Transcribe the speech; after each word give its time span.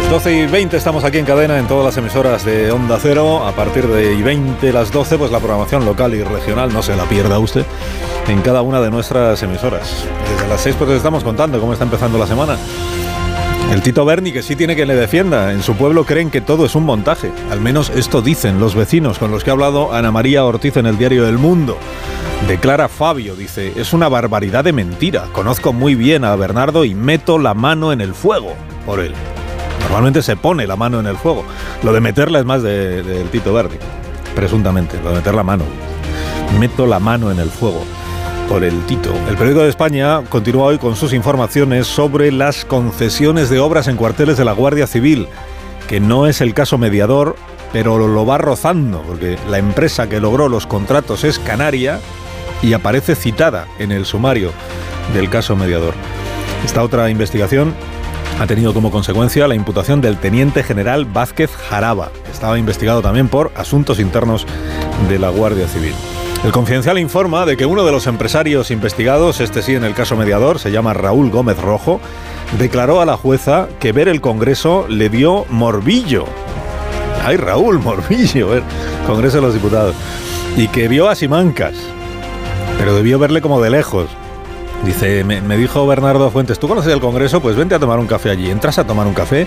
Las 0.00 0.10
12 0.10 0.32
y 0.32 0.46
20 0.46 0.76
estamos 0.76 1.04
aquí 1.04 1.18
en 1.18 1.24
cadena 1.24 1.56
en 1.56 1.68
todas 1.68 1.84
las 1.84 1.96
emisoras 1.96 2.44
de 2.44 2.72
Onda 2.72 2.98
Cero. 3.00 3.46
A 3.46 3.52
partir 3.52 3.86
de 3.86 4.14
y 4.14 4.22
20 4.22 4.72
las 4.72 4.90
12, 4.90 5.18
pues 5.18 5.30
la 5.30 5.38
programación 5.38 5.84
local 5.84 6.14
y 6.14 6.22
regional, 6.24 6.72
no 6.72 6.82
se 6.82 6.96
la 6.96 7.04
pierda 7.04 7.38
usted, 7.38 7.64
en 8.26 8.40
cada 8.40 8.62
una 8.62 8.80
de 8.80 8.90
nuestras 8.90 9.40
emisoras. 9.44 10.04
Desde 10.28 10.48
las 10.48 10.62
6 10.62 10.74
pues 10.78 10.88
les 10.90 10.96
estamos 10.96 11.22
contando 11.22 11.60
cómo 11.60 11.72
está 11.72 11.84
empezando 11.84 12.18
la 12.18 12.26
semana. 12.26 12.56
El 13.72 13.82
Tito 13.82 14.04
Berni, 14.04 14.32
que 14.32 14.42
sí 14.42 14.56
tiene 14.56 14.74
que 14.74 14.84
le 14.84 14.96
defienda. 14.96 15.52
En 15.52 15.62
su 15.62 15.74
pueblo 15.76 16.04
creen 16.04 16.30
que 16.30 16.40
todo 16.40 16.66
es 16.66 16.74
un 16.74 16.84
montaje. 16.84 17.30
Al 17.52 17.60
menos 17.60 17.90
esto 17.90 18.20
dicen 18.20 18.58
los 18.58 18.74
vecinos 18.74 19.20
con 19.20 19.30
los 19.30 19.44
que 19.44 19.50
ha 19.50 19.52
hablado 19.52 19.92
Ana 19.92 20.10
María 20.10 20.44
Ortiz 20.44 20.76
en 20.76 20.86
el 20.86 20.98
diario 20.98 21.28
El 21.28 21.38
Mundo. 21.38 21.78
Declara 22.48 22.88
Fabio, 22.88 23.36
dice, 23.36 23.72
es 23.76 23.92
una 23.92 24.08
barbaridad 24.08 24.64
de 24.64 24.72
mentira. 24.72 25.28
Conozco 25.32 25.72
muy 25.72 25.94
bien 25.94 26.24
a 26.24 26.34
Bernardo 26.34 26.84
y 26.84 26.96
meto 26.96 27.38
la 27.38 27.54
mano 27.54 27.92
en 27.92 28.00
el 28.00 28.12
fuego 28.12 28.54
por 28.86 28.98
él. 28.98 29.14
Normalmente 29.84 30.22
se 30.22 30.36
pone 30.36 30.66
la 30.66 30.76
mano 30.76 31.00
en 31.00 31.06
el 31.06 31.16
fuego. 31.16 31.44
Lo 31.82 31.92
de 31.92 32.00
meterla 32.00 32.40
es 32.40 32.44
más 32.44 32.62
del 32.62 33.06
de, 33.06 33.24
Tito 33.30 33.52
Berni, 33.52 33.76
presuntamente, 34.34 34.98
lo 35.02 35.10
de 35.10 35.16
meter 35.16 35.34
la 35.34 35.42
mano. 35.42 35.64
Meto 36.58 36.86
la 36.86 36.98
mano 36.98 37.30
en 37.30 37.38
el 37.38 37.50
fuego 37.50 37.84
por 38.48 38.64
el 38.64 38.84
Tito. 38.86 39.12
El 39.28 39.36
periódico 39.36 39.62
de 39.62 39.70
España 39.70 40.22
continúa 40.28 40.66
hoy 40.66 40.78
con 40.78 40.96
sus 40.96 41.12
informaciones 41.12 41.86
sobre 41.86 42.32
las 42.32 42.64
concesiones 42.64 43.50
de 43.50 43.58
obras 43.58 43.88
en 43.88 43.96
cuarteles 43.96 44.36
de 44.36 44.44
la 44.44 44.52
Guardia 44.52 44.86
Civil, 44.86 45.28
que 45.88 46.00
no 46.00 46.26
es 46.26 46.40
el 46.40 46.54
caso 46.54 46.78
mediador, 46.78 47.36
pero 47.72 47.98
lo 48.06 48.26
va 48.26 48.38
rozando, 48.38 49.02
porque 49.02 49.38
la 49.48 49.58
empresa 49.58 50.08
que 50.08 50.20
logró 50.20 50.48
los 50.48 50.66
contratos 50.66 51.24
es 51.24 51.38
Canaria 51.38 52.00
y 52.62 52.72
aparece 52.72 53.14
citada 53.14 53.66
en 53.78 53.92
el 53.92 54.06
sumario 54.06 54.52
del 55.12 55.28
caso 55.28 55.56
mediador. 55.56 55.94
Esta 56.64 56.82
otra 56.82 57.10
investigación 57.10 57.74
ha 58.40 58.46
tenido 58.46 58.74
como 58.74 58.90
consecuencia 58.90 59.46
la 59.46 59.54
imputación 59.54 60.00
del 60.00 60.18
teniente 60.18 60.62
general 60.62 61.04
Vázquez 61.04 61.50
Jaraba, 61.50 62.10
estaba 62.32 62.58
investigado 62.58 63.00
también 63.00 63.28
por 63.28 63.52
asuntos 63.54 64.00
internos 64.00 64.46
de 65.08 65.18
la 65.18 65.28
Guardia 65.28 65.68
Civil. 65.68 65.94
El 66.44 66.52
Confidencial 66.52 66.98
informa 66.98 67.46
de 67.46 67.56
que 67.56 67.64
uno 67.64 67.84
de 67.86 67.92
los 67.92 68.06
empresarios 68.06 68.70
investigados, 68.70 69.40
este 69.40 69.62
sí 69.62 69.74
en 69.74 69.84
el 69.84 69.94
caso 69.94 70.16
mediador, 70.16 70.58
se 70.58 70.70
llama 70.70 70.92
Raúl 70.92 71.30
Gómez 71.30 71.58
Rojo, 71.58 72.00
declaró 72.58 73.00
a 73.00 73.06
la 73.06 73.16
jueza 73.16 73.68
que 73.80 73.92
ver 73.92 74.08
el 74.08 74.20
Congreso 74.20 74.86
le 74.88 75.08
dio 75.08 75.46
morbillo. 75.48 76.26
Ay, 77.24 77.38
Raúl, 77.38 77.78
morbillo, 77.78 78.48
ver, 78.48 78.62
Congreso 79.06 79.36
de 79.36 79.42
los 79.42 79.54
Diputados. 79.54 79.94
Y 80.56 80.68
que 80.68 80.86
vio 80.88 81.08
a 81.08 81.14
Simancas, 81.14 81.76
pero 82.78 82.94
debió 82.94 83.18
verle 83.18 83.40
como 83.40 83.62
de 83.62 83.70
lejos. 83.70 84.08
Dice, 84.84 85.24
me, 85.24 85.56
dijo 85.56 85.86
Bernardo 85.86 86.30
Fuentes, 86.30 86.58
¿tú 86.58 86.68
conoces 86.68 86.92
el 86.92 87.00
Congreso? 87.00 87.40
Pues 87.40 87.56
vente 87.56 87.74
a 87.74 87.78
tomar 87.78 87.98
un 87.98 88.06
café 88.06 88.30
allí. 88.30 88.50
Entras 88.50 88.78
a 88.78 88.86
tomar 88.86 89.06
un 89.06 89.14
café 89.14 89.46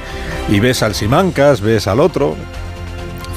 y 0.49 0.59
ves 0.59 0.81
al 0.81 0.95
Simancas, 0.95 1.61
ves 1.61 1.87
al 1.87 1.99
otro. 1.99 2.35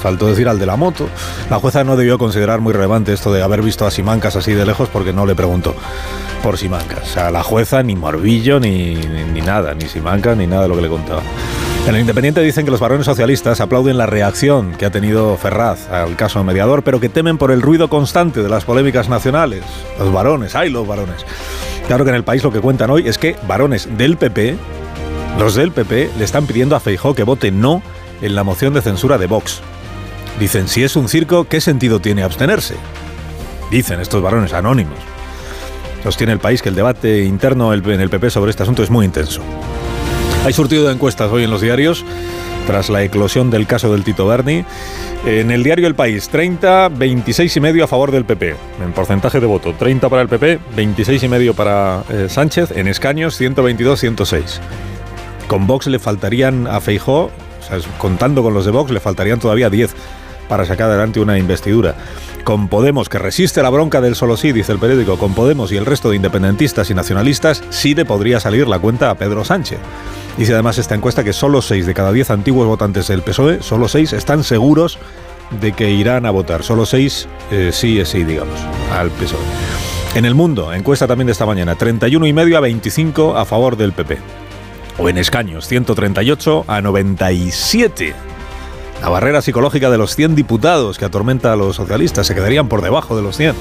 Faltó 0.01 0.27
decir 0.27 0.49
al 0.49 0.57
de 0.57 0.65
la 0.65 0.77
moto. 0.77 1.07
La 1.51 1.59
jueza 1.59 1.83
no 1.83 1.95
debió 1.95 2.17
considerar 2.17 2.59
muy 2.59 2.73
relevante 2.73 3.13
esto 3.13 3.31
de 3.31 3.43
haber 3.43 3.61
visto 3.61 3.85
a 3.85 3.91
Simancas 3.91 4.35
así 4.35 4.53
de 4.53 4.65
lejos 4.65 4.89
porque 4.89 5.13
no 5.13 5.27
le 5.27 5.35
preguntó 5.35 5.75
por 6.41 6.57
Simancas. 6.57 7.03
O 7.03 7.13
sea, 7.13 7.29
la 7.29 7.43
jueza 7.43 7.83
ni 7.83 7.95
morbillo 7.95 8.59
ni, 8.59 8.95
ni, 8.95 9.41
nada, 9.41 9.75
ni 9.75 9.85
Simancas 9.87 10.35
ni 10.35 10.47
nada 10.47 10.63
de 10.63 10.69
lo 10.69 10.75
que 10.75 10.81
le 10.81 10.89
contaba. 10.89 11.21
En 11.87 11.93
el 11.93 12.01
Independiente 12.01 12.41
dicen 12.41 12.65
que 12.65 12.71
los 12.71 12.79
varones 12.79 13.05
socialistas 13.05 13.61
aplauden 13.61 13.97
la 13.99 14.07
reacción 14.07 14.73
que 14.73 14.87
ha 14.87 14.91
tenido 14.91 15.37
Ferraz 15.37 15.87
al 15.91 16.15
caso 16.15 16.43
mediador, 16.43 16.81
pero 16.81 16.99
que 16.99 17.09
temen 17.09 17.37
por 17.37 17.51
el 17.51 17.61
ruido 17.61 17.89
constante 17.89 18.41
de 18.41 18.49
las 18.49 18.65
polémicas 18.65 19.07
nacionales. 19.07 19.63
Los 19.99 20.11
varones, 20.11 20.55
hay 20.55 20.69
los 20.71 20.87
varones. 20.87 21.25
Claro 21.91 22.05
que 22.05 22.11
en 22.11 22.15
el 22.15 22.23
país 22.23 22.41
lo 22.41 22.53
que 22.53 22.61
cuentan 22.61 22.89
hoy 22.89 23.05
es 23.05 23.17
que 23.17 23.35
varones 23.49 23.97
del 23.97 24.15
PP, 24.15 24.55
los 25.37 25.55
del 25.55 25.73
PP, 25.73 26.11
le 26.17 26.23
están 26.23 26.47
pidiendo 26.47 26.77
a 26.77 26.79
Feijó 26.79 27.13
que 27.13 27.23
vote 27.23 27.51
no 27.51 27.83
en 28.21 28.33
la 28.33 28.45
moción 28.45 28.73
de 28.73 28.81
censura 28.81 29.17
de 29.17 29.27
Vox. 29.27 29.59
Dicen, 30.39 30.69
si 30.69 30.85
es 30.85 30.95
un 30.95 31.09
circo, 31.09 31.49
¿qué 31.49 31.59
sentido 31.59 31.99
tiene 31.99 32.23
abstenerse? 32.23 32.75
Dicen 33.71 33.99
estos 33.99 34.21
varones 34.21 34.53
anónimos. 34.53 34.97
Sostiene 36.01 36.31
el 36.31 36.39
país 36.39 36.61
que 36.61 36.69
el 36.69 36.75
debate 36.75 37.25
interno 37.25 37.73
en 37.73 37.99
el 37.99 38.09
PP 38.09 38.29
sobre 38.29 38.51
este 38.51 38.63
asunto 38.63 38.83
es 38.83 38.89
muy 38.89 39.05
intenso. 39.05 39.41
Hay 40.45 40.53
surtido 40.53 40.87
de 40.87 40.93
encuestas 40.93 41.29
hoy 41.29 41.43
en 41.43 41.51
los 41.51 41.59
diarios 41.59 42.05
tras 42.65 42.89
la 42.89 43.03
eclosión 43.03 43.49
del 43.49 43.67
caso 43.67 43.91
del 43.91 44.03
Tito 44.03 44.27
Berni. 44.27 44.63
En 45.25 45.51
el 45.51 45.63
diario 45.63 45.87
El 45.87 45.95
País, 45.95 46.29
30, 46.29 46.89
26 46.89 47.57
y 47.57 47.59
medio 47.59 47.83
a 47.83 47.87
favor 47.87 48.11
del 48.11 48.25
PP. 48.25 48.55
En 48.83 48.93
porcentaje 48.93 49.39
de 49.39 49.45
voto, 49.45 49.73
30 49.77 50.09
para 50.09 50.21
el 50.21 50.27
PP, 50.27 50.59
26 50.75 51.23
y 51.23 51.27
medio 51.27 51.53
para 51.53 52.03
eh, 52.09 52.27
Sánchez. 52.29 52.71
En 52.71 52.87
escaños, 52.87 53.35
122, 53.37 53.99
106. 53.99 54.61
Con 55.47 55.67
Vox 55.67 55.87
le 55.87 55.99
faltarían 55.99 56.67
a 56.67 56.79
Feijó, 56.79 57.25
o 57.25 57.31
sea, 57.67 57.77
contando 57.97 58.41
con 58.43 58.53
los 58.53 58.65
de 58.65 58.71
Vox, 58.71 58.91
le 58.91 58.99
faltarían 58.99 59.39
todavía 59.39 59.69
10 59.69 59.93
para 60.51 60.65
sacar 60.65 60.89
adelante 60.89 61.21
una 61.21 61.37
investidura. 61.37 61.95
Con 62.43 62.67
Podemos, 62.67 63.07
que 63.07 63.17
resiste 63.17 63.61
la 63.61 63.69
bronca 63.69 64.01
del 64.01 64.15
solo 64.15 64.35
sí, 64.35 64.51
dice 64.51 64.73
el 64.73 64.79
periódico, 64.79 65.17
con 65.17 65.33
Podemos 65.33 65.71
y 65.71 65.77
el 65.77 65.85
resto 65.85 66.09
de 66.09 66.17
independentistas 66.17 66.91
y 66.91 66.93
nacionalistas, 66.93 67.63
sí 67.69 67.95
le 67.95 68.03
podría 68.03 68.41
salir 68.41 68.67
la 68.67 68.77
cuenta 68.77 69.09
a 69.09 69.15
Pedro 69.15 69.45
Sánchez. 69.45 69.79
Dice 70.37 70.51
además 70.51 70.77
esta 70.77 70.93
encuesta 70.93 71.23
que 71.23 71.31
solo 71.31 71.61
6 71.61 71.85
de 71.85 71.93
cada 71.93 72.11
10 72.11 72.31
antiguos 72.31 72.67
votantes 72.67 73.07
del 73.07 73.21
PSOE, 73.21 73.63
solo 73.63 73.87
6 73.87 74.11
están 74.11 74.43
seguros 74.43 74.99
de 75.61 75.71
que 75.71 75.89
irán 75.89 76.25
a 76.25 76.31
votar. 76.31 76.63
Solo 76.63 76.85
6 76.85 77.29
eh, 77.51 77.69
sí 77.71 78.01
es 78.01 78.09
sí, 78.09 78.25
digamos, 78.25 78.59
al 78.91 79.09
PSOE. 79.09 79.39
En 80.15 80.25
el 80.25 80.35
mundo, 80.35 80.73
encuesta 80.73 81.07
también 81.07 81.27
de 81.27 81.31
esta 81.31 81.45
mañana, 81.45 81.75
31 81.75 82.27
y 82.27 82.33
medio 82.33 82.57
a 82.57 82.59
25 82.59 83.37
a 83.37 83.45
favor 83.45 83.77
del 83.77 83.93
PP. 83.93 84.17
O 84.97 85.07
en 85.07 85.17
escaños, 85.17 85.65
138 85.65 86.65
a 86.67 86.81
97. 86.81 88.13
La 89.01 89.09
barrera 89.09 89.41
psicológica 89.41 89.89
de 89.89 89.97
los 89.97 90.15
100 90.15 90.35
diputados 90.35 90.99
que 90.99 91.05
atormenta 91.05 91.51
a 91.51 91.55
los 91.55 91.75
socialistas 91.75 92.27
se 92.27 92.35
quedarían 92.35 92.67
por 92.67 92.83
debajo 92.83 93.15
de 93.15 93.23
los 93.23 93.35
100. 93.35 93.55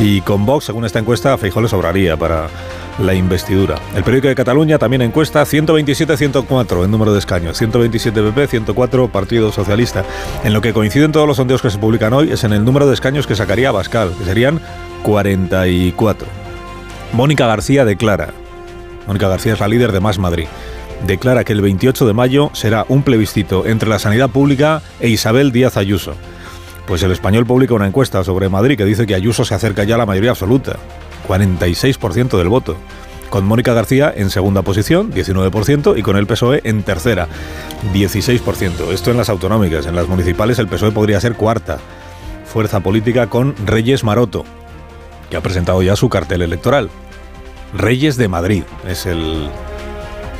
Y 0.00 0.20
con 0.20 0.44
Vox, 0.44 0.66
según 0.66 0.84
esta 0.84 0.98
encuesta, 0.98 1.32
a 1.32 1.38
Feijóo 1.38 1.62
le 1.62 1.68
sobraría 1.68 2.18
para 2.18 2.48
la 2.98 3.14
investidura. 3.14 3.76
El 3.94 4.04
periódico 4.04 4.28
de 4.28 4.34
Cataluña 4.34 4.78
también 4.78 5.00
encuesta 5.00 5.42
127-104 5.44 6.84
en 6.84 6.90
número 6.90 7.12
de 7.12 7.18
escaños, 7.18 7.56
127 7.56 8.22
PP, 8.22 8.46
104 8.48 9.08
Partido 9.08 9.50
Socialista. 9.50 10.04
En 10.44 10.52
lo 10.52 10.60
que 10.60 10.74
coinciden 10.74 11.12
todos 11.12 11.26
los 11.26 11.38
sondeos 11.38 11.62
que 11.62 11.70
se 11.70 11.78
publican 11.78 12.12
hoy 12.12 12.30
es 12.30 12.44
en 12.44 12.52
el 12.52 12.64
número 12.64 12.86
de 12.86 12.94
escaños 12.94 13.26
que 13.26 13.34
sacaría 13.34 13.72
Bascal, 13.72 14.12
que 14.18 14.24
serían 14.24 14.60
44. 15.02 16.26
Mónica 17.12 17.46
García 17.46 17.86
declara, 17.86 18.34
Mónica 19.06 19.28
García 19.28 19.54
es 19.54 19.60
la 19.60 19.68
líder 19.68 19.92
de 19.92 20.00
Más 20.00 20.18
Madrid, 20.18 20.46
declara 21.06 21.44
que 21.44 21.52
el 21.52 21.60
28 21.60 22.06
de 22.06 22.12
mayo 22.12 22.50
será 22.52 22.86
un 22.88 23.02
plebiscito 23.02 23.66
entre 23.66 23.88
la 23.88 23.98
sanidad 23.98 24.30
pública 24.30 24.82
e 25.00 25.08
Isabel 25.08 25.52
Díaz 25.52 25.76
Ayuso. 25.76 26.14
Pues 26.86 27.02
el 27.02 27.10
español 27.10 27.46
publica 27.46 27.74
una 27.74 27.86
encuesta 27.86 28.22
sobre 28.22 28.48
Madrid 28.48 28.76
que 28.76 28.84
dice 28.84 29.06
que 29.06 29.14
Ayuso 29.14 29.44
se 29.44 29.54
acerca 29.54 29.84
ya 29.84 29.96
a 29.96 29.98
la 29.98 30.06
mayoría 30.06 30.30
absoluta. 30.30 30.76
46% 31.28 32.38
del 32.38 32.48
voto. 32.48 32.76
Con 33.30 33.44
Mónica 33.44 33.74
García 33.74 34.12
en 34.14 34.30
segunda 34.30 34.62
posición, 34.62 35.12
19%, 35.12 35.98
y 35.98 36.02
con 36.02 36.16
el 36.16 36.28
PSOE 36.28 36.60
en 36.62 36.84
tercera, 36.84 37.26
16%. 37.92 38.92
Esto 38.92 39.10
en 39.10 39.16
las 39.16 39.28
autonómicas. 39.28 39.86
En 39.86 39.96
las 39.96 40.06
municipales 40.06 40.60
el 40.60 40.68
PSOE 40.68 40.92
podría 40.92 41.20
ser 41.20 41.34
cuarta 41.34 41.78
fuerza 42.46 42.80
política 42.80 43.26
con 43.26 43.54
Reyes 43.66 44.04
Maroto, 44.04 44.44
que 45.28 45.36
ha 45.36 45.42
presentado 45.42 45.82
ya 45.82 45.96
su 45.96 46.08
cartel 46.08 46.42
electoral. 46.42 46.88
Reyes 47.74 48.16
de 48.16 48.28
Madrid 48.28 48.62
es 48.88 49.04
el, 49.04 49.50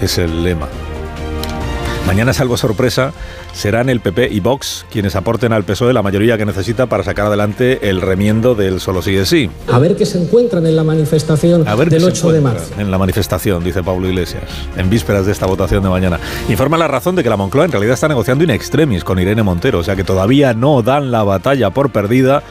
es 0.00 0.18
el 0.18 0.44
lema. 0.44 0.68
Mañana, 2.06 2.32
salvo 2.32 2.56
sorpresa, 2.56 3.12
serán 3.52 3.88
el 3.88 3.98
PP 3.98 4.28
y 4.30 4.38
Vox 4.38 4.86
quienes 4.92 5.16
aporten 5.16 5.52
al 5.52 5.64
PSOE 5.64 5.92
la 5.92 6.02
mayoría 6.02 6.38
que 6.38 6.46
necesita 6.46 6.86
para 6.86 7.02
sacar 7.02 7.26
adelante 7.26 7.90
el 7.90 8.00
remiendo 8.00 8.54
del 8.54 8.80
solo 8.80 9.02
sí 9.02 9.16
es 9.16 9.28
sí. 9.28 9.50
A 9.72 9.80
ver 9.80 9.96
qué 9.96 10.06
se 10.06 10.22
encuentran 10.22 10.64
en 10.66 10.76
la 10.76 10.84
manifestación 10.84 11.64
del 11.64 12.04
8 12.04 12.32
de 12.32 12.40
marzo. 12.40 12.74
En 12.78 12.92
la 12.92 12.98
manifestación, 12.98 13.64
dice 13.64 13.82
Pablo 13.82 14.08
Iglesias, 14.08 14.44
en 14.76 14.88
vísperas 14.88 15.26
de 15.26 15.32
esta 15.32 15.46
votación 15.46 15.82
de 15.82 15.88
mañana. 15.88 16.20
Informa 16.48 16.78
la 16.78 16.86
razón 16.86 17.16
de 17.16 17.24
que 17.24 17.28
la 17.28 17.36
Moncloa 17.36 17.64
en 17.64 17.72
realidad 17.72 17.94
está 17.94 18.06
negociando 18.06 18.44
in 18.44 18.50
extremis 18.50 19.02
con 19.02 19.18
Irene 19.18 19.42
Montero, 19.42 19.80
o 19.80 19.84
sea 19.84 19.96
que 19.96 20.04
todavía 20.04 20.54
no 20.54 20.82
dan 20.82 21.10
la 21.10 21.24
batalla 21.24 21.70
por 21.70 21.90
perdida 21.90 22.44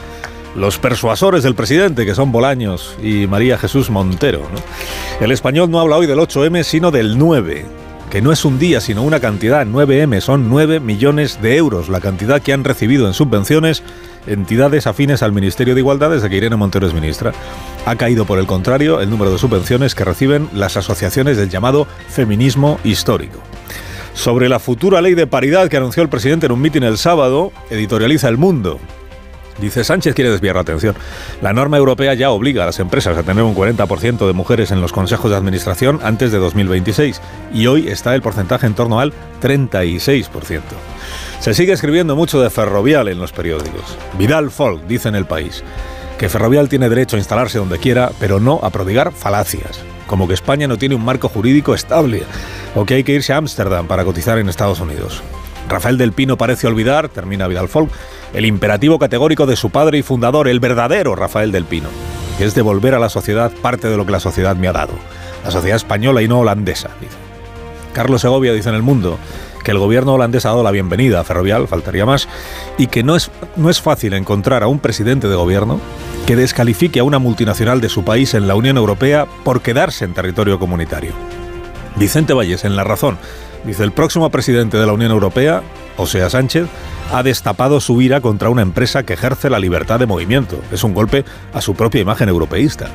los 0.56 0.78
persuasores 0.78 1.42
del 1.42 1.54
presidente, 1.54 2.06
que 2.06 2.14
son 2.14 2.32
Bolaños 2.32 2.96
y 3.02 3.26
María 3.26 3.58
Jesús 3.58 3.90
Montero. 3.90 4.42
El 5.20 5.30
español 5.32 5.70
no 5.70 5.80
habla 5.80 5.96
hoy 5.96 6.06
del 6.06 6.18
8M, 6.18 6.62
sino 6.62 6.90
del 6.90 7.18
9 7.18 7.66
que 8.10 8.22
no 8.22 8.30
es 8.30 8.44
un 8.44 8.58
día, 8.58 8.80
sino 8.80 9.02
una 9.02 9.18
cantidad, 9.18 9.66
9M, 9.66 10.20
son 10.20 10.48
9 10.48 10.78
millones 10.78 11.42
de 11.42 11.56
euros, 11.56 11.88
la 11.88 12.00
cantidad 12.00 12.40
que 12.40 12.52
han 12.52 12.62
recibido 12.62 13.08
en 13.08 13.14
subvenciones 13.14 13.82
entidades 14.26 14.86
afines 14.86 15.22
al 15.22 15.32
Ministerio 15.32 15.74
de 15.74 15.80
Igualdad 15.80 16.10
desde 16.10 16.30
que 16.30 16.36
Irene 16.36 16.56
Montero 16.56 16.86
es 16.86 16.94
ministra. 16.94 17.32
Ha 17.84 17.96
caído, 17.96 18.24
por 18.24 18.38
el 18.38 18.46
contrario, 18.46 19.00
el 19.00 19.10
número 19.10 19.32
de 19.32 19.38
subvenciones 19.38 19.94
que 19.94 20.04
reciben 20.04 20.48
las 20.54 20.76
asociaciones 20.76 21.36
del 21.36 21.50
llamado 21.50 21.86
feminismo 22.08 22.78
histórico. 22.84 23.40
Sobre 24.14 24.48
la 24.48 24.60
futura 24.60 25.02
ley 25.02 25.14
de 25.14 25.26
paridad 25.26 25.68
que 25.68 25.76
anunció 25.76 26.02
el 26.02 26.08
presidente 26.08 26.46
en 26.46 26.52
un 26.52 26.60
mitin 26.60 26.84
el 26.84 26.98
sábado, 26.98 27.52
editorializa 27.70 28.28
El 28.28 28.38
Mundo. 28.38 28.78
Dice 29.58 29.84
Sánchez 29.84 30.14
quiere 30.14 30.30
desviar 30.30 30.56
la 30.56 30.62
atención. 30.62 30.94
La 31.40 31.52
norma 31.52 31.76
europea 31.76 32.14
ya 32.14 32.30
obliga 32.30 32.62
a 32.62 32.66
las 32.66 32.78
empresas 32.78 33.16
a 33.16 33.22
tener 33.22 33.42
un 33.42 33.54
40% 33.54 34.26
de 34.26 34.32
mujeres 34.32 34.70
en 34.70 34.80
los 34.80 34.92
consejos 34.92 35.30
de 35.30 35.36
administración 35.36 36.00
antes 36.02 36.32
de 36.32 36.38
2026 36.38 37.20
y 37.54 37.66
hoy 37.66 37.88
está 37.88 38.14
el 38.14 38.22
porcentaje 38.22 38.66
en 38.66 38.74
torno 38.74 39.00
al 39.00 39.12
36%. 39.42 40.60
Se 41.40 41.54
sigue 41.54 41.72
escribiendo 41.72 42.16
mucho 42.16 42.40
de 42.40 42.50
Ferrovial 42.50 43.08
en 43.08 43.18
los 43.18 43.32
periódicos. 43.32 43.96
Vidal 44.18 44.50
Folk 44.50 44.86
dice 44.86 45.08
en 45.08 45.14
el 45.14 45.26
país 45.26 45.62
que 46.18 46.28
Ferrovial 46.28 46.68
tiene 46.68 46.88
derecho 46.88 47.16
a 47.16 47.18
instalarse 47.18 47.58
donde 47.58 47.78
quiera, 47.78 48.10
pero 48.18 48.40
no 48.40 48.60
a 48.62 48.70
prodigar 48.70 49.12
falacias, 49.12 49.80
como 50.06 50.26
que 50.26 50.34
España 50.34 50.66
no 50.66 50.78
tiene 50.78 50.94
un 50.94 51.04
marco 51.04 51.28
jurídico 51.28 51.74
estable 51.74 52.22
o 52.74 52.86
que 52.86 52.94
hay 52.94 53.04
que 53.04 53.12
irse 53.12 53.32
a 53.32 53.36
Ámsterdam 53.36 53.86
para 53.86 54.04
cotizar 54.04 54.38
en 54.38 54.48
Estados 54.48 54.80
Unidos. 54.80 55.22
Rafael 55.68 55.98
del 55.98 56.12
Pino 56.12 56.36
parece 56.36 56.66
olvidar, 56.66 57.08
termina 57.08 57.48
Vidal 57.48 57.68
Folk, 57.68 57.90
el 58.32 58.46
imperativo 58.46 58.98
categórico 58.98 59.46
de 59.46 59.56
su 59.56 59.70
padre 59.70 59.98
y 59.98 60.02
fundador, 60.02 60.48
el 60.48 60.60
verdadero 60.60 61.16
Rafael 61.16 61.52
del 61.52 61.64
Pino, 61.64 61.88
que 62.38 62.44
es 62.44 62.54
devolver 62.54 62.94
a 62.94 62.98
la 62.98 63.08
sociedad 63.08 63.52
parte 63.62 63.88
de 63.88 63.96
lo 63.96 64.06
que 64.06 64.12
la 64.12 64.20
sociedad 64.20 64.56
me 64.56 64.68
ha 64.68 64.72
dado, 64.72 64.92
la 65.44 65.50
sociedad 65.50 65.76
española 65.76 66.22
y 66.22 66.28
no 66.28 66.40
holandesa, 66.40 66.90
dice. 67.00 67.16
Carlos 67.92 68.20
Segovia 68.20 68.52
dice 68.52 68.68
en 68.68 68.74
El 68.74 68.82
Mundo 68.82 69.18
que 69.64 69.70
el 69.70 69.78
gobierno 69.78 70.14
holandés 70.14 70.46
ha 70.46 70.50
dado 70.50 70.62
la 70.62 70.70
bienvenida 70.70 71.18
a 71.18 71.24
Ferrovial, 71.24 71.66
faltaría 71.66 72.06
más, 72.06 72.28
y 72.78 72.86
que 72.86 73.02
no 73.02 73.16
es, 73.16 73.30
no 73.56 73.68
es 73.68 73.80
fácil 73.80 74.12
encontrar 74.12 74.62
a 74.62 74.68
un 74.68 74.78
presidente 74.78 75.28
de 75.28 75.34
gobierno 75.34 75.80
que 76.26 76.36
descalifique 76.36 77.00
a 77.00 77.04
una 77.04 77.18
multinacional 77.18 77.80
de 77.80 77.88
su 77.88 78.04
país 78.04 78.34
en 78.34 78.46
la 78.46 78.54
Unión 78.54 78.76
Europea 78.76 79.26
por 79.44 79.62
quedarse 79.62 80.04
en 80.04 80.14
territorio 80.14 80.58
comunitario. 80.58 81.12
Vicente 81.96 82.34
Valles, 82.34 82.64
en 82.64 82.76
La 82.76 82.84
Razón, 82.84 83.18
dice 83.66 83.82
el 83.82 83.92
próximo 83.92 84.30
presidente 84.30 84.78
de 84.78 84.86
la 84.86 84.92
Unión 84.92 85.10
Europea, 85.10 85.62
o 85.96 86.06
sea 86.06 86.30
Sánchez, 86.30 86.66
ha 87.12 87.22
destapado 87.22 87.80
su 87.80 88.00
ira 88.00 88.20
contra 88.20 88.48
una 88.48 88.62
empresa 88.62 89.02
que 89.02 89.14
ejerce 89.14 89.50
la 89.50 89.58
libertad 89.58 89.98
de 89.98 90.06
movimiento. 90.06 90.60
Es 90.72 90.84
un 90.84 90.94
golpe 90.94 91.24
a 91.52 91.60
su 91.60 91.74
propia 91.74 92.00
imagen 92.00 92.28
europeísta. 92.28 92.88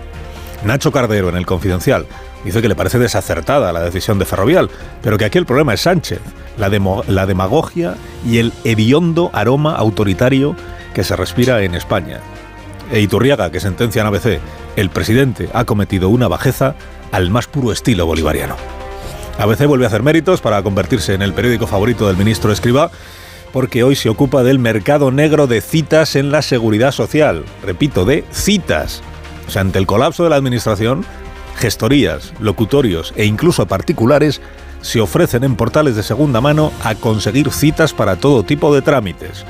Nacho 0.64 0.92
Cardero, 0.92 1.30
en 1.30 1.38
el 1.38 1.46
Confidencial, 1.46 2.06
dice 2.46 2.62
que 2.62 2.68
le 2.68 2.76
parece 2.76 3.00
desacertada 3.00 3.74
la 3.74 3.82
decisión 3.82 4.20
de 4.20 4.26
Ferrovial, 4.26 4.70
pero 5.02 5.18
que 5.18 5.26
aquí 5.26 5.38
el 5.38 5.46
problema 5.46 5.74
es 5.74 5.82
Sánchez, 5.82 6.20
la, 6.58 6.70
la 7.08 7.26
demagogia 7.26 7.96
y 8.26 8.38
el 8.38 8.54
hediondo 8.64 9.32
aroma 9.34 9.76
autoritario 9.76 10.56
que 10.94 11.04
se 11.04 11.16
respira 11.16 11.64
en 11.64 11.74
España. 11.74 12.20
E 12.92 13.00
Iturriaga, 13.00 13.52
que 13.52 13.60
sentencia 13.60 14.02
en 14.02 14.08
ABC, 14.08 14.40
el 14.76 14.90
presidente 14.90 15.50
ha 15.54 15.66
cometido 15.66 16.10
una 16.10 16.28
bajeza 16.28 16.76
al 17.12 17.30
más 17.30 17.48
puro 17.48 17.72
estilo 17.72 18.06
bolivariano. 18.06 18.81
ABC 19.38 19.66
vuelve 19.66 19.86
a 19.86 19.88
hacer 19.88 20.04
méritos 20.04 20.42
para 20.42 20.62
convertirse 20.62 21.14
en 21.14 21.22
el 21.22 21.34
periódico 21.34 21.68
favorito 21.68 22.08
del 22.08 22.18
ministro 22.18 22.52
Escriba 22.52 22.92
porque 23.52 23.84
hoy 23.84 23.96
se 23.96 24.10
ocupa 24.10 24.44
del 24.44 24.60
mercado 24.60 25.12
negro 25.12 25.48
de 25.48 25.62
citas 25.62 26.16
en 26.16 26.32
la 26.32 26.42
seguridad 26.42 26.92
social. 26.92 27.44
Repito, 27.64 28.06
de 28.06 28.24
citas. 28.32 29.02
O 29.48 29.52
sea, 29.52 29.62
ante 29.62 29.80
el 29.80 29.88
colapso 29.88 30.24
de 30.24 30.30
la 30.30 30.38
administración, 30.38 31.06
gestorías, 31.58 32.34
locutorios 32.40 33.14
e 33.16 33.26
incluso 33.26 33.66
particulares 33.66 34.42
se 34.82 35.02
ofrecen 35.02 35.44
en 35.44 35.56
portales 35.56 35.96
de 35.96 36.04
segunda 36.04 36.42
mano 36.42 36.72
a 36.84 36.96
conseguir 36.96 37.52
citas 37.52 37.94
para 37.94 38.16
todo 38.16 38.44
tipo 38.44 38.74
de 38.74 38.82
trámites. 38.82 39.46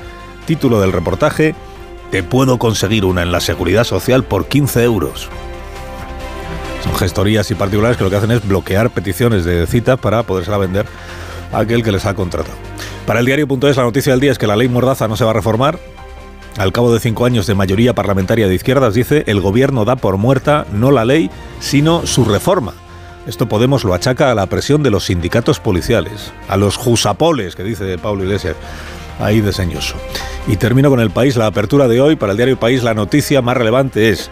Título 0.46 0.80
del 0.80 0.92
reportaje, 0.92 1.54
Te 2.10 2.22
puedo 2.22 2.58
conseguir 2.58 3.06
una 3.06 3.22
en 3.22 3.32
la 3.32 3.40
seguridad 3.40 3.84
social 3.84 4.24
por 4.24 4.46
15 4.46 4.82
euros. 4.82 5.30
Son 6.82 6.94
gestorías 6.96 7.50
y 7.50 7.54
particulares 7.54 7.96
que 7.96 8.04
lo 8.04 8.10
que 8.10 8.16
hacen 8.16 8.30
es 8.30 8.46
bloquear 8.46 8.90
peticiones 8.90 9.44
de 9.44 9.66
citas 9.66 9.98
para 9.98 10.22
podérsela 10.22 10.58
vender 10.58 10.86
a 11.52 11.60
aquel 11.60 11.82
que 11.82 11.92
les 11.92 12.06
ha 12.06 12.14
contratado. 12.14 12.56
Para 13.06 13.20
el 13.20 13.26
diario.es 13.26 13.76
la 13.76 13.82
noticia 13.82 14.12
del 14.12 14.20
día 14.20 14.32
es 14.32 14.38
que 14.38 14.46
la 14.46 14.56
ley 14.56 14.68
Mordaza 14.68 15.08
no 15.08 15.16
se 15.16 15.24
va 15.24 15.30
a 15.30 15.34
reformar. 15.34 15.78
Al 16.58 16.72
cabo 16.72 16.92
de 16.92 17.00
cinco 17.00 17.24
años 17.24 17.46
de 17.46 17.54
mayoría 17.54 17.94
parlamentaria 17.94 18.46
de 18.46 18.54
izquierdas, 18.54 18.94
dice, 18.94 19.24
el 19.26 19.40
gobierno 19.40 19.84
da 19.84 19.96
por 19.96 20.18
muerta 20.18 20.66
no 20.72 20.90
la 20.90 21.04
ley, 21.04 21.30
sino 21.60 22.06
su 22.06 22.24
reforma. 22.24 22.74
Esto 23.26 23.48
Podemos 23.48 23.84
lo 23.84 23.94
achaca 23.94 24.30
a 24.30 24.34
la 24.34 24.46
presión 24.46 24.82
de 24.82 24.90
los 24.90 25.04
sindicatos 25.04 25.60
policiales, 25.60 26.32
a 26.48 26.56
los 26.56 26.76
jusapoles, 26.76 27.54
que 27.54 27.62
dice 27.62 27.96
Pablo 27.96 28.24
Iglesias, 28.24 28.56
ahí 29.20 29.40
deseñoso. 29.40 29.94
Y 30.46 30.56
termino 30.56 30.90
con 30.90 31.00
el 31.00 31.10
país, 31.10 31.36
la 31.36 31.46
apertura 31.46 31.86
de 31.86 32.00
hoy, 32.00 32.16
para 32.16 32.32
el 32.32 32.36
diario 32.36 32.58
País, 32.58 32.82
la 32.82 32.94
noticia 32.94 33.40
más 33.40 33.56
relevante 33.56 34.10
es 34.10 34.30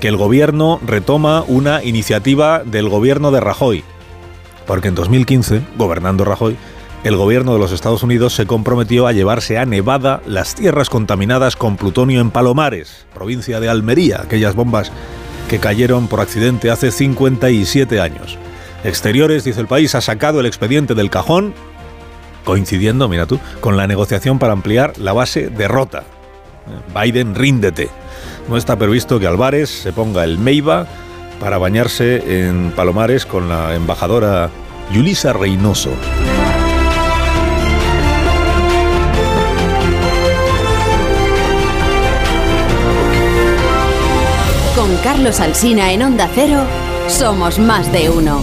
que 0.00 0.08
el 0.08 0.16
gobierno 0.16 0.80
retoma 0.84 1.44
una 1.46 1.82
iniciativa 1.82 2.62
del 2.64 2.88
gobierno 2.88 3.30
de 3.30 3.40
Rajoy, 3.40 3.84
porque 4.66 4.88
en 4.88 4.94
2015, 4.94 5.62
gobernando 5.76 6.24
Rajoy, 6.24 6.56
el 7.04 7.16
gobierno 7.16 7.52
de 7.52 7.60
los 7.60 7.72
Estados 7.72 8.02
Unidos 8.02 8.34
se 8.34 8.46
comprometió 8.46 9.06
a 9.06 9.12
llevarse 9.12 9.58
a 9.58 9.64
Nevada 9.64 10.22
las 10.26 10.54
tierras 10.54 10.90
contaminadas 10.90 11.54
con 11.54 11.76
plutonio 11.76 12.20
en 12.20 12.30
Palomares, 12.30 13.06
provincia 13.14 13.60
de 13.60 13.68
Almería, 13.68 14.22
aquellas 14.22 14.56
bombas 14.56 14.90
que 15.48 15.60
cayeron 15.60 16.08
por 16.08 16.20
accidente 16.20 16.70
hace 16.70 16.90
57 16.90 18.00
años. 18.00 18.38
Exteriores, 18.82 19.44
dice 19.44 19.60
el 19.60 19.68
país, 19.68 19.94
ha 19.94 20.00
sacado 20.00 20.40
el 20.40 20.46
expediente 20.46 20.94
del 20.94 21.10
cajón, 21.10 21.54
coincidiendo, 22.44 23.08
mira 23.08 23.26
tú, 23.26 23.38
con 23.60 23.76
la 23.76 23.86
negociación 23.86 24.38
para 24.38 24.52
ampliar 24.52 24.98
la 24.98 25.12
base 25.12 25.48
de 25.48 25.68
Rota. 25.68 26.04
Biden, 26.94 27.34
ríndete. 27.34 27.88
No 28.48 28.56
está 28.56 28.76
previsto 28.76 29.18
que 29.18 29.26
Álvarez 29.26 29.70
se 29.70 29.92
ponga 29.92 30.24
el 30.24 30.38
Meiba 30.38 30.86
para 31.40 31.58
bañarse 31.58 32.48
en 32.48 32.72
Palomares 32.72 33.26
con 33.26 33.48
la 33.48 33.74
embajadora 33.74 34.50
Yulisa 34.92 35.32
Reynoso. 35.32 35.90
Carlos 45.02 45.38
Alsina 45.40 45.92
en 45.92 46.02
Onda 46.02 46.28
Cero, 46.34 46.60
somos 47.08 47.58
más 47.58 47.90
de 47.92 48.10
uno. 48.10 48.42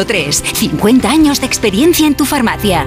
3. 0.05 0.43
50 0.53 1.09
años 1.09 1.39
de 1.39 1.47
experiencia 1.47 2.07
en 2.07 2.15
tu 2.15 2.25
farmacia. 2.25 2.85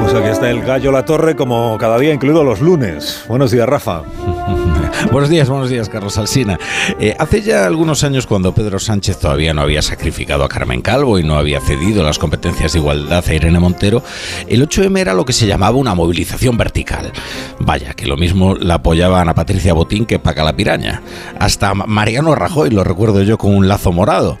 Pues 0.00 0.14
aquí 0.14 0.28
está 0.28 0.50
el 0.50 0.62
gallo 0.62 0.92
La 0.92 1.04
Torre 1.04 1.36
como 1.36 1.76
cada 1.78 1.98
día, 1.98 2.12
incluido 2.12 2.44
los 2.44 2.60
lunes. 2.60 3.24
Buenos 3.28 3.50
días, 3.50 3.68
Rafa. 3.68 4.02
buenos 5.12 5.30
días, 5.30 5.48
buenos 5.48 5.70
días, 5.70 5.88
Carlos 5.88 6.18
Alsina. 6.18 6.58
Eh, 7.00 7.14
hace 7.18 7.42
ya 7.42 7.66
algunos 7.66 8.04
años, 8.04 8.26
cuando 8.26 8.54
Pedro 8.54 8.78
Sánchez 8.78 9.18
todavía 9.18 9.52
no 9.52 9.62
había 9.62 9.82
sacrificado 9.82 10.44
a 10.44 10.48
Carmen 10.48 10.82
Calvo 10.82 11.18
y 11.18 11.24
no 11.24 11.36
había 11.36 11.60
cedido 11.60 12.02
las 12.02 12.18
competencias 12.18 12.72
de 12.72 12.78
igualdad 12.78 13.24
a 13.26 13.34
Irene 13.34 13.58
Montero, 13.58 14.02
el 14.46 14.66
8M 14.66 14.98
era 14.98 15.14
lo 15.14 15.24
que 15.24 15.32
se 15.32 15.46
llamaba 15.46 15.76
una 15.76 15.94
movilización 15.94 16.56
vertical. 16.56 17.12
Vaya, 17.60 17.94
que 17.94 18.06
lo 18.06 18.16
mismo 18.16 18.54
la 18.54 18.74
apoyaba 18.74 19.20
Ana 19.20 19.34
Patricia 19.34 19.72
Botín 19.72 20.06
que 20.06 20.18
Paca 20.18 20.44
la 20.44 20.56
Piraña. 20.56 21.02
Hasta 21.38 21.74
Mariano 21.74 22.34
Rajoy, 22.34 22.70
lo 22.70 22.84
recuerdo 22.84 23.22
yo, 23.22 23.38
con 23.38 23.54
un 23.54 23.68
lazo 23.68 23.92
morado. 23.92 24.38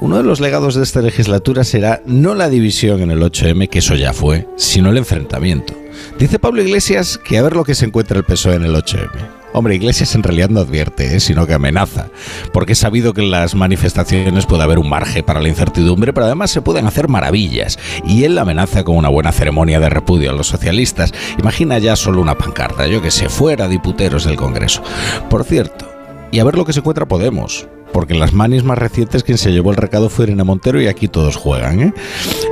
Uno 0.00 0.18
de 0.18 0.22
los 0.22 0.40
legados 0.40 0.74
de 0.74 0.84
esta 0.84 1.00
legislatura 1.00 1.64
será 1.64 2.02
no 2.06 2.34
la 2.34 2.48
división 2.48 3.00
en 3.00 3.10
el 3.10 3.20
8M, 3.20 3.68
que 3.68 3.80
eso 3.80 3.96
ya 3.96 4.12
fue, 4.12 4.46
sino 4.56 4.90
el 4.90 4.96
enfrentamiento. 4.96 5.74
Dice 6.18 6.38
Pablo 6.38 6.62
Iglesias 6.62 7.18
que 7.18 7.38
a 7.38 7.42
ver 7.42 7.56
lo 7.56 7.64
que 7.64 7.74
se 7.74 7.86
encuentra 7.86 8.18
el 8.18 8.24
PSOE 8.24 8.54
en 8.54 8.64
el 8.64 8.74
8M. 8.74 9.37
Hombre, 9.52 9.74
Iglesias 9.74 10.14
en 10.14 10.22
realidad 10.22 10.50
no 10.50 10.60
advierte, 10.60 11.16
¿eh? 11.16 11.20
sino 11.20 11.46
que 11.46 11.54
amenaza, 11.54 12.08
porque 12.52 12.72
es 12.72 12.78
sabido 12.78 13.14
que 13.14 13.22
en 13.22 13.30
las 13.30 13.54
manifestaciones 13.54 14.46
puede 14.46 14.62
haber 14.62 14.78
un 14.78 14.88
margen 14.88 15.24
para 15.24 15.40
la 15.40 15.48
incertidumbre, 15.48 16.12
pero 16.12 16.26
además 16.26 16.50
se 16.50 16.62
pueden 16.62 16.86
hacer 16.86 17.08
maravillas, 17.08 17.78
y 18.04 18.24
él 18.24 18.38
amenaza 18.38 18.84
con 18.84 18.96
una 18.96 19.08
buena 19.08 19.32
ceremonia 19.32 19.80
de 19.80 19.88
repudio 19.88 20.30
a 20.30 20.34
los 20.34 20.48
socialistas. 20.48 21.12
Imagina 21.38 21.78
ya 21.78 21.96
solo 21.96 22.20
una 22.20 22.36
pancarta, 22.36 22.86
yo 22.86 23.00
que 23.00 23.10
sé, 23.10 23.28
fuera 23.28 23.68
diputeros 23.68 24.24
del 24.24 24.36
Congreso. 24.36 24.82
Por 25.30 25.44
cierto, 25.44 25.90
y 26.30 26.40
a 26.40 26.44
ver 26.44 26.56
lo 26.56 26.64
que 26.64 26.72
se 26.72 26.80
encuentra 26.80 27.08
Podemos 27.08 27.66
porque 27.92 28.14
en 28.14 28.20
las 28.20 28.32
manis 28.32 28.64
más 28.64 28.78
recientes 28.78 29.22
quien 29.22 29.38
se 29.38 29.52
llevó 29.52 29.70
el 29.70 29.76
recado 29.76 30.08
fue 30.08 30.26
Irene 30.26 30.44
Montero 30.44 30.80
y 30.80 30.86
aquí 30.86 31.08
todos 31.08 31.36
juegan. 31.36 31.80
¿eh? 31.80 31.94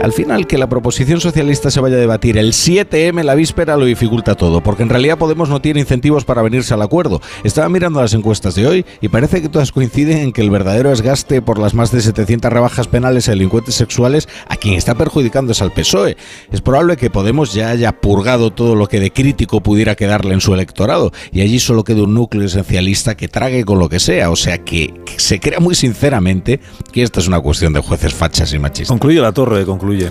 Al 0.02 0.12
final, 0.12 0.46
que 0.46 0.58
la 0.58 0.68
proposición 0.68 1.20
socialista 1.20 1.70
se 1.70 1.80
vaya 1.80 1.96
a 1.96 2.00
debatir 2.00 2.38
el 2.38 2.52
7M 2.52 3.22
la 3.22 3.34
víspera 3.34 3.76
lo 3.76 3.84
dificulta 3.84 4.34
todo, 4.34 4.62
porque 4.62 4.82
en 4.82 4.88
realidad 4.88 5.18
Podemos 5.18 5.48
no 5.48 5.60
tiene 5.60 5.80
incentivos 5.80 6.24
para 6.24 6.42
venirse 6.42 6.74
al 6.74 6.82
acuerdo. 6.82 7.20
Estaba 7.42 7.68
mirando 7.68 8.00
las 8.00 8.14
encuestas 8.14 8.54
de 8.54 8.66
hoy 8.66 8.86
y 9.00 9.08
parece 9.08 9.42
que 9.42 9.48
todas 9.48 9.72
coinciden 9.72 10.18
en 10.18 10.32
que 10.32 10.42
el 10.42 10.50
verdadero 10.50 10.90
desgaste 10.90 11.42
por 11.42 11.58
las 11.58 11.74
más 11.74 11.90
de 11.90 12.00
700 12.00 12.52
rebajas 12.52 12.86
penales 12.86 13.28
a 13.28 13.32
delincuentes 13.32 13.74
sexuales 13.74 14.28
a 14.48 14.56
quien 14.56 14.74
está 14.74 14.94
perjudicando 14.94 15.52
es 15.52 15.62
al 15.62 15.72
PSOE. 15.72 16.16
Es 16.52 16.60
probable 16.60 16.96
que 16.96 17.10
Podemos 17.16 17.54
ya 17.54 17.70
haya 17.70 17.92
purgado 18.00 18.52
todo 18.52 18.74
lo 18.74 18.88
que 18.88 19.00
de 19.00 19.10
crítico 19.10 19.62
pudiera 19.62 19.94
quedarle 19.94 20.34
en 20.34 20.42
su 20.42 20.52
electorado 20.52 21.12
y 21.32 21.40
allí 21.40 21.58
solo 21.58 21.82
quede 21.82 22.02
un 22.02 22.12
núcleo 22.12 22.44
esencialista 22.44 23.16
que 23.16 23.26
trague 23.26 23.64
con 23.64 23.78
lo 23.78 23.88
que 23.88 24.00
sea, 24.00 24.30
o 24.30 24.36
sea 24.36 24.58
que 24.58 24.92
se 25.26 25.40
crea 25.40 25.58
muy 25.58 25.74
sinceramente 25.74 26.60
que 26.92 27.02
esta 27.02 27.18
es 27.18 27.26
una 27.26 27.40
cuestión 27.40 27.72
de 27.72 27.80
jueces 27.80 28.14
fachas 28.14 28.52
y 28.52 28.60
machistas. 28.60 28.88
Concluye 28.88 29.20
la 29.20 29.32
torre, 29.32 29.66
concluye. 29.66 30.08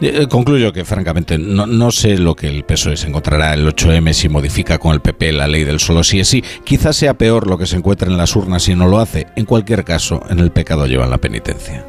Eh, 0.00 0.26
concluyo 0.28 0.72
que, 0.72 0.84
francamente, 0.84 1.38
no, 1.38 1.66
no, 1.66 1.92
sé 1.92 2.18
lo 2.18 2.34
que 2.34 2.48
el 2.48 2.64
PSOE 2.64 2.96
se 2.96 3.06
encontrará 3.06 3.54
el 3.54 3.64
8M 3.64 4.12
si 4.12 4.28
modifica 4.28 4.78
con 4.78 4.92
el 4.92 5.00
PP 5.00 5.32
la 5.32 5.46
ley 5.46 5.62
del 5.62 5.78
solo 5.78 6.02
sí 6.02 6.18
es 6.18 6.26
sí. 6.26 6.42
Quizás 6.64 6.96
sea 6.96 7.14
peor 7.14 7.46
lo 7.46 7.56
que 7.56 7.66
se 7.66 7.76
encuentra 7.76 8.08
en 8.08 8.16
las 8.16 8.34
urnas 8.34 8.64
si 8.64 8.74
no 8.74 8.88
lo 8.88 8.98
hace. 8.98 9.28
En 9.36 9.44
cualquier 9.44 9.84
caso, 9.84 10.20
en 10.28 10.40
el 10.40 10.50
pecado 10.50 10.86
llevan 10.86 11.10
la 11.10 11.18
penitencia. 11.18 11.86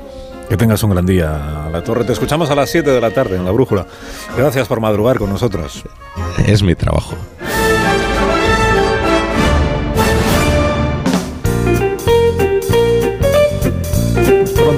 Que 0.48 0.55
tengas 0.55 0.81
un 0.84 0.91
gran 0.91 1.07
día, 1.07 1.67
La 1.72 1.84
Torre. 1.84 2.03
Te 2.03 2.13
escuchamos 2.13 2.51
a 2.51 2.55
las 2.55 2.69
7 2.69 2.91
de 2.91 3.01
la 3.01 3.10
tarde 3.10 3.38
en 3.38 3.43
La 3.43 3.51
Brújula. 3.51 3.88
Gracias 4.38 4.67
por 4.67 4.79
madrugar 4.79 5.17
con 5.17 5.31
nosotros. 5.31 5.84
Es 6.46 6.62
mi 6.62 6.75
trabajo. 6.75 7.17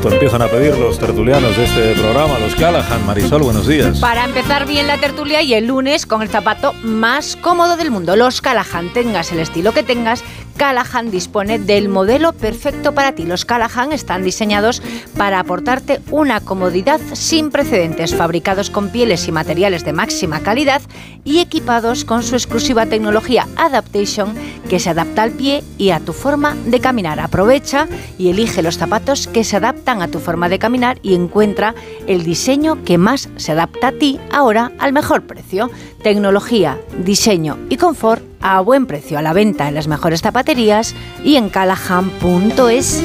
Empiezan 0.07 0.41
a 0.41 0.47
pedir 0.47 0.77
los 0.77 0.97
tertulianos 0.97 1.57
de 1.57 1.65
este 1.65 1.93
programa, 1.93 2.39
los 2.39 2.55
Callahan. 2.55 3.05
Marisol, 3.05 3.43
buenos 3.43 3.67
días. 3.67 3.99
Para 3.99 4.23
empezar 4.23 4.65
bien 4.65 4.87
la 4.87 4.97
tertulia 4.97 5.41
y 5.41 5.53
el 5.53 5.67
lunes 5.67 6.05
con 6.05 6.21
el 6.21 6.29
zapato 6.29 6.73
más 6.83 7.35
cómodo 7.35 7.75
del 7.75 7.91
mundo, 7.91 8.15
los 8.15 8.41
Callahan. 8.41 8.93
Tengas 8.93 9.31
el 9.33 9.39
estilo 9.39 9.73
que 9.73 9.83
tengas, 9.83 10.23
Callahan 10.55 11.11
dispone 11.11 11.59
del 11.59 11.89
modelo 11.89 12.33
perfecto 12.33 12.93
para 12.93 13.13
ti. 13.13 13.25
Los 13.25 13.45
Callahan 13.45 13.91
están 13.91 14.23
diseñados 14.23 14.81
para 15.17 15.39
aportarte 15.39 15.99
una 16.11 16.39
comodidad 16.39 17.01
sin 17.13 17.49
precedentes, 17.51 18.15
fabricados 18.15 18.69
con 18.69 18.89
pieles 18.89 19.27
y 19.27 19.31
materiales 19.31 19.83
de 19.83 19.93
máxima 19.93 20.39
calidad 20.39 20.81
y 21.25 21.39
equipados 21.39 22.05
con 22.05 22.23
su 22.23 22.35
exclusiva 22.35 22.85
tecnología 22.85 23.47
Adaptation 23.57 24.33
que 24.69 24.79
se 24.79 24.89
adapta 24.89 25.23
al 25.23 25.31
pie 25.31 25.63
y 25.77 25.89
a 25.89 25.99
tu 25.99 26.13
forma 26.13 26.55
de 26.65 26.79
caminar. 26.79 27.19
Aprovecha 27.19 27.88
y 28.17 28.29
elige 28.29 28.61
los 28.61 28.77
zapatos 28.77 29.27
que 29.27 29.43
se 29.43 29.57
adaptan 29.57 30.01
a 30.01 30.07
tu 30.07 30.19
forma 30.19 30.47
de 30.47 30.59
caminar 30.59 30.99
y 31.01 31.15
encuentra 31.15 31.75
el 32.07 32.23
diseño 32.23 32.83
que 32.85 32.97
más 32.97 33.29
se 33.35 33.51
adapta 33.51 33.89
a 33.89 33.91
ti 33.91 34.19
ahora 34.31 34.71
al 34.79 34.93
mejor 34.93 35.23
precio. 35.23 35.69
Tecnología, 36.03 36.79
diseño 37.03 37.57
y 37.69 37.77
confort 37.77 38.23
a 38.39 38.61
buen 38.61 38.85
precio 38.85 39.17
a 39.17 39.21
la 39.21 39.33
venta 39.33 39.67
en 39.67 39.75
las 39.75 39.88
mejores 39.88 40.21
zapaterías 40.21 40.95
y 41.23 41.35
en 41.35 41.49
callahan.es. 41.49 43.03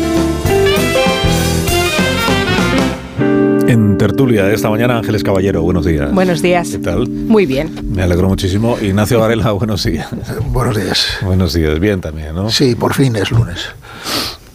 Tertulia 3.98 4.50
esta 4.52 4.68
mañana 4.70 4.98
Ángeles 4.98 5.22
Caballero, 5.22 5.62
buenos 5.62 5.84
días. 5.84 6.12
Buenos 6.12 6.42
días. 6.42 6.68
¿Qué 6.70 6.78
tal? 6.78 7.08
Muy 7.08 7.46
bien. 7.46 7.70
Me 7.90 8.02
alegro 8.02 8.28
muchísimo. 8.28 8.76
Ignacio 8.80 9.20
Varela, 9.20 9.52
buenos 9.52 9.84
días. 9.84 10.08
buenos 10.50 10.76
días. 10.76 11.06
Buenos 11.22 11.52
días, 11.54 11.78
bien 11.78 12.00
también, 12.00 12.34
¿no? 12.34 12.50
Sí, 12.50 12.74
por 12.74 12.92
fin 12.94 13.14
es 13.16 13.30
lunes. 13.30 13.58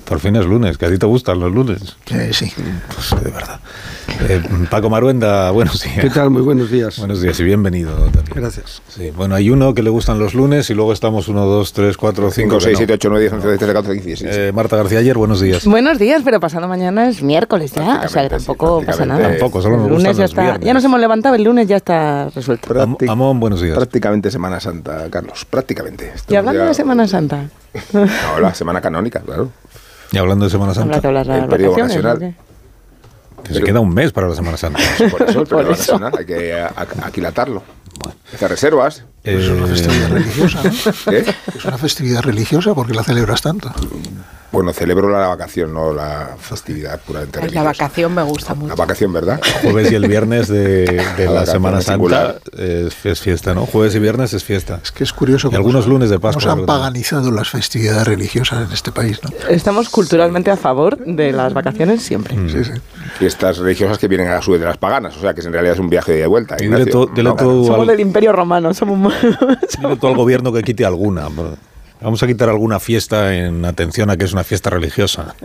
Por 0.10 0.20
fin 0.20 0.36
es 0.38 0.46
lunes, 0.46 0.76
que 0.80 0.88
a 0.88 0.90
ti 0.90 0.98
te 0.98 1.06
gustan 1.06 1.40
los 1.40 1.54
lunes. 1.54 1.96
Eh, 2.12 2.32
sí. 2.34 2.52
Pues 2.96 3.24
de 3.24 3.30
verdad. 3.30 3.60
Eh, 4.28 4.42
Paco 4.72 4.90
Maruenda, 4.90 5.52
buenos 5.52 5.84
días. 5.84 6.00
¿Qué 6.02 6.10
tal? 6.10 6.32
Muy 6.32 6.42
buenos 6.42 6.72
días. 6.72 6.98
Buenos 6.98 7.22
días 7.22 7.40
y 7.40 7.44
bienvenido 7.44 7.94
también. 8.06 8.26
Gracias. 8.34 8.82
Sí, 8.88 9.12
bueno, 9.16 9.36
hay 9.36 9.52
uno 9.52 9.76
que 9.76 9.84
le 9.84 9.92
gustan 9.92 10.18
los 10.18 10.34
lunes 10.34 10.68
y 10.72 10.74
luego 10.74 10.94
estamos 10.94 11.28
1, 11.28 11.46
2, 11.46 11.74
3, 11.74 11.96
4, 11.96 12.32
5, 12.32 12.60
6, 12.60 12.78
7, 12.78 12.94
8, 12.94 13.08
9, 13.10 13.22
10, 13.22 13.34
11, 13.34 13.48
12, 13.50 13.58
13, 13.60 13.74
14, 13.74 13.94
15, 14.02 14.08
16. 14.08 14.36
Eh, 14.36 14.52
Marta 14.52 14.78
García 14.78 14.98
ayer, 14.98 15.16
buenos 15.16 15.42
días. 15.42 15.64
Buenos 15.66 16.00
días, 16.00 16.24
pero 16.26 16.40
pasado 16.40 16.68
mañana 16.68 17.08
es 17.08 17.22
miércoles 17.22 17.72
ya, 17.74 18.02
o 18.04 18.10
sea 18.10 18.24
que 18.24 18.30
tampoco 18.30 18.80
sí, 18.80 18.88
pasa 18.88 19.06
nada. 19.06 19.30
Tampoco, 19.30 19.62
solo 19.62 19.78
nos 19.78 19.86
el 19.90 19.94
lunes 19.94 20.18
ya 20.18 20.26
está, 20.26 20.42
viernes. 20.42 20.66
ya 20.66 20.74
nos 20.74 20.84
hemos 20.84 21.00
levantado, 21.00 21.36
el 21.36 21.44
lunes 21.44 21.68
ya 21.68 21.76
está 21.78 22.30
resuelto. 22.34 22.68
Práctic- 22.74 23.08
Amón, 23.12 23.40
buenos 23.40 23.62
días. 23.62 23.76
Prácticamente 23.76 24.32
Semana 24.32 24.60
Santa, 24.60 25.08
Carlos. 25.12 25.46
Prácticamente. 25.46 26.12
Y 26.28 26.36
hablando 26.36 26.62
ya- 26.64 26.68
de 26.70 26.74
Semana 26.74 27.08
Santa, 27.08 27.46
No, 27.94 28.40
la 28.42 28.56
Semana 28.56 28.82
Canónica, 28.82 29.20
claro. 29.20 29.52
Y 30.12 30.18
hablando 30.18 30.46
de 30.46 30.52
Semana 30.52 30.74
Santa, 30.74 30.98
habrá 30.98 31.02
que 31.02 31.08
hablar 31.08 31.28
de 31.28 31.38
El 31.40 31.48
periodo 31.48 31.72
vacacional. 31.76 32.36
que 33.44 33.54
se 33.54 33.62
queda 33.62 33.80
un 33.80 33.94
mes 33.94 34.12
para 34.12 34.28
la 34.28 34.36
Semana 34.36 34.58
Santa. 34.58 34.80
Por 35.12 35.22
eso 35.30 35.42
el 35.42 35.48
periodo 35.48 35.70
vacacional 35.72 36.14
hay 36.18 36.26
que 36.26 36.54
a- 36.54 36.68
a- 36.68 37.08
aquilatarlo. 37.08 37.64
Hacer 38.34 38.50
reservas. 38.50 39.04
Es 39.24 39.48
una 39.50 39.66
Eh, 39.66 39.70
festividad 39.70 40.10
religiosa, 40.12 40.64
¿no? 40.64 41.12
¿Qué? 41.12 41.36
Es 41.58 41.66
una 41.66 41.78
festividad 41.78 42.22
religiosa 42.22 42.74
porque 42.74 42.94
la 42.94 43.04
celebras 43.04 43.42
tanto. 43.42 43.72
Bueno, 44.52 44.74
celebro 44.74 45.10
la 45.10 45.28
vacación, 45.28 45.74
no 45.74 45.94
la 45.94 46.36
festividad 46.40 47.00
puramente 47.02 47.38
Ay, 47.38 47.42
La 47.52 47.62
religiosa. 47.62 47.84
vacación 47.86 48.16
me 48.16 48.24
gusta 48.24 48.50
La 48.54 48.56
mucho. 48.60 48.76
vacación, 48.76 49.14
¿verdad? 49.14 49.40
jueves 49.62 49.92
y 49.92 49.96
el 49.96 50.08
viernes 50.08 50.48
de, 50.48 50.86
de 51.18 51.26
la 51.28 51.46
Semana 51.46 51.82
Santa 51.82 52.36
es, 52.58 53.06
es 53.06 53.20
fiesta, 53.22 53.54
¿no? 53.54 53.66
Jueves 53.68 53.94
y 53.96 54.00
viernes 54.00 54.34
es 54.34 54.44
fiesta. 54.44 54.80
Es 54.84 54.92
que 54.92 55.04
es 55.04 55.14
curioso 55.14 55.50
Y 55.52 55.56
algunos 55.56 55.86
lunes 55.86 56.10
de 56.10 56.20
Pascua, 56.20 56.42
se 56.42 56.50
han 56.50 56.66
paganizado 56.66 57.32
las 57.32 57.50
festividades 57.50 58.08
religiosas 58.08 58.68
en 58.68 58.74
este 58.74 58.92
país, 58.92 59.20
¿no? 59.24 59.30
Estamos 59.50 59.90
culturalmente 59.90 60.50
a 60.50 60.58
favor 60.58 60.98
de 60.98 61.32
las 61.32 61.54
vacaciones 61.54 62.02
siempre. 62.02 62.36
Mm. 62.36 62.50
Sí, 62.50 62.64
sí. 62.64 62.72
Fiestas 63.20 63.58
religiosas 63.60 63.98
que 64.00 64.08
vienen 64.08 64.30
a 64.30 64.42
su 64.42 64.52
vez 64.52 64.62
de 64.62 64.66
las 64.68 64.78
paganas, 64.78 65.16
o 65.16 65.20
sea 65.22 65.34
que 65.36 65.42
en 65.42 65.54
realidad 65.54 65.76
es 65.76 65.80
un 65.80 65.90
viaje 65.90 66.14
de 66.14 66.26
vuelta. 66.26 66.56
Y 66.60 66.64
dile 66.68 66.86
No, 67.24 67.36
tú 67.36 67.66
Somos 67.66 67.82
al- 67.82 67.88
del 67.88 68.00
Imperio 68.00 68.32
Romano, 68.32 68.74
somos 68.74 69.14
dile 69.80 69.96
tú 69.98 70.08
al 70.08 70.16
gobierno 70.16 70.52
que 70.52 70.64
quite 70.64 70.86
alguna. 70.86 71.28
Vamos 72.02 72.24
a 72.24 72.28
quitar 72.28 72.50
alguna 72.50 72.80
fiesta 72.80 73.36
en 73.36 73.66
atención 73.66 74.10
a 74.10 74.18
que 74.18 74.26
es 74.26 74.34
una 74.34 74.44
fiesta 74.44 74.70
religiosa. 74.70 75.36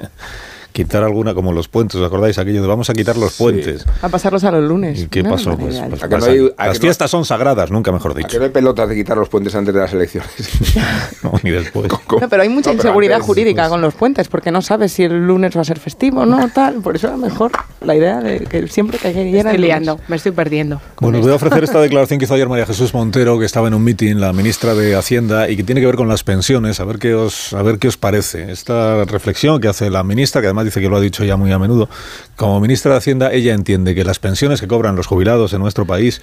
Quitar 0.75 1.05
alguna 1.05 1.35
como 1.35 1.53
los 1.53 1.69
puentes, 1.69 1.95
¿os 2.01 2.05
acordáis? 2.05 2.37
Aquello 2.37 2.61
de 2.61 2.67
vamos 2.67 2.91
a 2.91 2.95
quitar 2.95 3.17
los 3.17 3.35
puentes. 3.35 3.87
a 4.03 4.09
pasarlos 4.09 4.43
a 4.43 4.51
los 4.51 4.65
lunes. 4.65 5.03
¿Y 5.03 5.07
qué 5.07 5.23
pasó? 5.23 5.57
Pues, 5.57 5.81
pues 5.89 6.03
¿A 6.03 6.09
que 6.09 6.19
no 6.19 6.25
hay- 6.25 6.53
a 6.57 6.67
las 6.67 6.73
que 6.75 6.79
no- 6.79 6.89
fiestas 6.89 7.11
son 7.13 7.25
sagradas, 7.25 7.71
nunca 7.71 7.93
mejor 7.93 8.11
¿A 8.11 8.15
qué 8.15 8.23
dicho. 8.25 8.39
no 8.41 8.45
hay 8.45 8.51
pelotas 8.51 8.89
de 8.89 8.97
quitar 8.97 9.17
los 9.17 9.29
puentes 9.29 9.55
antes 9.55 9.73
de 9.73 9.79
las 9.81 9.93
elecciones? 9.93 10.31
No, 11.23 11.33
ni 11.43 11.51
después. 11.53 11.89
No, 12.21 12.29
pero 12.29 12.43
hay 12.43 12.49
mucha 12.49 12.71
No, 12.71 12.77
pero 12.77 12.89
inseguridad 12.89 13.15
antes, 13.17 13.27
jurídica 13.27 13.63
pues, 13.63 13.71
con 13.71 13.81
los 13.81 13.95
puentes, 13.95 14.29
porque 14.29 14.51
no 14.51 14.61
sabes 14.63 14.93
si 14.93 15.05
el 15.05 15.27
lunes 15.27 15.57
va 15.57 15.61
a 15.61 15.65
ser 15.65 15.79
festivo 15.79 16.23
o 16.23 16.27
no, 16.27 16.49
tal. 16.51 16.75
Por 16.83 16.97
eso 16.97 17.07
era 17.07 17.17
mejor 17.17 17.53
la 17.81 17.95
idea 17.95 18.21
de 18.21 18.41
que 18.41 18.67
siempre 18.69 18.99
que 18.99 19.09
Me 19.15 19.31
llena 19.31 19.51
estoy 19.53 19.65
liando, 19.65 20.01
me 20.09 20.17
estoy 20.17 20.33
perdiendo. 20.33 20.81
Bueno, 21.01 21.19
os 21.19 21.23
voy 21.25 21.33
a 21.33 21.37
ofrecer 21.37 21.63
esta 21.65 21.81
declaración 21.81 22.19
que 22.19 22.25
hizo 22.27 22.35
ayer 22.35 22.49
María 22.49 22.67
Jesús 22.67 22.93
Montero, 22.93 23.39
que 23.39 23.47
estaba 23.47 23.69
en 23.69 23.75
un 23.75 23.83
meeting, 23.85 24.17
la 24.17 24.33
ministra 24.33 24.75
de 24.75 24.97
Hacienda, 24.97 25.49
y 25.49 25.57
que 25.57 25.63
tiene 25.63 25.81
que 25.81 25.87
ver 25.87 25.97
con 25.97 26.09
las 26.09 26.25
pensiones, 26.25 26.81
a 26.81 26.85
ver 26.85 26.99
qué 26.99 27.15
os, 27.15 27.53
a 27.55 27.63
ver 27.63 27.79
qué 27.79 27.89
os 27.89 27.97
parece. 27.97 28.51
Esta 28.53 29.05
reflexión 29.05 29.61
que 29.61 29.69
hace 29.69 29.89
la 29.89 30.03
ministra, 30.03 30.41
que 30.41 30.49
además 30.49 30.64
dice 30.65 30.81
que 30.81 30.89
lo 30.89 30.97
ha 30.97 31.01
dicho 31.01 31.25
ya 31.25 31.37
muy 31.37 31.53
a 31.53 31.59
menudo, 31.59 31.89
como 32.37 32.61
ministra 32.61 32.93
de 32.93 32.99
Hacienda, 32.99 33.33
ella 33.33 33.55
entiende 33.55 33.95
que 33.95 34.05
las 34.05 34.19
pensiones 34.19 34.61
que 34.61 34.67
cobran 34.67 34.97
los 34.97 35.07
jubilados 35.07 35.53
en 35.53 35.61
nuestro 35.61 35.87
país 35.87 36.21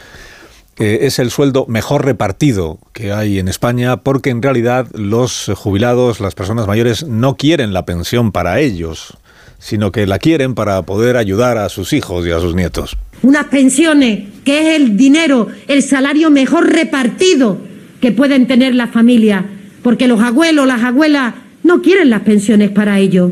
eh, 0.80 1.00
es 1.02 1.20
el 1.20 1.32
sueldo 1.32 1.66
mejor 1.68 2.06
repartido 2.06 2.80
que 2.94 3.12
hay 3.12 3.40
en 3.40 3.48
España, 3.48 3.98
porque 3.98 4.30
en 4.30 4.42
realidad 4.42 4.88
los 4.94 5.52
jubilados, 5.56 6.20
las 6.20 6.34
personas 6.34 6.66
mayores, 6.66 7.06
no 7.06 7.36
quieren 7.36 7.74
la 7.74 7.86
pensión 7.86 8.32
para 8.32 8.60
ellos, 8.60 9.18
sino 9.60 9.92
que 9.92 10.08
la 10.08 10.18
quieren 10.18 10.56
para 10.56 10.82
poder 10.82 11.18
ayudar 11.18 11.58
a 11.58 11.70
sus 11.70 11.94
hijos 11.94 12.26
y 12.26 12.32
a 12.32 12.40
sus 12.40 12.56
nietos. 12.56 12.98
unas 13.22 13.46
pensiones 13.46 14.30
que 14.44 14.60
es 14.60 14.82
el 14.82 14.98
dinero, 14.98 15.48
el 15.68 15.84
salario 15.84 16.32
mejor 16.32 16.72
repartido 16.74 17.60
que 18.02 18.12
pueden 18.12 18.48
tener 18.48 18.74
las 18.74 18.90
familias, 18.90 19.46
porque 19.84 20.08
los 20.08 20.22
abuelos, 20.22 20.66
las 20.66 20.84
abuelas 20.84 21.36
no 21.64 21.82
quieren 21.82 22.10
las 22.10 22.22
pensiones 22.22 22.72
para 22.72 22.98
ellos. 22.98 23.32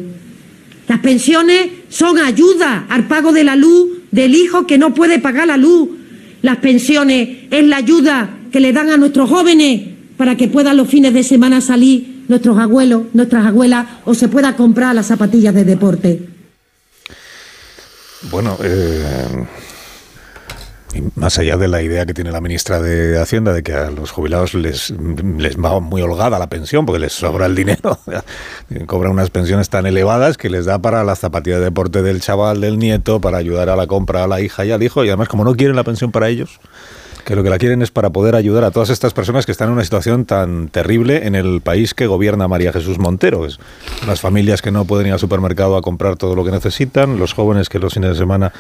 Las 0.89 1.01
pensiones 1.01 1.69
son 1.89 2.17
ayuda 2.17 2.87
al 2.89 3.07
pago 3.07 3.31
de 3.31 3.43
la 3.43 3.55
luz 3.55 3.89
del 4.09 4.33
hijo 4.33 4.65
que 4.65 4.79
no 4.79 4.95
puede 4.95 5.19
pagar 5.19 5.47
la 5.47 5.55
luz. 5.55 5.87
Las 6.41 6.57
pensiones 6.57 7.45
es 7.51 7.63
la 7.63 7.77
ayuda 7.77 8.37
que 8.51 8.59
le 8.59 8.73
dan 8.73 8.89
a 8.89 8.97
nuestros 8.97 9.29
jóvenes 9.29 9.81
para 10.17 10.35
que 10.35 10.47
puedan 10.47 10.77
los 10.77 10.87
fines 10.87 11.13
de 11.13 11.21
semana 11.21 11.61
salir 11.61 12.23
nuestros 12.27 12.57
abuelos, 12.57 13.03
nuestras 13.13 13.45
abuelas 13.45 13.85
o 14.05 14.15
se 14.15 14.29
pueda 14.29 14.55
comprar 14.55 14.95
las 14.95 15.05
zapatillas 15.05 15.53
de 15.53 15.63
deporte. 15.63 16.27
Bueno, 18.31 18.57
eh, 18.63 19.45
Y 20.93 21.03
más 21.19 21.37
allá 21.37 21.55
de 21.57 21.67
la 21.67 21.83
idea 21.83 22.05
que 22.05 22.15
tiene 22.15 22.31
la 22.31 22.41
ministra 22.41 22.81
de 22.81 23.19
Hacienda 23.19 23.53
de 23.53 23.61
que 23.61 23.73
a 23.73 23.91
los 23.91 24.09
jubilados 24.09 24.55
les, 24.55 24.91
les 25.37 25.57
va 25.57 25.79
muy 25.79 26.01
holgada 26.01 26.39
la 26.39 26.49
pensión 26.49 26.85
porque 26.85 26.99
les 26.99 27.13
sobra 27.13 27.45
el 27.45 27.55
dinero, 27.55 27.99
cobran 28.87 29.11
unas 29.11 29.29
pensiones 29.29 29.69
tan 29.69 29.85
elevadas 29.85 30.37
que 30.37 30.49
les 30.49 30.65
da 30.65 30.79
para 30.79 31.03
la 31.03 31.15
zapatilla 31.15 31.59
de 31.59 31.65
deporte 31.65 32.01
del 32.01 32.21
chaval, 32.21 32.61
del 32.61 32.79
nieto, 32.79 33.21
para 33.21 33.37
ayudar 33.37 33.69
a 33.69 33.75
la 33.75 33.85
compra 33.85 34.23
a 34.23 34.27
la 34.27 34.41
hija 34.41 34.65
y 34.65 34.71
al 34.71 34.81
hijo, 34.81 35.05
y 35.05 35.09
además 35.09 35.27
como 35.27 35.43
no 35.43 35.55
quieren 35.55 35.75
la 35.75 35.83
pensión 35.83 36.11
para 36.11 36.27
ellos, 36.27 36.59
que 37.23 37.35
lo 37.35 37.43
que 37.43 37.51
la 37.51 37.59
quieren 37.59 37.83
es 37.83 37.91
para 37.91 38.09
poder 38.09 38.35
ayudar 38.35 38.63
a 38.63 38.71
todas 38.71 38.89
estas 38.89 39.13
personas 39.13 39.45
que 39.45 39.51
están 39.51 39.67
en 39.67 39.73
una 39.73 39.83
situación 39.83 40.25
tan 40.25 40.69
terrible 40.69 41.27
en 41.27 41.35
el 41.35 41.61
país 41.61 41.93
que 41.93 42.07
gobierna 42.07 42.47
María 42.47 42.73
Jesús 42.73 42.97
Montero. 42.97 43.45
Es 43.45 43.59
las 44.07 44.19
familias 44.19 44.63
que 44.63 44.71
no 44.71 44.85
pueden 44.85 45.05
ir 45.05 45.13
al 45.13 45.19
supermercado 45.19 45.77
a 45.77 45.83
comprar 45.83 46.15
todo 46.15 46.35
lo 46.35 46.43
que 46.43 46.49
necesitan, 46.49 47.19
los 47.19 47.33
jóvenes 47.33 47.69
que 47.69 47.77
los 47.77 47.93
fines 47.93 48.11
de 48.11 48.15
semana 48.15 48.51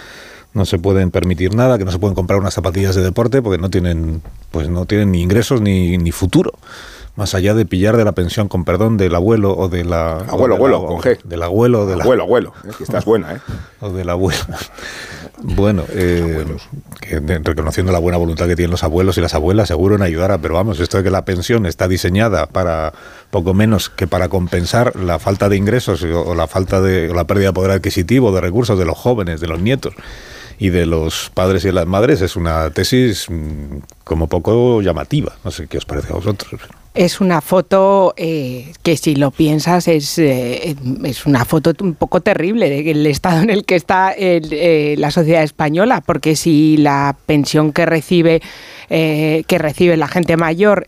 no 0.53 0.65
se 0.65 0.79
pueden 0.79 1.11
permitir 1.11 1.53
nada, 1.53 1.77
que 1.77 1.85
no 1.85 1.91
se 1.91 1.99
pueden 1.99 2.15
comprar 2.15 2.39
unas 2.39 2.53
zapatillas 2.53 2.95
de 2.95 3.03
deporte 3.03 3.41
porque 3.41 3.61
no 3.61 3.69
tienen, 3.69 4.21
pues 4.51 4.69
no 4.69 4.85
tienen 4.85 5.11
ni 5.11 5.21
ingresos 5.21 5.61
ni, 5.61 5.97
ni 5.97 6.11
futuro. 6.11 6.53
Más 7.15 7.35
allá 7.35 7.53
de 7.53 7.65
pillar 7.65 7.97
de 7.97 8.05
la 8.05 8.13
pensión, 8.13 8.47
con 8.47 8.63
perdón, 8.63 8.95
del 8.95 9.13
abuelo 9.13 9.55
o 9.57 9.67
de 9.67 9.83
la... 9.83 10.19
Abuelo, 10.19 10.55
abuelo, 10.55 10.85
con 10.85 10.99
G. 10.99 11.21
Del 11.23 11.43
abuelo, 11.43 11.85
de 11.85 11.97
la... 11.97 12.03
Abuelo, 12.03 12.23
abuelo. 12.23 12.53
Es 12.67 12.77
que 12.77 12.83
estás 12.83 13.03
buena, 13.03 13.33
¿eh? 13.33 13.39
O 13.81 13.89
de 13.89 14.05
la 14.05 14.13
abuela. 14.13 14.57
Bueno, 15.41 15.83
eh, 15.89 16.45
que 17.01 17.19
reconociendo 17.19 17.91
la 17.91 17.99
buena 17.99 18.17
voluntad 18.17 18.47
que 18.47 18.55
tienen 18.55 18.71
los 18.71 18.83
abuelos 18.83 19.17
y 19.17 19.21
las 19.21 19.33
abuelas, 19.33 19.67
seguro 19.67 19.95
en 19.95 20.01
ayudar 20.01 20.31
a, 20.31 20.37
pero 20.37 20.53
vamos, 20.53 20.79
esto 20.79 20.97
de 20.97 21.03
que 21.03 21.09
la 21.09 21.25
pensión 21.25 21.65
está 21.65 21.87
diseñada 21.87 22.45
para 22.45 22.93
poco 23.31 23.53
menos 23.53 23.89
que 23.89 24.07
para 24.07 24.29
compensar 24.29 24.95
la 24.95 25.19
falta 25.19 25.49
de 25.49 25.57
ingresos 25.57 26.03
o, 26.03 26.21
o 26.21 26.35
la 26.35 26.47
falta 26.47 26.81
de 26.81 27.09
o 27.09 27.13
la 27.13 27.25
pérdida 27.25 27.47
de 27.47 27.53
poder 27.53 27.71
adquisitivo, 27.71 28.31
de 28.31 28.41
recursos 28.41 28.79
de 28.79 28.85
los 28.85 28.97
jóvenes, 28.97 29.41
de 29.41 29.47
los 29.47 29.59
nietos 29.61 29.93
y 30.59 30.69
de 30.69 30.85
los 30.85 31.31
padres 31.33 31.63
y 31.63 31.67
de 31.67 31.73
las 31.73 31.87
madres, 31.87 32.21
es 32.21 32.35
una 32.35 32.69
tesis 32.71 33.27
mm, 33.29 33.77
como 34.03 34.27
poco 34.27 34.81
llamativa. 34.81 35.33
No 35.43 35.51
sé 35.51 35.67
qué 35.67 35.77
os 35.77 35.85
parece 35.85 36.11
a 36.11 36.17
vosotros. 36.17 36.61
Es 36.93 37.21
una 37.21 37.39
foto 37.39 38.13
eh, 38.17 38.73
que 38.83 38.97
si 38.97 39.15
lo 39.15 39.31
piensas 39.31 39.87
es, 39.87 40.19
eh, 40.19 40.75
es 41.05 41.25
una 41.25 41.45
foto 41.45 41.71
un 41.81 41.93
poco 41.93 42.19
terrible 42.19 42.69
del 42.69 43.05
estado 43.07 43.41
en 43.41 43.49
el 43.49 43.63
que 43.63 43.75
está 43.75 44.13
eh, 44.17 44.95
la 44.97 45.09
sociedad 45.11 45.43
española, 45.43 46.01
porque 46.01 46.35
si 46.35 46.75
la 46.75 47.15
pensión 47.25 47.71
que 47.71 47.85
recibe, 47.85 48.41
que 48.89 49.57
recibe 49.59 49.95
la 49.97 50.07
gente 50.07 50.35
mayor 50.35 50.87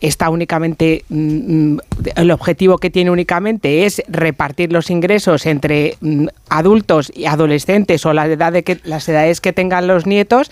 está 0.00 0.30
únicamente, 0.30 1.04
mm, 1.08 1.72
mm, 1.74 1.80
el 2.16 2.30
objetivo 2.30 2.78
que 2.78 2.90
tiene 2.90 3.10
únicamente 3.10 3.84
es 3.84 4.02
repartir 4.08 4.72
los 4.72 4.90
ingresos 4.90 5.46
entre 5.46 5.96
mm, 6.00 6.26
adultos 6.48 7.10
y 7.14 7.26
adolescentes 7.26 8.06
o 8.06 8.12
la 8.12 8.26
edad 8.26 8.52
de 8.52 8.62
que, 8.62 8.78
las 8.84 9.08
edades 9.08 9.40
que 9.40 9.52
tengan 9.52 9.86
los 9.86 10.06
nietos, 10.06 10.50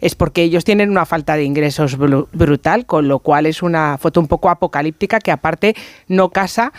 es 0.00 0.16
porque 0.16 0.42
ellos 0.42 0.64
tienen 0.64 0.90
una 0.90 1.06
falta 1.06 1.36
de 1.36 1.44
ingresos 1.44 1.96
bru- 1.96 2.26
brutal, 2.32 2.86
con 2.86 3.06
lo 3.06 3.20
cual 3.20 3.46
es 3.46 3.62
una 3.62 3.98
foto 3.98 4.20
un 4.20 4.26
poco 4.26 4.50
apocalíptica 4.50 5.20
que 5.20 5.30
aparte 5.30 5.76
no 6.08 6.30
casa 6.30 6.72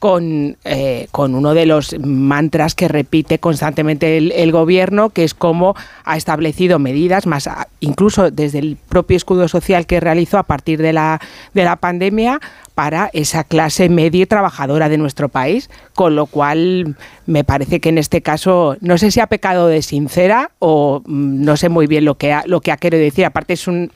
con, 0.00 0.56
eh, 0.64 1.08
con 1.12 1.34
uno 1.34 1.54
de 1.54 1.66
los 1.66 1.94
mantras 2.00 2.74
que 2.74 2.88
repite 2.88 3.38
constantemente 3.38 4.16
el, 4.16 4.50
gobierno, 4.50 5.10
que 5.10 5.24
es 5.24 5.34
cómo 5.34 5.76
ha 6.04 6.16
establecido 6.16 6.78
medidas, 6.78 7.26
más 7.26 7.48
incluso 7.80 8.30
desde 8.30 8.58
el 8.60 8.78
propio 8.88 9.18
escudo 9.18 9.46
social 9.46 9.86
que 9.86 10.00
realizó 10.00 10.38
a 10.38 10.44
partir 10.44 10.80
de 10.80 10.94
la, 10.94 11.20
de 11.52 11.64
la 11.64 11.76
pandemia, 11.76 12.40
para 12.74 13.10
esa 13.12 13.44
clase 13.44 13.90
media 13.90 14.22
y 14.22 14.26
trabajadora 14.26 14.88
de 14.88 14.96
nuestro 14.96 15.28
país, 15.28 15.68
con 15.94 16.16
lo 16.16 16.24
cual 16.24 16.96
me 17.26 17.44
parece 17.44 17.78
que 17.78 17.90
en 17.90 17.98
este 17.98 18.22
caso 18.22 18.78
no 18.80 18.96
sé 18.96 19.10
si 19.10 19.20
ha 19.20 19.26
pecado 19.26 19.66
de 19.66 19.82
sincera 19.82 20.50
o 20.60 21.02
mm, 21.04 21.44
no 21.44 21.58
sé 21.58 21.68
muy 21.68 21.86
bien 21.86 22.06
lo 22.06 22.14
que 22.14 22.32
ha, 22.32 22.42
lo 22.46 22.62
que 22.62 22.72
ha 22.72 22.78
querido 22.78 23.02
decir. 23.02 23.26
Aparte 23.26 23.52
es 23.52 23.68
un 23.68 23.92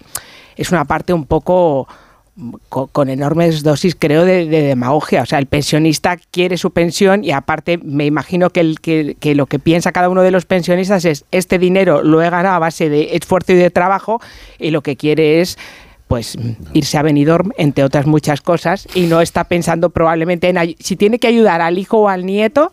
es 0.56 0.70
una 0.70 0.84
parte 0.84 1.14
un 1.14 1.24
poco 1.24 1.88
co- 2.68 2.88
con, 2.88 3.08
enormes 3.08 3.62
dosis, 3.62 3.94
creo, 3.98 4.24
de, 4.24 4.46
de 4.46 4.62
demagogia. 4.62 5.22
O 5.22 5.26
sea, 5.26 5.38
el 5.38 5.46
pensionista 5.46 6.16
quiere 6.30 6.56
su 6.58 6.70
pensión 6.72 7.24
y 7.24 7.30
aparte 7.30 7.78
me 7.82 8.06
imagino 8.06 8.50
que, 8.50 8.60
el, 8.60 8.80
que, 8.80 9.16
que 9.20 9.34
lo 9.34 9.46
que 9.46 9.58
piensa 9.58 9.92
cada 9.92 10.08
uno 10.08 10.22
de 10.22 10.30
los 10.30 10.44
pensionistas 10.44 11.04
es 11.04 11.24
este 11.30 11.58
dinero 11.58 12.02
lo 12.02 12.22
he 12.22 12.30
ganado 12.30 12.56
a 12.56 12.58
base 12.58 12.88
de 12.88 13.16
esfuerzo 13.16 13.52
y 13.52 13.56
de 13.56 13.70
trabajo 13.70 14.20
y 14.58 14.70
lo 14.70 14.82
que 14.82 14.96
quiere 14.96 15.40
es 15.40 15.58
pues 16.08 16.36
irse 16.74 16.98
a 16.98 17.02
Benidorm, 17.02 17.52
entre 17.56 17.82
otras 17.82 18.04
muchas 18.06 18.42
cosas, 18.42 18.86
y 18.94 19.06
no 19.06 19.22
está 19.22 19.44
pensando 19.44 19.88
probablemente 19.88 20.50
en 20.50 20.76
si 20.78 20.96
tiene 20.96 21.18
que 21.18 21.26
ayudar 21.28 21.62
al 21.62 21.78
hijo 21.78 21.98
o 21.98 22.08
al 22.08 22.26
nieto. 22.26 22.72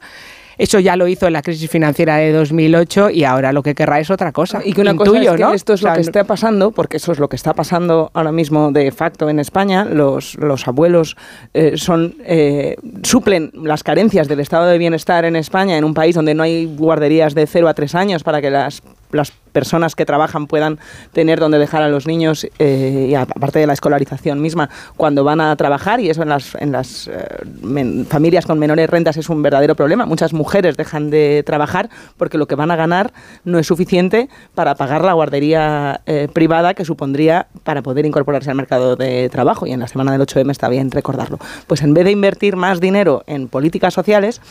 Eso 0.61 0.77
ya 0.77 0.95
lo 0.95 1.07
hizo 1.07 1.25
en 1.25 1.33
la 1.33 1.41
crisis 1.41 1.67
financiera 1.71 2.17
de 2.17 2.31
2008 2.31 3.09
y 3.09 3.23
ahora 3.23 3.51
lo 3.51 3.63
que 3.63 3.73
querrá 3.73 3.99
es 3.99 4.11
otra 4.11 4.31
cosa. 4.31 4.61
Y 4.63 4.73
que 4.73 4.81
una 4.81 4.91
Intuyo, 4.91 5.11
cosa 5.11 5.19
es 5.19 5.31
que 5.31 5.41
¿no? 5.41 5.53
esto 5.53 5.73
es 5.73 5.79
O 5.79 5.81
sea, 5.81 5.89
lo 5.89 5.95
que 5.95 6.01
está 6.01 6.23
pasando, 6.23 6.69
porque 6.69 6.97
eso 6.97 7.11
es 7.11 7.17
lo 7.17 7.29
que 7.29 7.35
está 7.35 7.55
pasando 7.55 8.11
ahora 8.13 8.31
mismo 8.31 8.71
de 8.71 8.91
facto 8.91 9.27
en 9.27 9.39
España. 9.39 9.85
Los, 9.85 10.35
los 10.35 10.67
abuelos 10.67 11.17
eh, 11.55 11.77
son 11.77 12.13
eh, 12.23 12.75
suplen 13.01 13.49
las 13.55 13.81
carencias 13.81 14.27
del 14.27 14.39
estado 14.39 14.67
de 14.67 14.77
bienestar 14.77 15.25
en 15.25 15.35
España, 15.35 15.79
en 15.79 15.83
un 15.83 15.95
país 15.95 16.13
donde 16.13 16.35
no 16.35 16.43
hay 16.43 16.67
guarderías 16.67 17.33
de 17.33 17.47
0 17.47 17.67
a 17.67 17.73
3 17.73 17.95
años 17.95 18.23
para 18.23 18.39
que 18.39 18.51
las, 18.51 18.83
las 19.13 19.31
personas 19.51 19.95
que 19.95 20.05
trabajan 20.05 20.47
puedan 20.47 20.79
tener 21.13 21.39
donde 21.39 21.59
dejar 21.59 21.81
a 21.81 21.89
los 21.89 22.07
niños, 22.07 22.47
eh, 22.59 23.07
y 23.09 23.15
aparte 23.15 23.59
de 23.59 23.67
la 23.67 23.73
escolarización 23.73 24.41
misma, 24.41 24.69
cuando 24.97 25.23
van 25.23 25.41
a 25.41 25.55
trabajar, 25.55 25.99
y 25.99 26.09
eso 26.09 26.23
en 26.23 26.29
las, 26.29 26.55
en 26.55 26.71
las 26.71 27.07
eh, 27.07 28.05
familias 28.07 28.45
con 28.45 28.59
menores 28.59 28.89
rentas 28.89 29.17
es 29.17 29.29
un 29.29 29.41
verdadero 29.41 29.75
problema. 29.75 30.05
Muchas 30.05 30.33
mujeres 30.33 30.77
dejan 30.77 31.09
de 31.09 31.43
trabajar 31.45 31.89
porque 32.17 32.37
lo 32.37 32.47
que 32.47 32.55
van 32.55 32.71
a 32.71 32.75
ganar 32.75 33.13
no 33.43 33.59
es 33.59 33.67
suficiente 33.67 34.29
para 34.55 34.75
pagar 34.75 35.03
la 35.03 35.13
guardería 35.13 36.01
eh, 36.05 36.27
privada 36.31 36.73
que 36.73 36.85
supondría 36.85 37.47
para 37.63 37.81
poder 37.81 38.05
incorporarse 38.05 38.49
al 38.49 38.55
mercado 38.55 38.95
de 38.95 39.29
trabajo. 39.29 39.65
Y 39.67 39.71
en 39.71 39.79
la 39.79 39.87
semana 39.87 40.11
del 40.11 40.21
8M 40.21 40.51
está 40.51 40.69
bien 40.69 40.91
recordarlo. 40.91 41.39
Pues 41.67 41.81
en 41.81 41.93
vez 41.93 42.05
de 42.05 42.11
invertir 42.11 42.55
más 42.55 42.79
dinero 42.79 43.23
en 43.27 43.47
políticas 43.47 43.93
sociales, 43.93 44.41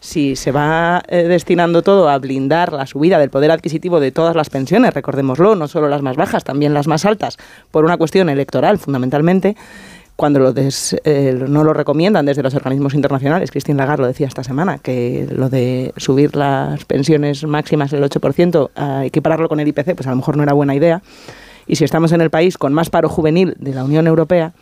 si 0.00 0.36
se 0.36 0.52
va 0.52 1.02
eh, 1.08 1.24
destinando 1.24 1.82
todo 1.82 2.08
a 2.08 2.18
blindar 2.18 2.72
la 2.72 2.86
subida 2.86 3.18
del 3.18 3.30
poder 3.30 3.50
adquisitivo 3.50 3.98
de 4.00 4.12
todas 4.12 4.36
las 4.36 4.48
pensiones, 4.50 4.94
recordémoslo, 4.94 5.54
no 5.56 5.68
solo 5.68 5.88
las 5.88 6.02
más 6.02 6.16
bajas, 6.16 6.44
también 6.44 6.74
las 6.74 6.86
más 6.86 7.04
altas, 7.04 7.36
por 7.70 7.84
una 7.84 7.96
cuestión 7.96 8.28
electoral 8.28 8.78
fundamentalmente, 8.78 9.56
cuando 10.16 10.40
lo 10.40 10.52
des- 10.52 10.96
eh, 11.04 11.44
no 11.48 11.62
lo 11.62 11.72
recomiendan 11.72 12.26
desde 12.26 12.42
los 12.42 12.54
organismos 12.54 12.94
internacionales, 12.94 13.50
Christine 13.52 13.78
Lagarde 13.78 14.02
lo 14.02 14.08
decía 14.08 14.26
esta 14.26 14.42
semana, 14.42 14.78
que 14.78 15.28
lo 15.30 15.48
de 15.48 15.92
subir 15.96 16.34
las 16.34 16.84
pensiones 16.84 17.44
máximas 17.44 17.92
el 17.92 18.02
8%, 18.02 18.70
a 18.74 19.04
equipararlo 19.04 19.48
con 19.48 19.60
el 19.60 19.68
IPC, 19.68 19.94
pues 19.94 20.06
a 20.06 20.10
lo 20.10 20.16
mejor 20.16 20.36
no 20.36 20.42
era 20.42 20.52
buena 20.54 20.74
idea. 20.74 21.02
Y 21.68 21.76
si 21.76 21.84
estamos 21.84 22.12
en 22.12 22.20
el 22.20 22.30
país 22.30 22.56
con 22.58 22.72
más 22.72 22.88
paro 22.90 23.08
juvenil 23.08 23.54
de 23.60 23.74
la 23.74 23.84
Unión 23.84 24.06
Europea, 24.06 24.52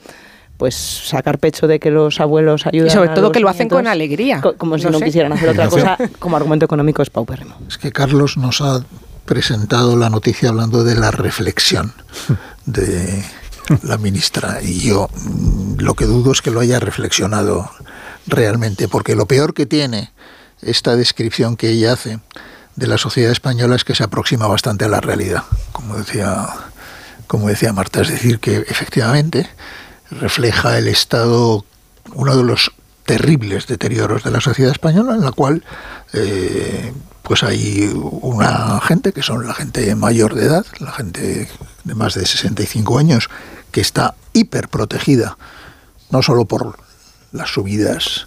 pues 0.56 0.74
sacar 0.74 1.38
pecho 1.38 1.66
de 1.66 1.78
que 1.78 1.90
los 1.90 2.20
abuelos 2.20 2.66
ayudan 2.66 2.88
Y 2.88 2.90
sobre 2.90 3.10
a 3.10 3.14
todo 3.14 3.24
los 3.26 3.32
que 3.32 3.40
lo 3.40 3.48
hacen 3.48 3.64
nietos, 3.64 3.76
con 3.78 3.86
alegría. 3.86 4.40
co- 4.40 4.56
como 4.56 4.78
si 4.78 4.84
No 4.84 4.90
no, 4.92 5.00
quisieran 5.00 5.32
hacer 5.32 5.48
otra 5.50 5.68
cosa, 5.68 5.98
como 6.18 6.36
argumento 6.36 6.64
económico 6.64 7.02
es 7.02 7.10
paupérrimo. 7.10 7.56
Es 7.68 7.78
que 7.78 7.92
Carlos 7.92 8.36
nos 8.36 8.60
ha 8.60 8.84
presentado 9.24 9.96
la 9.96 10.08
noticia 10.08 10.48
hablando 10.50 10.84
de 10.84 10.94
la 10.94 11.10
reflexión 11.10 11.92
de 12.64 13.24
la 13.82 13.98
ministra 13.98 14.58
y 14.62 14.80
yo 14.80 15.08
mm, 15.12 15.80
lo 15.80 15.94
que 15.94 16.04
dudo 16.06 16.32
es 16.32 16.40
que 16.42 16.50
lo 16.50 16.60
haya 16.60 16.78
reflexionado 16.80 17.68
realmente, 18.26 18.88
porque 18.88 19.14
lo 19.16 19.26
peor 19.26 19.54
que 19.54 19.66
tiene 19.66 20.12
esta 20.62 20.96
descripción 20.96 21.56
que 21.56 21.70
ella 21.70 21.92
hace 21.92 22.18
de 22.76 22.86
la 22.86 22.98
sociedad 22.98 23.32
española 23.32 23.76
es 23.76 23.84
que 23.84 23.94
se 23.94 24.04
aproxima 24.04 24.46
bastante 24.46 24.84
a 24.84 24.88
la 24.88 25.00
realidad, 25.00 25.42
como 25.72 25.96
decía, 25.96 26.46
como 27.26 27.48
decía 27.48 27.72
Marta, 27.72 28.02
es 28.02 28.08
decir, 28.08 28.38
que 28.38 28.56
efectivamente 28.68 29.48
refleja 30.10 30.78
el 30.78 30.88
estado, 30.88 31.64
uno 32.14 32.36
de 32.36 32.44
los 32.44 32.72
terribles 33.04 33.66
deterioros 33.66 34.24
de 34.24 34.30
la 34.30 34.40
sociedad 34.40 34.72
española, 34.72 35.14
en 35.14 35.22
la 35.22 35.32
cual 35.32 35.64
eh, 36.12 36.92
pues 37.22 37.42
hay 37.42 37.90
una 37.94 38.80
gente 38.80 39.12
que 39.12 39.22
son 39.22 39.46
la 39.46 39.54
gente 39.54 39.94
mayor 39.94 40.34
de 40.34 40.46
edad, 40.46 40.66
la 40.80 40.92
gente 40.92 41.48
de 41.84 41.94
más 41.94 42.14
de 42.14 42.26
65 42.26 42.98
años, 42.98 43.28
que 43.70 43.80
está 43.80 44.14
hiperprotegida, 44.32 45.36
no 46.10 46.22
solo 46.22 46.44
por 46.44 46.78
las 47.32 47.50
subidas 47.50 48.26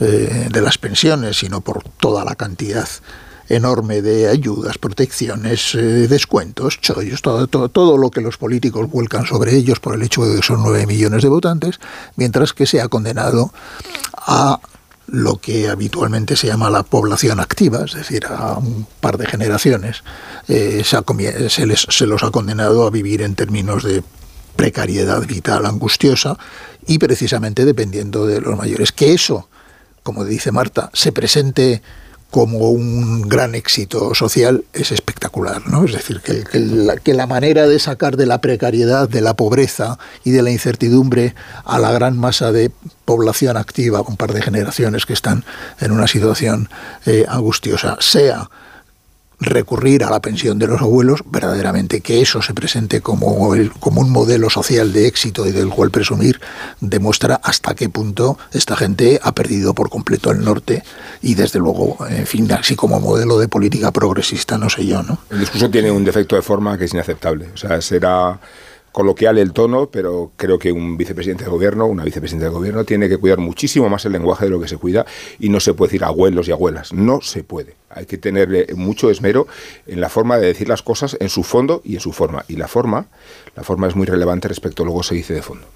eh, 0.00 0.48
de 0.50 0.60
las 0.62 0.78
pensiones, 0.78 1.38
sino 1.38 1.60
por 1.60 1.84
toda 1.84 2.24
la 2.24 2.34
cantidad 2.34 2.88
enorme 3.48 4.02
de 4.02 4.28
ayudas, 4.28 4.78
protecciones, 4.78 5.74
eh, 5.74 6.06
descuentos, 6.08 6.80
chollos, 6.80 7.22
todo, 7.22 7.46
todo, 7.46 7.68
todo 7.68 7.96
lo 7.96 8.10
que 8.10 8.20
los 8.20 8.36
políticos 8.36 8.90
vuelcan 8.90 9.24
sobre 9.26 9.54
ellos 9.56 9.80
por 9.80 9.94
el 9.94 10.02
hecho 10.02 10.24
de 10.24 10.36
que 10.36 10.42
son 10.42 10.62
nueve 10.62 10.86
millones 10.86 11.22
de 11.22 11.28
votantes, 11.28 11.80
mientras 12.16 12.52
que 12.52 12.66
se 12.66 12.80
ha 12.80 12.88
condenado 12.88 13.52
a 14.16 14.60
lo 15.06 15.36
que 15.36 15.68
habitualmente 15.70 16.36
se 16.36 16.48
llama 16.48 16.68
la 16.68 16.82
población 16.82 17.40
activa, 17.40 17.84
es 17.86 17.94
decir, 17.94 18.26
a 18.26 18.58
un 18.58 18.86
par 19.00 19.16
de 19.16 19.26
generaciones, 19.26 20.02
eh, 20.48 20.82
se, 20.84 20.98
se 21.48 21.66
les- 21.66 21.86
se 21.88 22.06
los 22.06 22.22
ha 22.22 22.30
condenado 22.30 22.86
a 22.86 22.90
vivir 22.90 23.22
en 23.22 23.34
términos 23.34 23.84
de 23.84 24.02
precariedad 24.56 25.24
vital 25.26 25.64
angustiosa 25.64 26.36
y 26.86 26.98
precisamente 26.98 27.64
dependiendo 27.64 28.26
de 28.26 28.40
los 28.42 28.58
mayores. 28.58 28.92
Que 28.92 29.14
eso, 29.14 29.48
como 30.02 30.24
dice 30.26 30.52
Marta, 30.52 30.90
se 30.92 31.12
presente 31.12 31.80
como 32.30 32.70
un 32.70 33.22
gran 33.22 33.54
éxito 33.54 34.14
social 34.14 34.64
es 34.74 34.92
espectacular, 34.92 35.66
¿no? 35.66 35.84
Es 35.84 35.92
decir, 35.92 36.20
que, 36.20 36.44
la, 37.14 37.26
manera 37.26 37.66
de 37.66 37.78
sacar 37.78 38.16
de 38.16 38.26
la 38.26 38.40
precariedad, 38.40 39.08
de 39.08 39.22
la 39.22 39.34
pobreza 39.34 39.98
y 40.24 40.32
de 40.32 40.42
la 40.42 40.50
incertidumbre 40.50 41.34
a 41.64 41.78
la 41.78 41.90
gran 41.92 42.18
masa 42.18 42.52
de 42.52 42.70
población 43.04 43.56
activa, 43.56 44.02
un 44.02 44.16
par 44.16 44.34
de 44.34 44.42
generaciones 44.42 45.06
que 45.06 45.14
están 45.14 45.44
en 45.80 45.90
una 45.92 46.06
situación 46.06 46.68
eh, 47.06 47.24
angustiosa, 47.28 47.96
sea 48.00 48.50
recurrir 49.40 50.04
a 50.04 50.10
la 50.10 50.20
pensión 50.20 50.58
de 50.58 50.66
los 50.66 50.80
abuelos, 50.80 51.22
verdaderamente 51.26 52.00
que 52.00 52.20
eso 52.20 52.42
se 52.42 52.54
presente 52.54 53.00
como, 53.00 53.54
el, 53.54 53.70
como 53.72 54.00
un 54.00 54.10
modelo 54.10 54.50
social 54.50 54.92
de 54.92 55.06
éxito 55.06 55.46
y 55.46 55.52
del 55.52 55.68
cual 55.68 55.90
presumir, 55.90 56.40
demuestra 56.80 57.40
hasta 57.42 57.74
qué 57.74 57.88
punto 57.88 58.38
esta 58.52 58.76
gente 58.76 59.20
ha 59.22 59.32
perdido 59.32 59.74
por 59.74 59.90
completo 59.90 60.30
el 60.30 60.44
norte 60.44 60.82
y 61.22 61.34
desde 61.34 61.58
luego, 61.58 61.98
en 62.08 62.26
fin, 62.26 62.50
así 62.52 62.74
como 62.74 63.00
modelo 63.00 63.38
de 63.38 63.48
política 63.48 63.92
progresista, 63.92 64.58
no 64.58 64.68
sé 64.68 64.86
yo, 64.86 65.02
¿no? 65.02 65.18
El 65.30 65.40
discurso 65.40 65.70
tiene 65.70 65.90
un 65.90 66.04
defecto 66.04 66.36
de 66.36 66.42
forma 66.42 66.76
que 66.76 66.86
es 66.86 66.92
inaceptable. 66.92 67.48
O 67.54 67.56
sea, 67.56 67.80
será 67.80 68.40
coloquial 68.92 69.38
el 69.38 69.52
tono, 69.52 69.90
pero 69.90 70.32
creo 70.36 70.58
que 70.58 70.72
un 70.72 70.96
vicepresidente 70.96 71.44
de 71.44 71.50
gobierno, 71.50 71.86
una 71.86 72.04
vicepresidenta 72.04 72.46
de 72.46 72.54
gobierno, 72.54 72.84
tiene 72.84 73.08
que 73.08 73.16
cuidar 73.16 73.38
muchísimo 73.38 73.88
más 73.88 74.04
el 74.04 74.12
lenguaje 74.12 74.46
de 74.46 74.50
lo 74.50 74.60
que 74.60 74.68
se 74.68 74.76
cuida 74.76 75.06
y 75.38 75.48
no 75.48 75.60
se 75.60 75.74
puede 75.74 75.88
decir 75.90 76.04
abuelos 76.04 76.48
y 76.48 76.52
abuelas. 76.52 76.92
No 76.92 77.20
se 77.20 77.44
puede. 77.44 77.76
Hay 77.90 78.06
que 78.06 78.18
tener 78.18 78.74
mucho 78.76 79.10
esmero 79.10 79.46
en 79.86 80.00
la 80.00 80.08
forma 80.08 80.38
de 80.38 80.46
decir 80.46 80.68
las 80.68 80.82
cosas, 80.82 81.16
en 81.20 81.28
su 81.28 81.42
fondo 81.42 81.80
y 81.84 81.94
en 81.94 82.00
su 82.00 82.12
forma. 82.12 82.44
Y 82.48 82.56
la 82.56 82.68
forma, 82.68 83.06
la 83.58 83.64
forma 83.64 83.88
es 83.88 83.96
muy 83.96 84.06
relevante 84.06 84.46
respecto 84.46 84.84
a 84.84 84.86
luego 84.86 85.02
se 85.02 85.16
dice 85.16 85.34
de 85.34 85.42
fondo. 85.42 85.66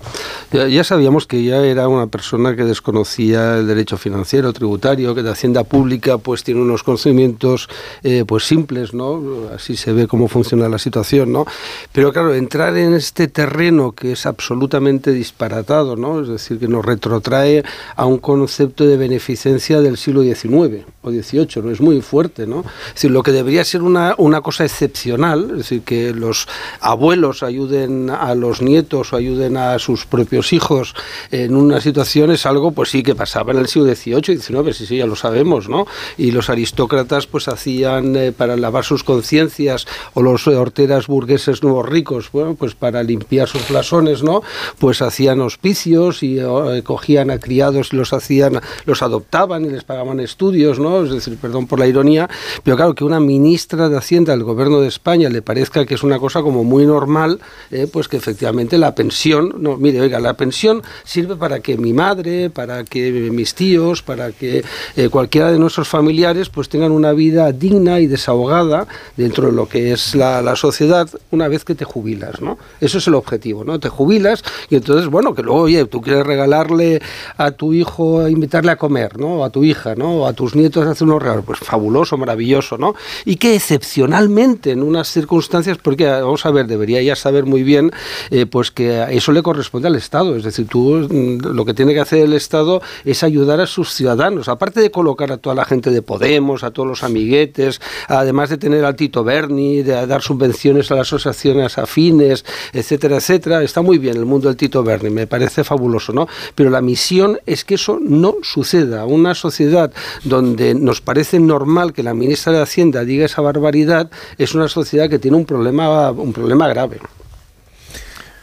Ya, 0.52 0.84
sabíamos 0.84 1.26
que 1.26 1.42
ya 1.42 1.56
era 1.56 1.88
una 1.88 2.06
persona 2.06 2.54
que 2.54 2.62
desconocía 2.62 3.58
el 3.58 3.66
derecho 3.66 3.96
financiero, 3.96 4.52
tributario, 4.52 5.16
que 5.16 5.22
de 5.24 5.30
Hacienda 5.30 5.64
Pública 5.64 6.18
pues 6.18 6.44
tiene 6.44 6.60
unos 6.60 6.84
conocimientos 6.84 7.68
eh, 8.04 8.24
pues 8.24 8.44
simples, 8.44 8.94
¿no? 8.94 9.48
Así 9.52 9.74
se 9.76 9.92
ve 9.92 10.06
cómo 10.06 10.28
funciona 10.28 10.68
la 10.68 10.78
situación, 10.78 11.32
¿no? 11.32 11.44
Pero 11.90 12.12
claro, 12.12 12.34
entrar 12.34 12.76
en 12.76 12.94
este 12.94 13.26
terreno 13.26 13.90
que 13.90 14.12
es 14.12 14.26
absolutamente 14.26 15.10
disparatado, 15.10 15.96
¿no? 15.96 16.20
Es 16.20 16.28
decir, 16.28 16.60
que 16.60 16.68
nos 16.68 16.84
retrotrae 16.84 17.64
a 17.96 18.06
un 18.06 18.18
concepto 18.18 18.86
de 18.86 18.96
beneficencia 18.96 19.80
del 19.80 19.96
siglo 19.96 20.22
XIX 20.22 20.84
o 21.02 21.10
XVIII, 21.10 21.62
¿no? 21.64 21.70
Es 21.72 21.80
muy 21.80 22.00
fuerte, 22.00 22.46
¿no? 22.46 22.60
Es 22.60 22.94
decir, 22.94 23.10
lo 23.10 23.24
que 23.24 23.32
debería 23.32 23.64
ser 23.64 23.82
una, 23.82 24.14
una 24.18 24.40
cosa 24.40 24.64
excepcional, 24.64 25.48
es 25.50 25.56
decir, 25.56 25.82
que 25.82 26.14
los 26.14 26.46
abuelos 26.78 27.42
ayuden 27.42 27.71
a 28.10 28.34
los 28.34 28.62
nietos 28.62 29.12
o 29.12 29.16
ayuden 29.16 29.56
a 29.56 29.78
sus 29.78 30.06
propios 30.06 30.52
hijos 30.52 30.94
en 31.30 31.56
una 31.56 31.80
situación 31.80 32.30
es 32.30 32.46
algo, 32.46 32.72
pues 32.72 32.90
sí, 32.90 33.02
que 33.02 33.14
pasaba 33.14 33.52
en 33.52 33.58
el 33.58 33.68
siglo 33.68 33.92
XVIII 33.94 34.34
y 34.34 34.38
XIX, 34.38 34.76
sí, 34.76 34.86
sí, 34.86 34.96
ya 34.98 35.06
lo 35.06 35.16
sabemos, 35.16 35.68
¿no? 35.68 35.86
Y 36.16 36.30
los 36.30 36.50
aristócratas, 36.50 37.26
pues 37.26 37.48
hacían 37.48 38.14
eh, 38.16 38.32
para 38.32 38.56
lavar 38.56 38.84
sus 38.84 39.04
conciencias, 39.04 39.86
o 40.14 40.22
los 40.22 40.46
horteras 40.46 41.06
burgueses 41.06 41.62
nuevos 41.62 41.88
ricos, 41.88 42.30
bueno, 42.32 42.54
pues 42.54 42.74
para 42.74 43.02
limpiar 43.02 43.48
sus 43.48 43.68
blasones, 43.68 44.22
¿no? 44.22 44.42
Pues 44.78 45.02
hacían 45.02 45.40
hospicios 45.40 46.22
y 46.22 46.38
eh, 46.38 46.82
cogían 46.84 47.30
a 47.30 47.38
criados 47.38 47.92
y 47.92 47.96
los 47.96 48.12
hacían, 48.12 48.60
los 48.84 49.02
adoptaban 49.02 49.64
y 49.64 49.70
les 49.70 49.84
pagaban 49.84 50.20
estudios, 50.20 50.78
¿no? 50.78 51.04
Es 51.04 51.10
decir, 51.10 51.36
perdón 51.40 51.66
por 51.66 51.78
la 51.78 51.86
ironía, 51.86 52.28
pero 52.62 52.76
claro, 52.76 52.94
que 52.94 53.04
una 53.04 53.20
ministra 53.20 53.88
de 53.88 53.96
Hacienda 53.96 54.32
del 54.32 54.44
Gobierno 54.44 54.80
de 54.80 54.88
España 54.88 55.28
le 55.28 55.42
parezca 55.42 55.86
que 55.86 55.94
es 55.94 56.02
una 56.02 56.18
cosa 56.18 56.42
como 56.42 56.64
muy 56.64 56.86
normal, 56.86 57.40
eh, 57.70 57.88
pues 57.90 58.08
que 58.08 58.16
efectivamente 58.16 58.78
la 58.78 58.94
pensión, 58.94 59.54
no, 59.58 59.76
mire, 59.76 60.00
oiga, 60.00 60.20
la 60.20 60.34
pensión 60.34 60.82
sirve 61.04 61.36
para 61.36 61.60
que 61.60 61.76
mi 61.76 61.92
madre, 61.92 62.50
para 62.50 62.84
que 62.84 63.10
mis 63.30 63.54
tíos, 63.54 64.02
para 64.02 64.32
que 64.32 64.64
eh, 64.96 65.08
cualquiera 65.08 65.52
de 65.52 65.58
nuestros 65.58 65.88
familiares 65.88 66.48
pues 66.48 66.68
tengan 66.68 66.92
una 66.92 67.12
vida 67.12 67.52
digna 67.52 68.00
y 68.00 68.06
desahogada 68.06 68.86
dentro 69.16 69.46
de 69.46 69.52
lo 69.52 69.68
que 69.68 69.92
es 69.92 70.14
la, 70.14 70.42
sociedad 70.56 71.08
una 71.30 71.48
vez 71.48 71.64
que 71.64 71.74
te 71.74 71.86
jubilas, 71.86 72.42
¿no? 72.42 72.58
Eso 72.78 72.98
es 72.98 73.06
el 73.06 73.14
objetivo, 73.14 73.64
¿no? 73.64 73.80
Te 73.80 73.88
jubilas 73.88 74.44
y 74.68 74.76
entonces, 74.76 75.08
bueno, 75.08 75.34
que 75.34 75.42
luego, 75.42 75.62
oye, 75.62 75.86
tú 75.86 76.02
quieres 76.02 76.26
regalarle 76.26 77.00
a 77.38 77.52
tu 77.52 77.72
hijo, 77.72 78.28
invitarle 78.28 78.70
a 78.70 78.76
comer, 78.76 79.18
¿no? 79.18 79.42
a 79.44 79.50
tu 79.50 79.64
hija, 79.64 79.94
¿no? 79.94 80.22
O 80.22 80.26
a 80.26 80.32
tus 80.32 80.54
nietos 80.54 80.86
hacer 80.86 81.06
unos 81.06 81.22
regalos, 81.22 81.44
pues 81.44 81.58
fabuloso, 81.58 82.16
maravilloso, 82.16 82.78
¿no? 82.78 82.94
Y 83.24 83.36
que 83.36 83.54
excepcionalmente 83.54 84.70
en 84.70 84.82
unas 84.82 85.08
circunstancias, 85.08 85.78
porque 85.78 86.06
vamos 86.06 86.44
a 86.46 86.50
ver, 86.50 86.66
debería 86.66 87.02
ya 87.02 87.16
saber 87.16 87.41
muy 87.46 87.62
bien, 87.62 87.92
eh, 88.30 88.46
pues 88.46 88.70
que 88.70 89.06
eso 89.10 89.32
le 89.32 89.42
corresponde 89.42 89.88
al 89.88 89.96
Estado. 89.96 90.36
Es 90.36 90.44
decir, 90.44 90.66
tú 90.68 91.06
mm, 91.08 91.54
lo 91.54 91.64
que 91.64 91.74
tiene 91.74 91.94
que 91.94 92.00
hacer 92.00 92.20
el 92.20 92.32
Estado 92.32 92.82
es 93.04 93.22
ayudar 93.22 93.60
a 93.60 93.66
sus 93.66 93.92
ciudadanos, 93.92 94.48
aparte 94.48 94.80
de 94.80 94.90
colocar 94.90 95.32
a 95.32 95.36
toda 95.36 95.54
la 95.54 95.64
gente 95.64 95.90
de 95.90 96.02
Podemos, 96.02 96.64
a 96.64 96.70
todos 96.70 96.88
los 96.88 97.02
amiguetes, 97.02 97.80
además 98.08 98.50
de 98.50 98.58
tener 98.58 98.84
al 98.84 98.96
Tito 98.96 99.24
Berni, 99.24 99.82
de 99.82 100.06
dar 100.06 100.22
subvenciones 100.22 100.90
a 100.90 100.96
las 100.96 101.08
asociaciones 101.08 101.78
afines, 101.78 102.44
etcétera, 102.72 103.16
etcétera. 103.16 103.62
Está 103.62 103.82
muy 103.82 103.98
bien 103.98 104.16
el 104.16 104.26
mundo 104.26 104.48
del 104.48 104.56
Tito 104.56 104.82
Berni, 104.82 105.10
me 105.10 105.26
parece 105.26 105.64
fabuloso, 105.64 106.12
¿no? 106.12 106.28
Pero 106.54 106.70
la 106.70 106.80
misión 106.80 107.38
es 107.46 107.64
que 107.64 107.74
eso 107.74 107.98
no 108.00 108.36
suceda. 108.42 109.06
Una 109.06 109.34
sociedad 109.34 109.92
donde 110.24 110.74
nos 110.74 111.00
parece 111.00 111.38
normal 111.38 111.92
que 111.92 112.02
la 112.02 112.14
ministra 112.14 112.52
de 112.52 112.62
Hacienda 112.62 113.04
diga 113.04 113.26
esa 113.26 113.42
barbaridad, 113.42 114.10
es 114.38 114.54
una 114.54 114.68
sociedad 114.68 115.08
que 115.08 115.18
tiene 115.18 115.36
un 115.36 115.44
problema, 115.44 116.10
un 116.10 116.32
problema 116.32 116.68
grave. 116.68 116.98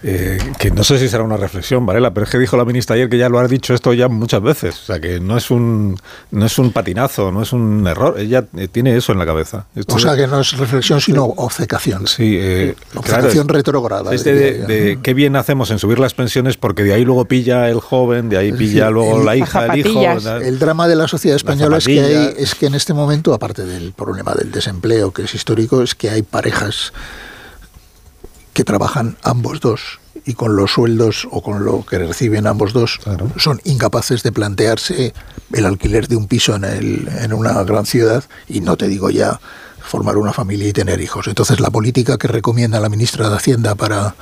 Eh, 0.01 0.39
que 0.57 0.71
no 0.71 0.85
sé 0.85 0.97
si 0.97 1.09
será 1.09 1.23
una 1.23 1.35
reflexión, 1.35 1.85
Varela, 1.85 2.13
pero 2.13 2.23
es 2.23 2.29
que 2.29 2.39
dijo 2.39 2.55
la 2.55 2.63
ministra 2.63 2.95
ayer 2.95 3.09
que 3.09 3.17
ya 3.17 3.27
lo 3.27 3.37
ha 3.37 3.47
dicho 3.47 3.73
esto 3.73 3.93
ya 3.93 4.07
muchas 4.07 4.41
veces. 4.41 4.75
O 4.81 4.85
sea, 4.85 4.99
que 4.99 5.19
no 5.19 5.35
es 5.35 5.51
un, 5.51 5.99
no 6.31 6.45
es 6.45 6.57
un 6.57 6.71
patinazo, 6.71 7.31
no 7.31 7.41
es 7.41 7.51
un 7.51 7.85
error. 7.85 8.17
Ella 8.17 8.45
eh, 8.55 8.69
tiene 8.69 8.95
eso 8.95 9.11
en 9.11 9.19
la 9.19 9.25
cabeza. 9.25 9.65
o 9.87 9.99
sea, 9.99 10.15
que 10.15 10.25
no 10.27 10.39
es 10.39 10.57
reflexión, 10.57 11.01
sino 11.01 11.25
obcecación. 11.25 12.07
Sí, 12.07 12.37
eh, 12.39 12.75
obcecación 12.95 13.49
retrograda. 13.49 14.13
Es 14.13 14.23
de, 14.23 14.99
qué 15.03 15.13
bien 15.13 15.35
hacemos 15.35 15.69
en 15.71 15.79
subir 15.79 15.99
las 15.99 16.13
pensiones 16.13 16.55
porque 16.55 16.83
de 16.83 16.93
ahí 16.93 17.03
luego 17.03 17.25
pilla 17.25 17.69
el 17.69 17.81
joven, 17.81 18.29
de 18.29 18.37
ahí 18.37 18.53
pilla 18.53 18.89
luego 18.89 19.21
la 19.21 19.35
hija, 19.35 19.65
el 19.65 19.85
hijo. 19.85 20.01
El 20.01 20.59
drama 20.59 20.87
de 20.87 20.95
la 20.95 21.09
sociedad 21.09 21.35
española 21.35 21.77
es 21.77 21.85
que, 21.85 21.99
hay, 21.99 22.33
es 22.37 22.55
que 22.55 22.67
en 22.67 22.75
este 22.75 22.93
momento, 22.93 23.33
aparte 23.33 23.65
del 23.65 23.91
problema 23.91 24.33
del 24.33 24.51
desempleo, 24.51 25.11
que 25.11 25.23
es 25.23 25.35
histórico, 25.35 25.81
es 25.81 25.93
que 25.93 26.09
hay 26.09 26.21
parejas 26.21 26.93
que 28.53 28.63
trabajan 28.63 29.17
ambos 29.23 29.59
dos 29.59 29.99
y 30.25 30.33
con 30.33 30.55
los 30.55 30.71
sueldos 30.71 31.27
o 31.31 31.41
con 31.41 31.63
lo 31.63 31.85
que 31.85 31.97
reciben 31.97 32.45
ambos 32.45 32.73
dos 32.73 32.99
son 33.37 33.61
incapaces 33.63 34.21
de 34.23 34.31
plantearse 34.31 35.13
el 35.53 35.65
alquiler 35.65 36.07
de 36.07 36.15
un 36.15 36.27
piso 36.27 36.55
en, 36.55 36.65
el, 36.65 37.07
en 37.21 37.33
una 37.33 37.63
gran 37.63 37.85
ciudad 37.85 38.23
y 38.47 38.61
no 38.61 38.75
te 38.77 38.87
digo 38.87 39.09
ya 39.09 39.39
formar 39.79 40.17
una 40.17 40.33
familia 40.33 40.67
y 40.67 40.73
tener 40.73 41.01
hijos. 41.01 41.27
Entonces 41.27 41.59
la 41.59 41.71
política 41.71 42.17
que 42.17 42.27
recomienda 42.27 42.79
la 42.79 42.89
ministra 42.89 43.29
de 43.29 43.35
Hacienda 43.35 43.75
para 43.75 44.15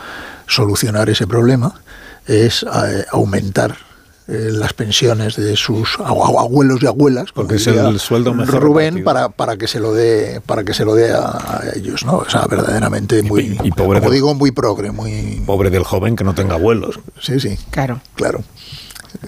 solucionar 0.48 1.10
ese 1.10 1.28
problema 1.28 1.82
es 2.26 2.64
eh, 2.64 3.06
aumentar 3.12 3.87
eh, 4.28 4.50
las 4.52 4.74
pensiones 4.74 5.36
de 5.36 5.56
sus 5.56 5.98
abuelos 6.00 6.82
y 6.82 6.86
abuelas 6.86 7.32
porque 7.34 7.56
es 7.56 7.68
el 7.68 8.00
sueldo 8.00 8.34
mejor 8.34 8.62
Rubén 8.62 9.04
para, 9.04 9.30
para 9.30 9.58
que 9.58 9.68
se 9.68 9.80
lo 9.80 9.94
dé 9.94 10.42
para 10.46 10.64
que 10.64 10.74
se 10.74 10.86
lo 10.86 10.96
dé 10.96 11.14
a, 11.14 11.62
ellos 11.76 12.06
no 12.06 12.18
o 12.18 12.30
sea 12.30 12.46
verdaderamente 12.50 13.24
muy 13.24 13.58
y, 13.64 13.72
pobre 13.72 14.00
como 14.00 14.12
digo 14.12 14.34
muy 14.34 14.52
progre 14.52 14.92
muy 14.92 15.42
pobre 15.46 15.70
del 15.70 15.84
joven 15.84 16.16
que 16.16 16.24
no 16.24 16.36
tenga 16.36 16.56
abuelos. 16.56 17.00
Sí 17.20 17.40
sí. 17.40 17.58
Claro. 17.72 18.02
Claro 18.16 18.44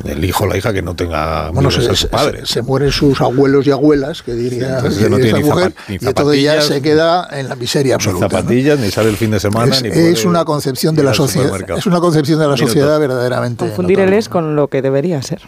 el 0.05 0.23
hijo 0.23 0.43
o 0.43 0.47
la 0.47 0.57
hija 0.57 0.73
que 0.73 0.81
no 0.81 0.95
tenga 0.95 1.49
bueno, 1.49 1.71
se, 1.71 1.81
sus 1.81 2.05
padres. 2.05 2.49
Se, 2.49 2.61
mueren 2.61 2.91
sus 2.91 3.21
abuelos 3.21 3.65
y 3.67 3.71
abuelas, 3.71 4.21
que 4.21 4.33
diría 4.33 4.79
esta 4.79 5.39
mujer, 5.39 5.73
y 5.87 5.97
todo 5.97 6.33
ya 6.33 6.61
se 6.61 6.81
queda 6.81 7.27
en 7.31 7.49
la 7.49 7.55
miseria 7.55 7.95
absoluta. 7.95 8.25
Ni 8.25 8.31
zapatillas, 8.31 8.79
ni 8.79 8.91
sale 8.91 9.09
el 9.09 9.17
fin 9.17 9.31
de 9.31 9.39
semana. 9.39 9.75
Es, 9.75 9.83
es 9.83 10.25
una 10.25 10.45
concepción 10.45 10.95
de 10.95 11.03
la 11.03 11.13
sociedad. 11.13 11.77
Es 11.77 11.85
una 11.85 11.99
concepción 11.99 12.39
de 12.39 12.47
la 12.47 12.57
sociedad 12.57 12.99
verdaderamente. 12.99 13.65
Confundir 13.65 13.99
el 13.99 14.13
es 14.13 14.29
con 14.29 14.55
lo 14.55 14.67
que 14.67 14.81
debería 14.81 15.21
ser. 15.21 15.41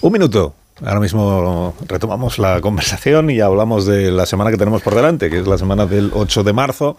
Un 0.00 0.12
minuto. 0.12 0.54
Ahora 0.84 0.98
mismo 0.98 1.74
retomamos 1.86 2.38
la 2.40 2.60
conversación 2.60 3.30
y 3.30 3.40
hablamos 3.40 3.86
de 3.86 4.10
la 4.10 4.26
semana 4.26 4.50
que 4.50 4.56
tenemos 4.56 4.82
por 4.82 4.94
delante, 4.96 5.30
que 5.30 5.38
es 5.38 5.46
la 5.46 5.56
semana 5.56 5.86
del 5.86 6.10
8 6.12 6.42
de 6.42 6.52
marzo 6.52 6.96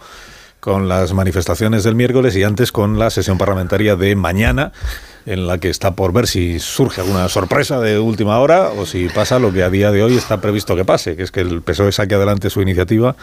con 0.60 0.88
las 0.88 1.12
manifestaciones 1.12 1.84
del 1.84 1.94
miércoles 1.94 2.34
y 2.36 2.42
antes 2.42 2.72
con 2.72 2.98
la 2.98 3.10
sesión 3.10 3.36
parlamentaria 3.36 3.94
de 3.94 4.16
mañana 4.16 4.72
en 5.26 5.46
la 5.48 5.58
que 5.58 5.68
está 5.68 5.94
por 5.94 6.12
ver 6.12 6.28
si 6.28 6.58
surge 6.60 7.00
alguna 7.00 7.28
sorpresa 7.28 7.80
de 7.80 7.98
última 7.98 8.38
hora 8.38 8.70
o 8.70 8.86
si 8.86 9.08
pasa 9.08 9.40
lo 9.40 9.52
que 9.52 9.64
a 9.64 9.70
día 9.70 9.90
de 9.90 10.02
hoy 10.02 10.16
está 10.16 10.40
previsto 10.40 10.76
que 10.76 10.84
pase, 10.84 11.16
que 11.16 11.24
es 11.24 11.32
que 11.32 11.40
el 11.40 11.62
PSOE 11.62 11.90
saque 11.90 12.14
adelante 12.14 12.48
su 12.48 12.62
iniciativa 12.62 13.16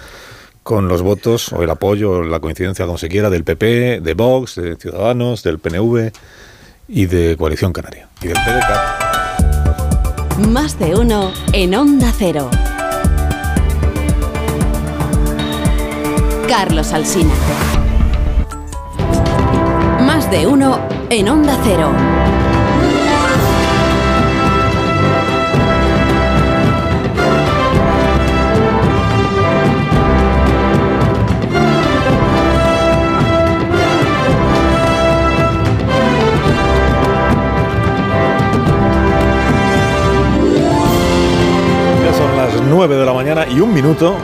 con 0.64 0.90
los 0.90 1.02
votos 1.02 1.52
o 1.54 1.64
el 1.64 1.70
apoyo 1.70 2.12
o 2.12 2.24
la 2.24 2.40
coincidencia, 2.42 2.86
como 2.86 2.98
se 2.98 3.08
quiera, 3.10 3.30
del 3.30 3.44
PP, 3.46 4.02
de 4.02 4.14
Vox, 4.14 4.56
de 4.56 4.76
Ciudadanos, 4.76 5.44
del 5.44 5.60
PNV 5.60 6.12
y 6.90 7.06
de 7.06 7.38
Coalición 7.38 7.72
Canaria 7.72 8.10
y 8.22 8.28
del 8.28 8.38
PDK. 8.38 9.18
Más 10.50 10.78
de 10.80 10.96
uno 10.96 11.32
en 11.54 11.76
Onda 11.76 12.12
Cero. 12.18 12.50
Carlos 16.48 16.92
Alsina. 16.92 17.34
Más 20.02 20.30
de 20.30 20.46
uno 20.48 20.93
en 21.14 21.30
Onda 21.30 21.56
Cero. 21.64 21.92
Ya 42.04 42.14
son 42.14 42.38
las 42.38 42.62
nueve 42.68 42.96
de 42.96 43.06
la 43.06 43.14
mañana 43.14 43.46
y 43.48 43.60
un 43.60 43.72
minuto. 43.72 44.18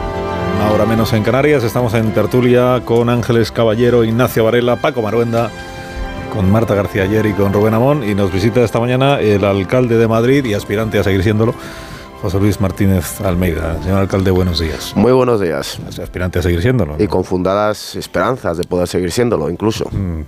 Ahora 0.67 0.87
menos 0.87 1.13
en 1.13 1.21
Canarias, 1.21 1.63
estamos 1.63 1.93
en 1.93 2.11
tertulia 2.13 2.81
con 2.83 3.09
Ángeles 3.09 3.51
Caballero, 3.51 4.03
Ignacio 4.03 4.43
Varela, 4.43 4.77
Paco 4.77 5.03
Maruenda 5.03 5.51
con 6.29 6.51
Marta 6.51 6.75
García 6.75 7.03
ayer 7.03 7.25
y 7.25 7.33
con 7.33 7.53
Rubén 7.53 7.73
Amón. 7.73 8.03
Y 8.03 8.15
nos 8.15 8.31
visita 8.31 8.63
esta 8.63 8.79
mañana 8.79 9.19
el 9.19 9.43
alcalde 9.43 9.97
de 9.97 10.07
Madrid 10.07 10.45
y 10.45 10.53
aspirante 10.53 10.99
a 10.99 11.03
seguir 11.03 11.23
siéndolo, 11.23 11.53
José 12.21 12.39
Luis 12.39 12.59
Martínez 12.61 13.21
Almeida. 13.21 13.81
Señor 13.81 13.99
alcalde, 13.99 14.31
buenos 14.31 14.59
días. 14.59 14.93
Muy 14.95 15.11
buenos 15.11 15.41
días. 15.41 15.79
aspirante 16.01 16.39
a 16.39 16.41
seguir 16.41 16.61
siéndolo. 16.61 16.95
Y 16.99 17.07
con 17.07 17.23
fundadas 17.23 17.95
esperanzas 17.95 18.57
de 18.57 18.63
poder 18.65 18.87
seguir 18.87 19.11
siéndolo, 19.11 19.49
incluso. 19.49 19.89
Mm, 19.91 20.21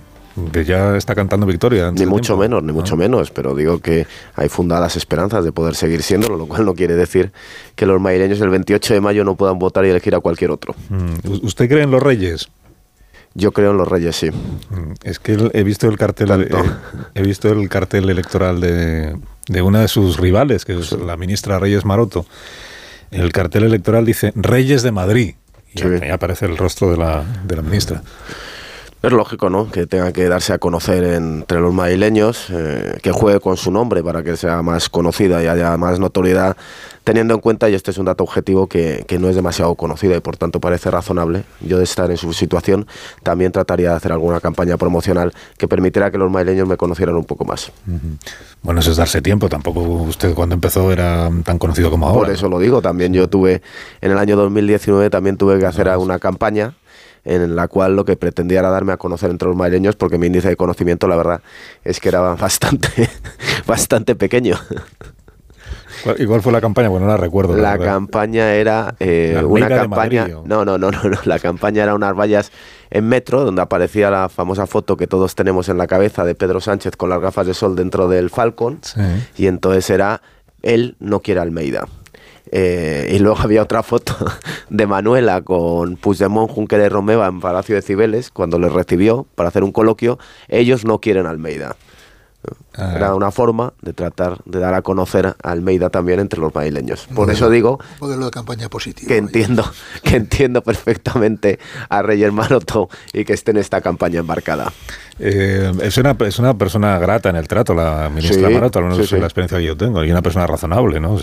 que 0.52 0.64
ya 0.64 0.96
está 0.96 1.14
cantando 1.14 1.46
victoria. 1.46 1.92
Ni 1.92 2.06
mucho 2.06 2.36
menos, 2.36 2.62
ni 2.62 2.72
mucho 2.72 2.96
menos, 2.96 3.30
pero 3.30 3.54
digo 3.54 3.78
que 3.78 4.06
hay 4.34 4.48
fundadas 4.48 4.96
esperanzas 4.96 5.44
de 5.44 5.52
poder 5.52 5.74
seguir 5.74 6.02
siéndolo, 6.02 6.36
lo 6.36 6.46
cual 6.46 6.64
no 6.64 6.74
quiere 6.74 6.94
decir 6.94 7.32
que 7.76 7.86
los 7.86 8.00
madrileños 8.00 8.40
el 8.40 8.48
28 8.48 8.94
de 8.94 9.00
mayo 9.00 9.24
no 9.24 9.34
puedan 9.34 9.58
votar 9.58 9.84
y 9.84 9.90
elegir 9.90 10.14
a 10.14 10.20
cualquier 10.20 10.50
otro. 10.50 10.74
Mm, 10.88 11.44
¿Usted 11.44 11.68
cree 11.68 11.82
en 11.82 11.90
los 11.90 12.02
reyes? 12.02 12.48
Yo 13.34 13.52
creo 13.52 13.70
en 13.70 13.78
los 13.78 13.88
reyes, 13.88 14.16
sí. 14.16 14.30
Mm, 14.30 14.92
es 15.04 15.18
que 15.18 15.50
he 15.52 15.62
visto 15.62 15.88
el 15.88 15.96
cartel, 15.96 16.30
eh, 16.30 16.48
he 17.14 17.22
visto 17.22 17.48
el 17.48 17.68
cartel 17.68 18.10
electoral 18.10 18.60
de, 18.60 19.16
de 19.48 19.62
una 19.62 19.80
de 19.80 19.88
sus 19.88 20.18
rivales, 20.18 20.64
que 20.64 20.78
es 20.78 20.92
la 20.92 21.16
ministra 21.16 21.58
Reyes 21.58 21.84
Maroto. 21.84 22.26
El 23.10 23.32
cartel 23.32 23.64
electoral 23.64 24.04
dice 24.04 24.32
Reyes 24.34 24.82
de 24.82 24.92
Madrid. 24.92 25.34
Y 25.74 25.82
ahí 25.82 26.10
aparece 26.10 26.46
el 26.46 26.56
rostro 26.58 26.90
de 26.90 26.98
la, 26.98 27.24
de 27.44 27.56
la 27.56 27.62
ministra. 27.62 28.02
Es 29.02 29.10
lógico, 29.10 29.50
¿no? 29.50 29.68
Que 29.68 29.88
tenga 29.88 30.12
que 30.12 30.28
darse 30.28 30.52
a 30.52 30.58
conocer 30.58 31.02
entre 31.02 31.58
los 31.58 31.74
madrileños, 31.74 32.46
eh, 32.50 32.98
que 33.02 33.10
juegue 33.10 33.40
con 33.40 33.56
su 33.56 33.72
nombre 33.72 34.00
para 34.00 34.22
que 34.22 34.36
sea 34.36 34.62
más 34.62 34.88
conocida 34.88 35.42
y 35.42 35.48
haya 35.48 35.76
más 35.76 35.98
notoriedad, 35.98 36.56
teniendo 37.02 37.34
en 37.34 37.40
cuenta, 37.40 37.68
y 37.68 37.74
este 37.74 37.90
es 37.90 37.98
un 37.98 38.04
dato 38.04 38.22
objetivo, 38.22 38.68
que, 38.68 39.04
no 39.18 39.28
es 39.28 39.34
demasiado 39.34 39.74
conocida 39.74 40.16
y 40.16 40.20
por 40.20 40.36
tanto 40.36 40.60
parece 40.60 40.88
razonable. 40.88 41.42
Yo 41.60 41.78
de 41.78 41.84
estar 41.84 42.12
en 42.12 42.16
su 42.16 42.32
situación 42.32 42.86
también 43.24 43.50
trataría 43.50 43.90
de 43.90 43.96
hacer 43.96 44.12
alguna 44.12 44.38
campaña 44.38 44.76
promocional 44.76 45.32
que 45.58 45.66
permitiera 45.66 46.12
que 46.12 46.18
los 46.18 46.30
madrileños 46.30 46.68
me 46.68 46.76
conocieran 46.76 47.16
un 47.16 47.24
poco 47.24 47.44
más. 47.44 47.72
Bueno, 48.62 48.80
eso 48.80 48.92
es 48.92 48.98
darse 48.98 49.20
tiempo. 49.20 49.48
Tampoco 49.48 49.80
usted 49.80 50.32
cuando 50.32 50.54
empezó 50.54 50.92
era 50.92 51.28
tan 51.44 51.58
conocido 51.58 51.90
como 51.90 52.06
ahora. 52.06 52.26
Por 52.26 52.30
eso 52.30 52.48
lo 52.48 52.60
digo. 52.60 52.80
También 52.80 53.12
yo 53.12 53.28
tuve, 53.28 53.62
en 54.00 54.12
el 54.12 54.18
año 54.18 54.36
2019 54.36 55.10
también 55.10 55.36
tuve 55.36 55.58
que 55.58 55.66
hacer 55.66 55.88
una 55.98 56.20
campaña 56.20 56.74
en 57.24 57.54
la 57.54 57.68
cual 57.68 57.96
lo 57.96 58.04
que 58.04 58.16
pretendía 58.16 58.60
era 58.60 58.70
darme 58.70 58.92
a 58.92 58.96
conocer 58.96 59.30
entre 59.30 59.48
los 59.48 59.56
madrileños, 59.56 59.96
porque 59.96 60.18
mi 60.18 60.26
índice 60.26 60.48
de 60.48 60.56
conocimiento, 60.56 61.08
la 61.08 61.16
verdad, 61.16 61.40
es 61.84 62.00
que 62.00 62.08
era 62.08 62.20
bastante, 62.34 63.08
bastante 63.66 64.14
pequeño. 64.14 64.56
¿Y 66.18 66.26
cuál 66.26 66.42
fue 66.42 66.52
la 66.52 66.60
campaña? 66.60 66.88
Bueno, 66.88 67.06
no 67.06 67.12
la 67.12 67.16
recuerdo. 67.16 67.56
La, 67.56 67.78
campaña 67.78 68.54
era 68.54 68.94
eh, 68.98 69.40
una 69.46 69.68
campaña. 69.68 70.26
No, 70.26 70.64
no, 70.64 70.78
no, 70.78 70.90
no, 70.90 70.90
no. 70.90 71.18
La 71.24 71.38
campaña 71.38 71.84
era 71.84 71.94
unas 71.94 72.16
vallas 72.16 72.50
en 72.90 73.08
metro, 73.08 73.44
donde 73.44 73.62
aparecía 73.62 74.10
la 74.10 74.28
famosa 74.28 74.66
foto 74.66 74.96
que 74.96 75.06
todos 75.06 75.34
tenemos 75.34 75.68
en 75.68 75.78
la 75.78 75.86
cabeza 75.86 76.24
de 76.24 76.34
Pedro 76.34 76.60
Sánchez 76.60 76.96
con 76.96 77.08
las 77.08 77.20
gafas 77.20 77.46
de 77.46 77.54
sol 77.54 77.76
dentro 77.76 78.08
del 78.08 78.30
Falcon. 78.30 78.80
Y 79.36 79.46
entonces 79.46 79.88
era 79.90 80.22
él 80.62 80.96
no 80.98 81.20
quiere 81.20 81.40
Almeida. 81.40 81.86
Eh, 82.54 83.08
y 83.14 83.18
luego 83.18 83.38
había 83.40 83.62
otra 83.62 83.82
foto 83.82 84.14
de 84.68 84.86
Manuela 84.86 85.40
con 85.40 85.96
Puigdemont, 85.96 86.50
Junqueras 86.50 86.86
y 86.86 86.88
Romeva 86.90 87.26
en 87.26 87.40
Palacio 87.40 87.74
de 87.74 87.82
Cibeles, 87.82 88.30
cuando 88.30 88.58
les 88.58 88.70
recibió 88.70 89.26
para 89.34 89.48
hacer 89.48 89.64
un 89.64 89.72
coloquio. 89.72 90.18
Ellos 90.48 90.84
no 90.84 91.00
quieren 91.00 91.26
Almeida. 91.26 91.76
Ah. 92.76 92.94
Era 92.96 93.14
una 93.14 93.30
forma 93.30 93.72
de 93.82 93.92
tratar 93.92 94.38
de 94.44 94.58
dar 94.58 94.74
a 94.74 94.82
conocer 94.82 95.26
a 95.26 95.36
Almeida 95.42 95.90
también 95.90 96.18
entre 96.18 96.40
los 96.40 96.52
baileños. 96.52 97.06
Por 97.14 97.30
eso 97.30 97.48
digo 97.48 97.78
modelo 98.00 98.24
de 98.24 98.30
campaña 98.32 98.68
positivo, 98.68 99.08
que 99.08 99.16
entiendo, 99.16 99.64
que 100.02 100.16
entiendo 100.16 100.62
perfectamente 100.62 101.60
a 101.88 102.02
Reyes 102.02 102.32
Maroto 102.32 102.88
y 103.12 103.24
que 103.24 103.34
esté 103.34 103.52
en 103.52 103.58
esta 103.58 103.80
campaña 103.80 104.20
embarcada. 104.20 104.72
Eh, 105.20 105.72
es, 105.82 105.96
una, 105.98 106.16
es 106.26 106.38
una 106.40 106.58
persona 106.58 106.98
grata 106.98 107.30
en 107.30 107.36
el 107.36 107.46
trato, 107.46 107.74
la 107.74 108.10
ministra 108.12 108.50
Maroto, 108.50 108.80
al 108.80 108.86
menos 108.86 109.12
la 109.12 109.18
experiencia 109.18 109.58
que 109.58 109.64
yo 109.64 109.76
tengo, 109.76 110.04
y 110.04 110.10
una 110.10 110.22
persona 110.22 110.46
razonable, 110.46 110.98
¿no? 110.98 111.18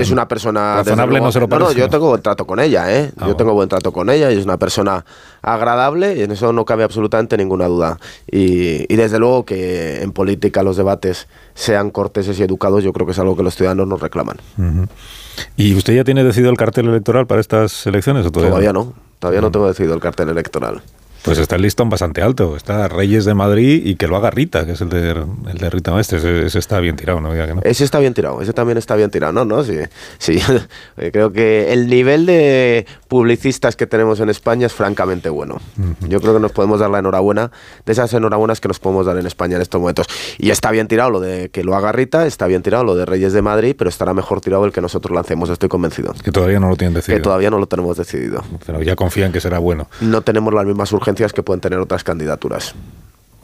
Es 0.00 0.10
una 0.10 0.28
persona 0.28 0.76
razonable 0.76 1.20
no 1.20 1.32
se 1.32 1.40
lo 1.40 1.48
parece, 1.48 1.72
no, 1.72 1.78
yo 1.78 1.88
tengo 1.88 2.08
buen 2.08 2.22
trato 2.22 2.46
con 2.46 2.60
ella, 2.60 2.94
¿eh? 2.94 3.12
Ah, 3.18 3.26
yo 3.26 3.36
tengo 3.36 3.52
buen 3.54 3.68
trato 3.68 3.92
con 3.92 4.10
ella 4.10 4.30
y 4.30 4.38
es 4.38 4.44
una 4.44 4.58
persona 4.58 5.04
agradable 5.42 6.16
y 6.16 6.22
en 6.22 6.32
eso 6.32 6.52
no 6.52 6.64
cabe 6.64 6.84
absolutamente 6.84 7.36
ninguna 7.36 7.66
duda. 7.66 7.98
Y, 8.30 8.92
y 8.92 8.96
desde 8.96 9.18
luego 9.18 9.44
que 9.44 10.02
en 10.02 10.12
política 10.12 10.62
los 10.62 10.76
debates 10.76 11.28
sean 11.54 11.90
corteses 11.90 12.38
y 12.38 12.42
educados, 12.42 12.84
yo 12.84 12.92
creo 12.92 13.06
que 13.06 13.12
es 13.12 13.18
algo 13.18 13.36
que 13.36 13.42
los 13.42 13.54
ciudadanos 13.54 13.86
nos 13.86 14.00
reclaman. 14.00 14.36
¿Y 15.56 15.74
usted 15.74 15.94
ya 15.94 16.04
tiene 16.04 16.24
decidido 16.24 16.50
el 16.50 16.56
cartel 16.56 16.88
electoral 16.88 17.26
para 17.26 17.40
estas 17.40 17.86
elecciones 17.86 18.26
o 18.26 18.30
todavía, 18.30 18.50
todavía 18.50 18.72
no? 18.72 18.92
Todavía 19.18 19.40
no 19.40 19.50
tengo 19.50 19.66
decidido 19.68 19.94
el 19.94 20.00
cartel 20.00 20.28
electoral. 20.28 20.82
Pues 21.24 21.38
está 21.38 21.56
el 21.56 21.62
listón 21.62 21.88
bastante 21.88 22.20
alto. 22.20 22.54
Está 22.54 22.86
Reyes 22.88 23.24
de 23.24 23.32
Madrid 23.32 23.80
y 23.82 23.96
que 23.96 24.06
lo 24.06 24.16
haga 24.16 24.30
Rita, 24.30 24.66
que 24.66 24.72
es 24.72 24.80
el 24.82 24.90
de, 24.90 25.10
el 25.10 25.58
de 25.58 25.70
Rita 25.70 25.90
Maestre. 25.90 26.44
Ese, 26.46 26.58
está 26.58 26.80
bien 26.80 26.96
tirado, 26.96 27.20
¿no? 27.20 27.34
no. 27.34 27.60
Ese 27.62 27.82
está 27.82 27.98
bien 27.98 28.12
tirado, 28.12 28.42
ese 28.42 28.52
también 28.52 28.76
está 28.76 28.94
bien 28.94 29.10
tirado. 29.10 29.32
No, 29.32 29.46
no, 29.46 29.64
sí. 29.64 29.78
sí. 30.18 30.38
Creo 31.12 31.32
que 31.32 31.72
el 31.72 31.88
nivel 31.88 32.26
de 32.26 32.86
publicistas 33.08 33.74
que 33.74 33.86
tenemos 33.86 34.20
en 34.20 34.28
España 34.28 34.66
es 34.66 34.74
francamente 34.74 35.30
bueno. 35.30 35.60
Yo 36.08 36.20
creo 36.20 36.34
que 36.34 36.40
nos 36.40 36.52
podemos 36.52 36.80
dar 36.80 36.90
la 36.90 36.98
enhorabuena 36.98 37.50
de 37.86 37.92
esas 37.92 38.12
enhorabuenas 38.12 38.60
que 38.60 38.68
nos 38.68 38.78
podemos 38.78 39.06
dar 39.06 39.16
en 39.16 39.26
España 39.26 39.56
en 39.56 39.62
estos 39.62 39.80
momentos. 39.80 40.06
Y 40.36 40.50
está 40.50 40.70
bien 40.72 40.88
tirado 40.88 41.10
lo 41.10 41.20
de 41.20 41.48
que 41.48 41.64
lo 41.64 41.74
haga 41.74 41.92
Rita, 41.92 42.26
está 42.26 42.46
bien 42.46 42.62
tirado 42.62 42.84
lo 42.84 42.96
de 42.96 43.06
Reyes 43.06 43.32
de 43.32 43.40
Madrid, 43.40 43.74
pero 43.78 43.88
estará 43.88 44.12
mejor 44.14 44.40
tirado 44.40 44.64
el 44.64 44.72
que 44.72 44.80
nosotros 44.80 45.14
lancemos, 45.14 45.48
estoy 45.48 45.68
convencido. 45.68 46.12
Que 46.22 46.32
todavía 46.32 46.60
no 46.60 46.68
lo 46.68 46.76
tienen 46.76 46.94
decidido. 46.94 47.18
Que 47.18 47.22
todavía 47.22 47.50
no 47.50 47.58
lo 47.58 47.66
tenemos 47.66 47.96
decidido. 47.96 48.42
Pero 48.66 48.82
ya 48.82 48.96
confían 48.96 49.32
que 49.32 49.40
será 49.40 49.58
bueno. 49.58 49.88
No 50.00 50.22
tenemos 50.22 50.52
las 50.52 50.66
mismas 50.66 50.92
urgencias 50.92 51.13
que 51.14 51.42
pueden 51.42 51.60
tener 51.60 51.78
otras 51.78 52.04
candidaturas. 52.04 52.74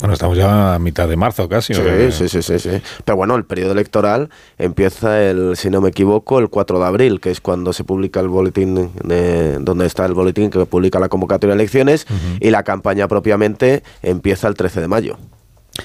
Bueno, 0.00 0.14
estamos 0.14 0.36
ya 0.36 0.74
a 0.74 0.78
mitad 0.78 1.06
de 1.08 1.16
marzo 1.16 1.46
casi. 1.46 1.74
Sí, 1.74 1.82
sí, 2.10 2.28
sí, 2.28 2.42
sí, 2.42 2.58
sí, 2.58 2.70
Pero 3.04 3.16
bueno, 3.16 3.36
el 3.36 3.44
periodo 3.44 3.72
electoral 3.72 4.30
empieza 4.56 5.22
el, 5.22 5.56
si 5.56 5.68
no 5.68 5.82
me 5.82 5.90
equivoco, 5.90 6.38
el 6.38 6.48
4 6.48 6.78
de 6.78 6.86
abril, 6.86 7.20
que 7.20 7.30
es 7.30 7.42
cuando 7.42 7.74
se 7.74 7.84
publica 7.84 8.20
el 8.20 8.28
boletín, 8.28 8.90
de, 9.04 9.58
donde 9.58 9.84
está 9.84 10.06
el 10.06 10.14
boletín 10.14 10.48
que 10.48 10.64
publica 10.64 10.98
la 10.98 11.10
convocatoria 11.10 11.54
de 11.54 11.60
elecciones, 11.60 12.06
y 12.40 12.50
la 12.50 12.62
campaña 12.62 13.08
propiamente 13.08 13.82
empieza 14.02 14.48
el 14.48 14.54
13 14.54 14.80
de 14.80 14.88
mayo. 14.88 15.18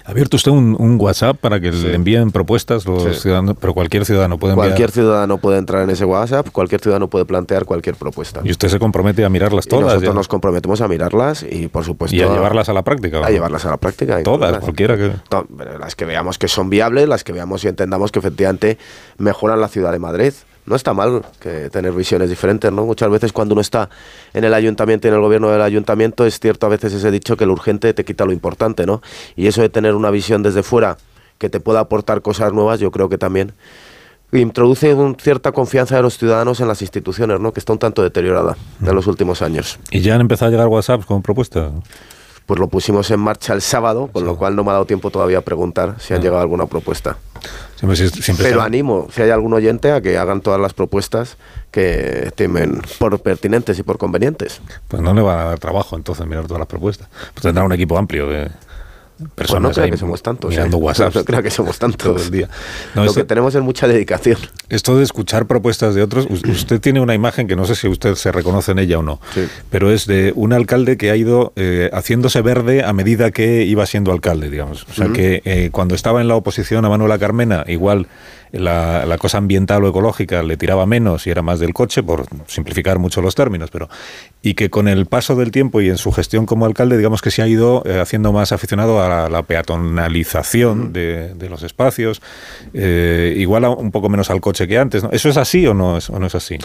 ¿Ha 0.04 0.12
abierto 0.12 0.36
usted 0.36 0.52
un, 0.52 0.98
WhatsApp 1.00 1.38
para 1.38 1.60
que 1.60 1.72
le 1.72 1.96
envíen 1.96 2.32
propuestas 2.32 2.86
los 2.86 3.22
ciudadanos? 3.22 3.56
Pero 3.60 3.74
cualquier 3.74 4.06
ciudadano 4.06 4.38
puede 4.38 4.54
enviar. 4.54 4.70
Cualquier 4.70 4.92
ciudadano 4.92 5.38
puede 5.38 5.58
entrar 5.58 5.84
en 5.84 5.90
ese 5.90 6.06
WhatsApp, 6.06 6.50
cualquier 6.52 6.82
ciudadano 6.82 7.08
puede 7.10 7.26
plantear 7.26 7.66
cualquier 7.66 7.96
propuesta. 7.96 8.42
¿Y 8.44 8.52
usted 8.52 8.70
se 8.70 8.80
compromete 8.80 9.24
a 9.24 9.30
mirarlas 9.30 9.68
todas? 9.68 9.86
nosotros 9.86 10.16
nos 10.16 10.28
comprometemos 10.28 10.82
a 10.82 10.88
mirarlas 10.88 11.46
y, 11.50 11.68
por 11.68 11.84
supuesto. 11.84 12.16
¿Y 12.16 12.22
a 12.22 12.28
llevarlas 12.28 12.70
a 12.70 12.74
la 12.74 12.84
práctica? 12.84 13.26
A 13.26 13.30
llevarlas 13.30 13.66
a 13.66 13.70
la 13.70 13.78
práctica. 13.78 14.22
Todas, 14.24 14.60
cualquiera 14.60 14.98
que. 14.98 15.14
las 15.80 15.96
que 15.96 16.06
veamos 16.06 16.38
que 16.38 16.48
son 16.48 16.70
viables, 16.70 17.08
las 17.08 17.24
que 17.24 17.34
veamos 17.34 17.64
y 17.64 17.68
entendamos 17.68 18.12
que 18.12 18.20
efectivamente 18.20 18.78
mejoran 19.18 19.62
la 19.62 19.68
ciudad 19.68 19.92
de 19.92 20.00
Madrid 20.00 20.34
no 20.66 20.76
está 20.76 20.94
mal 20.94 21.24
que 21.40 21.70
tener 21.70 21.92
visiones 21.92 22.30
diferentes, 22.30 22.72
¿no? 22.72 22.86
Muchas 22.86 23.10
veces 23.10 23.32
cuando 23.32 23.54
uno 23.54 23.62
está 23.62 23.90
en 24.34 24.44
el 24.44 24.54
ayuntamiento 24.54 25.08
y 25.08 25.10
en 25.10 25.16
el 25.16 25.22
gobierno 25.22 25.50
del 25.50 25.62
ayuntamiento 25.62 26.26
es 26.26 26.40
cierto 26.40 26.66
a 26.66 26.70
veces 26.70 26.94
ese 26.94 27.12
dicho 27.12 27.38
que 27.38 27.46
lo 27.46 27.54
urgente 27.54 27.94
te 27.94 28.04
quita 28.04 28.26
lo 28.26 28.32
importante, 28.32 28.86
¿no? 28.86 29.02
Y 29.36 29.48
eso 29.48 29.62
de 29.62 29.70
tener 29.70 29.96
una 29.96 30.12
visión 30.12 30.44
desde 30.44 30.64
fuera 30.64 30.98
que 31.38 31.50
te 31.50 31.60
pueda 31.60 31.82
aportar 31.82 32.22
cosas 32.22 32.54
nuevas, 32.54 32.80
yo 32.80 32.92
creo 32.92 33.10
que 33.10 33.18
también 33.18 33.54
introduce 34.32 34.94
una 34.94 35.16
cierta 35.16 35.52
confianza 35.52 35.96
de 35.96 36.02
los 36.02 36.18
ciudadanos 36.18 36.60
en 36.60 36.68
las 36.68 36.82
instituciones, 36.82 37.40
¿no? 37.40 37.54
Que 37.54 37.60
está 37.60 37.74
un 37.74 37.80
tanto 37.80 38.02
deteriorada 38.02 38.58
en 38.82 38.96
los 38.96 39.08
últimos 39.08 39.42
años. 39.42 39.80
¿Y 39.92 40.02
ya 40.02 40.16
han 40.16 40.22
empezado 40.22 40.50
a 40.50 40.52
llegar 40.52 40.68
WhatsApp 40.68 41.06
con 41.06 41.22
propuestas? 41.22 41.72
Pues 42.46 42.60
lo 42.60 42.68
pusimos 42.68 43.10
en 43.12 43.20
marcha 43.20 43.54
el 43.54 43.62
sábado, 43.62 44.10
con 44.12 44.26
lo 44.26 44.38
cual 44.38 44.56
no 44.56 44.64
me 44.64 44.70
ha 44.70 44.74
dado 44.74 44.86
tiempo 44.86 45.10
todavía 45.10 45.40
a 45.40 45.42
preguntar 45.42 45.96
si 46.00 46.14
han 46.14 46.22
llegado 46.22 46.42
alguna 46.42 46.66
propuesta. 46.66 47.18
Pero 48.38 48.62
animo, 48.62 49.08
si 49.12 49.22
hay 49.22 49.30
algún 49.30 49.54
oyente, 49.54 49.92
a 49.92 50.02
que 50.02 50.18
hagan 50.18 50.42
todas 50.42 50.60
las 50.60 50.74
propuestas 50.74 51.38
que 51.72 52.28
estimen 52.28 52.82
por 53.00 53.20
pertinentes 53.20 53.78
y 53.80 53.84
por 53.84 53.98
convenientes. 53.98 54.62
Pues 54.88 55.02
no 55.02 55.14
le 55.14 55.22
va 55.22 55.42
a 55.42 55.46
dar 55.46 55.60
trabajo 55.60 55.96
entonces 55.96 56.26
mirar 56.26 56.46
todas 56.46 56.60
las 56.60 56.68
propuestas. 56.68 57.10
Pues 57.34 57.44
tendrá 57.44 57.64
un 57.64 57.74
equipo 57.74 57.98
amplio 57.98 58.28
de, 58.28 58.50
pues 59.36 59.52
no 59.60 59.72
creo 59.72 59.90
que 59.90 59.98
somos 59.98 60.22
tantos. 60.22 60.50
Mirando 60.50 60.78
¿eh? 60.78 60.82
WhatsApp. 60.82 61.16
No, 61.16 61.24
creo 61.24 61.42
que 61.42 61.50
somos 61.50 61.80
tantos. 61.80 62.14
Todo 62.16 62.24
el 62.24 62.32
día. 62.32 62.50
Lo 62.96 63.14
que 63.14 63.24
tenemos 63.24 63.56
es 63.56 63.62
mucha 63.62 63.88
dedicación. 63.88 64.38
Esto 64.70 64.98
de 64.98 65.04
escuchar 65.04 65.46
propuestas 65.46 65.96
de 65.96 66.04
otros, 66.04 66.28
usted 66.30 66.82
tiene 66.82 67.00
una 67.00 67.14
imagen 67.14 67.48
que 67.48 67.56
no 67.56 67.66
sé 67.66 67.76
si 67.76 67.88
usted 67.88 68.16
se 68.16 68.32
reconoce 68.32 68.72
en 68.72 68.80
ella 68.80 69.00
o 69.00 69.04
no, 69.04 69.20
pero 69.70 69.92
es 69.92 70.06
de 70.06 70.34
un 70.36 70.54
alcalde 70.54 70.98
que 70.98 71.12
ha 71.12 71.16
ido 71.16 71.54
eh, 71.56 71.90
haciéndose 71.94 72.42
verde 72.42 72.84
a 72.84 72.92
medida 72.94 73.32
que 73.32 73.64
iba 73.64 73.86
siendo 73.86 74.12
alcalde, 74.12 74.50
digamos. 74.50 74.86
O 74.90 74.94
sea, 74.94 75.10
que 75.10 75.42
eh, 75.46 75.70
cuando 75.72 75.96
estaba 75.96 76.22
en 76.22 76.28
la 76.28 76.36
oposición 76.36 76.84
a 76.86 76.90
Manuela 76.90 77.18
Carmena, 77.18 77.64
igual 77.68 78.08
la, 78.60 79.18
cosa 79.18 79.38
ambiental 79.38 79.84
o 79.84 79.90
ecológica 79.90 80.44
le 80.44 80.58
tiraba 80.58 80.86
menos 80.86 81.28
y 81.28 81.30
era 81.30 81.42
más 81.42 81.60
del 81.60 81.74
coche, 81.74 82.04
por 82.04 82.26
simplificar 82.48 83.00
mucho 83.00 83.22
los 83.22 83.36
términos, 83.36 83.70
pero 83.72 83.90
y 84.42 84.54
que 84.54 84.70
con 84.70 84.88
el 84.88 85.06
paso 85.06 85.36
del 85.36 85.52
tiempo 85.52 85.82
y 85.82 85.90
en 85.90 85.98
su 85.98 86.12
gestión 86.12 86.46
como 86.46 86.66
alcalde, 86.66 86.98
digamos 86.98 87.22
que 87.22 87.32
se 87.32 87.42
ha 87.42 87.48
ido 87.48 87.84
eh, 87.86 88.00
haciendo 88.00 88.32
más 88.32 88.52
aficionado 88.52 89.02
a 89.02 89.30
la, 89.30 89.44
peatonalización 89.44 90.92
de, 90.92 91.36
los 91.50 91.64
espacios, 91.64 92.22
eh, 92.74 93.34
igual 93.38 93.66
un 93.66 93.92
poco 93.92 94.10
menos 94.10 94.30
al 94.30 94.42
coche 94.42 94.68
que 94.68 94.78
antes. 94.78 95.04
¿Eso 95.12 95.30
es 95.30 95.38
así 95.38 95.66
o 95.68 95.74
no 95.74 95.98
es, 95.98 96.10
o 96.10 96.20
no 96.20 96.28
es 96.28 96.36
así? 96.36 96.58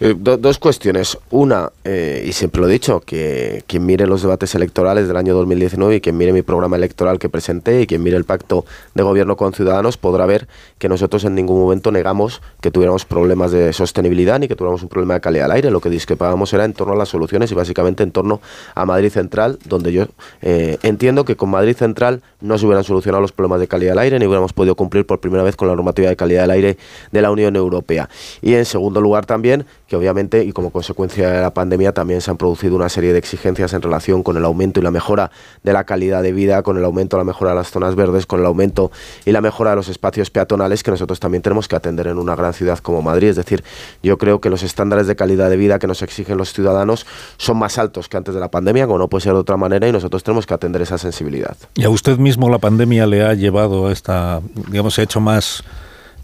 Eh, 0.00 0.14
dos 0.16 0.58
cuestiones. 0.60 1.18
Una, 1.30 1.72
eh, 1.82 2.24
y 2.24 2.32
siempre 2.32 2.60
lo 2.60 2.68
he 2.68 2.70
dicho, 2.70 3.00
que 3.00 3.64
quien 3.66 3.84
mire 3.84 4.06
los 4.06 4.22
debates 4.22 4.54
electorales 4.54 5.08
del 5.08 5.16
año 5.16 5.34
2019 5.34 5.96
y 5.96 6.00
quien 6.00 6.16
mire 6.16 6.32
mi 6.32 6.42
programa 6.42 6.76
electoral 6.76 7.18
que 7.18 7.28
presenté 7.28 7.82
y 7.82 7.86
quien 7.88 8.04
mire 8.04 8.16
el 8.16 8.22
pacto 8.22 8.64
de 8.94 9.02
gobierno 9.02 9.36
con 9.36 9.52
Ciudadanos 9.52 9.96
podrá 9.96 10.24
ver 10.24 10.46
que 10.78 10.88
nosotros 10.88 11.24
en 11.24 11.34
ningún 11.34 11.60
momento 11.60 11.90
negamos 11.90 12.42
que 12.60 12.70
tuviéramos 12.70 13.04
problemas 13.04 13.50
de 13.50 13.72
sostenibilidad 13.72 14.38
ni 14.38 14.46
que 14.46 14.54
tuviéramos 14.54 14.84
un 14.84 14.88
problema 14.88 15.14
de 15.14 15.20
calidad 15.20 15.46
del 15.46 15.52
aire. 15.52 15.70
Lo 15.72 15.80
que 15.80 15.90
discrepábamos 15.90 16.52
era 16.52 16.64
en 16.64 16.74
torno 16.74 16.92
a 16.92 16.96
las 16.96 17.08
soluciones 17.08 17.50
y 17.50 17.56
básicamente 17.56 18.04
en 18.04 18.12
torno 18.12 18.40
a 18.76 18.86
Madrid 18.86 19.10
Central, 19.10 19.58
donde 19.64 19.92
yo 19.92 20.06
eh, 20.42 20.78
entiendo 20.84 21.24
que 21.24 21.34
con 21.34 21.50
Madrid 21.50 21.74
Central 21.74 22.22
no 22.40 22.56
se 22.56 22.66
hubieran 22.66 22.84
solucionado 22.84 23.20
los 23.20 23.32
problemas 23.32 23.58
de 23.58 23.66
calidad 23.66 23.92
del 23.92 23.98
aire 23.98 24.18
ni 24.20 24.26
hubiéramos 24.26 24.52
podido 24.52 24.76
cumplir 24.76 25.06
por 25.06 25.18
primera 25.18 25.42
vez 25.42 25.56
con 25.56 25.66
la 25.66 25.74
normativa 25.74 26.08
de 26.08 26.14
calidad 26.14 26.42
del 26.42 26.52
aire 26.52 26.78
de 27.10 27.20
la 27.20 27.32
Unión 27.32 27.56
Europea. 27.56 28.08
Y 28.42 28.54
en 28.54 28.64
segundo 28.64 29.00
lugar 29.00 29.26
también 29.26 29.66
que 29.88 29.96
obviamente 29.96 30.44
y 30.44 30.52
como 30.52 30.70
consecuencia 30.70 31.30
de 31.30 31.40
la 31.40 31.54
pandemia 31.54 31.92
también 31.92 32.20
se 32.20 32.30
han 32.30 32.36
producido 32.36 32.76
una 32.76 32.90
serie 32.90 33.12
de 33.12 33.18
exigencias 33.18 33.72
en 33.72 33.80
relación 33.80 34.22
con 34.22 34.36
el 34.36 34.44
aumento 34.44 34.80
y 34.80 34.82
la 34.82 34.90
mejora 34.90 35.30
de 35.62 35.72
la 35.72 35.84
calidad 35.84 36.22
de 36.22 36.32
vida, 36.32 36.62
con 36.62 36.76
el 36.76 36.84
aumento 36.84 37.16
y 37.16 37.18
la 37.18 37.24
mejora 37.24 37.52
de 37.52 37.56
las 37.56 37.70
zonas 37.70 37.94
verdes, 37.94 38.26
con 38.26 38.40
el 38.40 38.46
aumento 38.46 38.92
y 39.24 39.32
la 39.32 39.40
mejora 39.40 39.70
de 39.70 39.76
los 39.76 39.88
espacios 39.88 40.30
peatonales 40.30 40.82
que 40.82 40.90
nosotros 40.90 41.18
también 41.20 41.42
tenemos 41.42 41.68
que 41.68 41.76
atender 41.76 42.06
en 42.06 42.18
una 42.18 42.36
gran 42.36 42.52
ciudad 42.52 42.78
como 42.78 43.00
Madrid. 43.00 43.28
Es 43.28 43.36
decir, 43.36 43.64
yo 44.02 44.18
creo 44.18 44.42
que 44.42 44.50
los 44.50 44.62
estándares 44.62 45.06
de 45.06 45.16
calidad 45.16 45.48
de 45.48 45.56
vida 45.56 45.78
que 45.78 45.86
nos 45.86 46.02
exigen 46.02 46.36
los 46.36 46.52
ciudadanos 46.52 47.06
son 47.38 47.58
más 47.58 47.78
altos 47.78 48.08
que 48.08 48.18
antes 48.18 48.34
de 48.34 48.40
la 48.40 48.50
pandemia, 48.50 48.86
como 48.86 48.98
no 48.98 49.08
puede 49.08 49.22
ser 49.22 49.32
de 49.32 49.38
otra 49.38 49.56
manera, 49.56 49.88
y 49.88 49.92
nosotros 49.92 50.22
tenemos 50.22 50.46
que 50.46 50.52
atender 50.52 50.82
esa 50.82 50.98
sensibilidad. 50.98 51.56
¿Y 51.74 51.84
a 51.84 51.90
usted 51.90 52.18
mismo 52.18 52.50
la 52.50 52.58
pandemia 52.58 53.06
le 53.06 53.24
ha 53.24 53.32
llevado 53.32 53.88
a 53.88 53.92
esta, 53.92 54.42
digamos, 54.70 54.94
se 54.94 55.00
ha 55.00 55.04
hecho 55.04 55.20
más 55.20 55.64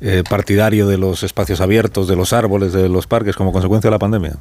eh, 0.00 0.22
partidario 0.28 0.86
de 0.86 0.98
los 0.98 1.22
espacios 1.22 1.60
abiertos, 1.60 2.08
de 2.08 2.16
los 2.16 2.32
árboles, 2.32 2.72
de 2.72 2.88
los 2.88 3.06
parques 3.06 3.36
como 3.36 3.52
consecuencia 3.52 3.88
de 3.88 3.94
la 3.94 3.98
pandemia? 3.98 4.36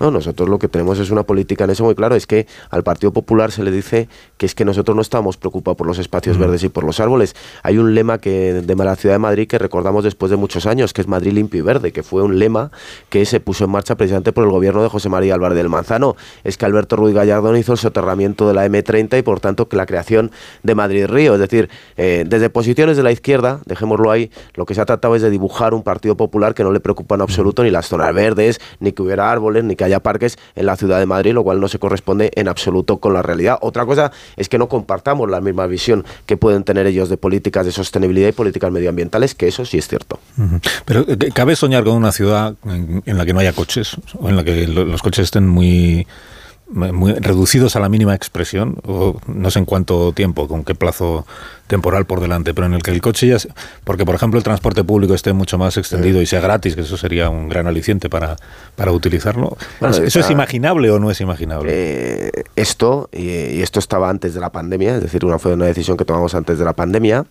No, 0.00 0.10
nosotros 0.10 0.48
lo 0.48 0.58
que 0.58 0.68
tenemos 0.68 0.98
es 0.98 1.10
una 1.10 1.24
política 1.24 1.64
en 1.64 1.70
eso 1.70 1.84
muy 1.84 1.94
claro, 1.94 2.14
es 2.14 2.26
que 2.26 2.46
al 2.70 2.82
Partido 2.82 3.12
Popular 3.12 3.50
se 3.50 3.62
le 3.62 3.70
dice 3.70 4.08
que 4.36 4.46
es 4.46 4.54
que 4.54 4.64
nosotros 4.64 4.94
no 4.94 5.02
estamos 5.02 5.36
preocupados 5.36 5.76
por 5.76 5.86
los 5.86 5.98
espacios 5.98 6.38
verdes 6.38 6.62
y 6.62 6.68
por 6.68 6.84
los 6.84 7.00
árboles. 7.00 7.34
Hay 7.62 7.78
un 7.78 7.94
lema 7.94 8.18
que 8.18 8.54
de 8.54 8.76
la 8.76 8.96
ciudad 8.96 9.16
de 9.16 9.18
Madrid 9.18 9.48
que 9.48 9.58
recordamos 9.58 10.04
después 10.04 10.30
de 10.30 10.36
muchos 10.36 10.66
años, 10.66 10.92
que 10.92 11.00
es 11.00 11.08
Madrid 11.08 11.32
limpio 11.32 11.58
y 11.58 11.62
verde, 11.62 11.92
que 11.92 12.02
fue 12.02 12.22
un 12.22 12.38
lema 12.38 12.70
que 13.08 13.24
se 13.26 13.40
puso 13.40 13.64
en 13.64 13.70
marcha 13.70 13.96
precisamente 13.96 14.32
por 14.32 14.44
el 14.44 14.50
gobierno 14.50 14.82
de 14.82 14.88
José 14.88 15.08
María 15.08 15.34
Álvarez 15.34 15.56
del 15.56 15.68
Manzano. 15.68 16.16
Es 16.44 16.56
que 16.56 16.64
Alberto 16.64 16.96
Ruiz 16.96 17.14
Gallardón 17.14 17.56
hizo 17.56 17.72
el 17.72 17.78
soterramiento 17.78 18.46
de 18.46 18.54
la 18.54 18.66
M30 18.66 19.18
y 19.18 19.22
por 19.22 19.40
tanto 19.40 19.68
que 19.68 19.76
la 19.76 19.86
creación 19.86 20.30
de 20.62 20.74
Madrid 20.74 21.06
Río. 21.06 21.34
Es 21.34 21.40
decir, 21.40 21.68
eh, 21.96 22.24
desde 22.26 22.50
posiciones 22.50 22.96
de 22.96 23.02
la 23.02 23.10
izquierda, 23.10 23.60
dejémoslo 23.66 24.10
ahí, 24.10 24.30
lo 24.54 24.64
que 24.64 24.74
se 24.74 24.80
ha 24.80 24.86
tratado 24.86 25.16
es 25.16 25.22
de 25.22 25.30
dibujar 25.30 25.74
un 25.74 25.82
Partido 25.82 26.16
Popular 26.16 26.54
que 26.54 26.62
no 26.62 26.72
le 26.72 26.80
preocupa 26.80 27.16
en 27.16 27.22
absoluto 27.22 27.64
ni 27.64 27.70
las 27.70 27.88
zonas 27.88 28.14
verdes, 28.14 28.60
ni 28.80 28.92
que 28.92 29.02
hubiera 29.02 29.30
árboles, 29.30 29.64
ni 29.64 29.74
que 29.74 29.84
haya 29.88 30.00
parques 30.00 30.38
en 30.54 30.66
la 30.66 30.76
ciudad 30.76 30.98
de 30.98 31.06
Madrid, 31.06 31.32
lo 31.32 31.42
cual 31.42 31.60
no 31.60 31.68
se 31.68 31.78
corresponde 31.78 32.30
en 32.34 32.48
absoluto 32.48 32.98
con 32.98 33.12
la 33.12 33.22
realidad. 33.22 33.58
Otra 33.60 33.84
cosa 33.86 34.12
es 34.36 34.48
que 34.48 34.58
no 34.58 34.68
compartamos 34.68 35.28
la 35.30 35.40
misma 35.40 35.66
visión 35.66 36.04
que 36.26 36.36
pueden 36.36 36.64
tener 36.64 36.86
ellos 36.86 37.08
de 37.08 37.16
políticas 37.16 37.66
de 37.66 37.72
sostenibilidad 37.72 38.28
y 38.28 38.32
políticas 38.32 38.70
medioambientales, 38.70 39.34
que 39.34 39.48
eso 39.48 39.64
sí 39.64 39.78
es 39.78 39.88
cierto. 39.88 40.20
Pero 40.84 41.04
eh, 41.08 41.16
¿cabe 41.34 41.56
soñar 41.56 41.84
con 41.84 41.94
una 41.94 42.12
ciudad 42.12 42.54
en, 42.64 43.18
la 43.18 43.26
que 43.26 43.32
no 43.32 43.40
haya 43.40 43.52
coches 43.52 43.96
o 44.18 44.28
en 44.28 44.36
la 44.36 44.44
que 44.44 44.66
los 44.66 45.02
coches 45.02 45.24
estén 45.24 45.46
muy 45.48 46.06
muy 46.70 47.14
reducidos 47.14 47.76
a 47.76 47.80
la 47.80 47.88
mínima 47.88 48.14
expresión, 48.14 48.76
o 48.86 49.16
no 49.26 49.50
sé 49.50 49.58
en 49.58 49.64
cuánto 49.64 50.12
tiempo, 50.12 50.48
con 50.48 50.64
qué 50.64 50.74
plazo 50.74 51.26
temporal 51.66 52.06
por 52.06 52.20
delante, 52.20 52.54
pero 52.54 52.66
en 52.66 52.74
el 52.74 52.82
que 52.82 52.90
el 52.90 53.00
coche 53.00 53.26
ya... 53.26 53.36
porque, 53.84 54.04
por 54.04 54.14
ejemplo, 54.14 54.38
el 54.38 54.44
transporte 54.44 54.84
público 54.84 55.14
esté 55.14 55.32
mucho 55.32 55.58
más 55.58 55.76
extendido 55.76 56.20
y 56.20 56.26
sea 56.26 56.40
gratis, 56.40 56.74
que 56.74 56.82
eso 56.82 56.96
sería 56.96 57.30
un 57.30 57.48
gran 57.48 57.66
aliciente 57.66 58.08
para, 58.08 58.36
para 58.76 58.92
utilizarlo. 58.92 59.56
¿Eso 59.80 60.20
es 60.20 60.30
imaginable 60.30 60.90
o 60.90 60.98
no 60.98 61.10
es 61.10 61.20
imaginable? 61.20 61.70
Eh, 61.72 62.30
esto, 62.56 63.08
y, 63.12 63.28
y, 63.28 63.62
esto 63.62 63.78
estaba 63.78 64.10
antes 64.10 64.34
de 64.34 64.40
la 64.40 64.50
pandemia, 64.50 64.96
es 64.96 65.02
decir, 65.02 65.24
una, 65.24 65.38
fue 65.38 65.54
una 65.54 65.66
decisión 65.66 65.96
que 65.96 66.04
tomamos 66.04 66.34
antes 66.34 66.58
de 66.58 66.64
la 66.64 66.72
pandemia, 66.72 67.24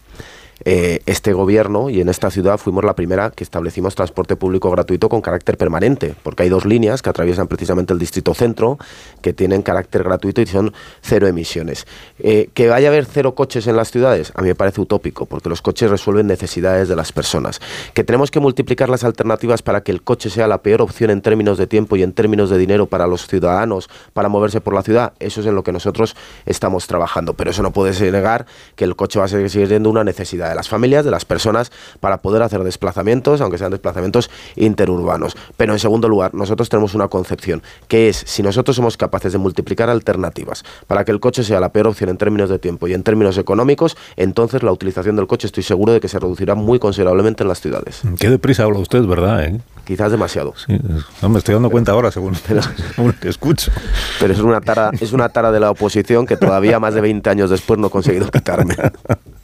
eh, 0.66 1.00
este 1.06 1.34
gobierno 1.34 1.90
y 1.90 2.02
en 2.02 2.10
esta 2.10 2.32
ciudad 2.32 2.58
fuimos 2.58 2.84
la 2.84 2.96
primera 2.96 3.30
que 3.30 3.44
establecimos 3.44 3.96
transporte 3.96 4.36
público 4.36 4.72
gratuito 4.72 5.10
con 5.10 5.22
carácter 5.22 5.58
permanente, 5.58 6.16
porque 6.24 6.44
hay 6.44 6.50
dos 6.50 6.66
líneas 6.66 7.02
que 7.02 7.10
atraviesan 7.10 7.48
precisamente 7.48 7.94
el 7.94 8.00
distrito 8.00 8.34
centro 8.34 8.78
que 9.22 9.34
tienen 9.34 9.62
carácter 9.62 10.04
gratuito 10.04 10.42
y 10.42 10.48
son 10.48 10.74
cero 11.02 11.28
emisiones. 11.28 11.86
Eh, 12.20 12.50
que 12.54 12.68
vaya 12.68 12.88
a 12.88 12.92
haber 12.92 13.06
cero 13.06 13.36
coches 13.36 13.68
en 13.68 13.76
las 13.76 13.92
ciudades, 13.92 14.32
a 14.36 14.42
mí 14.42 14.48
me 14.48 14.56
parece 14.56 14.82
utópico, 14.82 15.26
porque 15.26 15.50
los 15.50 15.62
coches 15.62 15.90
resuelven 15.92 16.28
necesidades 16.28 16.88
de 16.88 16.96
las 16.96 17.12
personas. 17.12 17.62
Que 17.94 18.04
tenemos 18.04 18.32
que 18.32 18.40
multiplicar 18.40 18.90
las 18.90 19.04
alternativas 19.04 19.62
para 19.62 19.82
que 19.82 19.92
el 19.92 20.02
coche 20.02 20.30
sea 20.30 20.48
la 20.48 20.62
peor 20.62 20.82
opción 20.82 21.12
en 21.12 21.22
términos 21.22 21.58
de 21.58 21.68
tiempo 21.68 21.96
y 21.96 22.04
en 22.04 22.14
términos 22.14 22.50
de 22.50 22.58
dinero 22.58 22.88
para 22.88 23.08
los 23.08 23.28
ciudadanos, 23.28 23.90
para 24.14 24.30
moverse 24.30 24.62
por 24.62 24.74
la 24.74 24.84
ciudad, 24.84 25.14
eso 25.20 25.42
es 25.42 25.48
en 25.48 25.56
lo 25.56 25.64
que 25.64 25.72
nosotros 25.72 26.16
estamos 26.46 26.88
trabajando. 26.88 27.34
Pero 27.34 27.52
eso 27.52 27.62
no 27.64 27.72
puede 27.72 28.12
negar 28.12 28.46
que 28.76 28.84
el 28.84 28.96
coche 28.96 29.20
va 29.20 29.26
a 29.26 29.28
seguir 29.28 29.50
siendo 29.50 29.90
una 29.90 30.04
necesidad 30.04 30.47
de 30.50 30.56
las 30.56 30.70
familias, 30.70 31.06
de 31.06 31.12
las 31.12 31.26
personas, 31.26 31.72
para 32.00 32.18
poder 32.18 32.42
hacer 32.42 32.64
desplazamientos, 32.64 33.42
aunque 33.42 33.58
sean 33.58 33.72
desplazamientos 33.72 34.30
interurbanos. 34.56 35.36
Pero 35.56 35.74
en 35.74 35.80
segundo 35.80 36.10
lugar, 36.10 36.34
nosotros 36.34 36.70
tenemos 36.70 36.94
una 36.96 37.08
concepción, 37.08 37.62
que 37.88 38.10
es 38.10 38.24
si 38.26 38.44
nosotros 38.44 38.76
somos 38.76 38.98
capaces 38.98 39.32
de 39.32 39.38
multiplicar 39.38 39.90
alternativas 39.90 40.64
para 40.88 41.06
que 41.06 41.12
el 41.12 41.20
coche 41.20 41.44
sea 41.44 41.60
la 41.60 41.70
peor 41.70 41.88
opción 41.88 42.10
en 42.10 42.18
términos 42.18 42.50
de 42.50 42.60
tiempo 42.60 42.88
y 42.88 42.94
en 42.94 43.04
términos 43.04 43.38
económicos, 43.38 43.98
entonces 44.16 44.64
la 44.64 44.72
utilización 44.72 45.16
del 45.16 45.28
coche 45.28 45.48
estoy 45.48 45.64
seguro 45.64 45.94
de 45.94 46.00
que 46.00 46.08
se 46.08 46.20
reducirá 46.20 46.56
muy 46.56 46.80
considerablemente 46.80 47.44
en 47.44 47.50
las 47.50 47.62
ciudades. 47.62 48.02
Qué 48.20 48.30
deprisa 48.30 48.64
habla 48.64 48.80
usted, 48.80 49.04
¿verdad? 49.04 49.46
Eh? 49.46 49.62
Quizás 49.86 50.12
demasiado. 50.12 50.54
Sí, 50.56 50.78
no 51.22 51.30
me 51.30 51.40
estoy 51.40 51.54
dando 51.54 51.70
cuenta 51.70 51.94
ahora, 51.94 52.12
según, 52.12 52.36
según 52.96 53.14
te 53.14 53.30
escucho. 53.30 53.72
Pero 54.20 54.34
es 54.34 54.40
una 54.40 54.60
tara, 54.60 54.92
es 55.00 55.14
una 55.14 55.30
tara 55.30 55.52
de 55.52 55.60
la 55.60 55.72
oposición 55.72 56.26
que 56.26 56.36
todavía 56.36 56.80
más 56.80 56.94
de 56.94 57.02
20 57.02 57.30
años 57.30 57.50
después 57.50 57.80
no 57.80 57.88
he 57.88 57.90
conseguido 57.90 58.30
quitarme. 58.30 58.76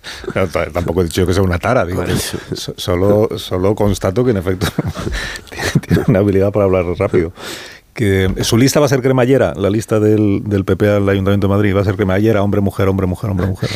tampoco 0.73 1.01
he 1.01 1.03
dicho 1.05 1.25
que 1.25 1.33
sea 1.33 1.43
una 1.43 1.59
tara, 1.59 1.85
digo. 1.85 2.03
Solo, 2.53 3.29
solo 3.37 3.75
constato 3.75 4.23
que 4.23 4.31
en 4.31 4.37
efecto 4.37 4.67
tiene 5.87 6.03
una 6.07 6.19
habilidad 6.19 6.51
para 6.51 6.65
hablar 6.65 6.85
rápido. 6.97 7.33
Que 7.93 8.33
su 8.41 8.57
lista 8.57 8.79
va 8.79 8.87
a 8.87 8.89
ser 8.89 9.01
cremallera, 9.01 9.53
la 9.55 9.69
lista 9.69 9.99
del, 9.99 10.41
del 10.45 10.65
PP 10.65 10.89
al 10.89 11.09
Ayuntamiento 11.09 11.47
de 11.47 11.53
Madrid 11.53 11.75
va 11.75 11.81
a 11.81 11.85
ser 11.85 11.95
cremallera, 11.95 12.41
hombre, 12.41 12.59
mujer, 12.59 12.87
hombre, 12.87 13.05
mujer, 13.05 13.29
hombre, 13.29 13.45
mujer. 13.45 13.69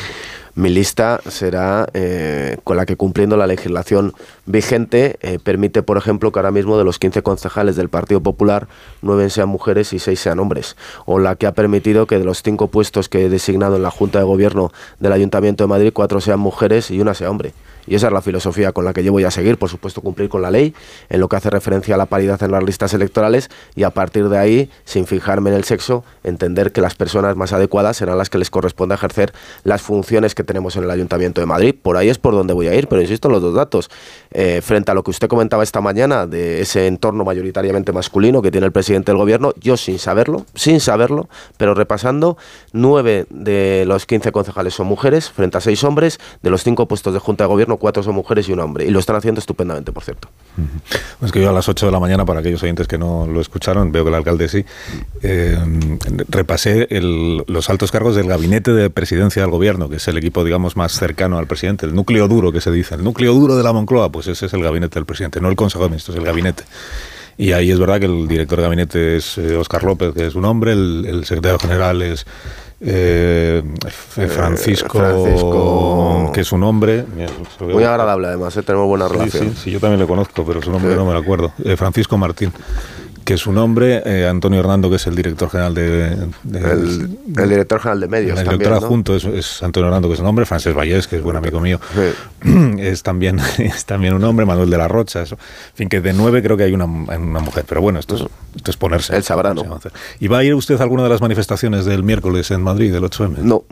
Mi 0.58 0.70
lista 0.70 1.22
será 1.30 1.88
eh, 1.94 2.58
con 2.64 2.78
la 2.78 2.88
que 2.88 2.96
cumpliendo 2.96 3.38
la 3.38 3.46
legislación 3.46 4.14
vigente 4.48 5.18
eh, 5.22 5.38
permite, 5.38 5.84
por 5.84 5.98
ejemplo, 5.98 6.32
que 6.32 6.40
ahora 6.40 6.52
mismo 6.52 6.78
de 6.78 6.84
los 6.84 6.98
15 6.98 7.22
concejales 7.22 7.76
del 7.76 7.90
Partido 7.90 8.22
Popular, 8.22 8.68
9 9.02 9.30
sean 9.30 9.50
mujeres 9.50 9.94
y 9.94 10.00
6 10.00 10.20
sean 10.20 10.40
hombres. 10.40 10.76
O 11.06 11.20
la 11.20 11.36
que 11.36 11.46
ha 11.46 11.52
permitido 11.52 12.08
que 12.08 12.18
de 12.18 12.26
los 12.26 12.42
5 12.42 12.68
puestos 12.70 13.10
que 13.10 13.26
he 13.26 13.30
designado 13.30 13.76
en 13.76 13.84
la 13.84 13.92
Junta 13.92 14.20
de 14.20 14.26
Gobierno 14.26 14.72
del 15.00 15.14
Ayuntamiento 15.14 15.64
de 15.64 15.68
Madrid, 15.68 15.92
4 15.94 16.22
sean 16.22 16.40
mujeres 16.40 16.90
y 16.90 17.00
una 17.00 17.14
sea 17.14 17.30
hombre. 17.30 17.54
Y 17.88 17.96
esa 17.96 18.08
es 18.08 18.14
la 18.14 18.22
filosofía 18.22 18.74
con 18.74 18.84
la 18.84 18.94
que 18.94 19.04
yo 19.04 19.14
voy 19.14 19.24
a 19.24 19.32
seguir, 19.32 19.58
por 19.58 19.70
supuesto, 19.70 20.02
cumplir 20.02 20.28
con 20.30 20.42
la 20.42 20.52
ley, 20.52 20.76
en 21.10 21.22
lo 21.22 21.30
que 21.30 21.38
hace 21.38 21.50
referencia 21.50 21.96
a 21.96 21.98
la 21.98 22.06
paridad 22.06 22.42
en 22.44 22.52
las 22.52 22.64
listas 22.64 22.94
electorales 22.94 23.50
y 23.76 23.84
a 23.84 23.92
partir 23.92 24.28
de 24.28 24.38
ahí, 24.38 24.70
sin 24.84 25.08
fijarme 25.08 25.50
en 25.50 25.56
el 25.56 25.64
sexo, 25.64 26.04
entender 26.24 26.74
que 26.74 26.82
las 26.82 26.96
personas 26.96 27.38
más 27.38 27.54
adecuadas 27.54 27.98
serán 27.98 28.18
las 28.18 28.30
que 28.30 28.38
les 28.38 28.50
corresponde 28.50 28.96
ejercer 28.96 29.34
las 29.64 29.82
funciones 29.82 30.36
que 30.36 30.44
tenemos 30.44 30.76
en 30.76 30.84
el 30.84 30.92
Ayuntamiento 30.92 31.40
de 31.40 31.48
Madrid. 31.48 31.76
Por 31.82 31.96
ahí 31.96 32.10
es 32.10 32.18
por 32.18 32.34
donde 32.34 32.54
voy 32.54 32.68
a 32.68 32.76
ir, 32.76 32.88
pero 32.88 33.02
insisto 33.02 33.30
en 33.30 33.34
los 33.34 33.42
dos 33.42 33.56
datos. 33.56 33.90
Eh, 34.40 34.62
frente 34.62 34.92
a 34.92 34.94
lo 34.94 35.02
que 35.02 35.10
usted 35.10 35.28
comentaba 35.28 35.64
esta 35.64 35.82
mañana 35.82 36.28
de 36.28 36.62
ese 36.62 36.86
entorno 36.86 37.26
mayoritariamente 37.26 37.92
masculino 37.92 38.44
que 38.44 38.52
tiene 38.52 38.68
el 38.68 38.72
presidente 38.72 39.12
del 39.12 39.18
gobierno, 39.18 39.52
yo 39.60 39.78
sin 39.78 39.98
saberlo, 39.98 40.46
sin 40.54 40.80
saberlo, 40.80 41.28
pero 41.58 41.74
repasando, 41.74 42.38
nueve 42.72 43.26
de 43.32 43.86
los 43.88 44.06
15 44.06 44.32
concejales 44.32 44.76
son 44.76 44.86
mujeres 44.86 45.32
frente 45.32 45.58
a 45.58 45.62
seis 45.62 45.84
hombres, 45.84 46.20
de 46.44 46.52
los 46.52 46.64
cinco 46.64 46.88
puestos 46.88 47.16
de 47.16 47.20
Junta 47.20 47.46
de 47.46 47.48
Gobierno 47.48 47.78
cuatro 47.78 48.04
son 48.04 48.14
mujeres 48.14 48.48
y 48.48 48.54
un 48.54 48.60
hombre. 48.60 48.86
Y 48.86 48.92
lo 48.92 49.00
están 49.00 49.16
haciendo 49.16 49.40
estupendamente, 49.40 49.92
por 49.92 50.04
cierto. 50.04 50.30
Es 51.24 51.32
que 51.32 51.42
yo 51.42 51.50
a 51.50 51.54
las 51.54 51.68
8 51.68 51.88
de 51.88 51.92
la 51.92 52.00
mañana, 52.00 52.26
para 52.26 52.42
aquellos 52.42 52.62
oyentes 52.62 52.88
que 52.88 52.98
no 52.98 53.26
lo 53.26 53.42
escucharon, 53.42 53.92
veo 53.92 54.04
que 54.04 54.10
el 54.10 54.16
alcalde 54.16 54.48
sí, 54.48 54.66
eh, 55.24 55.58
repasé 56.30 56.88
los 56.92 57.70
altos 57.70 57.92
cargos 57.92 58.16
del 58.16 58.28
gabinete 58.28 58.72
de 58.72 58.90
presidencia 58.90 59.42
del 59.42 59.52
gobierno, 59.52 59.90
que 59.90 59.96
es 59.96 60.08
el 60.08 60.18
equipo, 60.18 60.44
digamos, 60.44 60.76
más 60.76 60.94
cercano 60.94 61.38
al 61.38 61.48
presidente, 61.48 61.86
el 61.86 61.96
núcleo 61.96 62.28
duro 62.28 62.52
que 62.52 62.62
se 62.62 62.72
dice, 62.72 62.96
el 62.96 63.04
núcleo 63.04 63.34
duro 63.34 63.56
de 63.56 63.64
la 63.64 63.74
Moncloa, 63.74 64.12
pues 64.12 64.27
ese 64.28 64.48
es 64.48 64.54
el 64.54 64.64
gabinete 64.64 64.96
del 64.96 65.06
presidente, 65.06 65.40
no 65.42 65.50
el 65.50 65.56
Consejo 65.56 65.84
de 65.84 65.90
Ministros, 65.90 66.18
el 66.18 66.24
gabinete. 66.24 66.64
Y 67.38 67.52
ahí 67.52 67.70
es 67.70 67.80
verdad 67.80 68.00
que 68.00 68.08
el 68.08 68.28
director 68.28 68.58
de 68.58 68.64
gabinete 68.64 69.18
es 69.18 69.38
Oscar 69.38 69.84
eh, 69.84 69.86
López, 69.86 70.14
que 70.14 70.26
es 70.26 70.36
un 70.36 70.46
hombre, 70.46 70.72
el, 70.74 71.24
secretario 71.26 71.60
general 71.60 72.02
es 72.02 72.26
eh, 72.82 73.64
Francisco, 74.30 75.00
que 76.34 76.42
es 76.42 76.52
un 76.52 76.64
hombre. 76.64 77.06
Muy 77.60 77.84
agradable, 77.84 78.28
además, 78.28 78.54
tenemos 78.66 78.88
buena 78.88 79.08
relación. 79.08 79.52
Sí, 79.52 79.62
sí, 79.66 79.72
yo 79.72 79.80
también 79.80 80.00
le 80.00 80.08
conozco, 80.08 80.44
pero 80.46 80.62
su 80.62 80.72
nombre 80.72 80.96
no 80.96 81.06
me 81.06 81.14
lo 81.14 81.20
acuerdo. 81.20 81.52
Francisco 81.76 82.18
Martín 82.18 82.52
que 83.28 83.34
es 83.34 83.42
su 83.42 83.52
nombre, 83.52 84.02
eh, 84.06 84.26
Antonio 84.26 84.62
Hernando, 84.62 84.90
que 84.90 84.96
es 84.96 85.06
el 85.06 85.14
director 85.14 85.50
general 85.50 85.74
de... 85.74 86.14
el, 86.46 87.50
director 87.50 87.82
general 87.82 88.00
de 88.00 88.08
medios. 88.08 88.40
El 88.40 88.46
director 88.46 88.72
adjunto 88.72 89.18
es, 89.18 89.62
Antonio 89.62 89.88
Hernando, 89.88 90.08
que 90.08 90.14
es 90.14 90.20
su 90.20 90.24
nombre, 90.24 90.46
Francés 90.46 90.74
Vallés, 90.74 91.10
que 91.10 91.18
es 91.18 91.22
buen 91.22 91.36
amigo 91.36 91.60
mío, 91.60 91.78
es, 92.80 93.04
también, 93.04 93.42
es 93.58 93.84
también 93.84 94.14
un 94.14 94.24
hombre, 94.24 94.46
Manuel 94.46 94.70
de 94.70 94.78
la 94.78 94.88
Rocha, 94.88 95.24
eso. 95.24 95.36
En 95.36 95.76
fin, 95.76 95.90
que 95.90 96.00
de 96.00 96.14
nueve 96.14 96.42
creo 96.42 96.56
que 96.56 96.64
hay 96.64 96.74
una, 96.74 96.86
una 96.86 97.40
mujer, 97.42 97.66
pero 97.68 97.82
bueno, 97.82 98.00
esto 98.00 98.16
es, 98.16 98.24
esto 98.56 98.72
es 98.72 98.78
ponerse. 98.78 99.14
Él 99.14 99.24
sabrá, 99.24 99.54
¿no? 99.54 99.78
¿Y 100.22 100.30
va 100.30 100.38
a 100.38 100.44
ir 100.46 100.56
usted 100.56 100.80
a 100.80 100.84
alguna 100.84 101.04
de 101.04 101.10
las 101.10 101.20
manifestaciones 101.20 101.84
del 101.84 102.04
miércoles 102.04 102.50
en 102.52 102.62
Madrid, 102.62 102.94
del 102.94 103.04
8M? 103.04 103.40
No, 103.40 103.66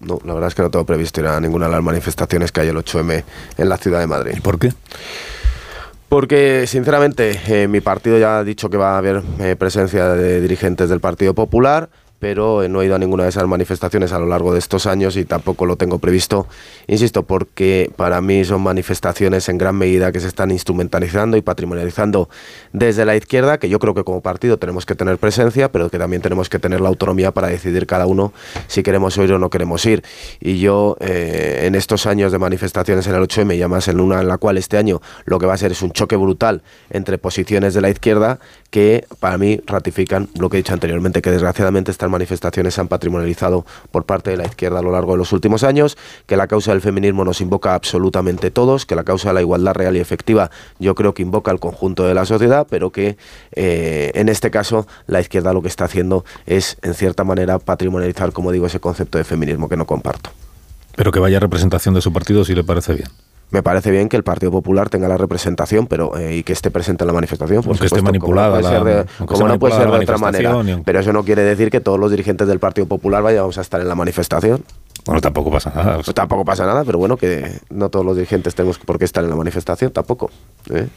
no, 0.00 0.18
la 0.24 0.34
verdad 0.34 0.48
es 0.48 0.56
que 0.56 0.62
no 0.62 0.70
tengo 0.70 0.84
previsto 0.84 1.20
ir 1.20 1.28
a 1.28 1.40
ninguna 1.40 1.66
de 1.66 1.70
las 1.70 1.82
manifestaciones 1.84 2.50
que 2.50 2.62
hay 2.62 2.68
el 2.70 2.76
8M 2.76 3.22
en 3.56 3.68
la 3.68 3.76
ciudad 3.76 4.00
de 4.00 4.08
Madrid. 4.08 4.32
¿Y 4.36 4.40
por 4.40 4.58
qué? 4.58 4.72
Porque, 6.08 6.66
sinceramente, 6.66 7.40
eh, 7.48 7.66
mi 7.66 7.80
partido 7.80 8.18
ya 8.18 8.38
ha 8.38 8.44
dicho 8.44 8.70
que 8.70 8.76
va 8.76 8.94
a 8.94 8.98
haber 8.98 9.22
eh, 9.40 9.56
presencia 9.56 10.08
de 10.10 10.40
dirigentes 10.40 10.88
del 10.88 11.00
Partido 11.00 11.34
Popular 11.34 11.88
pero 12.18 12.62
eh, 12.62 12.68
no 12.68 12.82
he 12.82 12.86
ido 12.86 12.94
a 12.94 12.98
ninguna 12.98 13.24
de 13.24 13.28
esas 13.28 13.46
manifestaciones 13.46 14.12
a 14.12 14.18
lo 14.18 14.26
largo 14.26 14.52
de 14.52 14.58
estos 14.58 14.86
años 14.86 15.16
y 15.16 15.24
tampoco 15.24 15.66
lo 15.66 15.76
tengo 15.76 15.98
previsto, 15.98 16.46
insisto, 16.86 17.24
porque 17.24 17.90
para 17.96 18.20
mí 18.20 18.44
son 18.44 18.62
manifestaciones 18.62 19.48
en 19.48 19.58
gran 19.58 19.76
medida 19.76 20.12
que 20.12 20.20
se 20.20 20.28
están 20.28 20.50
instrumentalizando 20.50 21.36
y 21.36 21.42
patrimonializando 21.42 22.28
desde 22.72 23.04
la 23.04 23.16
izquierda, 23.16 23.58
que 23.58 23.68
yo 23.68 23.78
creo 23.78 23.94
que 23.94 24.04
como 24.04 24.20
partido 24.20 24.58
tenemos 24.58 24.86
que 24.86 24.94
tener 24.94 25.18
presencia, 25.18 25.70
pero 25.70 25.90
que 25.90 25.98
también 25.98 26.22
tenemos 26.22 26.48
que 26.48 26.58
tener 26.58 26.80
la 26.80 26.88
autonomía 26.88 27.32
para 27.32 27.48
decidir 27.48 27.86
cada 27.86 28.06
uno 28.06 28.32
si 28.66 28.82
queremos 28.82 29.16
ir 29.18 29.32
o 29.32 29.38
no 29.38 29.50
queremos 29.50 29.84
ir. 29.86 30.02
Y 30.40 30.58
yo 30.58 30.96
eh, 31.00 31.64
en 31.64 31.74
estos 31.74 32.06
años 32.06 32.32
de 32.32 32.38
manifestaciones 32.38 33.06
en 33.06 33.14
el 33.14 33.22
8M, 33.22 33.56
y 33.56 33.60
además 33.60 33.88
en 33.88 34.00
una 34.00 34.20
en 34.20 34.28
la 34.28 34.38
cual 34.38 34.58
este 34.58 34.78
año 34.78 35.00
lo 35.24 35.38
que 35.38 35.46
va 35.46 35.54
a 35.54 35.58
ser 35.58 35.72
es 35.72 35.82
un 35.82 35.92
choque 35.92 36.16
brutal 36.16 36.62
entre 36.90 37.18
posiciones 37.18 37.74
de 37.74 37.80
la 37.80 37.90
izquierda 37.90 38.38
que 38.76 39.06
para 39.20 39.38
mí 39.38 39.58
ratifican 39.64 40.28
lo 40.38 40.50
que 40.50 40.58
he 40.58 40.60
dicho 40.60 40.74
anteriormente, 40.74 41.22
que 41.22 41.30
desgraciadamente 41.30 41.90
estas 41.90 42.10
manifestaciones 42.10 42.74
se 42.74 42.82
han 42.82 42.88
patrimonializado 42.88 43.64
por 43.90 44.04
parte 44.04 44.28
de 44.28 44.36
la 44.36 44.44
izquierda 44.44 44.80
a 44.80 44.82
lo 44.82 44.92
largo 44.92 45.12
de 45.12 45.16
los 45.16 45.32
últimos 45.32 45.64
años, 45.64 45.96
que 46.26 46.36
la 46.36 46.46
causa 46.46 46.72
del 46.72 46.82
feminismo 46.82 47.24
nos 47.24 47.40
invoca 47.40 47.74
absolutamente 47.74 48.50
todos, 48.50 48.84
que 48.84 48.94
la 48.94 49.02
causa 49.02 49.30
de 49.30 49.34
la 49.36 49.40
igualdad 49.40 49.72
real 49.72 49.96
y 49.96 50.00
efectiva 50.00 50.50
yo 50.78 50.94
creo 50.94 51.14
que 51.14 51.22
invoca 51.22 51.50
al 51.50 51.58
conjunto 51.58 52.06
de 52.06 52.12
la 52.12 52.26
sociedad, 52.26 52.66
pero 52.68 52.92
que 52.92 53.16
eh, 53.52 54.10
en 54.14 54.28
este 54.28 54.50
caso 54.50 54.86
la 55.06 55.22
izquierda 55.22 55.54
lo 55.54 55.62
que 55.62 55.68
está 55.68 55.86
haciendo 55.86 56.26
es 56.44 56.76
en 56.82 56.92
cierta 56.92 57.24
manera 57.24 57.58
patrimonializar, 57.58 58.32
como 58.32 58.52
digo, 58.52 58.66
ese 58.66 58.78
concepto 58.78 59.16
de 59.16 59.24
feminismo 59.24 59.70
que 59.70 59.78
no 59.78 59.86
comparto. 59.86 60.28
Pero 60.96 61.12
que 61.12 61.18
vaya 61.18 61.40
representación 61.40 61.94
de 61.94 62.02
su 62.02 62.12
partido 62.12 62.44
si 62.44 62.54
le 62.54 62.62
parece 62.62 62.92
bien 62.92 63.08
me 63.50 63.62
parece 63.62 63.90
bien 63.90 64.08
que 64.08 64.16
el 64.16 64.24
Partido 64.24 64.50
Popular 64.50 64.88
tenga 64.88 65.08
la 65.08 65.16
representación 65.16 65.86
pero 65.86 66.16
eh, 66.18 66.36
y 66.36 66.42
que 66.42 66.52
esté 66.52 66.70
presente 66.70 67.04
en 67.04 67.08
la 67.08 67.12
manifestación. 67.12 67.62
Por 67.62 67.78
que 67.78 67.86
esté 67.86 68.02
manipulada. 68.02 69.06
Como 69.24 69.48
no 69.48 69.58
puede 69.58 69.74
ser 69.74 69.90
de, 69.90 69.98
otra 69.98 70.18
manera. 70.18 70.56
Pero 70.84 71.00
eso 71.00 71.12
no 71.12 71.24
quiere 71.24 71.42
decir 71.42 71.70
que 71.70 71.80
todos 71.80 71.98
los 71.98 72.10
dirigentes 72.10 72.48
del 72.48 72.58
Partido 72.58 72.86
Popular 72.86 73.22
vayamos 73.22 73.56
a 73.58 73.60
estar 73.60 73.80
en 73.80 73.88
la 73.88 73.94
manifestación. 73.94 74.64
Bueno, 75.04 75.20
tampoco 75.20 75.52
pasa 75.52 75.72
nada. 75.74 76.02
Tampoco 76.02 76.44
pasa 76.44 76.66
nada, 76.66 76.84
pero 76.84 76.98
bueno, 76.98 77.16
que 77.16 77.60
no 77.70 77.88
todos 77.88 78.04
los 78.04 78.16
dirigentes 78.16 78.54
tenemos 78.56 78.78
por 78.78 78.98
qué 78.98 79.04
estar 79.04 79.22
en 79.22 79.30
la 79.30 79.36
manifestación, 79.36 79.92
tampoco. 79.92 80.30
¿eh? 80.70 80.88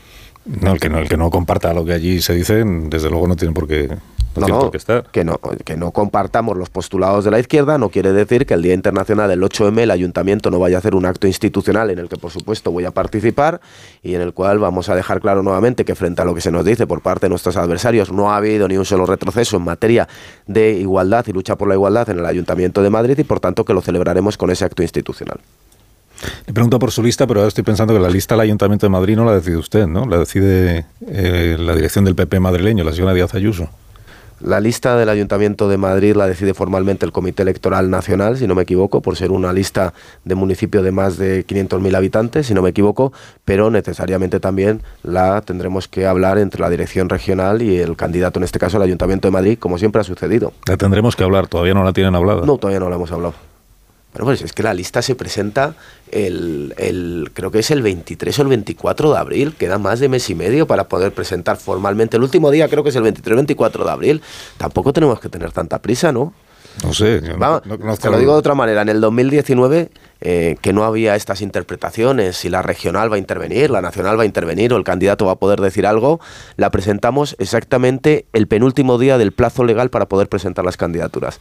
No, 0.45 0.71
el 0.71 0.79
que 0.79 0.89
no, 0.89 0.97
el 0.99 1.09
que 1.09 1.17
no 1.17 1.29
comparta 1.29 1.73
lo 1.73 1.85
que 1.85 1.93
allí 1.93 2.21
se 2.21 2.33
dice, 2.33 2.63
desde 2.65 3.09
luego 3.09 3.27
no 3.27 3.35
tiene 3.35 3.53
por 3.53 3.67
qué 3.67 3.89
no, 4.35 4.71
que, 5.11 5.23
no, 5.23 5.39
que 5.65 5.77
no 5.77 5.91
compartamos 5.91 6.57
los 6.57 6.69
postulados 6.69 7.25
de 7.25 7.31
la 7.31 7.39
izquierda 7.39 7.77
no 7.77 7.89
quiere 7.89 8.13
decir 8.13 8.45
que 8.45 8.53
el 8.53 8.61
Día 8.61 8.73
Internacional 8.73 9.29
del 9.29 9.41
8M 9.41 9.79
el 9.79 9.91
ayuntamiento 9.91 10.51
no 10.51 10.59
vaya 10.59 10.77
a 10.77 10.79
hacer 10.79 10.95
un 10.95 11.05
acto 11.05 11.27
institucional 11.27 11.89
en 11.89 11.99
el 11.99 12.09
que 12.09 12.17
por 12.17 12.31
supuesto 12.31 12.71
voy 12.71 12.85
a 12.85 12.91
participar 12.91 13.59
y 14.03 14.15
en 14.15 14.21
el 14.21 14.33
cual 14.33 14.59
vamos 14.59 14.89
a 14.89 14.95
dejar 14.95 15.19
claro 15.19 15.43
nuevamente 15.43 15.83
que 15.85 15.95
frente 15.95 16.21
a 16.21 16.25
lo 16.25 16.35
que 16.35 16.41
se 16.41 16.51
nos 16.51 16.63
dice 16.63 16.87
por 16.87 17.01
parte 17.01 17.25
de 17.25 17.29
nuestros 17.29 17.57
adversarios 17.57 18.11
no 18.11 18.31
ha 18.31 18.37
habido 18.37 18.67
ni 18.67 18.77
un 18.77 18.85
solo 18.85 19.05
retroceso 19.05 19.57
en 19.57 19.63
materia 19.63 20.07
de 20.47 20.73
igualdad 20.73 21.25
y 21.27 21.33
lucha 21.33 21.57
por 21.57 21.67
la 21.67 21.73
igualdad 21.73 22.09
en 22.09 22.19
el 22.19 22.25
Ayuntamiento 22.25 22.81
de 22.81 22.89
Madrid 22.89 23.17
y 23.17 23.23
por 23.23 23.39
tanto 23.39 23.65
que 23.65 23.73
lo 23.73 23.81
celebraremos 23.81 24.37
con 24.37 24.51
ese 24.51 24.65
acto 24.65 24.83
institucional. 24.83 25.39
Le 26.47 26.53
pregunto 26.53 26.79
por 26.79 26.91
su 26.91 27.03
lista, 27.03 27.27
pero 27.27 27.39
ahora 27.41 27.49
estoy 27.49 27.63
pensando 27.63 27.93
que 27.93 27.99
la 27.99 28.09
lista 28.09 28.35
del 28.35 28.41
Ayuntamiento 28.41 28.85
de 28.85 28.89
Madrid 28.89 29.15
no 29.15 29.25
la 29.25 29.33
decide 29.33 29.57
usted, 29.57 29.87
¿no? 29.87 30.05
La 30.05 30.17
decide 30.17 30.85
eh, 31.07 31.57
la 31.59 31.75
dirección 31.75 32.05
del 32.05 32.15
PP 32.15 32.39
madrileño, 32.39 32.83
la 32.83 32.91
señora 32.91 33.13
Díaz 33.13 33.33
Ayuso. 33.33 33.69
La 34.41 34.61
lista 34.61 34.95
del 34.95 35.09
Ayuntamiento 35.09 35.67
de 35.67 35.77
Madrid 35.77 36.15
la 36.15 36.25
decide 36.25 36.53
formalmente 36.53 37.05
el 37.05 37.11
Comité 37.11 37.41
Electoral 37.41 37.89
Nacional, 37.89 38.37
si 38.37 38.47
no 38.47 38.55
me 38.55 38.61
equivoco, 38.61 39.01
por 39.01 39.17
ser 39.17 39.31
una 39.31 39.51
lista 39.51 39.93
de 40.23 40.33
municipio 40.33 40.81
de 40.81 40.93
más 40.93 41.17
de 41.17 41.45
500.000 41.45 41.93
habitantes, 41.93 42.47
si 42.47 42.53
no 42.53 42.61
me 42.61 42.69
equivoco, 42.69 43.11
pero 43.43 43.69
necesariamente 43.69 44.39
también 44.39 44.81
la 45.03 45.41
tendremos 45.41 45.89
que 45.89 46.05
hablar 46.05 46.37
entre 46.37 46.61
la 46.61 46.69
dirección 46.69 47.09
regional 47.09 47.61
y 47.61 47.79
el 47.79 47.97
candidato, 47.97 48.39
en 48.39 48.45
este 48.45 48.59
caso 48.59 48.77
el 48.77 48.83
Ayuntamiento 48.83 49.27
de 49.27 49.33
Madrid, 49.33 49.59
como 49.59 49.77
siempre 49.77 49.99
ha 49.99 50.05
sucedido. 50.05 50.53
La 50.65 50.77
tendremos 50.77 51.17
que 51.17 51.25
hablar, 51.25 51.47
todavía 51.47 51.73
no 51.73 51.83
la 51.83 51.91
tienen 51.91 52.15
hablada. 52.15 52.45
No, 52.45 52.57
todavía 52.57 52.79
no 52.79 52.89
la 52.89 52.95
hemos 52.95 53.11
hablado. 53.11 53.33
Bueno, 54.13 54.25
pues 54.25 54.41
es 54.41 54.53
que 54.53 54.63
la 54.63 54.73
lista 54.73 55.01
se 55.01 55.13
presenta 55.13 55.75
el, 56.11 56.73
el, 56.77 57.29
creo 57.33 57.51
que 57.51 57.59
es 57.59 57.69
el 57.69 57.83
23 57.83 58.39
o 58.39 58.41
el 58.41 58.47
24 58.47 59.13
de 59.13 59.19
abril, 59.19 59.55
queda 59.55 59.77
más 59.77 59.99
de 59.99 60.09
mes 60.09 60.29
y 60.31 60.35
medio 60.35 60.65
para 60.65 60.87
poder 60.87 61.13
presentar 61.13 61.57
formalmente. 61.57 62.17
El 62.17 62.23
último 62.23 62.49
día 62.49 62.67
creo 62.67 62.83
que 62.83 62.89
es 62.89 62.95
el 62.95 63.03
23 63.03 63.33
o 63.33 63.35
24 63.35 63.85
de 63.85 63.91
abril. 63.91 64.21
Tampoco 64.57 64.93
tenemos 64.93 65.19
que 65.19 65.29
tener 65.29 65.51
tanta 65.51 65.79
prisa, 65.79 66.11
¿no? 66.11 66.33
No 66.83 66.93
sé. 66.93 67.21
Vamos, 67.37 67.61
te 67.99 68.09
lo 68.09 68.17
digo 68.17 68.33
de 68.33 68.39
otra 68.39 68.55
manera. 68.55 68.81
En 68.81 68.89
el 68.89 69.01
2019, 69.01 69.91
eh, 70.21 70.55
que 70.61 70.73
no 70.73 70.85
había 70.85 71.15
estas 71.15 71.41
interpretaciones, 71.41 72.37
si 72.37 72.49
la 72.49 72.61
regional 72.61 73.11
va 73.11 73.17
a 73.17 73.19
intervenir, 73.19 73.69
la 73.69 73.81
nacional 73.81 74.17
va 74.17 74.23
a 74.23 74.25
intervenir 74.25 74.73
o 74.73 74.77
el 74.77 74.83
candidato 74.83 75.25
va 75.25 75.33
a 75.33 75.39
poder 75.39 75.59
decir 75.59 75.85
algo, 75.85 76.19
la 76.55 76.71
presentamos 76.71 77.35
exactamente 77.39 78.25
el 78.33 78.47
penúltimo 78.47 78.97
día 78.97 79.17
del 79.17 79.33
plazo 79.33 79.65
legal 79.65 79.89
para 79.89 80.07
poder 80.07 80.29
presentar 80.29 80.63
las 80.63 80.77
candidaturas. 80.77 81.39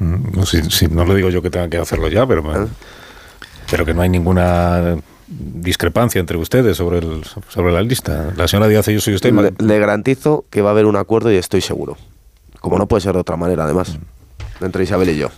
Mm, 0.00 0.36
no, 0.36 0.46
si, 0.46 0.88
no 0.88 1.04
lo 1.04 1.14
digo 1.14 1.30
yo 1.30 1.42
que 1.42 1.50
tenga 1.50 1.68
que 1.68 1.78
hacerlo 1.78 2.08
ya, 2.08 2.26
pero, 2.26 2.42
pero 3.70 3.86
que 3.86 3.94
no 3.94 4.02
hay 4.02 4.08
ninguna 4.08 4.96
discrepancia 5.28 6.18
entre 6.18 6.36
ustedes 6.36 6.76
sobre, 6.76 6.98
el, 6.98 7.22
sobre 7.48 7.72
la 7.72 7.82
lista. 7.82 8.32
La 8.36 8.48
señora 8.48 8.68
Díaz 8.68 8.88
y 8.88 8.94
yo 8.94 9.00
soy 9.00 9.14
usted. 9.14 9.32
Le, 9.58 9.78
garantizo 9.78 10.44
que 10.50 10.62
va 10.62 10.70
a 10.70 10.72
haber 10.72 10.86
un 10.86 10.96
acuerdo 10.96 11.30
y 11.30 11.36
estoy 11.36 11.60
seguro. 11.60 11.96
Como 12.60 12.78
no 12.78 12.88
puede 12.88 13.02
ser 13.02 13.12
de 13.12 13.20
otra 13.20 13.36
manera, 13.36 13.64
además, 13.64 13.96
mm. 14.60 14.64
entre 14.64 14.84
Isabel 14.84 15.10
y 15.10 15.18
yo. 15.18 15.30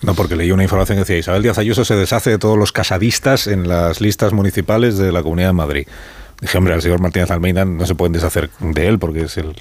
No, 0.00 0.14
porque 0.14 0.34
leí 0.34 0.50
una 0.50 0.64
información 0.64 0.96
que 0.96 1.00
decía 1.00 1.18
Isabel 1.18 1.42
Díaz 1.42 1.58
Ayuso 1.58 1.84
se 1.84 1.94
deshace 1.94 2.30
de 2.30 2.38
todos 2.38 2.58
los 2.58 2.72
casadistas 2.72 3.46
en 3.46 3.68
las 3.68 4.00
listas 4.00 4.32
municipales 4.32 4.98
de 4.98 5.12
la 5.12 5.22
Comunidad 5.22 5.50
de 5.50 5.52
Madrid. 5.52 5.86
Dije, 6.40 6.58
hombre, 6.58 6.74
al 6.74 6.82
señor 6.82 7.00
Martínez 7.00 7.30
Almeida 7.30 7.64
no 7.64 7.86
se 7.86 7.94
pueden 7.94 8.12
deshacer 8.12 8.50
de 8.58 8.88
él 8.88 8.98
porque 8.98 9.22
es 9.22 9.36
el, 9.36 9.54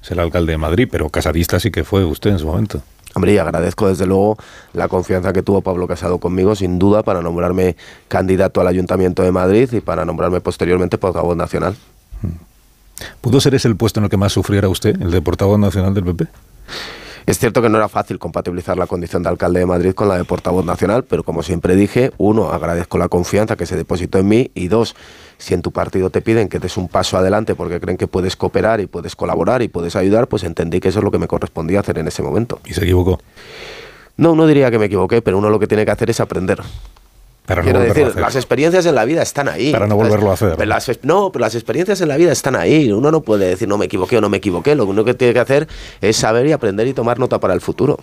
es 0.00 0.10
el 0.10 0.20
alcalde 0.20 0.52
de 0.52 0.58
Madrid, 0.58 0.88
pero 0.90 1.08
casadista 1.08 1.58
sí 1.58 1.72
que 1.72 1.82
fue 1.82 2.04
usted 2.04 2.30
en 2.30 2.38
su 2.38 2.46
momento. 2.46 2.82
Hombre, 3.14 3.34
y 3.34 3.38
agradezco 3.38 3.88
desde 3.88 4.06
luego 4.06 4.38
la 4.72 4.88
confianza 4.88 5.32
que 5.32 5.42
tuvo 5.42 5.60
Pablo 5.60 5.86
Casado 5.86 6.18
conmigo, 6.18 6.54
sin 6.54 6.78
duda, 6.78 7.02
para 7.02 7.20
nombrarme 7.20 7.76
candidato 8.08 8.60
al 8.60 8.68
Ayuntamiento 8.68 9.22
de 9.22 9.32
Madrid 9.32 9.70
y 9.72 9.80
para 9.80 10.04
nombrarme 10.04 10.40
posteriormente 10.40 10.96
portavoz 10.98 11.36
nacional. 11.36 11.76
¿Pudo 13.20 13.40
ser 13.40 13.54
ese 13.54 13.68
el 13.68 13.76
puesto 13.76 14.00
en 14.00 14.04
el 14.04 14.10
que 14.10 14.16
más 14.16 14.32
sufriera 14.32 14.68
usted, 14.68 15.00
el 15.00 15.10
de 15.10 15.20
portavoz 15.20 15.58
nacional 15.58 15.92
del 15.92 16.04
PP? 16.04 16.26
Es 17.26 17.38
cierto 17.38 17.62
que 17.62 17.68
no 17.68 17.78
era 17.78 17.88
fácil 17.88 18.18
compatibilizar 18.18 18.76
la 18.76 18.86
condición 18.86 19.22
de 19.22 19.28
alcalde 19.28 19.60
de 19.60 19.66
Madrid 19.66 19.92
con 19.94 20.08
la 20.08 20.16
de 20.16 20.24
portavoz 20.24 20.64
nacional, 20.64 21.04
pero 21.04 21.22
como 21.22 21.42
siempre 21.42 21.76
dije, 21.76 22.12
uno, 22.18 22.50
agradezco 22.50 22.98
la 22.98 23.08
confianza 23.08 23.56
que 23.56 23.66
se 23.66 23.76
depositó 23.76 24.18
en 24.18 24.28
mí 24.28 24.50
y 24.54 24.68
dos, 24.68 24.96
si 25.38 25.54
en 25.54 25.62
tu 25.62 25.70
partido 25.70 26.10
te 26.10 26.20
piden 26.20 26.48
que 26.48 26.58
des 26.58 26.76
un 26.76 26.88
paso 26.88 27.16
adelante 27.16 27.54
porque 27.54 27.80
creen 27.80 27.96
que 27.96 28.06
puedes 28.08 28.36
cooperar 28.36 28.80
y 28.80 28.86
puedes 28.86 29.14
colaborar 29.14 29.62
y 29.62 29.68
puedes 29.68 29.94
ayudar, 29.94 30.26
pues 30.26 30.42
entendí 30.42 30.80
que 30.80 30.88
eso 30.88 30.98
es 30.98 31.04
lo 31.04 31.10
que 31.10 31.18
me 31.18 31.28
correspondía 31.28 31.80
hacer 31.80 31.98
en 31.98 32.08
ese 32.08 32.22
momento. 32.22 32.60
¿Y 32.64 32.74
se 32.74 32.82
equivocó? 32.82 33.20
No, 34.16 34.34
no 34.34 34.46
diría 34.46 34.70
que 34.70 34.78
me 34.78 34.86
equivoqué, 34.86 35.22
pero 35.22 35.38
uno 35.38 35.48
lo 35.48 35.58
que 35.58 35.66
tiene 35.66 35.84
que 35.84 35.90
hacer 35.90 36.10
es 36.10 36.20
aprender. 36.20 36.60
Quiero 37.44 37.80
decir, 37.80 38.14
las 38.16 38.36
experiencias 38.36 38.86
en 38.86 38.94
la 38.94 39.04
vida 39.04 39.22
están 39.22 39.48
ahí. 39.48 39.72
Para 39.72 39.86
no 39.86 39.96
volverlo 39.96 40.30
a 40.30 40.34
hacer. 40.34 41.00
no, 41.02 41.32
pero 41.32 41.44
las 41.44 41.54
experiencias 41.54 42.00
en 42.00 42.08
la 42.08 42.16
vida 42.16 42.32
están 42.32 42.54
ahí. 42.54 42.92
Uno 42.92 43.10
no 43.10 43.22
puede 43.22 43.48
decir 43.48 43.68
no 43.68 43.78
me 43.78 43.86
equivoqué 43.86 44.18
o 44.18 44.20
no 44.20 44.28
me 44.28 44.36
equivoqué. 44.36 44.74
Lo 44.74 44.86
único 44.86 45.04
que 45.04 45.14
tiene 45.14 45.34
que 45.34 45.40
hacer 45.40 45.68
es 46.00 46.16
saber 46.16 46.46
y 46.46 46.52
aprender 46.52 46.86
y 46.86 46.94
tomar 46.94 47.18
nota 47.18 47.40
para 47.40 47.54
el 47.54 47.60
futuro. 47.60 47.98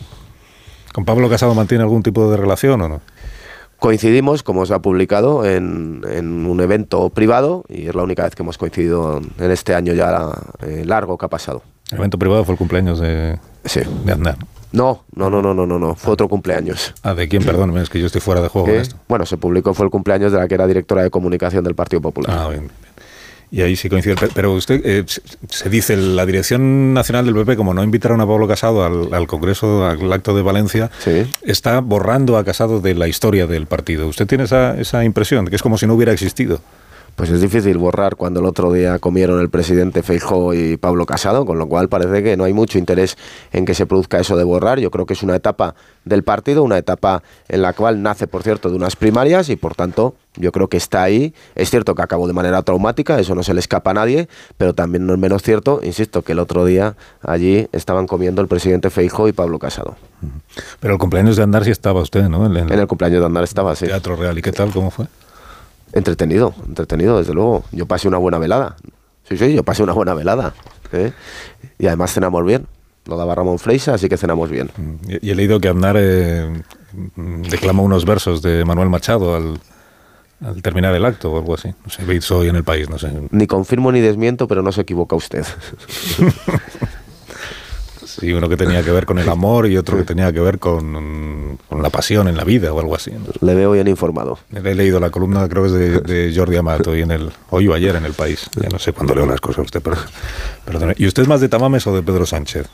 ¿Con 0.94 1.06
Pablo 1.06 1.30
Casado 1.30 1.56
mantiene 1.56 1.84
algún 1.84 2.04
tipo 2.04 2.30
de 2.30 2.36
relación 2.36 2.82
o 2.82 2.90
no? 2.90 3.02
Coincidimos, 3.80 4.44
como 4.44 4.66
se 4.66 4.74
ha 4.74 4.80
publicado, 4.80 5.46
en, 5.46 6.04
un 6.04 6.60
evento 6.60 7.10
privado 7.10 7.64
y 7.70 7.88
es 7.88 7.96
la 7.96 8.04
única 8.04 8.24
vez 8.24 8.36
que 8.36 8.44
hemos 8.44 8.58
coincidido 8.58 9.22
en 9.40 9.52
este 9.52 9.74
año 9.74 9.94
ya 9.94 10.32
eh, 10.62 10.84
largo 10.86 11.18
que 11.18 11.26
ha 11.26 11.30
pasado. 11.30 11.62
El 11.90 12.00
evento 12.00 12.20
privado 12.20 12.44
fue 12.44 12.56
el 12.56 12.58
cumpleaños 12.58 13.00
de, 13.00 13.40
sí. 13.64 13.82
de 14.04 14.12
Aznar. 14.12 14.38
No, 14.72 15.04
no, 15.16 15.30
no, 15.30 15.42
no, 15.42 15.54
no, 15.54 15.66
no, 15.66 15.80
no. 15.80 15.96
Fue 15.96 16.14
otro 16.14 16.28
cumpleaños. 16.28 16.94
Ah, 17.02 17.16
¿de 17.16 17.28
quién? 17.28 17.44
Perdón, 17.44 17.76
es 17.78 17.90
que 17.90 18.00
yo 18.00 18.06
estoy 18.06 18.22
fuera 18.22 18.42
de 18.42 18.50
juego 18.50 18.68
con 18.68 18.76
esto. 18.76 18.96
Bueno, 19.08 19.26
se 19.26 19.38
publicó, 19.38 19.74
fue 19.74 19.86
el 19.86 19.92
cumpleaños 19.92 20.32
de 20.32 20.38
la 20.38 20.48
que 20.48 20.54
era 20.54 20.68
directora 20.68 21.04
de 21.04 21.10
comunicación 21.10 21.64
del 21.64 21.76
Partido 21.76 22.02
Popular. 22.02 22.38
Ah, 22.38 22.50
bien. 22.50 22.70
Y 23.52 23.62
ahí 23.64 23.76
sí 23.76 23.90
coincide. 23.90 24.16
Pero 24.36 24.54
usted, 24.54 24.82
eh, 24.86 25.06
se 25.50 25.70
dice, 25.70 25.98
la 25.98 26.26
Dirección 26.26 26.94
Nacional 26.94 27.26
del 27.26 27.34
PP, 27.34 27.56
como 27.56 27.74
no 27.74 27.84
invitaron 27.84 28.22
a 28.22 28.28
Pablo 28.28 28.48
Casado 28.48 28.84
al, 28.86 29.28
Congreso, 29.28 29.88
al 29.88 30.14
acto 30.14 30.36
de 30.36 30.44
Valencia, 30.44 30.92
está 31.42 31.80
borrando 31.82 32.38
a 32.38 32.44
Casado 32.44 32.80
de 32.80 32.94
la 32.94 33.08
historia 33.08 33.48
del 33.48 33.66
partido. 33.66 34.08
¿Usted 34.08 34.28
tiene 34.28 34.44
esa, 34.44 34.80
esa 34.80 35.04
impresión, 35.04 35.48
que 35.48 35.56
es 35.56 35.64
como 35.64 35.80
si 35.80 35.88
no 35.88 35.96
hubiera 35.96 36.12
existido? 36.12 36.62
Pues 37.20 37.32
es 37.32 37.42
difícil 37.42 37.78
borrar 37.78 38.16
cuando 38.16 38.40
el 38.40 38.46
otro 38.46 38.72
día 38.72 38.98
comieron 38.98 39.42
el 39.42 39.50
presidente 39.50 40.04
Feijó 40.04 40.54
y 40.54 40.78
Pablo 40.78 41.06
Casado, 41.06 41.46
con 41.46 41.60
lo 41.60 41.68
cual 41.68 41.90
parece 41.90 42.24
que 42.24 42.38
no 42.38 42.46
hay 42.46 42.54
mucho 42.54 42.78
interés 42.78 43.18
en 43.52 43.66
que 43.66 43.74
se 43.74 43.86
produzca 43.86 44.20
eso 44.22 44.38
de 44.38 44.46
borrar. 44.46 44.80
Yo 44.80 44.90
creo 44.90 45.06
que 45.06 45.16
es 45.16 45.22
una 45.22 45.36
etapa 45.36 45.76
del 46.06 46.24
partido, 46.24 46.64
una 46.64 46.78
etapa 46.78 47.22
en 47.50 47.62
la 47.62 47.74
cual 47.74 48.02
nace, 48.02 48.28
por 48.28 48.44
cierto, 48.44 48.70
de 48.70 48.78
unas 48.78 48.96
primarias 48.96 49.50
y 49.50 49.58
por 49.58 49.76
tanto 49.76 50.16
yo 50.38 50.54
creo 50.54 50.70
que 50.70 50.78
está 50.78 51.04
ahí. 51.04 51.34
Es 51.56 51.70
cierto 51.70 51.94
que 51.94 52.02
acabó 52.02 52.26
de 52.26 52.32
manera 52.32 52.62
traumática, 52.62 53.20
eso 53.20 53.36
no 53.36 53.44
se 53.44 53.54
le 53.54 53.60
escapa 53.60 53.92
a 53.92 53.96
nadie, 53.96 54.30
pero 54.58 54.74
también 54.74 55.06
no 55.06 55.12
es 55.12 55.20
menos 55.20 55.44
cierto, 55.44 55.82
insisto, 55.84 56.22
que 56.22 56.32
el 56.32 56.40
otro 56.40 56.64
día 56.64 56.96
allí 57.22 57.68
estaban 57.74 58.08
comiendo 58.08 58.42
el 58.42 58.48
presidente 58.48 58.90
Feijó 58.90 59.28
y 59.28 59.34
Pablo 59.34 59.60
Casado. 59.60 59.98
Pero 60.80 60.94
el 60.94 61.00
cumpleaños 61.02 61.36
de 61.36 61.44
Andar 61.44 61.66
sí 61.66 61.72
estaba 61.72 62.00
usted, 62.00 62.30
¿no? 62.30 62.46
En, 62.46 62.72
el 62.72 62.88
cumpleaños 62.88 63.20
de 63.20 63.26
Andar 63.26 63.44
estaba, 63.44 63.76
sí. 63.76 63.88
Teatro 63.88 64.16
Real, 64.16 64.38
¿y 64.38 64.42
qué 64.42 64.54
tal? 64.54 64.72
¿Cómo 64.72 64.90
fue? 64.90 65.08
Entretenido, 65.94 66.54
entretenido, 66.68 67.18
desde 67.18 67.34
luego. 67.34 67.64
Yo 67.72 67.86
pasé 67.86 68.08
una 68.08 68.18
buena 68.18 68.38
velada. 68.38 68.76
Sí, 69.28 69.38
sí, 69.38 69.54
yo 69.54 69.64
pasé 69.64 69.84
una 69.84 69.94
buena 69.94 70.14
velada. 70.14 70.54
¿eh? 70.92 71.12
Y 71.78 71.88
además 71.88 72.14
cenamos 72.14 72.46
bien. 72.46 72.68
Lo 73.06 73.18
daba 73.18 73.34
Ramón 73.34 73.58
Freixa, 73.58 73.96
así 73.96 74.08
que 74.08 74.18
cenamos 74.18 74.50
bien. 74.50 74.70
Y, 75.08 75.32
he 75.32 75.36
leído 75.36 75.60
que 75.60 75.68
Andar 75.68 75.96
eh, 75.98 76.62
declamó 77.16 77.84
unos 77.84 78.06
versos 78.06 78.42
de 78.42 78.66
Manuel 78.66 78.90
Machado 78.90 79.36
al, 79.36 79.60
al 80.46 80.62
terminar 80.62 80.94
el 80.94 81.06
acto 81.06 81.32
o 81.32 81.38
algo 81.38 81.56
así. 81.56 81.70
No 81.84 81.90
sé, 81.90 82.34
hoy 82.34 82.50
en 82.50 82.56
el 82.56 82.64
país, 82.64 82.90
no 82.90 83.00
sé. 83.00 83.12
Ni 83.32 83.48
confirmo 83.48 83.92
ni 83.92 84.00
desmiento, 84.00 84.48
pero 84.48 84.62
no 84.62 84.72
se 84.72 84.82
equivoca 84.82 85.16
usted. 85.16 85.46
Sí, 88.20 88.34
uno 88.34 88.50
que 88.50 88.58
tenía 88.58 88.84
que 88.84 88.92
ver 88.92 89.06
con 89.06 89.20
el 89.20 89.30
amor 89.30 89.68
y 89.68 89.78
otro 89.78 89.98
que 89.98 90.04
tenía 90.04 90.32
que 90.32 90.40
ver 90.40 90.60
con, 90.60 91.58
la 91.70 91.90
pasión 91.90 92.28
en 92.28 92.36
la 92.36 92.44
vida 92.44 92.74
o 92.74 92.80
algo 92.80 92.96
así. 92.96 93.12
Le 93.42 93.56
veo 93.56 93.72
bien 93.72 93.88
informado. 93.88 94.40
He 94.54 94.76
leído 94.76 95.00
la 95.00 95.10
columna, 95.10 95.48
creo 95.48 95.64
que 95.64 95.70
es 95.70 96.04
de, 96.04 96.34
Jordi 96.36 96.58
Amato, 96.58 96.96
y 96.96 97.02
en 97.02 97.12
el, 97.12 97.32
hoy 97.50 97.68
o 97.68 97.74
ayer 97.74 97.96
en 97.96 98.06
El 98.06 98.14
País. 98.14 98.50
Ya 98.62 98.70
no 98.70 98.80
sé 98.80 98.94
cuándo 98.94 99.14
leo 99.14 99.26
las 99.26 99.42
cosas 99.42 99.66
usted, 99.66 99.82
pero. 99.82 99.98
¿Y 100.98 101.08
usted 101.08 101.24
es 101.24 101.30
más 101.30 101.42
de 101.42 101.50
Tamames 101.50 101.86
o 101.88 101.96
de 101.96 102.02
Pedro 102.02 102.26
Sánchez? 102.26 102.68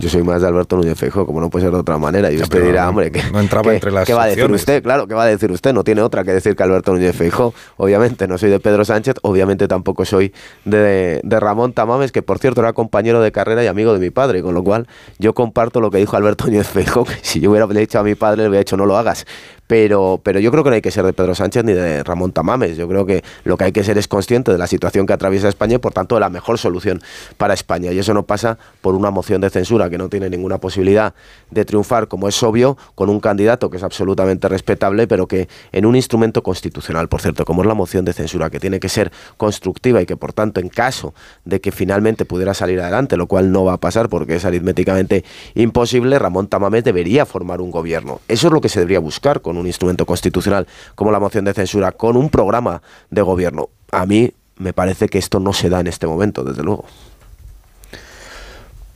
Yo 0.00 0.08
soy 0.08 0.22
más 0.22 0.40
de 0.40 0.48
Alberto 0.48 0.76
Núñez 0.76 0.98
Feijóo, 0.98 1.26
como 1.26 1.42
no 1.42 1.50
puede 1.50 1.66
ser 1.66 1.72
de 1.72 1.78
otra 1.78 1.98
manera. 1.98 2.32
Y 2.32 2.40
usted 2.40 2.64
dirá, 2.64 2.88
hombre, 2.88 3.12
¿qué, 3.12 3.22
no 3.30 3.38
entraba 3.38 3.74
entre 3.74 3.92
las 3.92 4.06
¿qué 4.06 4.14
va 4.14 4.24
a 4.24 4.26
decir 4.28 4.50
usted? 4.50 4.82
Claro, 4.82 5.06
¿qué 5.06 5.12
va 5.12 5.24
a 5.24 5.26
decir 5.26 5.52
usted? 5.52 5.74
No 5.74 5.84
tiene 5.84 6.00
otra 6.00 6.24
que 6.24 6.32
decir 6.32 6.56
que 6.56 6.62
Alberto 6.62 6.94
Núñez 6.94 7.14
Feijóo. 7.14 7.52
Obviamente 7.76 8.26
no 8.26 8.38
soy 8.38 8.48
de 8.48 8.60
Pedro 8.60 8.86
Sánchez, 8.86 9.16
obviamente 9.20 9.68
tampoco 9.68 10.06
soy 10.06 10.32
de, 10.64 11.20
de, 11.22 11.40
Ramón 11.40 11.74
Tamames, 11.74 12.12
que 12.12 12.22
por 12.22 12.38
cierto 12.38 12.62
era 12.62 12.72
compañero 12.72 13.20
de 13.20 13.30
carrera 13.30 13.62
y 13.62 13.66
amigo 13.66 13.92
de 13.92 13.98
mi 13.98 14.08
padre, 14.08 14.42
con 14.42 14.54
lo 14.54 14.64
cual 14.64 14.88
yo 15.18 15.34
comparto 15.34 15.82
lo 15.82 15.90
que 15.90 15.98
dijo 15.98 16.16
Alberto 16.16 16.46
Núñez 16.46 16.66
Feijóo, 16.66 17.04
que 17.04 17.16
si 17.20 17.40
yo 17.40 17.50
hubiera 17.50 17.66
dicho 17.66 17.98
a 17.98 18.02
mi 18.02 18.14
padre 18.14 18.42
le 18.42 18.48
hubiera 18.48 18.60
dicho 18.60 18.78
no 18.78 18.86
lo 18.86 18.96
hagas 18.96 19.26
pero, 19.70 20.20
pero 20.20 20.40
yo 20.40 20.50
creo 20.50 20.64
que 20.64 20.70
no 20.70 20.74
hay 20.74 20.82
que 20.82 20.90
ser 20.90 21.06
de 21.06 21.12
Pedro 21.12 21.32
Sánchez 21.32 21.62
ni 21.62 21.72
de 21.72 22.02
Ramón 22.02 22.32
Tamames. 22.32 22.76
Yo 22.76 22.88
creo 22.88 23.06
que 23.06 23.22
lo 23.44 23.56
que 23.56 23.62
hay 23.62 23.70
que 23.70 23.84
ser 23.84 23.98
es 23.98 24.08
consciente 24.08 24.50
de 24.50 24.58
la 24.58 24.66
situación 24.66 25.06
que 25.06 25.12
atraviesa 25.12 25.48
España 25.48 25.76
y, 25.76 25.78
por 25.78 25.92
tanto, 25.92 26.16
de 26.16 26.20
la 26.20 26.28
mejor 26.28 26.58
solución 26.58 27.00
para 27.36 27.54
España. 27.54 27.92
Y 27.92 27.98
eso 28.00 28.12
no 28.12 28.24
pasa 28.24 28.58
por 28.80 28.96
una 28.96 29.12
moción 29.12 29.40
de 29.40 29.48
censura 29.48 29.88
que 29.88 29.96
no 29.96 30.08
tiene 30.08 30.28
ninguna 30.28 30.58
posibilidad 30.58 31.14
de 31.52 31.64
triunfar, 31.64 32.08
como 32.08 32.26
es 32.26 32.42
obvio, 32.42 32.76
con 32.96 33.10
un 33.10 33.20
candidato 33.20 33.70
que 33.70 33.76
es 33.76 33.84
absolutamente 33.84 34.48
respetable, 34.48 35.06
pero 35.06 35.28
que 35.28 35.48
en 35.70 35.86
un 35.86 35.94
instrumento 35.94 36.42
constitucional, 36.42 37.08
por 37.08 37.20
cierto, 37.20 37.44
como 37.44 37.62
es 37.62 37.68
la 37.68 37.74
moción 37.74 38.04
de 38.04 38.12
censura, 38.12 38.50
que 38.50 38.58
tiene 38.58 38.80
que 38.80 38.88
ser 38.88 39.12
constructiva 39.36 40.02
y 40.02 40.06
que, 40.06 40.16
por 40.16 40.32
tanto, 40.32 40.58
en 40.58 40.68
caso 40.68 41.14
de 41.44 41.60
que 41.60 41.70
finalmente 41.70 42.24
pudiera 42.24 42.54
salir 42.54 42.80
adelante, 42.80 43.16
lo 43.16 43.28
cual 43.28 43.52
no 43.52 43.66
va 43.66 43.74
a 43.74 43.78
pasar 43.78 44.08
porque 44.08 44.34
es 44.34 44.44
aritméticamente 44.44 45.24
imposible, 45.54 46.18
Ramón 46.18 46.48
Tamames 46.48 46.82
debería 46.82 47.24
formar 47.24 47.60
un 47.60 47.70
gobierno. 47.70 48.20
Eso 48.26 48.48
es 48.48 48.52
lo 48.52 48.60
que 48.60 48.68
se 48.68 48.80
debería 48.80 48.98
buscar 48.98 49.42
con 49.42 49.59
un 49.60 49.66
instrumento 49.66 50.06
constitucional 50.06 50.66
como 50.94 51.12
la 51.12 51.20
moción 51.20 51.44
de 51.44 51.54
censura, 51.54 51.92
con 51.92 52.16
un 52.16 52.30
programa 52.30 52.82
de 53.10 53.22
gobierno. 53.22 53.68
A 53.92 54.06
mí 54.06 54.32
me 54.56 54.72
parece 54.72 55.08
que 55.08 55.18
esto 55.18 55.40
no 55.40 55.52
se 55.52 55.68
da 55.68 55.80
en 55.80 55.86
este 55.86 56.06
momento, 56.06 56.44
desde 56.44 56.62
luego. 56.62 56.84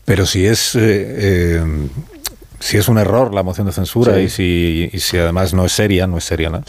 Pero 0.04 0.26
si 0.26 0.46
es... 0.46 0.74
Eh, 0.74 0.80
eh, 0.82 1.88
si 2.60 2.78
es 2.78 2.88
un 2.88 2.96
error 2.96 3.34
la 3.34 3.42
moción 3.42 3.66
de 3.66 3.74
censura 3.74 4.18
y, 4.20 4.30
si, 4.30 4.90
si 4.94 5.18
además 5.18 5.52
no 5.52 5.66
es 5.66 5.72
seria, 5.72 6.06
no 6.06 6.16
es 6.16 6.24
seria, 6.24 6.48
¿no? 6.48 6.62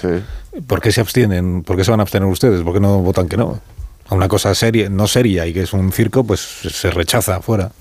¿Por 0.68 0.82
qué 0.82 0.92
se 0.92 1.00
abstienen? 1.00 1.64
¿Por 1.64 1.78
qué 1.78 1.86
se 1.86 1.92
van 1.92 2.02
a 2.02 2.04
abstener 2.04 2.28
ustedes? 2.28 2.64
¿Por 2.64 2.74
qué 2.74 2.82
no 2.82 3.00
votan 3.00 3.30
que 3.30 3.38
no? 3.38 3.62
A 4.10 4.16
una 4.16 4.28
cosa 4.28 4.54
seria, 4.56 4.90
no 4.90 5.08
seria 5.08 5.48
y 5.48 5.54
que 5.54 5.62
es 5.62 5.72
un 5.72 5.94
circo, 5.94 6.26
pues 6.26 6.42
se 6.42 6.92
rechaza 6.92 7.38
afuera 7.38 7.72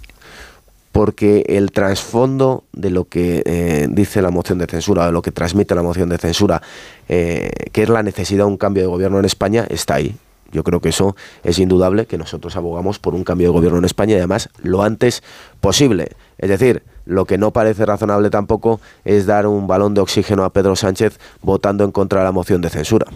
porque 0.94 1.44
el 1.48 1.72
trasfondo 1.72 2.62
de 2.72 2.88
lo 2.90 3.06
que 3.06 3.42
eh, 3.46 3.88
dice 3.90 4.22
la 4.22 4.30
moción 4.30 4.58
de 4.58 4.66
censura, 4.66 5.04
de 5.06 5.10
lo 5.10 5.22
que 5.22 5.32
transmite 5.32 5.74
la 5.74 5.82
moción 5.82 6.08
de 6.08 6.18
censura, 6.18 6.62
eh, 7.08 7.50
que 7.72 7.82
es 7.82 7.88
la 7.88 8.04
necesidad 8.04 8.44
de 8.44 8.50
un 8.50 8.56
cambio 8.56 8.84
de 8.84 8.86
gobierno 8.86 9.18
en 9.18 9.24
España, 9.24 9.66
está 9.68 9.96
ahí. 9.96 10.14
Yo 10.52 10.62
creo 10.62 10.78
que 10.78 10.90
eso 10.90 11.16
es 11.42 11.58
indudable, 11.58 12.06
que 12.06 12.16
nosotros 12.16 12.54
abogamos 12.54 13.00
por 13.00 13.16
un 13.16 13.24
cambio 13.24 13.48
de 13.48 13.54
gobierno 13.54 13.78
en 13.78 13.86
España 13.86 14.14
y 14.14 14.18
además 14.18 14.50
lo 14.62 14.84
antes 14.84 15.24
posible. 15.60 16.12
Es 16.38 16.48
decir, 16.48 16.84
lo 17.06 17.24
que 17.24 17.38
no 17.38 17.50
parece 17.50 17.84
razonable 17.84 18.30
tampoco 18.30 18.80
es 19.04 19.26
dar 19.26 19.48
un 19.48 19.66
balón 19.66 19.94
de 19.94 20.00
oxígeno 20.00 20.44
a 20.44 20.50
Pedro 20.50 20.76
Sánchez 20.76 21.18
votando 21.42 21.82
en 21.82 21.90
contra 21.90 22.20
de 22.20 22.26
la 22.26 22.32
moción 22.32 22.60
de 22.60 22.70
censura. 22.70 23.06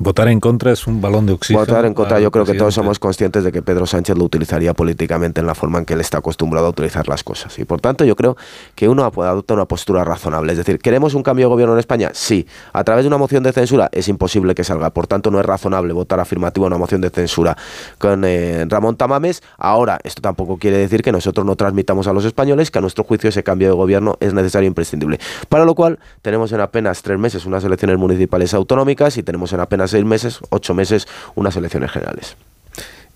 Votar 0.00 0.28
en 0.28 0.38
contra 0.38 0.70
es 0.70 0.86
un 0.86 1.00
balón 1.00 1.26
de 1.26 1.32
oxígeno. 1.32 1.66
Votar 1.66 1.84
en 1.84 1.92
contra, 1.92 2.20
yo 2.20 2.30
creo 2.30 2.44
que 2.44 2.54
todos 2.54 2.72
somos 2.72 3.00
conscientes 3.00 3.42
de 3.42 3.50
que 3.50 3.62
Pedro 3.62 3.84
Sánchez 3.84 4.16
lo 4.16 4.24
utilizaría 4.24 4.72
políticamente 4.72 5.40
en 5.40 5.46
la 5.46 5.56
forma 5.56 5.80
en 5.80 5.84
que 5.84 5.94
él 5.94 6.00
está 6.00 6.18
acostumbrado 6.18 6.66
a 6.66 6.70
utilizar 6.70 7.08
las 7.08 7.24
cosas. 7.24 7.58
Y 7.58 7.64
por 7.64 7.80
tanto, 7.80 8.04
yo 8.04 8.14
creo 8.14 8.36
que 8.76 8.88
uno 8.88 9.04
adopta 9.04 9.54
una 9.54 9.64
postura 9.64 10.04
razonable. 10.04 10.52
Es 10.52 10.58
decir, 10.58 10.78
¿queremos 10.78 11.14
un 11.14 11.24
cambio 11.24 11.46
de 11.46 11.48
gobierno 11.50 11.74
en 11.74 11.80
España? 11.80 12.10
Sí. 12.14 12.46
¿A 12.72 12.84
través 12.84 13.04
de 13.04 13.08
una 13.08 13.18
moción 13.18 13.42
de 13.42 13.52
censura? 13.52 13.88
Es 13.90 14.06
imposible 14.06 14.54
que 14.54 14.62
salga. 14.62 14.90
Por 14.90 15.08
tanto, 15.08 15.32
no 15.32 15.40
es 15.40 15.46
razonable 15.46 15.92
votar 15.92 16.20
afirmativo 16.20 16.66
a 16.66 16.68
una 16.68 16.78
moción 16.78 17.00
de 17.00 17.10
censura 17.10 17.56
con 17.98 18.24
eh, 18.24 18.66
Ramón 18.68 18.96
Tamames. 18.96 19.42
Ahora, 19.56 19.98
esto 20.04 20.22
tampoco 20.22 20.58
quiere 20.58 20.78
decir 20.78 21.02
que 21.02 21.10
nosotros 21.10 21.44
no 21.44 21.56
transmitamos 21.56 22.06
a 22.06 22.12
los 22.12 22.24
españoles 22.24 22.70
que 22.70 22.78
a 22.78 22.82
nuestro 22.82 23.02
juicio 23.02 23.30
ese 23.30 23.42
cambio 23.42 23.66
de 23.66 23.74
gobierno 23.74 24.16
es 24.20 24.32
necesario 24.32 24.66
e 24.66 24.68
imprescindible. 24.68 25.18
Para 25.48 25.64
lo 25.64 25.74
cual, 25.74 25.98
tenemos 26.22 26.52
en 26.52 26.60
apenas 26.60 27.02
tres 27.02 27.18
meses 27.18 27.46
unas 27.46 27.64
elecciones 27.64 27.98
municipales 27.98 28.54
autonómicas 28.54 29.16
y 29.16 29.24
tenemos 29.24 29.52
en 29.52 29.58
apenas 29.58 29.87
seis 29.88 30.04
meses, 30.04 30.40
ocho 30.50 30.74
meses, 30.74 31.06
unas 31.34 31.56
elecciones 31.56 31.90
generales. 31.90 32.36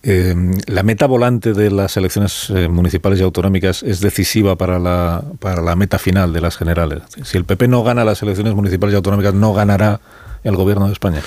Eh, 0.05 0.35
la 0.66 0.83
meta 0.83 1.07
volante 1.07 1.53
de 1.53 1.70
las 1.70 1.97
elecciones 1.97 2.51
eh, 2.51 2.68
municipales 2.68 3.20
y 3.20 3.23
autonómicas 3.23 3.85
es 3.85 4.01
decisiva 4.01 4.57
para 4.57 4.81
la, 4.81 5.23
para 5.39 5.62
la 5.62 5.77
meta 5.77 5.99
final 5.99 6.33
de 6.33 6.41
las 6.41 6.57
generales. 6.57 7.03
Si 7.23 7.39
el 7.39 7.45
PP 7.45 7.68
no 7.68 7.85
gana 7.85 8.05
las 8.05 8.20
elecciones 8.23 8.55
municipales 8.55 8.95
y 8.95 8.97
autonómicas, 8.97 9.35
no 9.35 9.53
ganará 9.53 10.01
el 10.43 10.57
gobierno 10.57 10.87
de 10.87 10.93
España. 10.93 11.23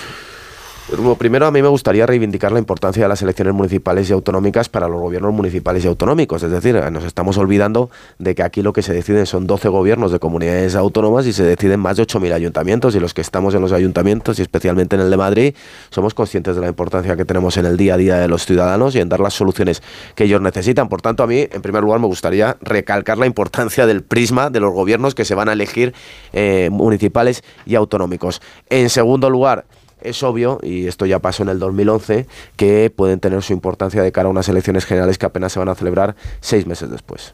Primero, 1.17 1.47
a 1.47 1.51
mí 1.51 1.63
me 1.63 1.67
gustaría 1.67 2.05
reivindicar 2.05 2.51
la 2.51 2.59
importancia 2.59 3.01
de 3.01 3.09
las 3.09 3.19
elecciones 3.23 3.55
municipales 3.55 4.07
y 4.07 4.13
autonómicas 4.13 4.69
para 4.69 4.87
los 4.87 5.01
gobiernos 5.01 5.33
municipales 5.33 5.83
y 5.83 5.87
autonómicos. 5.87 6.43
Es 6.43 6.51
decir, 6.51 6.75
nos 6.91 7.03
estamos 7.05 7.39
olvidando 7.39 7.89
de 8.19 8.35
que 8.35 8.43
aquí 8.43 8.61
lo 8.61 8.71
que 8.71 8.83
se 8.83 8.93
deciden 8.93 9.25
son 9.25 9.47
12 9.47 9.67
gobiernos 9.69 10.11
de 10.11 10.19
comunidades 10.19 10.75
autónomas 10.75 11.25
y 11.25 11.33
se 11.33 11.43
deciden 11.43 11.79
más 11.79 11.97
de 11.97 12.03
8.000 12.03 12.33
ayuntamientos. 12.33 12.93
Y 12.93 12.99
los 12.99 13.15
que 13.15 13.21
estamos 13.21 13.55
en 13.55 13.61
los 13.61 13.71
ayuntamientos, 13.71 14.37
y 14.37 14.43
especialmente 14.43 14.95
en 14.95 15.01
el 15.01 15.09
de 15.09 15.17
Madrid, 15.17 15.55
somos 15.89 16.13
conscientes 16.13 16.53
de 16.53 16.61
la 16.61 16.67
importancia 16.67 17.15
que 17.15 17.25
tenemos 17.25 17.57
en 17.57 17.65
el 17.65 17.77
día 17.77 17.95
a 17.95 17.97
día 17.97 18.17
de 18.17 18.27
los 18.27 18.45
ciudadanos 18.45 18.93
y 18.93 18.99
en 18.99 19.09
dar 19.09 19.21
las 19.21 19.33
soluciones 19.33 19.81
que 20.13 20.25
ellos 20.25 20.39
necesitan. 20.39 20.87
Por 20.87 21.01
tanto, 21.01 21.23
a 21.23 21.27
mí, 21.27 21.47
en 21.51 21.63
primer 21.63 21.81
lugar, 21.81 21.99
me 21.99 22.07
gustaría 22.07 22.57
recalcar 22.61 23.17
la 23.17 23.25
importancia 23.25 23.87
del 23.87 24.03
prisma 24.03 24.51
de 24.51 24.59
los 24.59 24.71
gobiernos 24.71 25.15
que 25.15 25.25
se 25.25 25.33
van 25.33 25.49
a 25.49 25.53
elegir 25.53 25.95
eh, 26.31 26.69
municipales 26.71 27.43
y 27.65 27.73
autonómicos. 27.73 28.39
En 28.69 28.91
segundo 28.91 29.31
lugar, 29.31 29.65
es 30.09 30.23
obvio, 30.23 30.59
y 30.61 30.87
esto 30.87 31.05
ya 31.05 31.19
pasó 31.19 31.43
en 31.43 31.49
el 31.49 31.59
2011, 31.59 32.27
que 32.55 32.91
pueden 32.95 33.19
tener 33.19 33.41
su 33.41 33.53
importancia 33.53 34.01
de 34.01 34.11
cara 34.11 34.27
a 34.27 34.31
unas 34.31 34.49
elecciones 34.49 34.85
generales 34.85 35.17
que 35.17 35.25
apenas 35.25 35.53
se 35.53 35.59
van 35.59 35.69
a 35.69 35.75
celebrar 35.75 36.15
seis 36.39 36.65
meses 36.65 36.89
después 36.89 37.33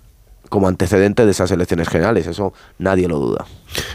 como 0.52 0.68
antecedente 0.68 1.26
de 1.26 1.32
esas 1.32 1.50
elecciones 1.52 1.88
generales, 1.88 2.28
eso 2.28 2.54
nadie 2.78 3.08
lo 3.08 3.20
duda. 3.20 3.46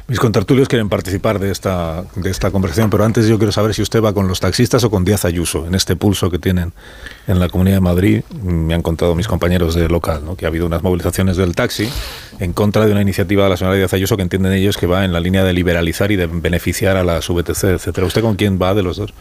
Mis 0.09 0.19
contertulios 0.19 0.69
quieren 0.69 0.89
participar 0.89 1.39
de 1.39 1.51
esta, 1.51 2.05
de 2.15 2.31
esta 2.31 2.51
conversación, 2.51 2.89
pero 2.89 3.05
antes 3.05 3.27
yo 3.29 3.37
quiero 3.37 3.53
saber 3.53 3.75
si 3.75 3.83
usted 3.83 4.03
va 4.03 4.15
con 4.15 4.27
los 4.27 4.41
taxistas 4.41 4.83
o 4.83 4.91
con 4.91 5.05
Díaz 5.05 5.27
Ayuso 5.27 5.67
en 5.67 5.75
este 5.75 5.97
pulso 5.97 6.31
que 6.31 6.39
tienen 6.39 6.73
en 7.27 7.41
la 7.41 7.51
Comunidad 7.51 7.77
de 7.77 7.81
Madrid. 7.83 8.23
Me 8.43 8.73
han 8.73 8.81
contado 8.81 9.15
mis 9.15 9.29
compañeros 9.29 9.75
de 9.75 9.87
local 9.91 10.25
¿no? 10.25 10.35
que 10.35 10.47
ha 10.47 10.49
habido 10.49 10.65
unas 10.65 10.83
movilizaciones 10.83 11.37
del 11.37 11.55
taxi 11.55 11.91
en 12.39 12.55
contra 12.55 12.87
de 12.87 12.93
una 12.93 13.03
iniciativa 13.03 13.45
de 13.45 13.51
la 13.51 13.59
señora 13.59 13.77
Díaz 13.77 13.93
Ayuso 13.93 14.17
que 14.17 14.23
entienden 14.23 14.55
ellos 14.55 14.79
que 14.79 14.87
va 14.87 15.05
en 15.05 15.13
la 15.13 15.21
línea 15.21 15.45
de 15.45 15.53
liberalizar 15.53 16.11
y 16.11 16.17
de 16.17 16.27
beneficiar 16.27 16.97
a 16.97 17.05
las 17.05 17.29
VTC, 17.29 17.65
etcétera. 17.65 18.07
¿Usted 18.07 18.23
con 18.23 18.37
quién 18.37 18.59
va 18.59 18.73
de 18.73 18.83
los 18.83 18.97
dos? 18.97 19.13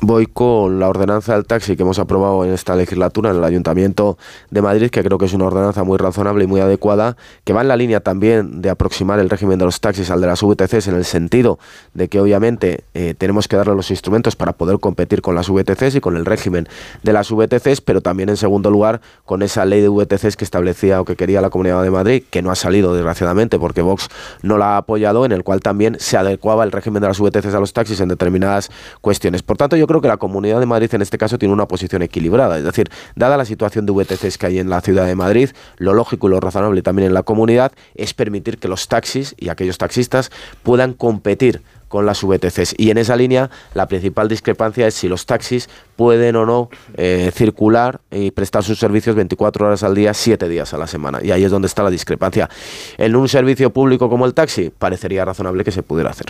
Voy 0.00 0.26
con 0.26 0.80
la 0.80 0.88
ordenanza 0.88 1.34
del 1.34 1.44
taxi 1.44 1.76
que 1.76 1.82
hemos 1.82 1.98
aprobado 1.98 2.44
en 2.44 2.52
esta 2.52 2.74
legislatura 2.74 3.30
en 3.30 3.36
el 3.36 3.44
Ayuntamiento 3.44 4.16
de 4.50 4.62
Madrid, 4.62 4.90
que 4.90 5.02
creo 5.02 5.18
que 5.18 5.26
es 5.26 5.34
una 5.34 5.46
ordenanza 5.46 5.84
muy 5.84 5.98
razonable 5.98 6.44
y 6.44 6.46
muy 6.46 6.60
adecuada, 6.60 7.16
que 7.44 7.52
va 7.52 7.60
en 7.60 7.68
la 7.68 7.76
línea 7.76 8.00
también 8.00 8.62
de 8.62 8.70
aproximar 8.70 9.18
el 9.18 9.28
régimen 9.28 9.58
de 9.58 9.66
los 9.66 9.80
taxis 9.80 10.10
al 10.10 10.20
de 10.20 10.26
las 10.26 10.42
VTCs 10.42 10.88
en 10.88 10.94
el 10.94 11.04
sentido 11.04 11.58
de 11.94 12.08
que 12.08 12.20
obviamente 12.20 12.84
eh, 12.94 13.14
tenemos 13.16 13.48
que 13.48 13.56
darle 13.56 13.74
los 13.74 13.90
instrumentos 13.90 14.36
para 14.36 14.52
poder 14.54 14.78
competir 14.78 15.20
con 15.22 15.34
las 15.34 15.48
VTCs 15.50 15.96
y 15.96 16.00
con 16.00 16.16
el 16.16 16.24
régimen 16.24 16.68
de 17.02 17.12
las 17.12 17.30
VTCs, 17.30 17.80
pero 17.80 18.00
también 18.00 18.28
en 18.30 18.36
segundo 18.36 18.70
lugar 18.70 19.00
con 19.24 19.42
esa 19.42 19.64
ley 19.64 19.80
de 19.80 19.88
VTCs 19.88 20.36
que 20.36 20.44
establecía 20.44 21.00
o 21.00 21.04
que 21.04 21.16
quería 21.16 21.40
la 21.40 21.50
Comunidad 21.50 21.82
de 21.82 21.90
Madrid, 21.90 22.22
que 22.30 22.42
no 22.42 22.50
ha 22.50 22.56
salido 22.56 22.94
desgraciadamente 22.94 23.58
porque 23.58 23.82
Vox 23.82 24.08
no 24.42 24.56
la 24.56 24.74
ha 24.74 24.76
apoyado, 24.78 25.24
en 25.24 25.32
el 25.32 25.44
cual 25.44 25.60
también 25.60 25.96
se 25.98 26.16
adecuaba 26.16 26.64
el 26.64 26.72
régimen 26.72 27.02
de 27.02 27.08
las 27.08 27.20
VTCs 27.20 27.54
a 27.54 27.60
los 27.60 27.72
taxis 27.72 28.00
en 28.00 28.08
determinadas 28.08 28.70
cuestiones. 29.00 29.42
Por 29.42 29.56
tanto, 29.56 29.76
yo 29.76 29.86
creo 29.90 30.00
que 30.00 30.08
la 30.08 30.18
Comunidad 30.18 30.60
de 30.60 30.66
Madrid 30.66 30.94
en 30.94 31.02
este 31.02 31.18
caso 31.18 31.36
tiene 31.36 31.52
una 31.52 31.66
posición 31.66 32.02
equilibrada. 32.02 32.56
Es 32.58 32.64
decir, 32.64 32.88
dada 33.16 33.36
la 33.36 33.44
situación 33.44 33.86
de 33.86 33.92
VTCs 33.92 34.38
que 34.38 34.46
hay 34.46 34.58
en 34.60 34.70
la 34.70 34.80
ciudad 34.80 35.04
de 35.04 35.16
Madrid, 35.16 35.50
lo 35.78 35.94
lógico 35.94 36.28
y 36.28 36.30
lo 36.30 36.38
razonable 36.38 36.82
también 36.82 37.08
en 37.08 37.14
la 37.14 37.24
comunidad 37.24 37.72
es 37.96 38.14
permitir 38.14 38.58
que 38.58 38.68
los 38.68 38.86
taxis 38.86 39.34
y 39.36 39.48
aquellos 39.48 39.78
taxistas 39.78 40.30
puedan 40.62 40.92
competir 40.92 41.62
con 41.88 42.06
las 42.06 42.22
VTCs. 42.22 42.76
Y 42.78 42.90
en 42.90 42.98
esa 42.98 43.16
línea, 43.16 43.50
la 43.74 43.88
principal 43.88 44.28
discrepancia 44.28 44.86
es 44.86 44.94
si 44.94 45.08
los 45.08 45.26
taxis 45.26 45.68
pueden 45.96 46.36
o 46.36 46.46
no 46.46 46.70
eh, 46.94 47.32
circular 47.34 48.00
y 48.12 48.30
prestar 48.30 48.62
sus 48.62 48.78
servicios 48.78 49.16
24 49.16 49.66
horas 49.66 49.82
al 49.82 49.96
día, 49.96 50.14
7 50.14 50.48
días 50.48 50.72
a 50.72 50.78
la 50.78 50.86
semana. 50.86 51.18
Y 51.20 51.32
ahí 51.32 51.42
es 51.42 51.50
donde 51.50 51.66
está 51.66 51.82
la 51.82 51.90
discrepancia. 51.90 52.48
En 52.96 53.16
un 53.16 53.28
servicio 53.28 53.70
público 53.70 54.08
como 54.08 54.24
el 54.24 54.34
taxi, 54.34 54.70
parecería 54.70 55.24
razonable 55.24 55.64
que 55.64 55.72
se 55.72 55.82
pudiera 55.82 56.10
hacer. 56.10 56.26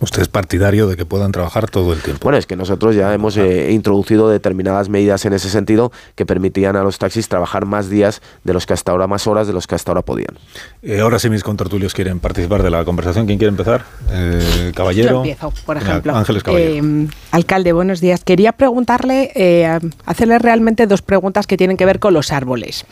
Usted 0.00 0.22
es 0.22 0.28
partidario 0.28 0.86
de 0.86 0.96
que 0.96 1.04
puedan 1.04 1.32
trabajar 1.32 1.70
todo 1.70 1.92
el 1.92 2.00
tiempo. 2.00 2.20
Bueno, 2.24 2.38
es 2.38 2.46
que 2.46 2.56
nosotros 2.56 2.94
ya 2.94 3.12
hemos 3.12 3.36
eh, 3.36 3.72
introducido 3.72 4.28
determinadas 4.28 4.88
medidas 4.88 5.24
en 5.26 5.34
ese 5.34 5.50
sentido 5.50 5.92
que 6.14 6.24
permitían 6.24 6.76
a 6.76 6.82
los 6.82 6.98
taxis 6.98 7.28
trabajar 7.28 7.66
más 7.66 7.90
días 7.90 8.22
de 8.44 8.54
los 8.54 8.66
que 8.66 8.72
hasta 8.72 8.92
ahora, 8.92 9.06
más 9.06 9.26
horas 9.26 9.46
de 9.46 9.52
los 9.52 9.66
que 9.66 9.74
hasta 9.74 9.90
ahora 9.90 10.02
podían. 10.02 10.38
Eh, 10.82 11.00
ahora 11.00 11.18
sí 11.18 11.28
mis 11.28 11.42
contertulios 11.42 11.92
quieren 11.92 12.20
participar 12.20 12.62
de 12.62 12.70
la 12.70 12.84
conversación. 12.84 13.26
¿Quién 13.26 13.38
quiere 13.38 13.50
empezar? 13.50 13.84
Eh, 14.10 14.72
caballero. 14.74 15.10
Yo 15.10 15.16
empiezo, 15.18 15.52
por 15.66 15.76
ejemplo. 15.76 16.14
Ángeles 16.16 16.42
Caballero. 16.42 17.08
alcalde, 17.30 17.72
buenos 17.72 18.00
días. 18.00 18.24
Quería 18.24 18.52
preguntarle, 18.52 19.80
hacerle 20.06 20.38
realmente 20.38 20.86
dos 20.86 21.02
preguntas 21.02 21.46
que 21.46 21.56
tienen 21.56 21.76
que 21.76 21.84
ver 21.84 22.00
con 22.00 22.14
los 22.14 22.32
árboles. 22.32 22.86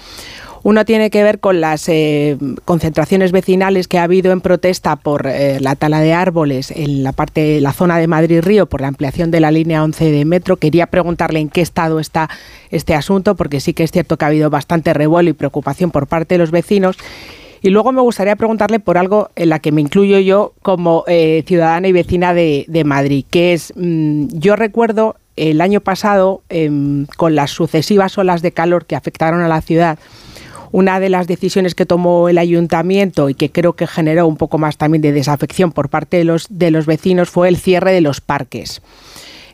Uno 0.64 0.86
tiene 0.86 1.10
que 1.10 1.22
ver 1.22 1.40
con 1.40 1.60
las 1.60 1.90
eh, 1.90 2.38
concentraciones 2.64 3.32
vecinales 3.32 3.86
que 3.86 3.98
ha 3.98 4.04
habido 4.04 4.32
en 4.32 4.40
protesta 4.40 4.96
por 4.96 5.26
eh, 5.26 5.60
la 5.60 5.76
tala 5.76 6.00
de 6.00 6.14
árboles 6.14 6.70
en 6.70 7.02
la 7.02 7.12
parte, 7.12 7.60
la 7.60 7.74
zona 7.74 7.98
de 7.98 8.06
Madrid-Río 8.06 8.64
por 8.64 8.80
la 8.80 8.88
ampliación 8.88 9.30
de 9.30 9.40
la 9.40 9.50
línea 9.50 9.84
11 9.84 10.10
de 10.10 10.24
metro. 10.24 10.56
Quería 10.56 10.86
preguntarle 10.86 11.40
en 11.40 11.50
qué 11.50 11.60
estado 11.60 12.00
está 12.00 12.30
este 12.70 12.94
asunto, 12.94 13.34
porque 13.34 13.60
sí 13.60 13.74
que 13.74 13.82
es 13.82 13.92
cierto 13.92 14.16
que 14.16 14.24
ha 14.24 14.28
habido 14.28 14.48
bastante 14.48 14.94
revuelo 14.94 15.28
y 15.28 15.34
preocupación 15.34 15.90
por 15.90 16.06
parte 16.06 16.36
de 16.36 16.38
los 16.38 16.50
vecinos. 16.50 16.96
Y 17.60 17.68
luego 17.68 17.92
me 17.92 18.00
gustaría 18.00 18.34
preguntarle 18.34 18.80
por 18.80 18.96
algo 18.96 19.28
en 19.36 19.50
la 19.50 19.58
que 19.58 19.70
me 19.70 19.82
incluyo 19.82 20.18
yo 20.18 20.54
como 20.62 21.04
eh, 21.06 21.44
ciudadana 21.46 21.88
y 21.88 21.92
vecina 21.92 22.32
de, 22.32 22.82
Madrid, 22.86 23.26
que 23.28 23.52
es, 23.52 23.74
mm, 23.76 24.28
yo 24.32 24.56
recuerdo 24.56 25.16
el 25.36 25.60
año 25.60 25.82
pasado, 25.82 26.40
em, 26.48 27.04
con 27.18 27.34
las 27.34 27.50
sucesivas 27.50 28.16
olas 28.16 28.40
de 28.40 28.52
calor 28.52 28.86
que 28.86 28.96
afectaron 28.96 29.42
a 29.42 29.48
la 29.48 29.60
ciudad, 29.60 29.98
una 30.74 30.98
de 30.98 31.08
las 31.08 31.28
decisiones 31.28 31.76
que 31.76 31.86
tomó 31.86 32.28
el 32.28 32.36
ayuntamiento 32.36 33.28
y 33.28 33.34
que 33.34 33.52
creo 33.52 33.74
que 33.74 33.86
generó 33.86 34.26
un 34.26 34.36
poco 34.36 34.58
más 34.58 34.76
también 34.76 35.02
de 35.02 35.12
desafección 35.12 35.70
por 35.70 35.88
parte 35.88 36.16
de 36.16 36.24
los, 36.24 36.48
de 36.50 36.72
los 36.72 36.84
vecinos 36.84 37.30
fue 37.30 37.46
el 37.46 37.58
cierre 37.58 37.92
de 37.92 38.00
los 38.00 38.20
parques. 38.20 38.82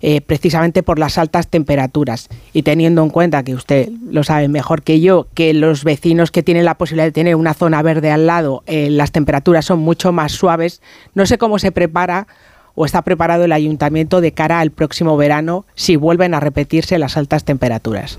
Eh, 0.00 0.22
precisamente 0.22 0.82
por 0.82 0.98
las 0.98 1.18
altas 1.18 1.48
temperaturas. 1.48 2.30
Y 2.54 2.62
teniendo 2.62 3.02
en 3.02 3.10
cuenta 3.10 3.42
que 3.42 3.54
usted 3.54 3.90
lo 4.10 4.24
sabe 4.24 4.48
mejor 4.48 4.80
que 4.80 5.02
yo, 5.02 5.28
que 5.34 5.52
los 5.52 5.84
vecinos 5.84 6.30
que 6.30 6.42
tienen 6.42 6.64
la 6.64 6.78
posibilidad 6.78 7.04
de 7.04 7.12
tener 7.12 7.36
una 7.36 7.52
zona 7.52 7.82
verde 7.82 8.10
al 8.10 8.26
lado, 8.26 8.62
eh, 8.66 8.88
las 8.88 9.12
temperaturas 9.12 9.66
son 9.66 9.80
mucho 9.80 10.12
más 10.12 10.32
suaves, 10.32 10.80
no 11.12 11.26
sé 11.26 11.36
cómo 11.36 11.58
se 11.58 11.70
prepara 11.70 12.28
o 12.74 12.86
está 12.86 13.02
preparado 13.02 13.44
el 13.44 13.52
ayuntamiento 13.52 14.22
de 14.22 14.32
cara 14.32 14.60
al 14.60 14.70
próximo 14.70 15.18
verano 15.18 15.66
si 15.74 15.96
vuelven 15.96 16.32
a 16.32 16.40
repetirse 16.40 16.98
las 16.98 17.18
altas 17.18 17.44
temperaturas. 17.44 18.18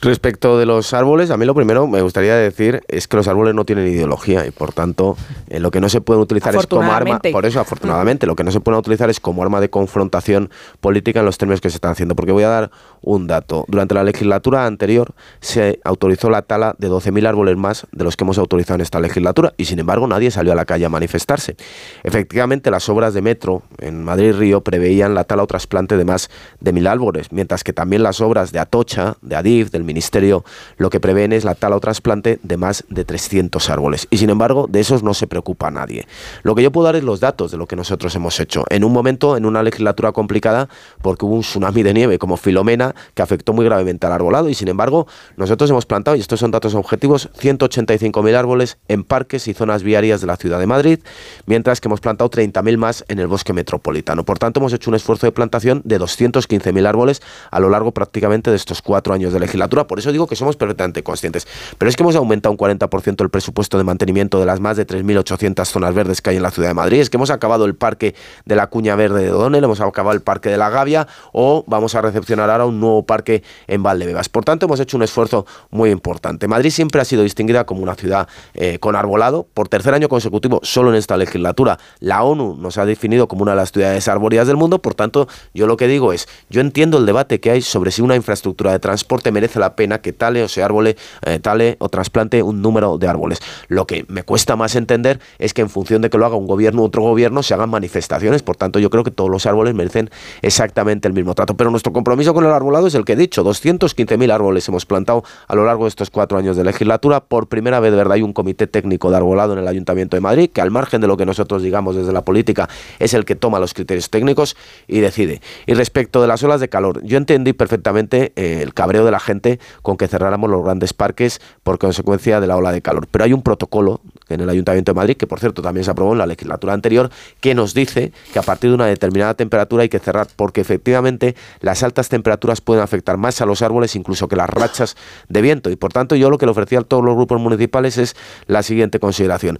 Respecto 0.00 0.58
de 0.58 0.66
los 0.66 0.94
árboles, 0.94 1.30
a 1.30 1.36
mí 1.36 1.44
lo 1.44 1.54
primero 1.54 1.88
me 1.88 2.02
gustaría 2.02 2.36
decir 2.36 2.82
es 2.86 3.08
que 3.08 3.16
los 3.16 3.26
árboles 3.26 3.54
no 3.54 3.64
tienen 3.64 3.88
ideología 3.88 4.46
y 4.46 4.52
por 4.52 4.72
tanto 4.72 5.16
eh, 5.48 5.58
lo 5.58 5.72
que 5.72 5.80
no 5.80 5.88
se 5.88 6.00
puede 6.00 6.20
utilizar 6.20 6.54
es 6.54 6.68
como 6.68 6.92
arma, 6.92 7.18
por 7.32 7.46
eso 7.46 7.58
afortunadamente, 7.58 8.26
lo 8.26 8.36
que 8.36 8.44
no 8.44 8.52
se 8.52 8.60
puede 8.60 8.78
utilizar 8.78 9.10
es 9.10 9.18
como 9.18 9.42
arma 9.42 9.60
de 9.60 9.70
confrontación 9.70 10.50
política 10.80 11.18
en 11.18 11.26
los 11.26 11.36
términos 11.36 11.60
que 11.60 11.70
se 11.70 11.76
están 11.76 11.90
haciendo. 11.92 12.14
Porque 12.14 12.30
voy 12.30 12.44
a 12.44 12.48
dar 12.48 12.70
un 13.02 13.26
dato. 13.26 13.64
Durante 13.66 13.94
la 13.94 14.04
legislatura 14.04 14.66
anterior 14.66 15.14
se 15.40 15.80
autorizó 15.82 16.30
la 16.30 16.42
tala 16.42 16.76
de 16.78 16.88
12.000 16.88 17.26
árboles 17.26 17.56
más 17.56 17.86
de 17.90 18.04
los 18.04 18.16
que 18.16 18.24
hemos 18.24 18.38
autorizado 18.38 18.76
en 18.76 18.82
esta 18.82 19.00
legislatura 19.00 19.52
y 19.56 19.64
sin 19.64 19.78
embargo 19.78 20.06
nadie 20.06 20.30
salió 20.30 20.52
a 20.52 20.54
la 20.56 20.64
calle 20.64 20.84
a 20.84 20.88
manifestarse. 20.88 21.56
Efectivamente, 22.04 22.70
las 22.70 22.88
obras 22.88 23.14
de 23.14 23.22
metro 23.22 23.62
en 23.78 24.04
Madrid-Río 24.04 24.60
preveían 24.60 25.14
la 25.14 25.24
tala 25.24 25.42
o 25.42 25.46
trasplante 25.46 25.96
de 25.96 26.04
más 26.04 26.30
de 26.60 26.72
mil 26.72 26.86
árboles, 26.86 27.32
mientras 27.32 27.64
que 27.64 27.72
también 27.72 28.04
las 28.04 28.20
obras 28.20 28.52
de 28.52 28.60
Atocha, 28.60 29.16
de 29.22 29.34
Adif, 29.34 29.70
del 29.70 29.87
Ministerio, 29.88 30.44
lo 30.76 30.90
que 30.90 31.00
prevén 31.00 31.32
es 31.32 31.44
la 31.44 31.56
tala 31.56 31.74
o 31.74 31.80
trasplante 31.80 32.38
de 32.44 32.56
más 32.56 32.84
de 32.88 33.04
300 33.04 33.68
árboles. 33.70 34.06
Y 34.10 34.18
sin 34.18 34.30
embargo, 34.30 34.68
de 34.68 34.78
esos 34.78 35.02
no 35.02 35.14
se 35.14 35.26
preocupa 35.26 35.72
nadie. 35.72 36.06
Lo 36.44 36.54
que 36.54 36.62
yo 36.62 36.70
puedo 36.70 36.84
dar 36.84 36.94
es 36.94 37.02
los 37.02 37.18
datos 37.18 37.50
de 37.50 37.56
lo 37.56 37.66
que 37.66 37.74
nosotros 37.74 38.14
hemos 38.14 38.38
hecho. 38.38 38.64
En 38.70 38.84
un 38.84 38.92
momento, 38.92 39.36
en 39.36 39.46
una 39.46 39.64
legislatura 39.64 40.12
complicada, 40.12 40.68
porque 41.02 41.24
hubo 41.24 41.34
un 41.34 41.40
tsunami 41.40 41.82
de 41.82 41.94
nieve 41.94 42.18
como 42.18 42.36
Filomena, 42.36 42.94
que 43.14 43.22
afectó 43.22 43.52
muy 43.52 43.64
gravemente 43.64 44.06
al 44.06 44.12
arbolado 44.12 44.48
y 44.48 44.54
sin 44.54 44.68
embargo 44.68 45.06
nosotros 45.36 45.70
hemos 45.70 45.86
plantado, 45.86 46.16
y 46.16 46.20
estos 46.20 46.40
son 46.40 46.50
datos 46.50 46.74
objetivos, 46.74 47.30
185.000 47.40 48.34
árboles 48.34 48.78
en 48.88 49.04
parques 49.04 49.48
y 49.48 49.54
zonas 49.54 49.82
viarias 49.82 50.20
de 50.20 50.26
la 50.26 50.36
ciudad 50.36 50.58
de 50.58 50.66
Madrid, 50.66 51.00
mientras 51.46 51.80
que 51.80 51.88
hemos 51.88 52.00
plantado 52.00 52.30
30.000 52.30 52.76
más 52.76 53.04
en 53.08 53.18
el 53.18 53.26
bosque 53.26 53.52
metropolitano. 53.52 54.24
Por 54.24 54.38
tanto, 54.38 54.60
hemos 54.60 54.72
hecho 54.72 54.90
un 54.90 54.96
esfuerzo 54.96 55.26
de 55.26 55.32
plantación 55.32 55.82
de 55.84 55.98
215.000 55.98 56.86
árboles 56.86 57.22
a 57.50 57.60
lo 57.60 57.68
largo 57.68 57.92
prácticamente 57.92 58.50
de 58.50 58.56
estos 58.56 58.82
cuatro 58.82 59.14
años 59.14 59.32
de 59.32 59.40
legislatura. 59.40 59.77
Por 59.86 59.98
eso 59.98 60.12
digo 60.12 60.26
que 60.26 60.36
somos 60.36 60.56
perfectamente 60.56 61.02
conscientes. 61.02 61.46
Pero 61.78 61.88
es 61.88 61.96
que 61.96 62.02
hemos 62.02 62.16
aumentado 62.16 62.52
un 62.52 62.58
40% 62.58 63.22
el 63.22 63.30
presupuesto 63.30 63.78
de 63.78 63.84
mantenimiento 63.84 64.40
de 64.40 64.46
las 64.46 64.60
más 64.60 64.76
de 64.76 64.86
3.800 64.86 65.64
zonas 65.64 65.94
verdes 65.94 66.22
que 66.22 66.30
hay 66.30 66.36
en 66.36 66.42
la 66.42 66.50
ciudad 66.50 66.68
de 66.68 66.74
Madrid. 66.74 67.00
Es 67.00 67.10
que 67.10 67.16
hemos 67.16 67.30
acabado 67.30 67.64
el 67.64 67.74
parque 67.74 68.14
de 68.44 68.56
la 68.56 68.68
Cuña 68.68 68.96
Verde 68.96 69.22
de 69.22 69.28
Donel, 69.28 69.64
hemos 69.64 69.80
acabado 69.80 70.14
el 70.14 70.22
parque 70.22 70.48
de 70.48 70.56
la 70.56 70.70
Gavia 70.70 71.06
o 71.32 71.64
vamos 71.66 71.94
a 71.94 72.00
recepcionar 72.00 72.50
ahora 72.50 72.66
un 72.66 72.80
nuevo 72.80 73.04
parque 73.04 73.42
en 73.66 73.82
Valdebebas. 73.82 74.28
Por 74.28 74.44
tanto, 74.44 74.66
hemos 74.66 74.80
hecho 74.80 74.96
un 74.96 75.02
esfuerzo 75.02 75.46
muy 75.70 75.90
importante. 75.90 76.48
Madrid 76.48 76.70
siempre 76.70 77.00
ha 77.00 77.04
sido 77.04 77.22
distinguida 77.22 77.64
como 77.64 77.82
una 77.82 77.94
ciudad 77.94 78.28
eh, 78.54 78.78
con 78.78 78.96
arbolado. 78.96 79.46
Por 79.54 79.68
tercer 79.68 79.94
año 79.94 80.08
consecutivo, 80.08 80.60
solo 80.62 80.90
en 80.90 80.96
esta 80.96 81.16
legislatura, 81.16 81.78
la 82.00 82.22
ONU 82.22 82.56
nos 82.58 82.78
ha 82.78 82.86
definido 82.86 83.28
como 83.28 83.42
una 83.42 83.52
de 83.52 83.56
las 83.56 83.72
ciudades 83.72 84.08
arbóreas 84.08 84.46
del 84.46 84.56
mundo. 84.56 84.80
Por 84.80 84.94
tanto, 84.94 85.28
yo 85.54 85.66
lo 85.66 85.76
que 85.76 85.86
digo 85.86 86.12
es, 86.12 86.28
yo 86.50 86.60
entiendo 86.60 86.98
el 86.98 87.06
debate 87.06 87.40
que 87.40 87.50
hay 87.50 87.62
sobre 87.62 87.90
si 87.90 88.02
una 88.02 88.16
infraestructura 88.16 88.72
de 88.72 88.78
transporte 88.78 89.32
merece 89.32 89.58
la 89.58 89.67
pena 89.76 90.00
que 90.00 90.12
tale 90.12 90.42
o 90.42 90.48
se 90.48 90.62
árbole, 90.62 90.96
eh, 91.24 91.38
tale 91.38 91.76
o 91.78 91.88
trasplante 91.88 92.42
un 92.42 92.62
número 92.62 92.98
de 92.98 93.08
árboles. 93.08 93.40
Lo 93.68 93.86
que 93.86 94.04
me 94.08 94.22
cuesta 94.22 94.56
más 94.56 94.76
entender 94.76 95.20
es 95.38 95.54
que 95.54 95.62
en 95.62 95.70
función 95.70 96.02
de 96.02 96.10
que 96.10 96.18
lo 96.18 96.26
haga 96.26 96.36
un 96.36 96.46
gobierno 96.46 96.82
u 96.82 96.84
otro 96.86 97.02
gobierno 97.02 97.42
se 97.42 97.54
hagan 97.54 97.70
manifestaciones. 97.70 98.42
Por 98.42 98.56
tanto, 98.56 98.78
yo 98.78 98.90
creo 98.90 99.04
que 99.04 99.10
todos 99.10 99.30
los 99.30 99.46
árboles 99.46 99.74
merecen 99.74 100.10
exactamente 100.42 101.08
el 101.08 101.14
mismo 101.14 101.34
trato. 101.34 101.56
Pero 101.56 101.70
nuestro 101.70 101.92
compromiso 101.92 102.34
con 102.34 102.44
el 102.44 102.50
arbolado 102.50 102.86
es 102.86 102.94
el 102.94 103.04
que 103.04 103.12
he 103.12 103.16
dicho, 103.16 103.44
215.000 103.44 104.32
árboles 104.32 104.68
hemos 104.68 104.86
plantado 104.86 105.24
a 105.46 105.54
lo 105.54 105.64
largo 105.64 105.84
de 105.84 105.88
estos 105.88 106.10
cuatro 106.10 106.38
años 106.38 106.56
de 106.56 106.64
legislatura. 106.64 107.20
Por 107.20 107.48
primera 107.48 107.80
vez, 107.80 107.90
de 107.90 107.96
verdad, 107.96 108.14
hay 108.14 108.22
un 108.22 108.32
comité 108.32 108.66
técnico 108.66 109.10
de 109.10 109.16
arbolado 109.16 109.52
en 109.52 109.58
el 109.60 109.68
Ayuntamiento 109.68 110.16
de 110.16 110.20
Madrid, 110.20 110.50
que 110.52 110.60
al 110.60 110.70
margen 110.70 111.00
de 111.00 111.06
lo 111.06 111.16
que 111.16 111.26
nosotros 111.26 111.62
digamos 111.62 111.96
desde 111.96 112.12
la 112.12 112.24
política, 112.24 112.68
es 112.98 113.14
el 113.14 113.24
que 113.24 113.34
toma 113.34 113.58
los 113.58 113.74
criterios 113.74 114.10
técnicos 114.10 114.56
y 114.86 115.00
decide. 115.00 115.40
Y 115.66 115.74
respecto 115.74 116.20
de 116.20 116.28
las 116.28 116.42
olas 116.42 116.60
de 116.60 116.68
calor, 116.68 117.02
yo 117.04 117.16
entendí 117.18 117.52
perfectamente 117.52 118.32
eh, 118.36 118.60
el 118.62 118.74
cabreo 118.74 119.04
de 119.04 119.10
la 119.10 119.20
gente 119.20 119.57
con 119.82 119.96
que 119.96 120.08
cerráramos 120.08 120.50
los 120.50 120.64
grandes 120.64 120.92
parques 120.92 121.40
por 121.62 121.78
consecuencia 121.78 122.40
de 122.40 122.46
la 122.46 122.56
ola 122.56 122.72
de 122.72 122.82
calor. 122.82 123.06
Pero 123.10 123.24
hay 123.24 123.32
un 123.32 123.42
protocolo 123.42 124.00
en 124.28 124.40
el 124.40 124.48
Ayuntamiento 124.48 124.92
de 124.92 124.96
Madrid, 124.96 125.16
que 125.16 125.26
por 125.26 125.40
cierto 125.40 125.62
también 125.62 125.84
se 125.84 125.90
aprobó 125.90 126.12
en 126.12 126.18
la 126.18 126.26
legislatura 126.26 126.74
anterior, 126.74 127.10
que 127.40 127.54
nos 127.54 127.74
dice 127.74 128.12
que 128.32 128.38
a 128.38 128.42
partir 128.42 128.70
de 128.70 128.74
una 128.74 128.86
determinada 128.86 129.34
temperatura 129.34 129.82
hay 129.82 129.88
que 129.88 129.98
cerrar, 129.98 130.28
porque 130.36 130.60
efectivamente 130.60 131.34
las 131.60 131.82
altas 131.82 132.08
temperaturas 132.08 132.60
pueden 132.60 132.82
afectar 132.82 133.16
más 133.16 133.40
a 133.40 133.46
los 133.46 133.62
árboles 133.62 133.96
incluso 133.96 134.28
que 134.28 134.36
las 134.36 134.50
rachas 134.50 134.96
de 135.28 135.42
viento. 135.42 135.70
Y 135.70 135.76
por 135.76 135.92
tanto 135.92 136.14
yo 136.16 136.30
lo 136.30 136.38
que 136.38 136.46
le 136.46 136.52
ofrecía 136.52 136.80
a 136.80 136.82
todos 136.82 137.04
los 137.04 137.14
grupos 137.16 137.40
municipales 137.40 137.98
es 137.98 138.16
la 138.46 138.62
siguiente 138.62 138.98
consideración 138.98 139.58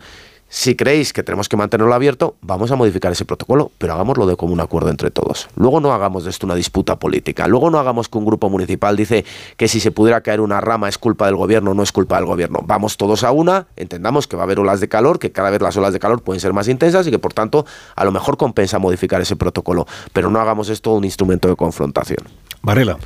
si 0.50 0.76
creéis 0.76 1.12
que 1.12 1.22
tenemos 1.22 1.48
que 1.48 1.58
mantenerlo 1.58 1.92
abierto, 1.94 2.36
vamos 2.40 2.70
a 2.70 2.76
modificar 2.76 3.12
ese 3.12 3.26
protocolo, 3.26 3.70
pero 3.76 3.92
hagámoslo 3.92 4.26
de 4.26 4.36
común 4.36 4.60
acuerdo 4.60 4.88
entre 4.88 5.10
todos. 5.10 5.48
Luego 5.56 5.80
no 5.80 5.92
hagamos 5.92 6.24
de 6.24 6.30
esto 6.30 6.46
una 6.46 6.54
disputa 6.54 6.98
política. 6.98 7.46
Luego 7.46 7.70
no 7.70 7.78
hagamos 7.78 8.08
que 8.08 8.16
un 8.16 8.24
grupo 8.24 8.48
municipal 8.48 8.96
dice 8.96 9.26
que 9.58 9.68
si 9.68 9.78
se 9.78 9.90
pudiera 9.90 10.22
caer 10.22 10.40
una 10.40 10.60
rama 10.62 10.88
es 10.88 10.96
culpa 10.96 11.26
del 11.26 11.36
gobierno, 11.36 11.74
no 11.74 11.82
es 11.82 11.92
culpa 11.92 12.16
del 12.16 12.24
gobierno. 12.24 12.60
Vamos 12.64 12.96
todos 12.96 13.24
a 13.24 13.30
una, 13.30 13.66
entendamos 13.76 14.26
que 14.26 14.36
va 14.36 14.42
a 14.42 14.44
haber 14.44 14.58
olas 14.58 14.80
de 14.80 14.88
calor, 14.88 15.18
que 15.18 15.32
cada 15.32 15.50
vez 15.50 15.60
las 15.60 15.76
olas 15.76 15.92
de 15.92 16.00
calor 16.00 16.22
pueden 16.22 16.40
ser 16.40 16.54
más 16.54 16.66
intensas 16.66 17.06
y 17.06 17.10
que 17.10 17.18
por 17.18 17.34
tanto 17.34 17.66
a 17.94 18.04
lo 18.06 18.12
mejor 18.12 18.38
compensa 18.38 18.78
modificar 18.78 19.20
ese 19.20 19.36
protocolo, 19.36 19.86
pero 20.14 20.30
no 20.30 20.40
hagamos 20.40 20.70
esto 20.70 20.94
un 20.94 21.04
instrumento 21.04 21.48
de 21.48 21.56
confrontación. 21.56 22.20
Varela. 22.62 22.96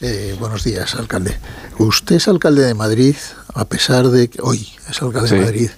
Eh, 0.00 0.36
buenos 0.38 0.64
días, 0.64 0.94
alcalde. 0.96 1.38
Usted 1.78 2.16
es 2.16 2.28
alcalde 2.28 2.62
de 2.62 2.74
Madrid, 2.74 3.16
a 3.54 3.64
pesar 3.64 4.08
de 4.08 4.28
que 4.28 4.40
hoy 4.42 4.68
es 4.90 5.00
alcalde 5.00 5.34
de 5.34 5.44
Madrid, 5.44 5.70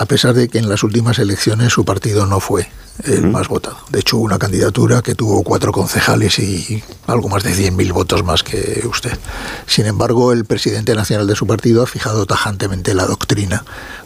a 0.00 0.06
pesar 0.06 0.32
de 0.32 0.48
que 0.48 0.56
en 0.56 0.70
las 0.70 0.82
últimas 0.82 1.18
elecciones 1.18 1.74
su 1.74 1.84
partido 1.84 2.24
no 2.24 2.40
fue 2.40 2.66
el 3.04 3.28
más 3.28 3.48
votado. 3.48 3.76
De 3.90 4.00
hecho, 4.00 4.16
una 4.16 4.38
candidatura 4.38 5.02
que 5.02 5.14
tuvo 5.14 5.42
cuatro 5.42 5.72
concejales 5.72 6.38
y 6.38 6.82
algo 7.06 7.28
más 7.28 7.42
de 7.42 7.52
100.000 7.52 7.92
votos 7.92 8.24
más 8.24 8.42
que 8.42 8.82
usted. 8.88 9.12
Sin 9.66 9.84
embargo, 9.84 10.32
el 10.32 10.46
presidente 10.46 10.94
nacional 10.94 11.26
de 11.26 11.36
su 11.36 11.46
partido 11.46 11.82
ha 11.82 11.86
fijado 11.86 12.24
tajantemente 12.24 12.94
la 12.94 13.04
doctrina 13.04 13.62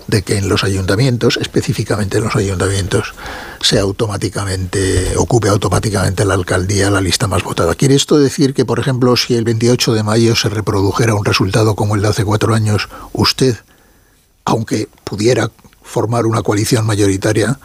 de 0.08 0.22
que 0.22 0.36
en 0.36 0.48
los 0.48 0.64
ayuntamientos, 0.64 1.36
específicamente 1.40 2.18
en 2.18 2.24
los 2.24 2.34
ayuntamientos, 2.34 3.14
se 3.60 3.78
automáticamente 3.78 5.16
ocupe 5.16 5.48
automáticamente 5.48 6.24
la 6.24 6.34
alcaldía 6.34 6.90
la 6.90 7.00
lista 7.00 7.28
más 7.28 7.44
votada. 7.44 7.76
¿Quiere 7.76 7.94
esto 7.94 8.18
decir 8.18 8.52
que, 8.52 8.64
por 8.64 8.80
ejemplo, 8.80 9.14
si 9.14 9.36
el 9.36 9.44
28 9.44 9.92
de 9.92 10.02
mayo 10.02 10.34
se 10.34 10.48
reprodujera 10.48 11.14
un 11.14 11.24
resultado 11.24 11.76
como 11.76 11.94
el 11.94 12.02
de 12.02 12.08
hace 12.08 12.24
cuatro 12.24 12.52
años, 12.52 12.88
usted, 13.12 13.56
aunque 14.44 14.88
pudiera 15.04 15.52
formar 15.84 16.26
una 16.26 16.42
coalición 16.42 16.86
mayoritaria, 16.86 17.58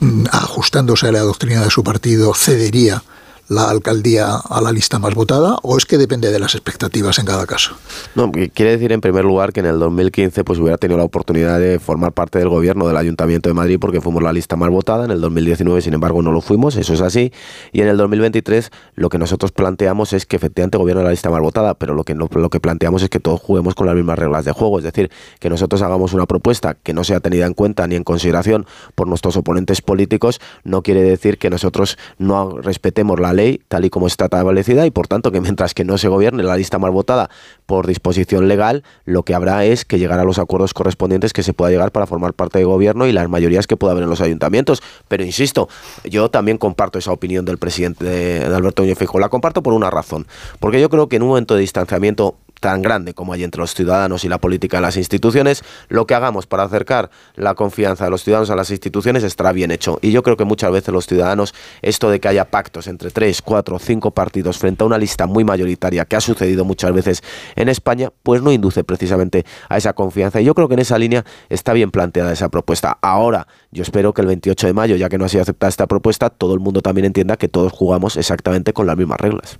mm, 0.00 0.24
ajustándose 0.30 1.06
a 1.08 1.12
la 1.12 1.20
doctrina 1.20 1.62
de 1.62 1.70
su 1.70 1.82
partido, 1.82 2.34
cedería 2.34 3.02
la 3.50 3.68
alcaldía 3.68 4.36
a 4.36 4.60
la 4.60 4.70
lista 4.70 5.00
más 5.00 5.12
votada 5.12 5.58
o 5.64 5.76
es 5.76 5.84
que 5.84 5.98
depende 5.98 6.30
de 6.30 6.38
las 6.38 6.54
expectativas 6.54 7.18
en 7.18 7.26
cada 7.26 7.46
caso? 7.46 7.74
No, 8.14 8.30
quiere 8.30 8.70
decir 8.70 8.92
en 8.92 9.00
primer 9.00 9.24
lugar 9.24 9.52
que 9.52 9.58
en 9.58 9.66
el 9.66 9.80
2015 9.80 10.44
pues 10.44 10.60
hubiera 10.60 10.78
tenido 10.78 10.98
la 10.98 11.04
oportunidad 11.04 11.58
de 11.58 11.80
formar 11.80 12.12
parte 12.12 12.38
del 12.38 12.48
gobierno 12.48 12.86
del 12.86 12.96
Ayuntamiento 12.96 13.48
de 13.48 13.54
Madrid 13.54 13.78
porque 13.80 14.00
fuimos 14.00 14.22
la 14.22 14.32
lista 14.32 14.54
más 14.54 14.70
votada, 14.70 15.04
en 15.04 15.10
el 15.10 15.20
2019 15.20 15.82
sin 15.82 15.94
embargo 15.94 16.22
no 16.22 16.30
lo 16.30 16.42
fuimos, 16.42 16.76
eso 16.76 16.94
es 16.94 17.00
así, 17.00 17.32
y 17.72 17.80
en 17.80 17.88
el 17.88 17.96
2023 17.96 18.70
lo 18.94 19.08
que 19.08 19.18
nosotros 19.18 19.50
planteamos 19.50 20.12
es 20.12 20.26
que 20.26 20.36
efectivamente 20.36 20.78
gobierno 20.78 21.02
la 21.02 21.10
lista 21.10 21.28
más 21.28 21.40
votada, 21.40 21.74
pero 21.74 21.94
lo 21.94 22.04
que, 22.04 22.14
lo, 22.14 22.28
lo 22.32 22.50
que 22.50 22.60
planteamos 22.60 23.02
es 23.02 23.08
que 23.08 23.18
todos 23.18 23.40
juguemos 23.40 23.74
con 23.74 23.88
las 23.88 23.96
mismas 23.96 24.16
reglas 24.16 24.44
de 24.44 24.52
juego, 24.52 24.78
es 24.78 24.84
decir, 24.84 25.10
que 25.40 25.50
nosotros 25.50 25.82
hagamos 25.82 26.12
una 26.12 26.26
propuesta 26.26 26.76
que 26.80 26.94
no 26.94 27.02
sea 27.02 27.18
tenida 27.18 27.46
en 27.46 27.54
cuenta 27.54 27.88
ni 27.88 27.96
en 27.96 28.04
consideración 28.04 28.64
por 28.94 29.08
nuestros 29.08 29.36
oponentes 29.36 29.82
políticos, 29.82 30.40
no 30.62 30.82
quiere 30.82 31.02
decir 31.02 31.36
que 31.36 31.50
nosotros 31.50 31.98
no 32.16 32.60
respetemos 32.60 33.18
la 33.18 33.32
ley 33.32 33.39
tal 33.68 33.84
y 33.84 33.90
como 33.90 34.06
está 34.06 34.26
establecida 34.26 34.86
y 34.86 34.90
por 34.90 35.06
tanto 35.06 35.32
que 35.32 35.40
mientras 35.40 35.74
que 35.74 35.84
no 35.84 35.98
se 35.98 36.08
gobierne 36.08 36.42
la 36.42 36.56
lista 36.56 36.78
más 36.78 36.90
votada 36.90 37.30
por 37.66 37.86
disposición 37.86 38.48
legal, 38.48 38.82
lo 39.04 39.22
que 39.22 39.34
habrá 39.34 39.64
es 39.64 39.84
que 39.84 39.98
llegar 39.98 40.18
a 40.18 40.24
los 40.24 40.38
acuerdos 40.38 40.74
correspondientes 40.74 41.32
que 41.32 41.42
se 41.42 41.52
pueda 41.52 41.70
llegar 41.70 41.92
para 41.92 42.06
formar 42.06 42.34
parte 42.34 42.58
del 42.58 42.66
gobierno 42.66 43.06
y 43.06 43.12
las 43.12 43.28
mayorías 43.28 43.66
que 43.66 43.76
pueda 43.76 43.92
haber 43.92 44.04
en 44.04 44.10
los 44.10 44.20
ayuntamientos. 44.20 44.82
Pero 45.08 45.24
insisto, 45.24 45.68
yo 46.04 46.30
también 46.30 46.58
comparto 46.58 46.98
esa 46.98 47.12
opinión 47.12 47.44
del 47.44 47.58
presidente 47.58 48.04
de, 48.04 48.44
Alberto 48.44 48.82
Núñez 48.82 48.98
Feijóo. 48.98 49.20
La 49.20 49.28
comparto 49.28 49.62
por 49.62 49.74
una 49.74 49.90
razón, 49.90 50.26
porque 50.58 50.80
yo 50.80 50.88
creo 50.88 51.08
que 51.08 51.16
en 51.16 51.22
un 51.22 51.28
momento 51.28 51.54
de 51.54 51.60
distanciamiento 51.60 52.36
tan 52.60 52.82
grande 52.82 53.14
como 53.14 53.32
hay 53.32 53.42
entre 53.42 53.60
los 53.60 53.74
ciudadanos 53.74 54.24
y 54.24 54.28
la 54.28 54.38
política 54.38 54.76
en 54.76 54.82
las 54.82 54.96
instituciones, 54.96 55.64
lo 55.88 56.06
que 56.06 56.14
hagamos 56.14 56.46
para 56.46 56.62
acercar 56.64 57.10
la 57.34 57.54
confianza 57.54 58.04
de 58.04 58.10
los 58.10 58.22
ciudadanos 58.22 58.50
a 58.50 58.56
las 58.56 58.70
instituciones 58.70 59.24
estará 59.24 59.52
bien 59.52 59.70
hecho. 59.70 59.98
Y 60.02 60.12
yo 60.12 60.22
creo 60.22 60.36
que 60.36 60.44
muchas 60.44 60.70
veces 60.70 60.92
los 60.92 61.06
ciudadanos, 61.06 61.54
esto 61.82 62.10
de 62.10 62.20
que 62.20 62.28
haya 62.28 62.44
pactos 62.44 62.86
entre 62.86 63.10
tres, 63.10 63.42
cuatro, 63.42 63.78
cinco 63.78 64.12
partidos 64.12 64.58
frente 64.58 64.84
a 64.84 64.86
una 64.86 64.98
lista 64.98 65.26
muy 65.26 65.44
mayoritaria, 65.44 66.04
que 66.04 66.16
ha 66.16 66.20
sucedido 66.20 66.64
muchas 66.64 66.92
veces 66.92 67.22
en 67.56 67.68
España, 67.68 68.10
pues 68.22 68.42
no 68.42 68.52
induce 68.52 68.84
precisamente 68.84 69.44
a 69.68 69.76
esa 69.76 69.94
confianza. 69.94 70.40
Y 70.40 70.44
yo 70.44 70.54
creo 70.54 70.68
que 70.68 70.74
en 70.74 70.80
esa 70.80 70.98
línea 70.98 71.24
está 71.48 71.72
bien 71.72 71.90
planteada 71.90 72.32
esa 72.32 72.48
propuesta. 72.48 72.98
Ahora, 73.00 73.46
yo 73.70 73.82
espero 73.82 74.12
que 74.12 74.20
el 74.20 74.26
28 74.28 74.66
de 74.66 74.72
mayo, 74.72 74.96
ya 74.96 75.08
que 75.08 75.18
no 75.18 75.24
ha 75.24 75.28
sido 75.28 75.42
aceptada 75.42 75.68
esta 75.68 75.86
propuesta, 75.86 76.30
todo 76.30 76.54
el 76.54 76.60
mundo 76.60 76.82
también 76.82 77.06
entienda 77.06 77.36
que 77.36 77.48
todos 77.48 77.72
jugamos 77.72 78.16
exactamente 78.16 78.72
con 78.72 78.86
las 78.86 78.96
mismas 78.96 79.20
reglas. 79.20 79.58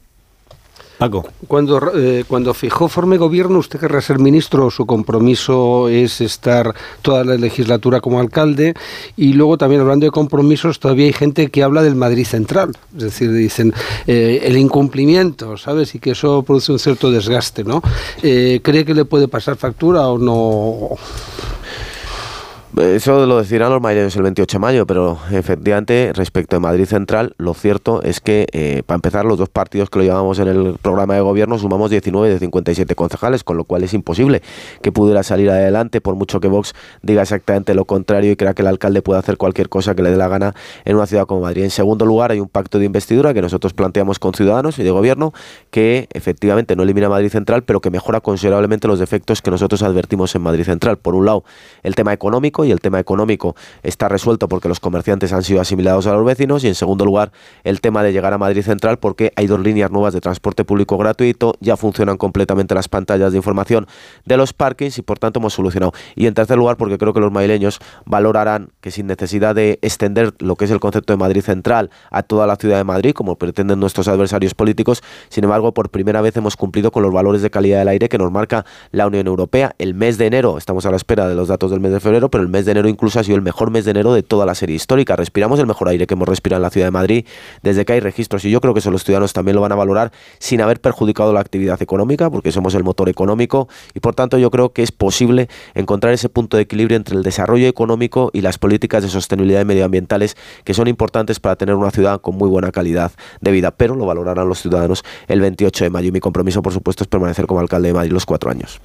Cuando, 1.48 1.80
eh, 1.96 2.24
cuando 2.28 2.52
fijó 2.52 2.88
forme 2.88 3.16
gobierno, 3.16 3.58
usted 3.58 3.80
querrá 3.80 4.02
ser 4.02 4.18
ministro, 4.18 4.70
su 4.70 4.84
compromiso 4.84 5.88
es 5.88 6.20
estar 6.20 6.74
toda 7.00 7.24
la 7.24 7.36
legislatura 7.36 8.02
como 8.02 8.20
alcalde. 8.20 8.74
Y 9.16 9.32
luego 9.32 9.56
también 9.56 9.80
hablando 9.80 10.04
de 10.04 10.10
compromisos, 10.10 10.78
todavía 10.78 11.06
hay 11.06 11.14
gente 11.14 11.48
que 11.48 11.62
habla 11.62 11.82
del 11.82 11.94
Madrid 11.94 12.26
Central. 12.26 12.76
Es 12.94 13.02
decir, 13.02 13.32
dicen 13.32 13.72
eh, 14.06 14.42
el 14.44 14.58
incumplimiento, 14.58 15.56
¿sabes? 15.56 15.94
Y 15.94 16.00
que 16.00 16.10
eso 16.10 16.42
produce 16.42 16.72
un 16.72 16.78
cierto 16.78 17.10
desgaste, 17.10 17.64
¿no? 17.64 17.82
Eh, 18.22 18.60
¿Cree 18.62 18.84
que 18.84 18.92
le 18.92 19.06
puede 19.06 19.26
pasar 19.26 19.56
factura 19.56 20.06
o 20.06 20.18
no? 20.18 20.98
Eso 22.76 23.26
lo 23.26 23.38
decirán 23.38 23.70
los 23.70 23.82
madrileños 23.82 24.14
el 24.14 24.22
28 24.22 24.56
de 24.56 24.60
mayo, 24.60 24.86
pero 24.86 25.18
efectivamente, 25.32 26.12
respecto 26.14 26.54
de 26.54 26.60
Madrid 26.60 26.84
Central, 26.84 27.34
lo 27.36 27.52
cierto 27.52 28.00
es 28.02 28.20
que, 28.20 28.46
eh, 28.52 28.84
para 28.86 28.94
empezar, 28.94 29.24
los 29.24 29.38
dos 29.38 29.48
partidos 29.48 29.90
que 29.90 29.98
lo 29.98 30.04
llevamos 30.04 30.38
en 30.38 30.46
el 30.46 30.76
programa 30.80 31.16
de 31.16 31.20
gobierno 31.20 31.58
sumamos 31.58 31.90
19 31.90 32.28
de 32.28 32.38
57 32.38 32.94
concejales, 32.94 33.42
con 33.42 33.56
lo 33.56 33.64
cual 33.64 33.82
es 33.82 33.92
imposible 33.92 34.40
que 34.82 34.92
pudiera 34.92 35.24
salir 35.24 35.50
adelante, 35.50 36.00
por 36.00 36.14
mucho 36.14 36.38
que 36.38 36.46
Vox 36.46 36.74
diga 37.02 37.22
exactamente 37.22 37.74
lo 37.74 37.86
contrario 37.86 38.30
y 38.30 38.36
crea 38.36 38.54
que 38.54 38.62
el 38.62 38.68
alcalde 38.68 39.02
puede 39.02 39.18
hacer 39.18 39.36
cualquier 39.36 39.68
cosa 39.68 39.96
que 39.96 40.02
le 40.02 40.10
dé 40.12 40.16
la 40.16 40.28
gana 40.28 40.54
en 40.84 40.94
una 40.94 41.06
ciudad 41.06 41.26
como 41.26 41.40
Madrid. 41.40 41.64
En 41.64 41.70
segundo 41.70 42.06
lugar, 42.06 42.30
hay 42.30 42.38
un 42.38 42.48
pacto 42.48 42.78
de 42.78 42.84
investidura 42.84 43.34
que 43.34 43.42
nosotros 43.42 43.72
planteamos 43.72 44.20
con 44.20 44.32
ciudadanos 44.32 44.78
y 44.78 44.84
de 44.84 44.92
gobierno 44.92 45.32
que 45.72 46.06
efectivamente 46.12 46.76
no 46.76 46.84
elimina 46.84 47.08
Madrid 47.08 47.30
Central, 47.30 47.64
pero 47.64 47.80
que 47.80 47.90
mejora 47.90 48.20
considerablemente 48.20 48.86
los 48.86 49.00
defectos 49.00 49.42
que 49.42 49.50
nosotros 49.50 49.82
advertimos 49.82 50.32
en 50.36 50.42
Madrid 50.42 50.62
Central. 50.62 50.98
Por 50.98 51.16
un 51.16 51.26
lado, 51.26 51.42
el 51.82 51.96
tema 51.96 52.12
económico, 52.12 52.59
y 52.64 52.70
el 52.70 52.80
tema 52.80 52.98
económico 52.98 53.54
está 53.82 54.08
resuelto 54.08 54.48
porque 54.48 54.68
los 54.68 54.80
comerciantes 54.80 55.32
han 55.32 55.42
sido 55.42 55.60
asimilados 55.60 56.06
a 56.06 56.12
los 56.12 56.24
vecinos 56.24 56.64
y 56.64 56.68
en 56.68 56.74
segundo 56.74 57.04
lugar 57.04 57.32
el 57.64 57.80
tema 57.80 58.02
de 58.02 58.12
llegar 58.12 58.32
a 58.32 58.38
Madrid 58.38 58.62
Central 58.62 58.98
porque 58.98 59.32
hay 59.36 59.46
dos 59.46 59.60
líneas 59.60 59.90
nuevas 59.90 60.14
de 60.14 60.20
transporte 60.20 60.64
público 60.64 60.96
gratuito, 60.98 61.54
ya 61.60 61.76
funcionan 61.76 62.16
completamente 62.16 62.74
las 62.74 62.88
pantallas 62.88 63.32
de 63.32 63.38
información 63.38 63.86
de 64.24 64.36
los 64.36 64.52
parkings 64.52 64.98
y 64.98 65.02
por 65.02 65.18
tanto 65.18 65.40
hemos 65.40 65.54
solucionado. 65.54 65.92
Y 66.14 66.26
en 66.26 66.34
tercer 66.34 66.58
lugar 66.58 66.76
porque 66.76 66.98
creo 66.98 67.12
que 67.12 67.20
los 67.20 67.32
madrileños 67.32 67.80
valorarán 68.04 68.70
que 68.80 68.90
sin 68.90 69.06
necesidad 69.06 69.54
de 69.54 69.78
extender 69.82 70.34
lo 70.38 70.56
que 70.56 70.64
es 70.64 70.70
el 70.70 70.80
concepto 70.80 71.12
de 71.12 71.16
Madrid 71.16 71.42
Central 71.42 71.90
a 72.10 72.22
toda 72.22 72.46
la 72.46 72.56
ciudad 72.56 72.76
de 72.76 72.84
Madrid, 72.84 73.12
como 73.12 73.36
pretenden 73.36 73.80
nuestros 73.80 74.08
adversarios 74.08 74.54
políticos, 74.54 75.02
sin 75.28 75.44
embargo 75.44 75.72
por 75.72 75.90
primera 75.90 76.20
vez 76.20 76.36
hemos 76.36 76.56
cumplido 76.56 76.90
con 76.90 77.02
los 77.02 77.12
valores 77.12 77.42
de 77.42 77.50
calidad 77.50 77.78
del 77.78 77.88
aire 77.88 78.08
que 78.08 78.18
nos 78.18 78.30
marca 78.30 78.64
la 78.90 79.06
Unión 79.06 79.26
Europea. 79.26 79.74
El 79.78 79.94
mes 79.94 80.18
de 80.18 80.26
enero, 80.26 80.58
estamos 80.58 80.86
a 80.86 80.90
la 80.90 80.96
espera 80.96 81.28
de 81.28 81.34
los 81.34 81.48
datos 81.48 81.70
del 81.70 81.80
mes 81.80 81.92
de 81.92 82.00
febrero, 82.00 82.30
pero 82.30 82.42
el 82.42 82.49
mes 82.50 82.64
de 82.64 82.72
enero 82.72 82.88
incluso 82.88 83.20
ha 83.20 83.24
sido 83.24 83.36
el 83.36 83.42
mejor 83.42 83.70
mes 83.70 83.84
de 83.84 83.92
enero 83.92 84.12
de 84.12 84.22
toda 84.22 84.46
la 84.46 84.54
serie 84.54 84.76
histórica. 84.76 85.16
Respiramos 85.16 85.58
el 85.58 85.66
mejor 85.66 85.88
aire 85.88 86.06
que 86.06 86.14
hemos 86.14 86.28
respirado 86.28 86.58
en 86.58 86.62
la 86.62 86.70
ciudad 86.70 86.86
de 86.86 86.90
Madrid 86.90 87.26
desde 87.62 87.84
que 87.84 87.94
hay 87.94 88.00
registros 88.00 88.44
y 88.44 88.50
yo 88.50 88.60
creo 88.60 88.74
que 88.74 88.80
eso 88.80 88.90
los 88.90 89.04
ciudadanos 89.04 89.32
también 89.32 89.56
lo 89.56 89.62
van 89.62 89.72
a 89.72 89.74
valorar 89.74 90.12
sin 90.38 90.60
haber 90.60 90.80
perjudicado 90.80 91.32
la 91.32 91.40
actividad 91.40 91.80
económica 91.82 92.30
porque 92.30 92.52
somos 92.52 92.74
el 92.74 92.84
motor 92.84 93.08
económico 93.08 93.68
y 93.94 94.00
por 94.00 94.14
tanto 94.14 94.38
yo 94.38 94.50
creo 94.50 94.72
que 94.72 94.82
es 94.82 94.92
posible 94.92 95.48
encontrar 95.74 96.12
ese 96.12 96.28
punto 96.28 96.56
de 96.56 96.64
equilibrio 96.64 96.96
entre 96.96 97.16
el 97.16 97.22
desarrollo 97.22 97.68
económico 97.68 98.30
y 98.32 98.40
las 98.40 98.58
políticas 98.58 99.02
de 99.02 99.08
sostenibilidad 99.08 99.64
medioambientales 99.64 100.36
que 100.64 100.74
son 100.74 100.88
importantes 100.88 101.40
para 101.40 101.56
tener 101.56 101.74
una 101.74 101.90
ciudad 101.90 102.20
con 102.20 102.36
muy 102.36 102.48
buena 102.48 102.72
calidad 102.72 103.12
de 103.40 103.50
vida, 103.50 103.70
pero 103.70 103.94
lo 103.94 104.06
valorarán 104.06 104.48
los 104.48 104.60
ciudadanos 104.60 105.04
el 105.28 105.40
28 105.40 105.84
de 105.84 105.90
mayo 105.90 106.08
y 106.08 106.12
mi 106.12 106.20
compromiso 106.20 106.62
por 106.62 106.72
supuesto 106.72 107.04
es 107.04 107.08
permanecer 107.08 107.46
como 107.46 107.60
alcalde 107.60 107.88
de 107.88 107.94
Madrid 107.94 108.12
los 108.12 108.26
cuatro 108.26 108.50
años. 108.50 108.80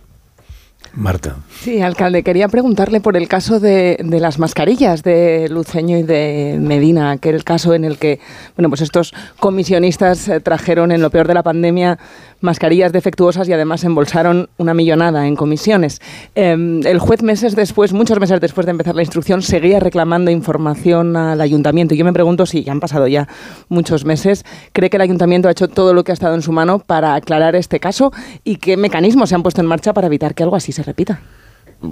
Marta. 0.95 1.35
Sí, 1.61 1.81
alcalde, 1.81 2.23
quería 2.23 2.47
preguntarle 2.47 3.01
por 3.01 3.17
el 3.17 3.27
caso 3.27 3.59
de, 3.59 3.97
las 4.01 4.39
mascarillas 4.39 5.03
de 5.03 5.47
Luceño 5.49 5.97
y 5.97 6.03
de 6.03 6.57
Medina, 6.59 7.11
aquel 7.11 7.43
caso 7.43 7.73
en 7.73 7.83
el 7.83 7.97
que, 7.97 8.19
bueno, 8.55 8.69
pues 8.69 8.81
estos 8.81 9.13
comisionistas 9.39 10.27
eh, 10.29 10.39
trajeron 10.39 10.93
en 10.93 11.01
lo 11.01 11.09
peor 11.09 11.27
de 11.27 11.33
la 11.33 11.43
pandemia 11.43 11.99
mascarillas 12.45 12.93
defectuosas 12.93 13.49
y 13.49 13.53
además 13.53 13.83
embolsaron 13.83 14.49
una 14.57 14.73
millonada 14.73 15.27
en 15.27 15.35
comisiones. 15.35 16.01
Em, 16.35 16.85
el 16.85 16.99
juez 16.99 17.21
meses 17.21 17.55
después, 17.55 17.91
muchos 17.91 18.19
meses 18.19 18.39
después 18.39 18.65
de 18.65 18.71
empezar 18.71 18.95
la 18.95 19.01
instrucción, 19.01 19.41
seguía 19.41 19.81
reclamando 19.81 20.31
información 20.31 21.17
al 21.17 21.41
ayuntamiento. 21.41 21.93
Y 21.93 21.97
yo 21.97 22.05
me 22.05 22.13
pregunto 22.13 22.45
si 22.45 22.63
ya 22.63 22.71
han 22.71 22.79
pasado 22.79 23.07
ya 23.07 23.27
muchos 23.67 24.05
meses, 24.05 24.45
¿cree 24.71 24.89
que 24.89 24.97
el 24.97 25.01
ayuntamiento 25.01 25.49
ha 25.49 25.51
hecho 25.51 25.67
todo 25.67 25.93
lo 25.93 26.03
que 26.03 26.11
ha 26.11 26.13
estado 26.13 26.35
en 26.35 26.41
su 26.41 26.53
mano 26.53 26.79
para 26.79 27.15
aclarar 27.15 27.55
este 27.55 27.81
caso 27.81 28.13
y 28.43 28.55
qué 28.57 28.77
mecanismos 28.77 29.29
se 29.29 29.35
han 29.35 29.43
puesto 29.43 29.59
en 29.59 29.67
marcha 29.67 29.93
para 29.93 30.07
evitar 30.07 30.35
que 30.35 30.43
algo 30.43 30.55
así 30.55 30.71
se 30.71 30.83
repita? 30.83 31.19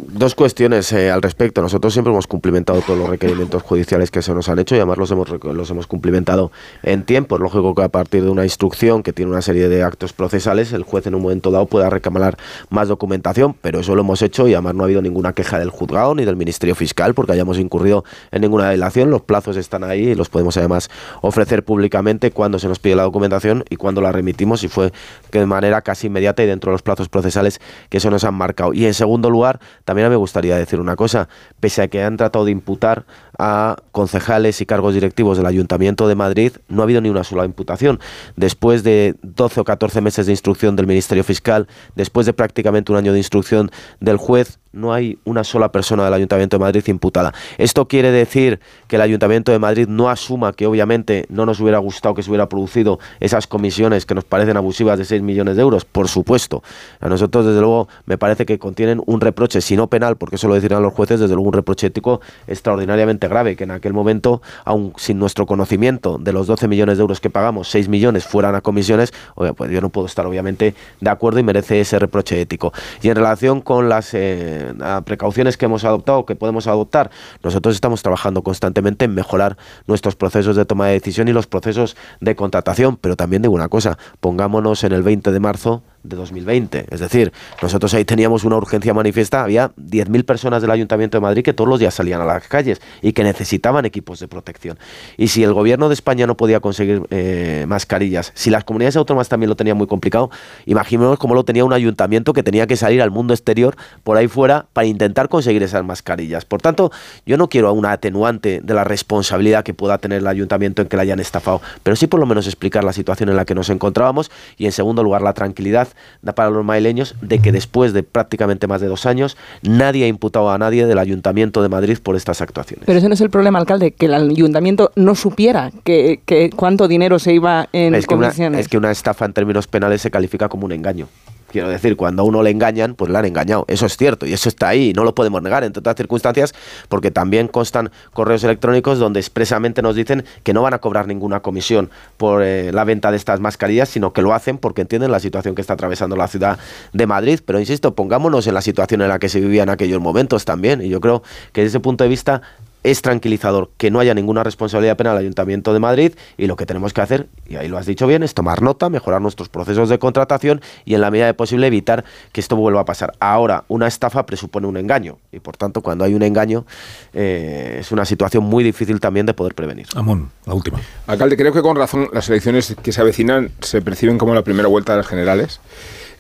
Dos 0.10 0.36
cuestiones 0.36 0.92
eh, 0.94 1.12
al 1.12 1.22
respecto. 1.22 1.62
Nosotros 1.62 1.94
siempre 1.94 2.12
hemos 2.12 2.28
cumplimentado 2.28 2.82
todos 2.82 2.98
los 2.98 3.10
requerimientos 3.10 3.62
judiciales 3.62 4.12
que 4.12 4.22
se 4.22 4.34
nos 4.34 4.50
han 4.50 4.60
hecho 4.60 4.76
y 4.76 4.80
además 4.80 4.98
los 4.98 5.12
hemos, 5.12 5.30
los 5.30 5.70
hemos 5.70 5.88
cumplimentado 5.88 6.52
en 6.82 7.04
tiempo. 7.04 7.36
Es 7.36 7.42
lógico 7.42 7.76
que 7.76 7.84
a 7.84 7.90
partir 7.90 8.24
de 8.24 8.30
una 8.30 8.44
instrucción 8.44 9.04
que 9.04 9.14
tiene 9.14 9.32
una 9.32 9.42
serie 9.42 9.70
de 9.70 9.84
actos 9.84 10.14
procesales, 10.14 10.74
el 10.74 10.84
juez 10.84 11.08
en 11.08 11.16
un 11.16 11.22
momento 11.22 11.52
dado 11.52 11.66
pueda 11.66 11.90
reclamar 11.90 12.38
más 12.70 12.88
documentación, 12.88 13.56
pero 13.62 13.80
eso 13.82 13.96
lo 13.96 14.02
hemos 14.02 14.22
hecho 14.22 14.48
y 14.48 14.54
además 14.54 14.76
no 14.76 14.84
ha 14.84 14.86
habido 14.86 15.02
ninguna 15.02 15.34
queja 15.34 15.60
del 15.60 15.70
juzgado 15.70 16.16
ni 16.16 16.26
del 16.26 16.36
Ministerio 16.36 16.76
Fiscal 16.76 17.14
porque 17.14 17.34
hayamos 17.34 17.60
incurrido 17.60 18.04
en 18.32 18.42
ninguna 18.42 18.70
delación. 18.70 19.10
Los 19.10 19.22
plazos 19.22 19.58
están 19.58 19.84
ahí 19.84 20.10
y 20.10 20.16
los 20.16 20.30
podemos 20.30 20.58
además 20.58 20.90
ofrecer 21.22 21.64
públicamente 21.64 22.32
cuando 22.32 22.60
se 22.60 22.68
nos 22.68 22.80
pide 22.80 22.96
la 22.96 23.04
documentación 23.04 23.64
y 23.70 23.76
cuando 23.76 24.02
la 24.02 24.12
remitimos 24.12 24.64
y 24.64 24.68
fue 24.68 24.92
de 25.32 25.46
manera 25.46 25.82
casi 25.82 26.08
inmediata 26.08 26.44
y 26.44 26.48
dentro 26.48 26.72
de 26.72 26.74
los 26.74 26.82
plazos 26.82 27.10
procesales 27.10 27.60
que 27.90 27.98
eso 27.98 28.10
nos 28.10 28.24
han 28.24 28.34
marcado. 28.34 28.74
Y 28.74 28.86
en 28.86 28.94
segundo 28.94 29.30
lugar, 29.30 29.60
también 29.86 30.10
me 30.10 30.16
gustaría 30.16 30.58
decir 30.58 30.80
una 30.80 30.96
cosa, 30.96 31.28
pese 31.60 31.82
a 31.82 31.88
que 31.88 32.04
han 32.04 32.18
tratado 32.18 32.46
de 32.46 32.52
imputar 32.52 33.06
a 33.38 33.78
concejales 33.92 34.62
y 34.62 34.66
cargos 34.66 34.94
directivos 34.94 35.38
del 35.38 35.46
Ayuntamiento 35.46 36.08
de 36.08 36.16
Madrid, 36.16 36.54
no 36.68 36.82
ha 36.82 36.86
habido 36.86 37.02
ni 37.02 37.10
una 37.10 37.24
sola 37.24 37.46
imputación. 37.46 38.00
Después 38.36 38.84
de 38.84 39.16
12 39.22 39.62
o 39.62 39.64
14 39.64 40.02
meses 40.02 40.26
de 40.26 40.32
instrucción 40.32 40.76
del 40.76 40.88
Ministerio 40.88 41.24
Fiscal, 41.24 41.68
después 41.96 42.26
de 42.26 42.34
prácticamente 42.34 42.92
un 42.92 42.98
año 42.98 43.14
de 43.14 43.20
instrucción 43.20 43.72
del 44.00 44.18
juez, 44.18 44.60
no 44.74 44.92
hay 44.92 45.20
una 45.24 45.44
sola 45.44 45.72
persona 45.72 46.04
del 46.04 46.14
Ayuntamiento 46.14 46.58
de 46.58 46.62
Madrid 46.62 46.84
imputada. 46.88 47.34
Esto 47.58 47.88
quiere 47.88 48.12
decir 48.12 48.60
que 48.88 48.96
el 48.96 49.04
Ayuntamiento 49.04 49.52
de 49.52 49.60
Madrid 49.60 49.88
no 49.88 50.10
asuma 50.10 50.52
que 50.52 50.66
obviamente 50.66 51.26
no 51.30 51.46
nos 51.46 51.60
hubiera 51.60 51.78
gustado 51.78 52.16
que 52.16 52.24
se 52.24 52.32
hubiera 52.32 52.50
producido 52.50 53.00
esas 53.20 53.46
comisiones 53.46 54.06
que 54.06 54.16
nos 54.16 54.24
parecen 54.24 54.58
abusivas 54.58 54.98
de 54.98 55.06
6 55.06 55.22
millones 55.22 55.56
de 55.56 55.62
euros, 55.62 55.86
por 55.86 56.08
supuesto. 56.08 56.64
A 57.00 57.08
nosotros, 57.08 57.46
desde 57.46 57.60
luego, 57.60 57.88
me 58.06 58.18
parece 58.18 58.46
que 58.46 58.58
contienen 58.58 59.02
un 59.06 59.22
reproche, 59.22 59.62
si 59.62 59.76
no 59.76 59.88
penal, 59.88 60.18
porque 60.18 60.38
eso 60.38 60.48
lo 60.48 60.56
decirán 60.56 60.82
los 60.82 60.94
jueces, 60.94 61.20
desde 61.20 61.36
luego 61.36 61.50
un 61.50 61.54
reproche 61.54 61.88
ético 61.88 62.22
extraordinariamente 62.48 63.23
grave, 63.28 63.56
que 63.56 63.64
en 63.64 63.72
aquel 63.72 63.94
momento, 63.94 64.42
aun 64.66 64.94
sin 64.98 65.20
nuestro 65.20 65.46
conocimiento 65.46 66.18
de 66.18 66.34
los 66.34 66.48
12 66.48 66.68
millones 66.68 66.98
de 66.98 67.02
euros 67.02 67.20
que 67.20 67.30
pagamos, 67.30 67.70
6 67.70 67.90
millones 67.90 68.26
fueran 68.26 68.56
a 68.56 68.62
comisiones, 68.62 69.14
pues 69.56 69.72
yo 69.72 69.82
no 69.82 69.90
puedo 69.90 70.08
estar 70.08 70.26
obviamente 70.26 70.76
de 71.00 71.10
acuerdo 71.10 71.40
y 71.40 71.44
merece 71.44 71.82
ese 71.82 72.00
reproche 72.00 72.40
ético. 72.40 72.74
Y 73.02 73.10
en 73.10 73.16
relación 73.16 73.62
con 73.62 73.90
las... 73.90 74.14
Eh, 74.14 74.74
precauciones 75.06 75.58
que 75.58 75.66
hemos 75.66 75.84
adoptado, 75.84 76.26
que 76.26 76.36
podemos 76.36 76.68
adoptar, 76.68 77.12
nosotros 77.44 77.76
estamos 77.76 78.02
trabajando 78.02 78.42
constantemente 78.44 79.06
en 79.06 79.14
mejorar 79.14 79.58
nuestros 79.88 80.16
procesos 80.16 80.56
de 80.56 80.66
toma 80.66 80.88
de 80.88 80.94
decisión 80.94 81.28
y 81.28 81.34
los 81.34 81.48
procesos 81.48 81.96
de 82.20 82.36
contratación, 82.36 82.98
pero 82.98 83.16
también 83.16 83.42
digo 83.42 83.54
una 83.54 83.70
cosa, 83.70 83.98
pongámonos 84.20 84.84
en 84.84 84.94
el 84.94 85.04
20 85.04 85.32
de 85.32 85.40
marzo 85.40 85.84
de 86.04 86.16
2020. 86.16 86.86
Es 86.90 87.00
decir, 87.00 87.32
nosotros 87.62 87.94
ahí 87.94 88.06
teníamos 88.06 88.44
una 88.44 88.58
urgencia 88.58 88.94
manifiesta, 88.94 89.44
había 89.44 89.72
10.000 89.76 90.26
personas 90.26 90.62
del 90.62 90.72
Ayuntamiento 90.72 91.18
de 91.18 91.22
Madrid 91.22 91.44
que 91.44 91.54
todos 91.54 91.70
los 91.70 91.80
días 91.80 91.94
salían 91.94 92.22
a 92.22 92.26
las 92.26 92.48
calles 92.48 92.82
y 93.02 93.14
que 93.14 93.24
necesitaban 93.24 93.86
equipos 93.86 94.20
de 94.20 94.28
protección. 94.28 94.78
Y 95.18 95.30
si 95.30 95.44
el 95.44 95.54
gobierno 95.54 95.90
de 95.90 95.94
España 95.94 96.28
no 96.28 96.38
podía 96.38 96.60
conseguir 96.60 97.04
eh, 97.10 97.66
mascarillas, 97.68 98.32
si 98.36 98.50
las 98.50 98.64
comunidades 98.64 98.96
autónomas 98.98 99.30
también 99.30 99.50
lo 99.50 99.56
tenían 99.56 99.78
muy 99.78 99.88
complicado, 99.88 100.30
imaginemos 100.66 101.18
cómo 101.18 101.36
lo 101.36 101.44
tenía 101.44 101.66
un 101.66 101.74
ayuntamiento 101.74 102.34
que 102.34 102.44
tenía 102.44 102.68
que 102.68 102.76
salir 102.76 103.02
al 103.02 103.12
mundo 103.12 103.34
exterior 103.34 103.76
por 104.04 104.18
ahí 104.18 104.28
fuera 104.28 104.68
para 104.74 104.88
intentar 104.88 105.30
conseguir 105.30 105.64
esas 105.64 105.84
mascarillas. 105.84 106.46
Por 106.46 106.62
tanto, 106.62 106.92
yo 107.26 107.38
no 107.38 107.50
quiero 107.50 107.72
una 107.74 107.92
atenuante 107.92 108.62
de 108.62 108.74
la 108.74 108.84
responsabilidad 108.84 109.64
que 109.64 109.74
pueda 109.74 109.98
tener 109.98 110.20
el 110.20 110.28
ayuntamiento 110.28 110.82
en 110.82 110.88
que 110.88 110.98
la 110.98 111.04
hayan 111.04 111.20
estafado, 111.20 111.62
pero 111.82 111.96
sí 111.96 112.08
por 112.08 112.20
lo 112.20 112.26
menos 112.26 112.46
explicar 112.46 112.84
la 112.84 112.94
situación 112.94 113.30
en 113.30 113.36
la 113.36 113.46
que 113.46 113.56
nos 113.56 113.70
encontrábamos 113.70 114.30
y 114.58 114.66
en 114.66 114.72
segundo 114.72 115.04
lugar 115.04 115.22
la 115.22 115.34
tranquilidad 115.34 115.74
da 115.74 115.93
para 116.36 116.50
los 116.50 116.64
maileños 116.64 117.16
de 117.22 117.40
que 117.40 117.52
después 117.52 117.94
de 117.94 118.04
prácticamente 118.04 118.68
más 118.68 118.82
de 118.82 118.88
dos 118.88 119.06
años 119.06 119.38
nadie 119.62 120.06
ha 120.06 120.08
imputado 120.08 120.52
a 120.52 120.58
nadie 120.58 120.86
del 120.86 121.00
Ayuntamiento 121.00 121.62
de 121.62 121.70
Madrid 121.70 121.98
por 122.02 122.16
estas 122.16 122.42
actuaciones. 122.42 122.86
Pero 122.86 123.00
ese 123.00 123.08
no 123.08 123.14
es 123.14 123.22
el 123.22 123.30
problema, 123.30 123.60
alcalde, 123.60 123.92
que 123.92 124.06
el 124.06 124.14
Ayuntamiento 124.14 124.92
no 124.96 125.16
supiera 125.16 125.72
que, 125.84 126.20
cuánto 126.56 126.88
dinero 126.88 127.20
se 127.20 127.34
iba 127.34 127.68
en 127.74 127.96
es 127.96 128.08
comisiones. 128.08 128.62
es 128.62 128.68
que 128.68 128.78
una 128.78 128.92
estafa 128.92 129.26
en 129.26 129.34
términos 129.34 129.68
penales 129.68 130.02
se 130.02 130.12
califica 130.12 130.50
como 130.50 130.66
un 130.66 130.72
engaño. 130.72 131.08
Quiero 131.54 131.70
decir, 131.70 131.96
cuando 131.96 132.24
a 132.24 132.26
uno 132.26 132.42
le 132.42 132.50
engañan, 132.50 132.96
pues 132.96 133.12
le 133.12 133.18
han 133.20 133.26
engañado. 133.26 133.64
Eso 133.68 133.86
es 133.86 133.96
cierto 133.96 134.26
y 134.26 134.34
eso 134.34 134.50
está 134.50 134.70
ahí, 134.70 134.92
no 134.92 135.04
lo 135.04 135.14
podemos 135.14 135.40
negar, 135.40 135.64
entre 135.64 135.82
otras 135.82 135.96
circunstancias, 135.96 136.56
porque 136.90 137.12
también 137.12 137.48
constan 137.48 137.92
correos 138.12 138.44
electrónicos 138.44 138.98
donde 138.98 139.20
expresamente 139.20 139.84
nos 139.84 139.96
dicen 139.96 140.26
que 140.42 140.52
no 140.52 140.64
van 140.64 140.74
a 140.74 140.80
cobrar 140.80 141.06
ninguna 141.06 141.42
comisión 141.42 141.92
por 142.18 142.42
eh, 142.42 142.72
la 142.74 142.86
venta 142.86 143.12
de 143.12 143.18
estas 143.18 143.40
mascarillas, 143.40 143.88
sino 143.88 144.14
que 144.14 144.24
lo 144.24 144.34
hacen 144.34 144.58
porque 144.58 144.82
entienden 144.82 145.12
la 145.12 145.20
situación 145.20 145.54
que 145.54 145.62
está 145.62 145.74
atravesando 145.74 146.16
la 146.16 146.28
ciudad 146.28 146.58
de 146.92 147.06
Madrid. 147.06 147.40
Pero 147.46 147.60
insisto, 147.60 147.94
pongámonos 147.94 148.48
en 148.48 148.56
la 148.56 148.62
situación 148.62 149.04
en 149.04 149.10
la 149.10 149.20
que 149.20 149.30
se 149.30 149.40
vivía 149.40 149.62
en 149.62 149.70
aquellos 149.70 150.02
momentos 150.02 150.46
también. 150.46 150.82
Y 150.82 150.90
yo 150.90 151.02
creo 151.02 151.22
que 151.52 151.62
desde 151.62 151.78
ese 151.78 151.80
punto 151.82 152.04
de 152.04 152.10
vista 152.10 152.42
es 152.84 153.02
tranquilizador 153.02 153.72
que 153.78 153.92
no 153.92 154.00
haya 154.00 154.14
ninguna 154.14 154.44
responsabilidad 154.44 154.98
penal 154.98 155.14
al 155.14 155.20
Ayuntamiento 155.20 155.74
de 155.74 155.80
Madrid 155.80 156.14
y 156.38 156.48
lo 156.48 156.56
que 156.56 156.66
tenemos 156.66 156.94
que 156.94 157.02
hacer, 157.02 157.28
y 157.48 157.56
ahí 157.56 157.68
lo 157.68 157.78
has 157.78 157.86
dicho 157.86 158.08
bien, 158.08 158.24
es 158.24 158.34
tomar 158.34 158.62
nota, 158.62 158.90
mejorar 158.90 159.22
nuestros 159.22 159.50
procesos 159.50 159.90
de 159.90 160.00
contratación 160.00 160.62
y 160.86 160.96
en 160.96 161.02
la 161.02 161.12
medida 161.12 161.26
de 161.26 161.34
posible 161.34 161.68
evitar 161.68 162.04
que 162.32 162.42
esto 162.42 162.56
vuelva 162.56 162.82
a 162.82 162.86
pasar. 162.86 163.14
Ahora, 163.20 163.64
una 163.68 163.88
estafa 163.88 164.26
presupone 164.26 164.68
un 164.68 164.78
engaño 164.78 165.18
y 165.32 165.40
por 165.40 165.58
tanto 165.58 165.82
cuando 165.82 166.04
hay 166.04 166.14
un 166.14 166.24
engaño 166.24 166.66
eh, 167.14 167.78
es 167.80 167.92
una 167.92 168.06
situación 168.06 168.44
muy 168.44 168.64
difícil 168.64 169.00
también 169.00 169.26
de 169.26 169.34
poder 169.34 169.56
prevenir. 169.56 169.88
Amón, 169.96 170.30
la 170.46 170.54
última. 170.54 170.80
Alcalde, 171.08 171.38
creo 171.38 171.54
que 171.54 171.62
con 171.62 171.76
razón 171.76 172.10
las 172.14 172.30
elecciones 172.30 172.76
que 172.82 172.92
se 172.92 173.02
avecinan 173.02 173.52
se 173.62 173.82
perciben 173.82 174.18
como 174.18 174.34
la 174.34 174.44
primera 174.44 174.68
vuelta 174.68 174.94
de 174.94 174.98
las 174.98 175.08
generales. 175.08 175.60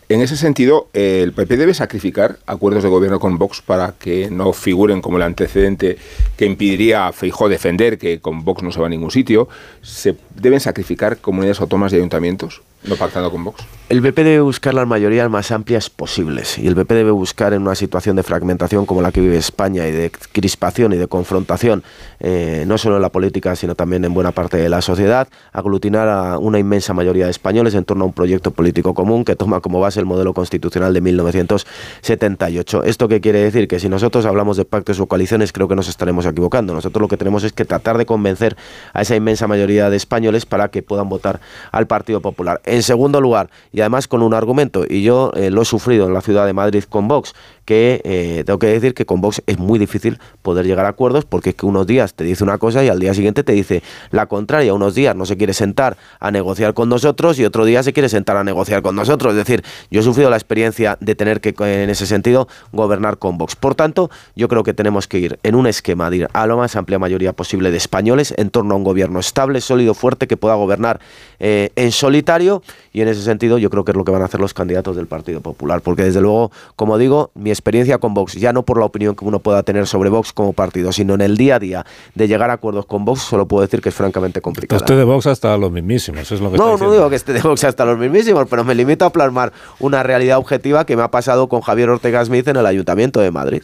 En 0.09 0.21
ese 0.21 0.35
sentido, 0.35 0.89
el 0.93 1.31
PP 1.31 1.57
debe 1.57 1.73
sacrificar 1.73 2.37
acuerdos 2.45 2.83
de 2.83 2.89
gobierno 2.89 3.19
con 3.19 3.37
Vox 3.37 3.61
para 3.61 3.93
que 3.93 4.29
no 4.29 4.51
figuren 4.53 5.01
como 5.01 5.17
el 5.17 5.23
antecedente 5.23 5.97
que 6.37 6.45
impediría 6.45 7.07
a 7.07 7.13
Feijó 7.13 7.47
defender 7.47 7.97
que 7.97 8.19
con 8.19 8.43
Vox 8.43 8.63
no 8.63 8.71
se 8.71 8.79
va 8.79 8.87
a 8.87 8.89
ningún 8.89 9.11
sitio. 9.11 9.47
¿Se 9.81 10.15
deben 10.35 10.59
sacrificar 10.59 11.17
comunidades 11.17 11.61
autónomas 11.61 11.93
y 11.93 11.95
ayuntamientos? 11.95 12.61
No 12.85 12.95
pactando 12.95 13.31
con 13.31 13.43
Vox. 13.43 13.63
El 13.89 14.01
BP 14.01 14.15
debe 14.15 14.39
buscar 14.39 14.73
las 14.73 14.87
mayorías 14.87 15.29
más 15.29 15.51
amplias 15.51 15.89
posibles 15.89 16.57
y 16.57 16.67
el 16.67 16.73
BP 16.73 16.89
debe 16.93 17.11
buscar 17.11 17.53
en 17.53 17.61
una 17.61 17.75
situación 17.75 18.15
de 18.15 18.23
fragmentación 18.23 18.85
como 18.85 19.01
la 19.01 19.11
que 19.11 19.21
vive 19.21 19.37
España 19.37 19.87
y 19.87 19.91
de 19.91 20.09
crispación 20.09 20.93
y 20.93 20.97
de 20.97 21.07
confrontación, 21.07 21.83
eh, 22.19 22.63
no 22.65 22.77
solo 22.77 22.95
en 22.95 23.03
la 23.03 23.09
política, 23.09 23.55
sino 23.55 23.75
también 23.75 24.03
en 24.03 24.13
buena 24.13 24.31
parte 24.31 24.57
de 24.57 24.69
la 24.69 24.81
sociedad, 24.81 25.27
aglutinar 25.51 26.07
a 26.07 26.39
una 26.39 26.59
inmensa 26.59 26.93
mayoría 26.93 27.25
de 27.25 27.31
españoles 27.31 27.75
en 27.75 27.83
torno 27.85 28.05
a 28.05 28.07
un 28.07 28.13
proyecto 28.13 28.51
político 28.51 28.93
común 28.95 29.25
que 29.25 29.35
toma 29.35 29.59
como 29.59 29.79
base 29.79 29.99
el 29.99 30.07
modelo 30.07 30.33
constitucional 30.33 30.93
de 30.93 31.01
1978. 31.01 32.83
¿Esto 32.85 33.07
qué 33.07 33.21
quiere 33.21 33.43
decir? 33.43 33.67
Que 33.67 33.79
si 33.79 33.89
nosotros 33.89 34.25
hablamos 34.25 34.57
de 34.57 34.65
pactos 34.65 34.99
o 35.01 35.05
coaliciones, 35.05 35.51
creo 35.51 35.67
que 35.67 35.75
nos 35.75 35.87
estaremos 35.87 36.25
equivocando. 36.25 36.73
Nosotros 36.73 37.01
lo 37.01 37.07
que 37.09 37.17
tenemos 37.17 37.43
es 37.43 37.53
que 37.53 37.65
tratar 37.65 37.97
de 37.97 38.05
convencer 38.05 38.57
a 38.93 39.01
esa 39.01 39.15
inmensa 39.15 39.45
mayoría 39.45 39.91
de 39.91 39.97
españoles 39.97 40.45
para 40.47 40.69
que 40.69 40.81
puedan 40.81 41.09
votar 41.09 41.41
al 41.71 41.85
Partido 41.85 42.21
Popular. 42.21 42.61
En 42.73 42.81
segundo 42.81 43.21
lugar, 43.21 43.51
y 43.71 43.81
además 43.81 44.07
con 44.07 44.23
un 44.23 44.33
argumento, 44.33 44.83
y 44.89 45.03
yo 45.03 45.31
eh, 45.35 45.51
lo 45.51 45.61
he 45.61 45.65
sufrido 45.65 46.07
en 46.07 46.13
la 46.15 46.21
ciudad 46.21 46.47
de 46.47 46.53
Madrid 46.53 46.83
con 46.89 47.07
Vox, 47.07 47.35
que 47.65 48.01
eh, 48.03 48.43
tengo 48.45 48.59
que 48.59 48.67
decir 48.67 48.93
que 48.93 49.05
con 49.05 49.21
Vox 49.21 49.41
es 49.47 49.57
muy 49.57 49.79
difícil 49.79 50.19
poder 50.41 50.65
llegar 50.65 50.85
a 50.85 50.89
acuerdos 50.89 51.25
porque 51.25 51.51
es 51.51 51.55
que 51.55 51.65
unos 51.65 51.87
días 51.87 52.13
te 52.13 52.23
dice 52.23 52.43
una 52.43 52.57
cosa 52.57 52.83
y 52.83 52.89
al 52.89 52.99
día 52.99 53.13
siguiente 53.13 53.43
te 53.43 53.53
dice 53.53 53.83
la 54.11 54.25
contraria. 54.25 54.73
Unos 54.73 54.95
días 54.95 55.15
no 55.15 55.25
se 55.25 55.37
quiere 55.37 55.53
sentar 55.53 55.97
a 56.19 56.31
negociar 56.31 56.73
con 56.73 56.89
nosotros 56.89 57.39
y 57.39 57.45
otro 57.45 57.65
día 57.65 57.83
se 57.83 57.93
quiere 57.93 58.09
sentar 58.09 58.37
a 58.37 58.43
negociar 58.43 58.81
con 58.81 58.95
nosotros. 58.95 59.33
Es 59.33 59.37
decir, 59.37 59.63
yo 59.89 60.01
he 60.01 60.03
sufrido 60.03 60.29
la 60.29 60.35
experiencia 60.35 60.97
de 60.99 61.15
tener 61.15 61.41
que, 61.41 61.53
en 61.59 61.89
ese 61.89 62.05
sentido, 62.05 62.47
gobernar 62.71 63.17
con 63.17 63.37
Vox. 63.37 63.55
Por 63.55 63.75
tanto, 63.75 64.09
yo 64.35 64.47
creo 64.47 64.63
que 64.63 64.73
tenemos 64.73 65.07
que 65.07 65.19
ir 65.19 65.39
en 65.43 65.55
un 65.55 65.67
esquema 65.67 66.09
de 66.09 66.17
ir 66.17 66.27
a 66.33 66.47
la 66.47 66.55
más 66.55 66.75
amplia 66.75 66.99
mayoría 66.99 67.33
posible 67.33 67.71
de 67.71 67.77
españoles 67.77 68.33
en 68.37 68.49
torno 68.49 68.73
a 68.73 68.77
un 68.77 68.83
gobierno 68.83 69.19
estable, 69.19 69.61
sólido, 69.61 69.93
fuerte, 69.93 70.27
que 70.27 70.37
pueda 70.37 70.55
gobernar 70.55 70.99
eh, 71.39 71.71
en 71.75 71.91
solitario 71.91 72.61
y 72.91 73.01
en 73.01 73.07
ese 73.07 73.21
sentido 73.21 73.57
yo 73.57 73.69
creo 73.69 73.85
que 73.85 73.91
es 73.91 73.97
lo 73.97 74.03
que 74.03 74.11
van 74.11 74.21
a 74.21 74.25
hacer 74.25 74.39
los 74.39 74.53
candidatos 74.53 74.95
del 74.95 75.07
Partido 75.07 75.41
Popular. 75.41 75.81
Porque 75.81 76.03
desde 76.03 76.21
luego, 76.21 76.51
como 76.75 76.97
digo, 76.97 77.31
mi 77.33 77.51
experiencia 77.53 77.97
con 77.97 78.13
Vox, 78.13 78.33
ya 78.33 78.51
no 78.53 78.63
por 78.63 78.79
la 78.79 78.85
opinión 78.85 79.15
que 79.15 79.25
uno 79.25 79.39
pueda 79.39 79.63
tener 79.63 79.87
sobre 79.87 80.09
Vox 80.09 80.33
como 80.33 80.53
partido, 80.53 80.91
sino 80.91 81.13
en 81.13 81.21
el 81.21 81.37
día 81.37 81.55
a 81.55 81.59
día 81.59 81.85
de 82.15 82.27
llegar 82.27 82.49
a 82.49 82.53
acuerdos 82.53 82.85
con 82.85 83.05
Vox, 83.05 83.21
solo 83.21 83.47
puedo 83.47 83.61
decir 83.61 83.81
que 83.81 83.89
es 83.89 83.95
francamente 83.95 84.41
complicado. 84.41 84.77
Estoy 84.79 84.97
de 84.97 85.03
Vox 85.03 85.27
hasta 85.27 85.55
los 85.57 85.71
mismísimos, 85.71 86.31
es 86.31 86.41
lo 86.41 86.51
que 86.51 86.57
No, 86.57 86.77
no 86.77 86.91
digo 86.91 87.09
que 87.09 87.15
esté 87.15 87.33
de 87.33 87.41
Vox 87.41 87.63
hasta 87.63 87.85
los 87.85 87.97
mismísimos, 87.97 88.47
pero 88.49 88.63
me 88.63 88.75
limito 88.75 89.05
a 89.05 89.11
plasmar 89.11 89.53
una 89.79 90.03
realidad 90.03 90.37
objetiva 90.37 90.85
que 90.85 90.95
me 90.95 91.03
ha 91.03 91.11
pasado 91.11 91.47
con 91.47 91.61
Javier 91.61 91.89
Ortega 91.89 92.23
Smith 92.25 92.47
en 92.47 92.57
el 92.57 92.65
Ayuntamiento 92.65 93.19
de 93.19 93.31
Madrid. 93.31 93.63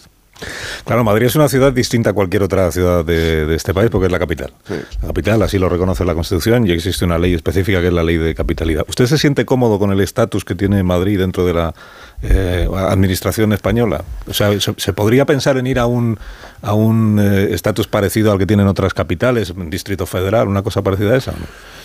Claro, 0.86 1.04
Madrid 1.04 1.28
es 1.28 1.36
una 1.36 1.50
ciudad 1.50 1.74
distinta 1.74 2.12
a 2.12 2.14
cualquier 2.14 2.44
otra 2.44 2.72
ciudad 2.72 3.04
de, 3.04 3.54
este 3.56 3.74
país 3.74 3.90
porque 3.90 4.08
es 4.08 4.12
la 4.12 4.20
capital. 4.20 4.54
La 5.02 5.08
capital, 5.08 5.42
así 5.42 5.58
lo 5.58 5.70
reconoce 5.70 6.06
la 6.06 6.14
Constitución 6.14 6.68
y 6.68 6.72
existe 6.72 7.06
una 7.06 7.18
ley 7.18 7.34
específica 7.34 7.82
que 7.82 7.88
es 7.88 7.94
la 7.94 8.04
ley 8.04 8.18
de 8.18 8.34
capitalidad. 8.36 8.86
¿Usted 8.88 9.06
se 9.06 9.18
siente 9.18 9.46
cómodo 9.46 9.80
con 9.80 9.92
el 9.92 10.00
estatus 10.00 10.46
que 10.46 10.56
tiene 10.56 10.82
Madrid 10.84 11.20
dentro 11.20 11.46
de 11.46 11.54
la 11.54 11.74
eh, 12.22 12.68
administración 12.74 13.54
española? 13.54 14.04
O 14.28 14.34
sea, 14.34 14.50
¿se, 14.60 14.94
podría 14.94 15.26
pensar 15.26 15.58
en 15.58 15.68
ir 15.68 15.80
a 15.80 15.86
un 15.86 16.18
a 16.62 16.74
un 16.74 17.20
eh, 17.22 17.54
estatus 17.54 17.88
parecido 17.88 18.32
al 18.32 18.38
que 18.38 18.46
tienen 18.46 18.68
otras 18.68 18.94
capitales, 18.94 19.54
Distrito 19.68 20.06
Federal, 20.06 20.48
una 20.48 20.62
cosa 20.62 20.82
parecida 20.82 21.14
a 21.14 21.18
esa? 21.18 21.34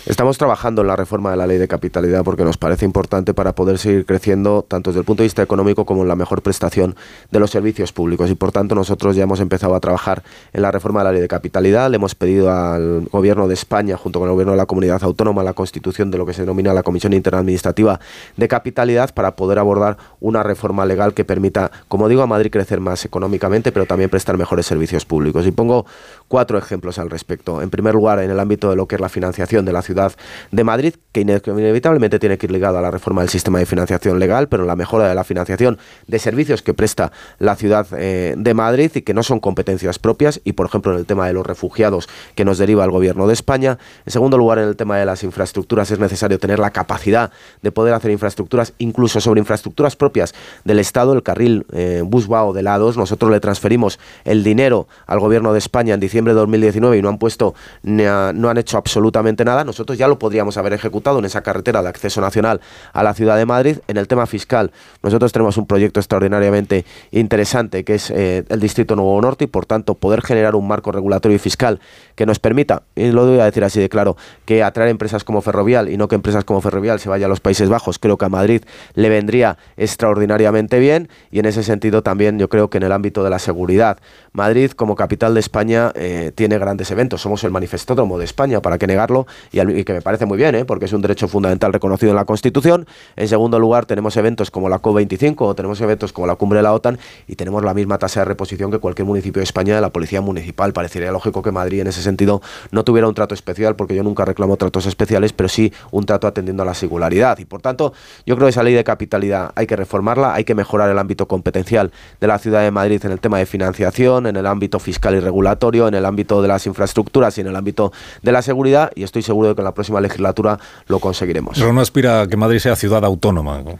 Estamos 0.05 0.37
trabajando 0.37 0.83
en 0.83 0.87
la 0.87 0.95
reforma 0.95 1.31
de 1.31 1.37
la 1.37 1.47
ley 1.47 1.57
de 1.57 1.67
capitalidad 1.67 2.23
porque 2.23 2.43
nos 2.43 2.57
parece 2.57 2.85
importante 2.85 3.33
para 3.33 3.55
poder 3.55 3.79
seguir 3.79 4.05
creciendo 4.05 4.63
tanto 4.67 4.91
desde 4.91 4.99
el 4.99 5.05
punto 5.05 5.23
de 5.23 5.25
vista 5.25 5.41
económico 5.41 5.83
como 5.87 6.03
en 6.03 6.07
la 6.07 6.15
mejor 6.15 6.43
prestación 6.43 6.95
de 7.31 7.39
los 7.39 7.49
servicios 7.49 7.91
públicos 7.91 8.29
y 8.29 8.35
por 8.35 8.51
tanto 8.51 8.75
nosotros 8.75 9.15
ya 9.15 9.23
hemos 9.23 9.39
empezado 9.39 9.73
a 9.73 9.79
trabajar 9.79 10.21
en 10.53 10.61
la 10.61 10.69
reforma 10.69 10.99
de 10.99 11.05
la 11.05 11.11
ley 11.13 11.21
de 11.21 11.27
capitalidad. 11.27 11.89
Le 11.89 11.95
hemos 11.95 12.13
pedido 12.13 12.51
al 12.51 13.07
gobierno 13.11 13.47
de 13.47 13.55
España 13.55 13.97
junto 13.97 14.19
con 14.19 14.29
el 14.29 14.33
gobierno 14.33 14.51
de 14.51 14.57
la 14.57 14.67
comunidad 14.67 15.03
autónoma 15.03 15.41
la 15.41 15.53
constitución 15.53 16.11
de 16.11 16.19
lo 16.19 16.27
que 16.27 16.33
se 16.33 16.43
denomina 16.43 16.71
la 16.71 16.83
Comisión 16.83 17.11
Interadministrativa 17.13 17.99
de 18.37 18.47
Capitalidad 18.47 19.11
para 19.11 19.35
poder 19.35 19.57
abordar 19.57 19.97
una 20.19 20.43
reforma 20.43 20.85
legal 20.85 21.15
que 21.15 21.25
permita, 21.25 21.71
como 21.87 22.09
digo, 22.09 22.21
a 22.21 22.27
Madrid 22.27 22.51
crecer 22.51 22.79
más 22.79 23.05
económicamente 23.05 23.71
pero 23.71 23.87
también 23.87 24.11
prestar 24.11 24.37
mejores 24.37 24.67
servicios 24.67 25.03
públicos. 25.03 25.47
Y 25.47 25.51
pongo 25.51 25.87
cuatro 26.27 26.57
ejemplos 26.57 26.99
al 26.99 27.09
respecto. 27.09 27.61
En 27.61 27.69
primer 27.69 27.93
lugar, 27.93 28.19
en 28.19 28.31
el 28.31 28.39
ámbito 28.39 28.69
de 28.69 28.75
lo 28.75 28.87
que 28.87 28.95
es 28.95 29.01
la 29.01 29.09
financiación 29.09 29.65
de 29.65 29.73
la 29.73 29.81
ciudad 29.81 30.13
de 30.51 30.63
Madrid, 30.63 30.95
que 31.11 31.21
inevitablemente 31.21 32.19
tiene 32.19 32.37
que 32.37 32.47
ir 32.47 32.51
ligado 32.51 32.77
a 32.77 32.81
la 32.81 32.91
reforma 32.91 33.21
del 33.21 33.29
sistema 33.29 33.59
de 33.59 33.65
financiación 33.65 34.19
legal, 34.19 34.47
pero 34.47 34.65
la 34.65 34.75
mejora 34.75 35.07
de 35.07 35.15
la 35.15 35.23
financiación 35.23 35.77
de 36.07 36.19
servicios 36.19 36.61
que 36.61 36.73
presta 36.73 37.11
la 37.39 37.55
ciudad 37.55 37.87
eh, 37.97 38.33
de 38.37 38.53
Madrid 38.53 38.91
y 38.95 39.01
que 39.01 39.13
no 39.13 39.23
son 39.23 39.39
competencias 39.39 39.99
propias, 39.99 40.41
y 40.43 40.53
por 40.53 40.65
ejemplo 40.65 40.91
en 40.93 40.99
el 40.99 41.05
tema 41.05 41.27
de 41.27 41.33
los 41.33 41.45
refugiados 41.45 42.09
que 42.35 42.43
nos 42.43 42.57
deriva 42.57 42.83
el 42.83 42.91
gobierno 42.91 43.27
de 43.27 43.33
España. 43.33 43.77
En 44.05 44.11
segundo 44.11 44.37
lugar, 44.37 44.59
en 44.59 44.67
el 44.67 44.75
tema 44.75 44.97
de 44.97 45.05
las 45.05 45.23
infraestructuras 45.23 45.91
es 45.91 45.99
necesario 45.99 46.39
tener 46.39 46.59
la 46.59 46.71
capacidad 46.71 47.31
de 47.61 47.71
poder 47.71 47.93
hacer 47.93 48.11
infraestructuras, 48.11 48.73
incluso 48.77 49.21
sobre 49.21 49.39
infraestructuras 49.39 49.95
propias 49.95 50.33
del 50.63 50.79
Estado, 50.79 51.13
el 51.13 51.23
carril 51.23 51.65
eh, 51.71 52.01
Busbao 52.03 52.53
de 52.53 52.63
lados. 52.63 52.97
Nosotros 52.97 53.31
le 53.31 53.39
transferimos 53.39 53.99
el 54.23 54.43
dinero 54.43 54.87
al 55.05 55.19
gobierno 55.19 55.53
de 55.53 55.59
España 55.59 55.93
en 55.93 55.99
diciembre 55.99 56.14
de 56.23 56.33
2019 56.33 56.97
y 56.97 57.01
no 57.01 57.09
han 57.09 57.17
puesto, 57.17 57.53
no 57.83 58.49
han 58.49 58.57
hecho 58.57 58.77
absolutamente 58.77 59.43
nada. 59.43 59.63
Nosotros 59.63 59.97
ya 59.97 60.07
lo 60.07 60.17
podríamos 60.17 60.57
haber 60.57 60.73
ejecutado 60.73 61.19
en 61.19 61.25
esa 61.25 61.41
carretera 61.41 61.81
de 61.81 61.89
acceso 61.89 62.21
nacional 62.21 62.61
a 62.93 63.03
la 63.03 63.13
ciudad 63.13 63.35
de 63.37 63.45
Madrid. 63.45 63.79
En 63.87 63.97
el 63.97 64.07
tema 64.07 64.25
fiscal, 64.25 64.71
nosotros 65.03 65.31
tenemos 65.31 65.57
un 65.57 65.65
proyecto 65.65 65.99
extraordinariamente 65.99 66.85
interesante 67.11 67.83
que 67.83 67.95
es 67.95 68.11
eh, 68.11 68.43
el 68.49 68.59
Distrito 68.59 68.95
Nuevo 68.95 69.19
Norte 69.21 69.45
y 69.45 69.47
por 69.47 69.65
tanto 69.65 69.95
poder 69.95 70.21
generar 70.21 70.55
un 70.55 70.67
marco 70.67 70.91
regulatorio 70.91 71.35
y 71.35 71.39
fiscal 71.39 71.79
que 72.15 72.25
nos 72.25 72.39
permita, 72.39 72.83
y 72.95 73.11
lo 73.11 73.25
voy 73.25 73.39
a 73.39 73.45
decir 73.45 73.63
así 73.63 73.79
de 73.79 73.89
claro, 73.89 74.15
que 74.45 74.63
atraer 74.63 74.89
empresas 74.89 75.23
como 75.23 75.41
Ferrovial 75.41 75.89
y 75.89 75.97
no 75.97 76.07
que 76.07 76.15
empresas 76.15 76.45
como 76.45 76.61
Ferrovial 76.61 76.99
se 76.99 77.09
vayan 77.09 77.25
a 77.25 77.29
los 77.29 77.39
Países 77.39 77.69
Bajos, 77.69 77.99
creo 77.99 78.17
que 78.17 78.25
a 78.25 78.29
Madrid 78.29 78.63
le 78.93 79.09
vendría 79.09 79.57
extraordinariamente 79.77 80.79
bien 80.79 81.09
y 81.31 81.39
en 81.39 81.45
ese 81.45 81.63
sentido 81.63 82.03
también 82.03 82.39
yo 82.39 82.49
creo 82.49 82.69
que 82.69 82.77
en 82.77 82.83
el 82.83 82.91
ámbito 82.91 83.23
de 83.23 83.29
la 83.29 83.39
seguridad, 83.39 83.97
Madrid 84.31 84.71
como 84.71 84.95
capital 84.95 85.33
de 85.33 85.39
España 85.39 85.91
eh, 86.05 86.31
tiene 86.31 86.59
grandes 86.59 86.91
eventos, 86.91 87.21
somos 87.21 87.43
el 87.43 87.51
manifestódromo 87.51 88.19
de 88.19 88.25
España, 88.25 88.61
para 88.61 88.77
que 88.77 88.85
negarlo, 88.85 89.25
y, 89.51 89.59
y 89.59 89.83
que 89.83 89.93
me 89.93 90.01
parece 90.01 90.27
muy 90.27 90.37
bien, 90.37 90.53
¿eh? 90.53 90.63
porque 90.63 90.85
es 90.85 90.93
un 90.93 91.01
derecho 91.01 91.27
fundamental 91.27 91.73
reconocido 91.73 92.11
en 92.11 92.15
la 92.15 92.25
Constitución. 92.25 92.85
En 93.15 93.27
segundo 93.27 93.59
lugar, 93.59 93.87
tenemos 93.87 94.15
eventos 94.17 94.51
como 94.51 94.69
la 94.69 94.81
COP25 94.81 95.35
o 95.39 95.55
tenemos 95.55 95.81
eventos 95.81 96.13
como 96.13 96.27
la 96.27 96.35
cumbre 96.35 96.57
de 96.57 96.63
la 96.63 96.73
OTAN 96.73 96.99
y 97.27 97.35
tenemos 97.35 97.63
la 97.63 97.73
misma 97.73 97.97
tasa 97.97 98.19
de 98.19 98.25
reposición 98.25 98.69
que 98.69 98.77
cualquier 98.77 99.07
municipio 99.07 99.39
de 99.39 99.45
España 99.45 99.73
de 99.73 99.81
la 99.81 99.89
policía 99.89 100.21
municipal. 100.21 100.73
Parecería 100.73 101.11
lógico 101.11 101.41
que 101.41 101.51
Madrid 101.51 101.81
en 101.81 101.87
ese 101.87 102.03
sentido 102.03 102.41
no 102.69 102.83
tuviera 102.83 103.07
un 103.07 103.15
trato 103.15 103.33
especial, 103.33 103.75
porque 103.75 103.95
yo 103.95 104.03
nunca 104.03 104.25
reclamo 104.25 104.57
tratos 104.57 104.85
especiales, 104.85 105.33
pero 105.33 105.49
sí 105.49 105.73
un 105.91 106.05
trato 106.05 106.27
atendiendo 106.27 106.63
a 106.63 106.65
la 106.65 106.75
singularidad. 106.75 107.39
Y 107.39 107.45
por 107.45 107.61
tanto, 107.61 107.93
yo 108.27 108.35
creo 108.35 108.45
que 108.45 108.51
esa 108.51 108.63
ley 108.63 108.75
de 108.75 108.83
capitalidad 108.83 109.51
hay 109.55 109.65
que 109.65 109.75
reformarla, 109.75 110.35
hay 110.35 110.43
que 110.43 110.53
mejorar 110.53 110.89
el 110.89 110.99
ámbito 110.99 111.27
competencial 111.27 111.91
de 112.21 112.27
la 112.27 112.37
ciudad 112.37 112.61
de 112.61 112.71
Madrid 112.71 113.03
en 113.03 113.11
el 113.11 113.19
tema 113.19 113.39
de 113.39 113.45
financiación, 113.45 114.27
en 114.27 114.35
el 114.35 114.45
ámbito 114.45 114.79
fiscal 114.79 115.15
y 115.15 115.19
regulatorio, 115.19 115.87
en 115.87 115.94
el 115.95 116.05
ámbito 116.05 116.41
de 116.41 116.47
las 116.47 116.65
infraestructuras 116.67 117.37
y 117.37 117.41
en 117.41 117.47
el 117.47 117.55
ámbito 117.55 117.91
de 118.21 118.31
la 118.31 118.41
seguridad. 118.41 118.91
Y 118.95 119.03
estoy 119.03 119.21
seguro 119.21 119.49
de 119.49 119.55
que 119.55 119.61
en 119.61 119.65
la 119.65 119.73
próxima 119.73 120.01
legislatura 120.01 120.59
lo 120.87 120.99
conseguiremos. 120.99 121.57
Pero 121.57 121.73
no 121.73 121.81
aspira 121.81 122.21
a 122.21 122.27
que 122.27 122.37
Madrid 122.37 122.59
sea 122.59 122.75
ciudad 122.75 123.03
autónoma. 123.03 123.61
No, 123.61 123.79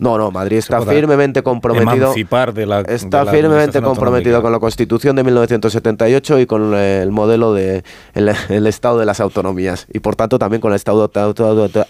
no, 0.00 0.30
Madrid 0.30 0.58
está 0.58 0.80
firmemente 0.82 1.42
comprometido. 1.42 2.14
De 2.54 2.66
la, 2.66 2.80
está 2.80 3.26
firmemente 3.26 3.82
comprometido 3.82 4.40
con 4.40 4.50
la 4.50 4.58
Constitución 4.58 5.14
de 5.16 5.24
1978 5.24 6.40
y 6.40 6.46
con 6.46 6.74
el 6.74 7.10
modelo 7.10 7.52
de 7.52 7.84
el, 8.14 8.66
Estado 8.66 8.98
de 8.98 9.04
las 9.04 9.20
autonomías 9.20 9.86
y 9.92 10.00
por 10.00 10.16
tanto 10.16 10.38
también 10.38 10.60
con 10.60 10.72
el 10.72 10.76
Estado, 10.76 11.10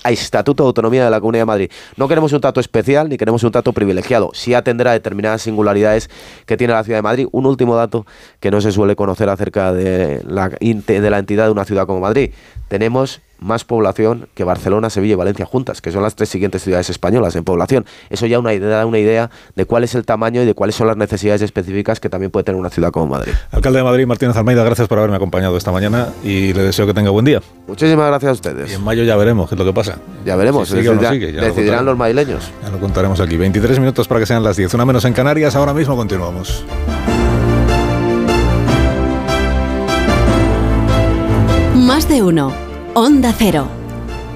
Estatuto 0.05 0.63
de 0.65 0.67
Autonomía 0.67 1.05
de 1.05 1.11
la 1.11 1.21
Comunidad 1.21 1.43
de 1.43 1.47
Madrid. 1.47 1.71
No 1.97 2.09
queremos 2.09 2.33
un 2.33 2.41
trato 2.41 2.61
especial 2.61 3.09
ni 3.09 3.17
queremos 3.17 3.45
un 3.45 3.53
trato 3.53 3.73
privilegiado. 3.73 4.31
Sí 4.35 4.55
atender 4.55 4.89
a 4.89 4.93
determinadas 4.93 5.43
singularidades 5.43 6.11
que 6.47 6.57
tiene 6.57 6.73
la 6.73 6.83
ciudad 6.83 6.99
de 6.99 7.03
Madrid. 7.03 7.29
Un 7.31 7.47
último 7.47 7.77
dato 7.77 8.07
que 8.41 8.51
no 8.51 8.61
se 8.61 8.73
suele 8.73 8.97
conocer 8.97 9.29
acerca 9.29 9.73
de 9.73 10.23
la, 10.27 10.49
de 10.49 11.11
la 11.11 11.19
entidad 11.19 11.45
de 11.47 11.53
una 11.53 11.65
ciudad 11.65 11.87
como 11.87 12.01
Madrid. 12.01 12.33
Tenemos 12.69 13.21
más 13.41 13.65
población 13.65 14.29
que 14.35 14.45
Barcelona, 14.45 14.91
Sevilla 14.91 15.13
y 15.13 15.17
Valencia 15.17 15.47
juntas, 15.47 15.81
que 15.81 15.91
son 15.91 16.03
las 16.03 16.15
tres 16.15 16.29
siguientes 16.29 16.63
ciudades 16.63 16.91
españolas 16.91 17.35
en 17.37 17.45
población. 17.45 17.87
Eso 18.11 18.27
ya 18.27 18.39
una 18.39 18.55
idea, 18.55 18.69
da 18.69 18.87
una 18.87 18.99
idea 18.99 19.31
de 19.57 19.65
cuál 19.65 19.85
es 19.85 19.95
el 19.95 20.05
tamaño 20.05 20.43
y 20.43 20.45
de 20.45 20.55
cuáles 20.55 20.77
son 20.77 20.87
las 20.87 20.97
necesidades 20.97 21.43
específicas 21.43 22.01
que 22.01 22.09
también 22.09 22.31
puede 22.31 22.45
tener 22.45 22.61
una 22.61 22.71
ciudad 22.71 22.91
como 22.91 23.07
Madrid. 23.07 23.33
Alcalde 23.51 23.79
de 23.79 23.85
Madrid, 23.85 24.07
Martínez 24.07 24.37
Almeida, 24.37 24.63
gracias 24.63 24.89
por 24.89 24.99
haberme 24.99 25.17
acompañado 25.17 25.57
esta 25.57 25.73
mañana 25.73 26.09
y 26.23 26.53
le 26.53 26.63
deseo 26.63 26.87
que 26.87 26.95
tenga 26.95 27.11
buen 27.11 27.25
día. 27.25 27.41
Muchísimas 27.67 28.07
gracias 28.09 28.31
a 28.31 28.33
ustedes. 28.33 28.71
Y 28.71 28.75
en 28.75 28.85
mayo 28.85 29.03
ya 29.05 29.17
veremos 29.17 29.49
qué 29.49 29.55
es 29.55 29.59
lo 29.59 29.65
que 29.65 29.73
pasa. 29.73 29.99
Ya 30.25 30.37
veremos, 30.37 30.71
decidirán 30.71 31.85
los 31.85 31.97
madrileños. 31.97 32.51
Ya 32.63 32.71
lo 32.71 32.79
contaremos 32.79 33.21
aquí. 33.21 33.37
23 33.37 33.79
minutos 33.79 34.07
para 34.07 34.21
que 34.21 34.27
sean 34.27 34.43
las 34.45 34.57
10, 34.57 34.75
una 34.75 34.85
menos 34.85 35.05
en 35.05 35.13
Canarias, 35.13 35.57
ahora 35.57 35.73
mismo 35.73 35.97
continuamos. 35.97 36.65
Más 41.75 42.09
de 42.09 42.23
uno. 42.23 42.70
Onda 42.95 43.33
Cero. 43.33 43.69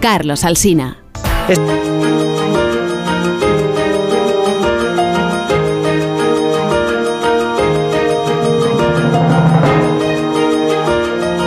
Carlos 0.00 0.44
Alsina. 0.44 0.98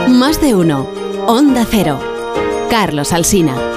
Más 0.10 0.41
de 0.41 0.53
uno. 0.53 0.86
Onda 1.28 1.66
Cero. 1.70 1.97
Carlos 2.70 3.14
Alsina. 3.14 3.76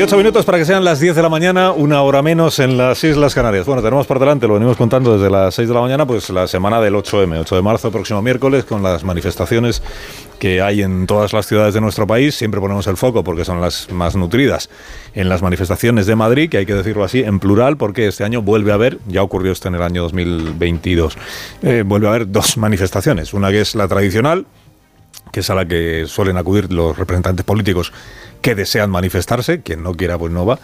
18 0.00 0.16
minutos 0.16 0.46
para 0.46 0.56
que 0.56 0.64
sean 0.64 0.82
las 0.82 0.98
10 0.98 1.14
de 1.14 1.20
la 1.20 1.28
mañana, 1.28 1.72
una 1.72 2.00
hora 2.00 2.22
menos 2.22 2.58
en 2.58 2.78
las 2.78 3.04
Islas 3.04 3.34
Canarias. 3.34 3.66
Bueno, 3.66 3.82
tenemos 3.82 4.06
por 4.06 4.18
delante, 4.18 4.48
lo 4.48 4.54
venimos 4.54 4.78
contando 4.78 5.18
desde 5.18 5.28
las 5.28 5.54
6 5.56 5.68
de 5.68 5.74
la 5.74 5.82
mañana, 5.82 6.06
pues 6.06 6.30
la 6.30 6.46
semana 6.46 6.80
del 6.80 6.94
8M, 6.94 7.38
8 7.38 7.56
de 7.56 7.60
marzo, 7.60 7.92
próximo 7.92 8.22
miércoles, 8.22 8.64
con 8.64 8.82
las 8.82 9.04
manifestaciones 9.04 9.82
que 10.38 10.62
hay 10.62 10.80
en 10.80 11.06
todas 11.06 11.34
las 11.34 11.44
ciudades 11.44 11.74
de 11.74 11.82
nuestro 11.82 12.06
país. 12.06 12.34
Siempre 12.34 12.62
ponemos 12.62 12.86
el 12.86 12.96
foco 12.96 13.22
porque 13.22 13.44
son 13.44 13.60
las 13.60 13.92
más 13.92 14.16
nutridas 14.16 14.70
en 15.12 15.28
las 15.28 15.42
manifestaciones 15.42 16.06
de 16.06 16.16
Madrid, 16.16 16.48
que 16.48 16.56
hay 16.56 16.64
que 16.64 16.74
decirlo 16.74 17.04
así, 17.04 17.20
en 17.20 17.38
plural, 17.38 17.76
porque 17.76 18.06
este 18.06 18.24
año 18.24 18.40
vuelve 18.40 18.70
a 18.70 18.76
haber, 18.76 19.00
ya 19.06 19.22
ocurrió 19.22 19.52
esto 19.52 19.68
en 19.68 19.74
el 19.74 19.82
año 19.82 20.00
2022, 20.04 21.18
eh, 21.60 21.84
vuelve 21.84 22.06
a 22.06 22.10
haber 22.10 22.32
dos 22.32 22.56
manifestaciones. 22.56 23.34
Una 23.34 23.50
que 23.50 23.60
es 23.60 23.74
la 23.74 23.86
tradicional, 23.86 24.46
que 25.30 25.40
es 25.40 25.50
a 25.50 25.54
la 25.54 25.66
que 25.66 26.04
suelen 26.06 26.38
acudir 26.38 26.72
los 26.72 26.96
representantes 26.96 27.44
políticos 27.44 27.92
que 28.40 28.54
desean 28.54 28.90
manifestarse, 28.90 29.62
quien 29.62 29.82
no 29.82 29.94
quiera 29.94 30.18
pues 30.18 30.32
no 30.32 30.46
va, 30.46 30.58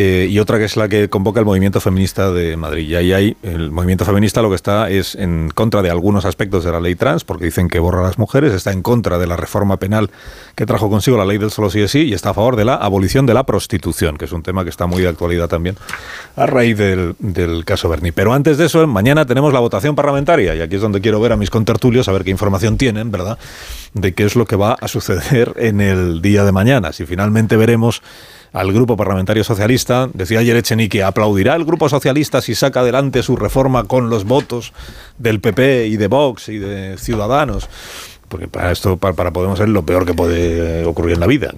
eh, 0.00 0.28
y 0.30 0.38
otra 0.38 0.58
que 0.58 0.64
es 0.64 0.76
la 0.76 0.88
que 0.88 1.08
convoca 1.08 1.40
el 1.40 1.44
movimiento 1.44 1.80
feminista 1.80 2.30
de 2.30 2.56
Madrid. 2.56 2.88
Y 2.88 2.94
ahí 2.94 3.12
hay, 3.12 3.36
el 3.42 3.72
movimiento 3.72 4.04
feminista 4.04 4.40
lo 4.42 4.48
que 4.48 4.54
está 4.54 4.88
es 4.88 5.16
en 5.16 5.50
contra 5.52 5.82
de 5.82 5.90
algunos 5.90 6.24
aspectos 6.24 6.62
de 6.62 6.70
la 6.70 6.78
ley 6.78 6.94
trans, 6.94 7.24
porque 7.24 7.46
dicen 7.46 7.66
que 7.66 7.80
borra 7.80 7.98
a 7.98 8.04
las 8.04 8.16
mujeres, 8.16 8.54
está 8.54 8.70
en 8.70 8.82
contra 8.82 9.18
de 9.18 9.26
la 9.26 9.36
reforma 9.36 9.76
penal 9.76 10.08
que 10.54 10.66
trajo 10.66 10.88
consigo 10.88 11.18
la 11.18 11.24
ley 11.24 11.38
del 11.38 11.50
solo 11.50 11.68
sí 11.68 11.80
es 11.80 11.90
sí, 11.90 12.02
y 12.02 12.14
está 12.14 12.30
a 12.30 12.34
favor 12.34 12.54
de 12.54 12.64
la 12.64 12.76
abolición 12.76 13.26
de 13.26 13.34
la 13.34 13.42
prostitución, 13.42 14.16
que 14.16 14.26
es 14.26 14.32
un 14.32 14.44
tema 14.44 14.62
que 14.62 14.70
está 14.70 14.86
muy 14.86 15.02
de 15.02 15.08
actualidad 15.08 15.48
también 15.48 15.74
a 16.36 16.46
raíz 16.46 16.78
del, 16.78 17.16
del 17.18 17.64
caso 17.64 17.88
Berni. 17.88 18.12
Pero 18.12 18.32
antes 18.32 18.56
de 18.56 18.66
eso, 18.66 18.86
mañana 18.86 19.26
tenemos 19.26 19.52
la 19.52 19.58
votación 19.58 19.96
parlamentaria, 19.96 20.54
y 20.54 20.60
aquí 20.60 20.76
es 20.76 20.80
donde 20.80 21.00
quiero 21.00 21.18
ver 21.18 21.32
a 21.32 21.36
mis 21.36 21.50
contertulios, 21.50 22.08
a 22.08 22.12
ver 22.12 22.22
qué 22.22 22.30
información 22.30 22.78
tienen, 22.78 23.10
¿verdad?, 23.10 23.36
de 23.94 24.14
qué 24.14 24.24
es 24.24 24.36
lo 24.36 24.46
que 24.46 24.54
va 24.54 24.74
a 24.80 24.86
suceder 24.86 25.54
en 25.56 25.80
el 25.80 26.22
día 26.22 26.44
de 26.44 26.52
mañana. 26.52 26.92
Si 26.92 27.04
finalmente 27.04 27.56
veremos 27.56 28.00
al 28.52 28.72
Grupo 28.72 28.96
Parlamentario 28.96 29.44
Socialista. 29.44 30.08
Decía 30.12 30.40
ayer 30.40 30.56
Echenique, 30.56 31.02
aplaudirá 31.02 31.54
el 31.56 31.64
Grupo 31.64 31.88
Socialista 31.88 32.40
si 32.40 32.54
saca 32.54 32.80
adelante 32.80 33.22
su 33.22 33.36
reforma 33.36 33.84
con 33.84 34.10
los 34.10 34.24
votos 34.24 34.72
del 35.18 35.40
PP 35.40 35.86
y 35.86 35.96
de 35.96 36.06
Vox 36.08 36.48
y 36.48 36.58
de 36.58 36.96
Ciudadanos. 36.98 37.68
Porque 38.28 38.48
para 38.48 38.72
esto, 38.72 38.96
para, 38.96 39.14
Podemos 39.32 39.58
ser 39.58 39.68
lo 39.68 39.84
peor 39.84 40.04
que 40.04 40.14
puede 40.14 40.84
ocurrir 40.84 41.14
en 41.14 41.20
la 41.20 41.26
vida. 41.26 41.52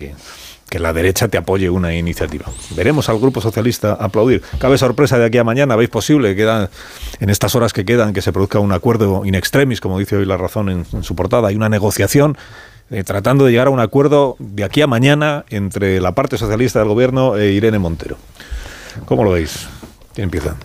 que 0.68 0.78
la 0.78 0.93
derecha 0.93 1.26
te 1.26 1.36
apoye 1.36 1.68
una 1.68 1.95
iniciativa. 1.95 2.47
Veremos 2.76 3.09
al 3.09 3.18
Grupo 3.18 3.41
Socialista 3.41 3.95
aplaudir. 3.95 4.41
Cabe 4.61 4.78
sorpresa 4.78 5.18
de 5.18 5.26
aquí 5.26 5.36
a 5.38 5.43
mañana, 5.43 5.74
¿veis 5.74 5.91
posible? 5.91 6.36
Queda, 6.36 6.70
en 7.18 7.28
estas 7.28 7.57
horas 7.57 7.72
que 7.72 7.84
quedan 7.84 8.12
que 8.12 8.22
se 8.22 8.32
produzca 8.32 8.61
un 8.61 8.70
acuerdo 8.70 9.24
in 9.24 9.34
extremis, 9.34 9.80
como 9.80 9.99
dice 9.99 10.16
hoy 10.16 10.26
La 10.26 10.36
Razón 10.36 10.68
en, 10.68 11.03
su 11.03 11.16
portada. 11.16 11.49
Hay 11.49 11.57
una 11.57 11.68
negociación 11.68 12.38
eh, 12.91 13.05
tratando 13.05 13.45
de 13.45 13.53
llegar 13.53 13.68
a 13.68 13.70
un 13.70 13.80
acuerdo 13.80 14.36
de 14.38 14.64
aquí 14.64 14.82
a 14.82 14.86
mañana 14.86 15.45
entre 15.51 16.01
la 16.01 16.12
parte 16.12 16.36
socialista 16.36 16.78
del 16.80 16.88
gobierno 16.88 17.36
e 17.36 17.53
Irene 17.53 17.78
Montero. 17.78 18.16
¿Cómo 19.05 19.24
lo 19.24 19.30
veis? 19.32 19.68
¿Quién 20.14 20.24
empieza? 20.24 20.57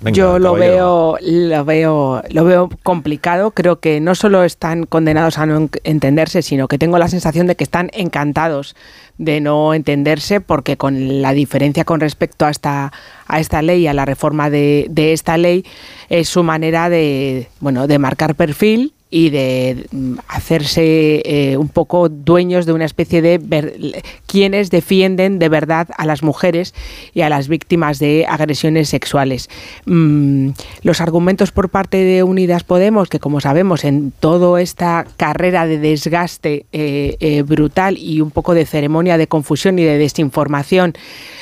Yo 0.00 0.38
lo 0.38 0.54
veo, 0.54 1.18
lo 1.20 1.64
veo, 1.64 2.22
lo 2.30 2.44
veo 2.44 2.70
complicado. 2.84 3.50
Creo 3.50 3.80
que 3.80 4.00
no 4.00 4.14
solo 4.14 4.44
están 4.44 4.86
condenados 4.86 5.38
a 5.38 5.46
no 5.46 5.68
entenderse, 5.82 6.42
sino 6.42 6.68
que 6.68 6.78
tengo 6.78 6.98
la 6.98 7.08
sensación 7.08 7.48
de 7.48 7.56
que 7.56 7.64
están 7.64 7.90
encantados 7.92 8.76
de 9.18 9.40
no 9.40 9.74
entenderse, 9.74 10.40
porque 10.40 10.76
con 10.76 11.20
la 11.20 11.32
diferencia 11.32 11.84
con 11.84 11.98
respecto 11.98 12.46
a 12.46 12.50
esta, 12.50 12.92
a 13.26 13.40
esta 13.40 13.60
ley, 13.60 13.88
a 13.88 13.92
la 13.92 14.04
reforma 14.04 14.50
de, 14.50 14.86
de 14.88 15.12
esta 15.12 15.36
ley, 15.36 15.64
es 16.08 16.28
su 16.28 16.44
manera 16.44 16.88
de, 16.88 17.48
bueno, 17.58 17.88
de 17.88 17.98
marcar 17.98 18.36
perfil 18.36 18.94
y 19.10 19.30
de 19.30 19.86
mm, 19.90 20.14
hacerse 20.28 21.22
eh, 21.24 21.56
un 21.56 21.68
poco 21.68 22.08
dueños 22.08 22.66
de 22.66 22.72
una 22.72 22.84
especie 22.84 23.22
de 23.22 24.02
quienes 24.26 24.70
defienden 24.70 25.38
de 25.38 25.48
verdad 25.48 25.88
a 25.96 26.04
las 26.04 26.22
mujeres 26.22 26.74
y 27.14 27.22
a 27.22 27.30
las 27.30 27.48
víctimas 27.48 27.98
de 27.98 28.26
agresiones 28.28 28.88
sexuales. 28.88 29.48
Mm, 29.86 30.50
los 30.82 31.00
argumentos 31.00 31.52
por 31.52 31.70
parte 31.70 31.96
de 31.98 32.22
Unidas 32.22 32.64
Podemos, 32.64 33.08
que 33.08 33.18
como 33.18 33.40
sabemos 33.40 33.84
en 33.84 34.10
toda 34.10 34.60
esta 34.60 35.06
carrera 35.16 35.66
de 35.66 35.78
desgaste 35.78 36.66
eh, 36.72 37.16
eh, 37.20 37.42
brutal 37.42 37.96
y 37.96 38.20
un 38.20 38.30
poco 38.30 38.54
de 38.54 38.66
ceremonia 38.66 39.16
de 39.16 39.26
confusión 39.26 39.78
y 39.78 39.84
de 39.84 39.96
desinformación, 39.96 40.92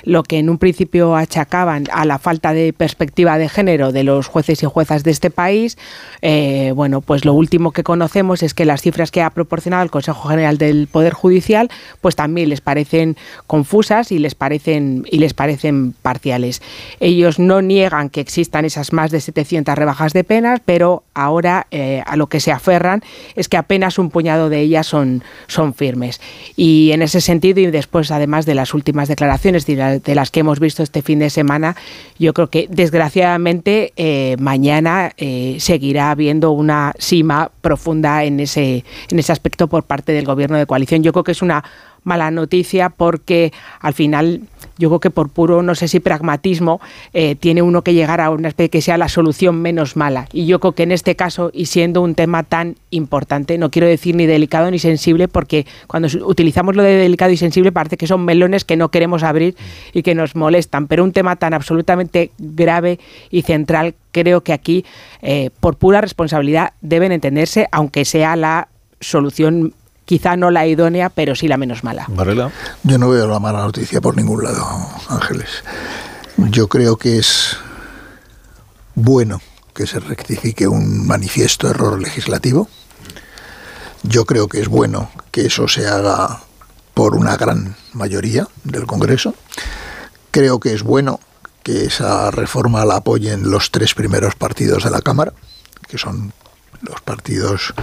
lo 0.05 0.23
que 0.23 0.39
en 0.39 0.51
un 0.51 0.59
principio 0.59 1.17
achacaban 1.17 1.85
a 1.93 2.05
la 2.05 2.19
falta 2.19 2.53
de 2.53 2.73
perspectiva 2.73 3.39
de 3.39 3.49
género 3.49 3.91
de 3.91 4.05
los 4.05 4.29
jueces 4.29 4.62
y 4.62 4.67
juezas 4.67 5.03
de 5.03 5.11
este 5.11 5.31
país, 5.31 5.77
bueno, 6.75 7.01
pues 7.01 7.25
lo 7.25 7.33
último 7.35 7.56
último 7.57 7.73
que 7.73 7.85
conocemos 7.85 8.43
es 8.43 8.53
que 8.53 8.67
las 8.67 8.83
cifras 8.83 9.11
que 9.11 9.23
ha 9.23 9.31
proporcionado 9.31 9.83
el 9.83 9.91
Consejo 9.91 10.29
General 10.29 10.59
del 10.59 10.89
Poder 10.89 11.15
Judicial, 11.15 11.71
pues 12.03 12.15
también 12.15 12.51
les 12.51 12.61
parecen 12.61 13.17
confusas 13.47 14.13
y 14.13 14.19
les 14.19 14.35
parecen 14.35 15.07
y 15.11 15.21
les 15.21 15.33
parecen 15.33 15.95
parciales. 16.03 16.61
Ellos 17.01 17.39
no 17.39 17.63
niegan 17.63 18.11
que 18.11 18.21
existan 18.21 18.67
esas 18.67 18.93
más 18.93 19.11
de 19.11 19.23
700 19.23 19.75
rebajas 19.75 20.13
de 20.13 20.23
penas, 20.23 20.61
pero 20.67 21.03
ahora 21.15 21.67
eh, 21.71 22.03
a 22.05 22.17
lo 22.17 22.27
que 22.27 22.41
se 22.41 22.53
aferran 22.53 23.03
es 23.37 23.49
que 23.49 23.57
apenas 23.57 23.99
un 23.99 24.11
puñado 24.11 24.51
de 24.51 24.61
ellas 24.61 24.87
son, 24.87 25.25
son 25.47 25.73
firmes. 25.73 26.21
Y 26.57 26.91
en 26.93 27.01
ese 27.01 27.23
sentido, 27.23 27.61
y 27.61 27.71
después 27.71 28.11
además 28.11 28.45
de 28.45 28.55
las 28.55 28.75
últimas 28.75 29.09
declaraciones 29.09 29.65
de, 29.65 30.15
las 30.15 30.31
que 30.31 30.41
hemos 30.41 30.61
visto 30.61 30.83
este 30.83 31.01
fin 31.01 31.21
de 31.21 31.31
semana, 31.31 31.75
yo 32.19 32.35
creo 32.35 32.51
que 32.51 32.67
desgraciadamente 32.69 33.95
eh, 33.97 34.37
mañana 34.39 35.13
eh, 35.17 35.57
seguirá 35.59 36.11
habiendo 36.11 36.51
una 36.51 36.93
cima 36.99 37.45
profunda 37.61 38.24
en 38.24 38.40
ese, 38.40 38.84
en 39.11 39.18
ese 39.18 39.32
aspecto 39.32 39.68
por 39.68 39.84
parte 39.84 40.12
del 40.12 40.24
gobierno 40.24 40.57
de 40.57 40.66
coalición. 40.66 41.03
Yo 41.03 41.12
creo 41.12 41.24
que 41.24 41.32
es 41.32 41.42
una 41.42 41.64
mala 42.05 42.30
noticia 42.30 42.88
porque 42.90 43.53
al 43.80 43.94
final 43.94 44.42
yo 44.79 44.89
creo 44.89 45.01
que 45.01 45.11
por 45.11 45.29
puro, 45.31 45.62
no 45.62 45.74
sé 45.74 45.89
si 45.89 46.01
pragmatismo, 46.01 46.81
eh, 47.12 47.35
tiene 47.35 47.62
uno 47.62 47.83
que 47.83 47.95
llegar 47.95 48.20
a 48.20 48.31
una 48.31 48.49
especie 48.49 48.70
que 48.70 48.81
sea 48.83 48.99
la 48.99 49.09
solución 49.09 49.61
menos 49.61 49.97
mala. 49.97 50.29
Y 50.33 50.47
yo 50.47 50.61
creo 50.61 50.72
que 50.72 50.83
en 50.83 50.93
este 50.93 51.16
caso, 51.16 51.51
y 51.53 51.66
siendo 51.66 52.03
un 52.03 52.14
tema 52.14 52.43
tan 52.43 52.77
importante, 52.91 53.59
no 53.59 53.70
quiero 53.70 53.87
decir 53.89 54.14
ni 54.14 54.27
delicado 54.27 54.70
ni 54.70 54.79
sensible, 54.79 55.29
porque 55.29 55.66
cuando 55.87 56.09
utilizamos 56.24 56.77
lo 56.77 56.83
de 56.83 56.97
delicado 56.97 57.33
y 57.33 57.37
sensible 57.37 57.72
parece 57.72 57.97
que 57.97 58.07
son 58.07 58.24
melones 58.24 58.64
que 58.64 58.77
no 58.77 58.91
queremos 58.91 59.22
abrir 59.22 59.57
y 59.93 60.03
que 60.03 60.14
nos 60.14 60.37
molestan, 60.37 60.87
pero 60.87 61.05
un 61.05 61.12
tema 61.12 61.37
tan 61.37 61.55
absolutamente 61.55 62.31
grave 62.39 62.99
y 63.31 63.43
central, 63.43 63.95
creo 64.12 64.43
que 64.43 64.53
aquí, 64.53 64.85
eh, 65.22 65.51
por 65.61 65.77
pura 65.77 66.01
responsabilidad, 66.01 66.72
deben 66.81 67.12
entenderse, 67.12 67.68
aunque 67.72 68.05
sea 68.05 68.37
la 68.37 68.68
solución 69.01 69.74
quizá 70.07 70.37
no 70.37 70.51
la 70.51 70.67
idónea, 70.67 71.11
pero 71.11 71.35
sí 71.35 71.49
la 71.49 71.59
menos 71.59 71.85
mala. 71.85 72.07
Yo 72.85 72.97
no 72.97 73.11
veo 73.11 73.27
la 73.27 73.41
mala 73.41 73.61
noticia 73.61 74.01
por 74.01 74.17
ningún 74.17 74.43
lado, 74.43 74.65
Ángeles. 75.09 75.63
Yo 76.39 76.69
creo 76.69 76.97
que 76.97 77.19
es 77.19 77.57
bueno 78.95 79.43
que 79.75 79.87
se 79.87 80.01
rectifique 80.01 80.67
un 80.67 81.07
manifiesto 81.07 81.69
error 81.69 82.01
legislativo. 82.01 82.69
Yo 84.03 84.25
creo 84.25 84.49
que 84.49 84.61
es 84.61 84.69
bueno 84.69 85.11
que 85.31 85.47
eso 85.47 85.69
se 85.69 85.87
haga 85.87 86.41
por 86.95 87.15
una 87.15 87.37
gran 87.37 87.77
mayoría 87.93 88.49
del 88.65 88.87
Congreso. 88.87 89.35
Creo 90.31 90.61
que 90.61 90.73
es 90.73 90.83
bueno 90.83 91.21
que 91.63 91.85
esa 91.85 92.31
reforma 92.31 92.85
la 92.85 92.97
apoyen 92.97 93.51
los 93.51 93.73
tres 93.73 93.95
primeros 93.95 94.37
partidos 94.37 94.85
de 94.85 94.91
la 94.91 95.03
Cámara, 95.03 95.33
que 95.89 95.99
son 95.99 96.33
los 96.81 97.01
partidos 97.01 97.75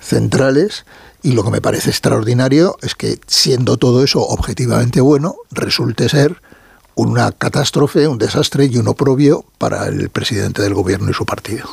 centrales 0.00 0.86
y 1.26 1.32
lo 1.32 1.42
que 1.42 1.50
me 1.50 1.60
parece 1.60 1.90
extraordinario 1.90 2.76
es 2.82 2.94
que, 2.94 3.18
siendo 3.26 3.78
todo 3.78 4.04
eso 4.04 4.20
objetivamente 4.20 5.00
bueno, 5.00 5.34
resulte 5.50 6.08
ser 6.08 6.40
una 6.94 7.32
catástrofe, 7.32 8.06
un 8.06 8.16
desastre 8.16 8.66
y 8.66 8.78
un 8.78 8.86
oprobio 8.86 9.44
para 9.58 9.88
el 9.88 10.08
presidente 10.08 10.62
del 10.62 10.74
gobierno 10.74 11.10
y 11.10 11.14
su 11.14 11.26
partido. 11.26 11.66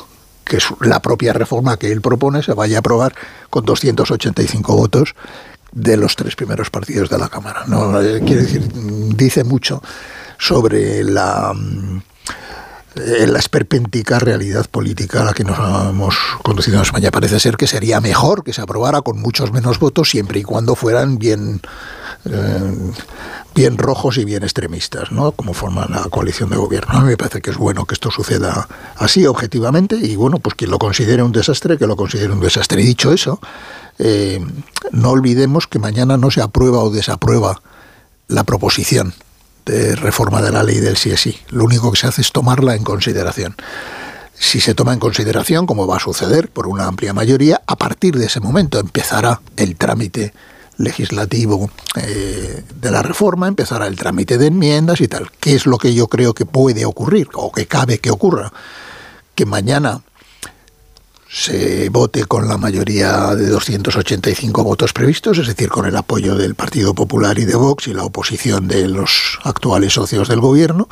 Que 0.44 0.58
la 0.80 1.00
propia 1.00 1.32
reforma 1.32 1.76
que 1.76 1.92
él 1.92 2.00
propone 2.00 2.42
se 2.42 2.52
vaya 2.52 2.78
a 2.78 2.80
aprobar 2.80 3.14
con 3.48 3.64
285 3.64 4.74
votos 4.74 5.14
de 5.70 5.98
los 5.98 6.16
tres 6.16 6.34
primeros 6.34 6.70
partidos 6.70 7.08
de 7.08 7.18
la 7.18 7.28
Cámara. 7.28 7.62
No, 7.68 8.02
eh, 8.02 8.22
quiere 8.26 8.42
decir, 8.42 8.68
dice 9.14 9.44
mucho 9.44 9.80
sobre 10.36 11.04
la 11.04 11.54
en 12.96 13.32
la 13.32 13.38
esperpéntica 13.38 14.18
realidad 14.18 14.66
política 14.70 15.22
a 15.22 15.24
la 15.24 15.32
que 15.32 15.44
nos 15.44 15.58
hemos 15.58 16.16
conducido 16.42 16.76
en 16.76 16.82
España. 16.82 17.10
Parece 17.10 17.40
ser 17.40 17.56
que 17.56 17.66
sería 17.66 18.00
mejor 18.00 18.44
que 18.44 18.52
se 18.52 18.62
aprobara 18.62 19.02
con 19.02 19.20
muchos 19.20 19.52
menos 19.52 19.78
votos 19.78 20.10
siempre 20.10 20.40
y 20.40 20.42
cuando 20.42 20.74
fueran 20.74 21.18
bien, 21.18 21.60
eh, 22.24 22.92
bien 23.54 23.78
rojos 23.78 24.18
y 24.18 24.24
bien 24.24 24.44
extremistas, 24.44 25.10
¿no? 25.10 25.32
como 25.32 25.54
forman 25.54 25.90
la 25.90 26.04
coalición 26.04 26.50
de 26.50 26.56
gobierno. 26.56 26.92
A 26.94 27.00
mí 27.00 27.08
me 27.08 27.16
parece 27.16 27.40
que 27.40 27.50
es 27.50 27.56
bueno 27.56 27.84
que 27.84 27.94
esto 27.94 28.10
suceda 28.10 28.68
así, 28.96 29.26
objetivamente, 29.26 29.96
y 29.96 30.14
bueno, 30.16 30.38
pues 30.38 30.54
quien 30.54 30.70
lo 30.70 30.78
considere 30.78 31.22
un 31.22 31.32
desastre, 31.32 31.78
que 31.78 31.86
lo 31.86 31.96
considere 31.96 32.32
un 32.32 32.40
desastre. 32.40 32.80
Y 32.82 32.86
dicho 32.86 33.12
eso, 33.12 33.40
eh, 33.98 34.44
no 34.92 35.10
olvidemos 35.10 35.66
que 35.66 35.78
mañana 35.78 36.16
no 36.16 36.30
se 36.30 36.42
aprueba 36.42 36.78
o 36.78 36.90
desaprueba 36.90 37.60
la 38.28 38.44
proposición 38.44 39.14
de 39.64 39.96
reforma 39.96 40.42
de 40.42 40.52
la 40.52 40.62
ley 40.62 40.80
del 40.80 40.96
sí 40.96 41.10
es 41.10 41.20
sí. 41.20 41.38
Lo 41.48 41.64
único 41.64 41.90
que 41.92 41.98
se 41.98 42.06
hace 42.06 42.22
es 42.22 42.32
tomarla 42.32 42.74
en 42.74 42.84
consideración. 42.84 43.56
Si 44.34 44.60
se 44.60 44.74
toma 44.74 44.92
en 44.92 44.98
consideración, 44.98 45.66
como 45.66 45.86
va 45.86 45.96
a 45.96 46.00
suceder 46.00 46.48
por 46.48 46.66
una 46.66 46.86
amplia 46.86 47.14
mayoría, 47.14 47.62
a 47.66 47.76
partir 47.76 48.16
de 48.16 48.26
ese 48.26 48.40
momento 48.40 48.78
empezará 48.78 49.40
el 49.56 49.76
trámite 49.76 50.32
legislativo 50.76 51.70
eh, 51.96 52.64
de 52.80 52.90
la 52.90 53.02
reforma, 53.02 53.46
empezará 53.46 53.86
el 53.86 53.96
trámite 53.96 54.38
de 54.38 54.48
enmiendas 54.48 55.00
y 55.00 55.08
tal. 55.08 55.30
¿Qué 55.38 55.54
es 55.54 55.66
lo 55.66 55.78
que 55.78 55.94
yo 55.94 56.08
creo 56.08 56.34
que 56.34 56.46
puede 56.46 56.84
ocurrir 56.84 57.28
o 57.34 57.52
que 57.52 57.66
cabe 57.66 57.98
que 57.98 58.10
ocurra? 58.10 58.52
Que 59.34 59.46
mañana 59.46 60.02
se 61.34 61.88
vote 61.88 62.26
con 62.26 62.46
la 62.46 62.58
mayoría 62.58 63.34
de 63.34 63.48
285 63.48 64.62
votos 64.62 64.92
previstos, 64.92 65.36
es 65.38 65.48
decir, 65.48 65.68
con 65.68 65.84
el 65.84 65.96
apoyo 65.96 66.36
del 66.36 66.54
Partido 66.54 66.94
Popular 66.94 67.36
y 67.40 67.44
de 67.44 67.56
Vox 67.56 67.88
y 67.88 67.92
la 67.92 68.04
oposición 68.04 68.68
de 68.68 68.86
los 68.86 69.40
actuales 69.42 69.94
socios 69.94 70.28
del 70.28 70.38
gobierno, 70.38 70.88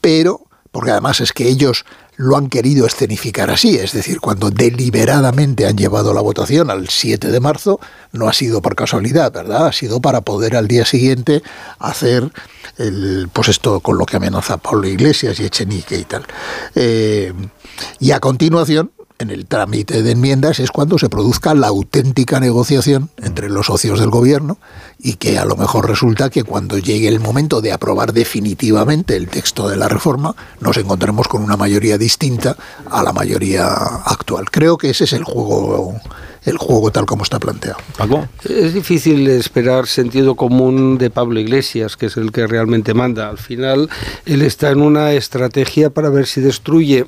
pero, 0.00 0.40
porque 0.72 0.90
además 0.90 1.20
es 1.20 1.32
que 1.32 1.46
ellos 1.46 1.84
lo 2.16 2.36
han 2.36 2.48
querido 2.48 2.86
escenificar 2.86 3.52
así, 3.52 3.76
es 3.76 3.92
decir, 3.92 4.18
cuando 4.18 4.50
deliberadamente 4.50 5.64
han 5.64 5.78
llevado 5.78 6.12
la 6.12 6.22
votación 6.22 6.70
al 6.70 6.88
7 6.88 7.28
de 7.28 7.38
marzo, 7.38 7.78
no 8.10 8.28
ha 8.28 8.32
sido 8.32 8.60
por 8.60 8.74
casualidad, 8.74 9.30
¿verdad? 9.30 9.68
Ha 9.68 9.72
sido 9.72 10.00
para 10.00 10.22
poder 10.22 10.56
al 10.56 10.66
día 10.66 10.86
siguiente 10.86 11.40
hacer 11.78 12.28
el, 12.78 13.30
pues 13.32 13.46
esto 13.46 13.78
con 13.78 13.96
lo 13.96 14.06
que 14.06 14.16
amenaza 14.16 14.56
Pablo 14.56 14.88
Iglesias 14.88 15.38
y 15.38 15.44
Echenique 15.44 15.96
y 15.96 16.04
tal. 16.04 16.26
Eh, 16.74 17.32
y 18.00 18.10
a 18.10 18.18
continuación, 18.18 18.90
en 19.18 19.30
el 19.30 19.46
trámite 19.46 20.02
de 20.02 20.12
enmiendas 20.12 20.60
es 20.60 20.70
cuando 20.70 20.98
se 20.98 21.08
produzca 21.08 21.54
la 21.54 21.68
auténtica 21.68 22.40
negociación 22.40 23.10
entre 23.18 23.48
los 23.48 23.66
socios 23.66 23.98
del 23.98 24.10
gobierno 24.10 24.58
y 24.98 25.14
que 25.14 25.38
a 25.38 25.44
lo 25.44 25.56
mejor 25.56 25.88
resulta 25.88 26.30
que 26.30 26.44
cuando 26.44 26.78
llegue 26.78 27.08
el 27.08 27.20
momento 27.20 27.60
de 27.60 27.72
aprobar 27.72 28.12
definitivamente 28.12 29.16
el 29.16 29.28
texto 29.28 29.68
de 29.68 29.76
la 29.76 29.88
reforma 29.88 30.34
nos 30.60 30.76
encontremos 30.76 31.28
con 31.28 31.42
una 31.42 31.56
mayoría 31.56 31.98
distinta 31.98 32.56
a 32.90 33.02
la 33.02 33.12
mayoría 33.12 33.66
actual. 33.66 34.50
Creo 34.50 34.78
que 34.78 34.90
ese 34.90 35.04
es 35.04 35.12
el 35.12 35.24
juego 35.24 35.94
el 36.44 36.56
juego 36.56 36.90
tal 36.90 37.04
como 37.04 37.24
está 37.24 37.38
planteado. 37.38 37.78
Es 38.48 38.72
difícil 38.72 39.28
esperar 39.28 39.86
sentido 39.86 40.34
común 40.34 40.96
de 40.96 41.10
Pablo 41.10 41.40
Iglesias, 41.40 41.96
que 41.96 42.06
es 42.06 42.16
el 42.16 42.32
que 42.32 42.46
realmente 42.46 42.94
manda. 42.94 43.28
Al 43.28 43.38
final, 43.38 43.90
él 44.24 44.42
está 44.42 44.70
en 44.70 44.80
una 44.80 45.12
estrategia 45.12 45.90
para 45.90 46.08
ver 46.08 46.26
si 46.26 46.40
destruye 46.40 47.04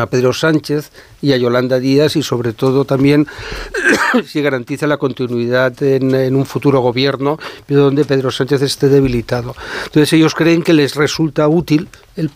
a 0.00 0.06
Pedro 0.06 0.32
Sánchez 0.32 0.90
y 1.22 1.32
a 1.32 1.36
Yolanda 1.36 1.78
Díaz 1.78 2.16
y 2.16 2.22
sobre 2.22 2.52
todo 2.52 2.84
también 2.84 3.26
si 4.26 4.42
garantiza 4.42 4.86
la 4.86 4.96
continuidad 4.96 5.82
en, 5.82 6.34
un 6.34 6.46
futuro 6.46 6.80
gobierno 6.80 7.38
donde 7.66 8.04
Pedro 8.04 8.30
Sánchez 8.30 8.62
esté 8.62 8.88
debilitado. 8.88 9.54
Entonces 9.84 10.12
ellos 10.12 10.34
creen 10.34 10.62
que 10.62 10.72
les 10.72 10.94
resulta 10.94 11.48
útil 11.48 11.88
el... 12.16 12.30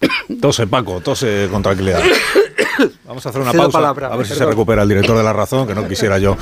tose 0.40 0.66
Paco, 0.66 1.00
tose 1.00 1.48
con 1.50 1.62
tranquilidad. 1.62 2.02
Vamos 3.04 3.26
a 3.26 3.28
hacer 3.28 3.42
una 3.42 3.52
pausa 3.52 3.90
a 3.90 4.16
ver 4.16 4.26
si 4.26 4.34
se 4.34 4.46
recupera 4.46 4.82
el 4.82 4.88
director 4.88 5.16
de 5.16 5.22
la 5.22 5.32
razón, 5.32 5.66
que 5.66 5.74
no 5.74 5.86
quisiera 5.86 6.18
yo 6.18 6.36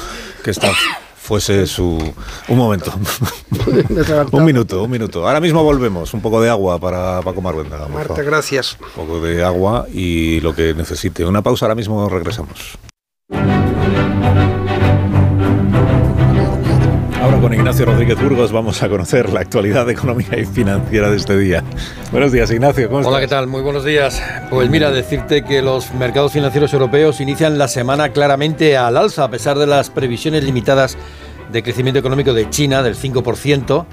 que 0.44 0.50
esta 0.50 0.70
fuese 1.28 1.66
su... 1.66 1.98
Un 2.48 2.56
momento. 2.56 2.90
un 4.32 4.44
minuto, 4.46 4.82
un 4.82 4.90
minuto. 4.90 5.26
Ahora 5.28 5.40
mismo 5.40 5.62
volvemos. 5.62 6.14
Un 6.14 6.22
poco 6.22 6.40
de 6.40 6.48
agua 6.48 6.78
para 6.78 7.20
Paco 7.20 7.42
Marvenda. 7.42 7.86
Marta, 7.86 8.22
gracias. 8.22 8.78
Un 8.96 9.06
poco 9.06 9.20
de 9.20 9.44
agua 9.44 9.86
y 9.92 10.40
lo 10.40 10.54
que 10.54 10.72
necesite. 10.72 11.26
Una 11.26 11.42
pausa, 11.42 11.66
ahora 11.66 11.74
mismo 11.74 12.08
regresamos. 12.08 12.78
Ahora 17.20 17.40
con 17.40 17.52
Ignacio 17.52 17.84
Rodríguez 17.84 18.22
Burgos 18.22 18.52
vamos 18.52 18.80
a 18.80 18.88
conocer 18.88 19.28
la 19.30 19.40
actualidad 19.40 19.90
económica 19.90 20.38
y 20.38 20.44
financiera 20.44 21.10
de 21.10 21.16
este 21.16 21.36
día. 21.36 21.64
Buenos 22.12 22.30
días, 22.30 22.48
Ignacio. 22.52 22.88
¿cómo 22.88 23.06
Hola, 23.06 23.18
¿qué 23.18 23.26
tal? 23.26 23.48
Muy 23.48 23.60
buenos 23.60 23.84
días. 23.84 24.22
Pues 24.50 24.70
mira, 24.70 24.92
decirte 24.92 25.42
que 25.42 25.60
los 25.60 25.92
mercados 25.94 26.32
financieros 26.32 26.72
europeos 26.72 27.20
inician 27.20 27.58
la 27.58 27.66
semana 27.66 28.10
claramente 28.10 28.76
al 28.76 28.96
alza, 28.96 29.24
a 29.24 29.30
pesar 29.30 29.58
de 29.58 29.66
las 29.66 29.90
previsiones 29.90 30.44
limitadas 30.44 30.96
de 31.50 31.62
crecimiento 31.64 31.98
económico 31.98 32.32
de 32.34 32.48
China 32.50 32.84
del 32.84 32.94
5% 32.94 33.84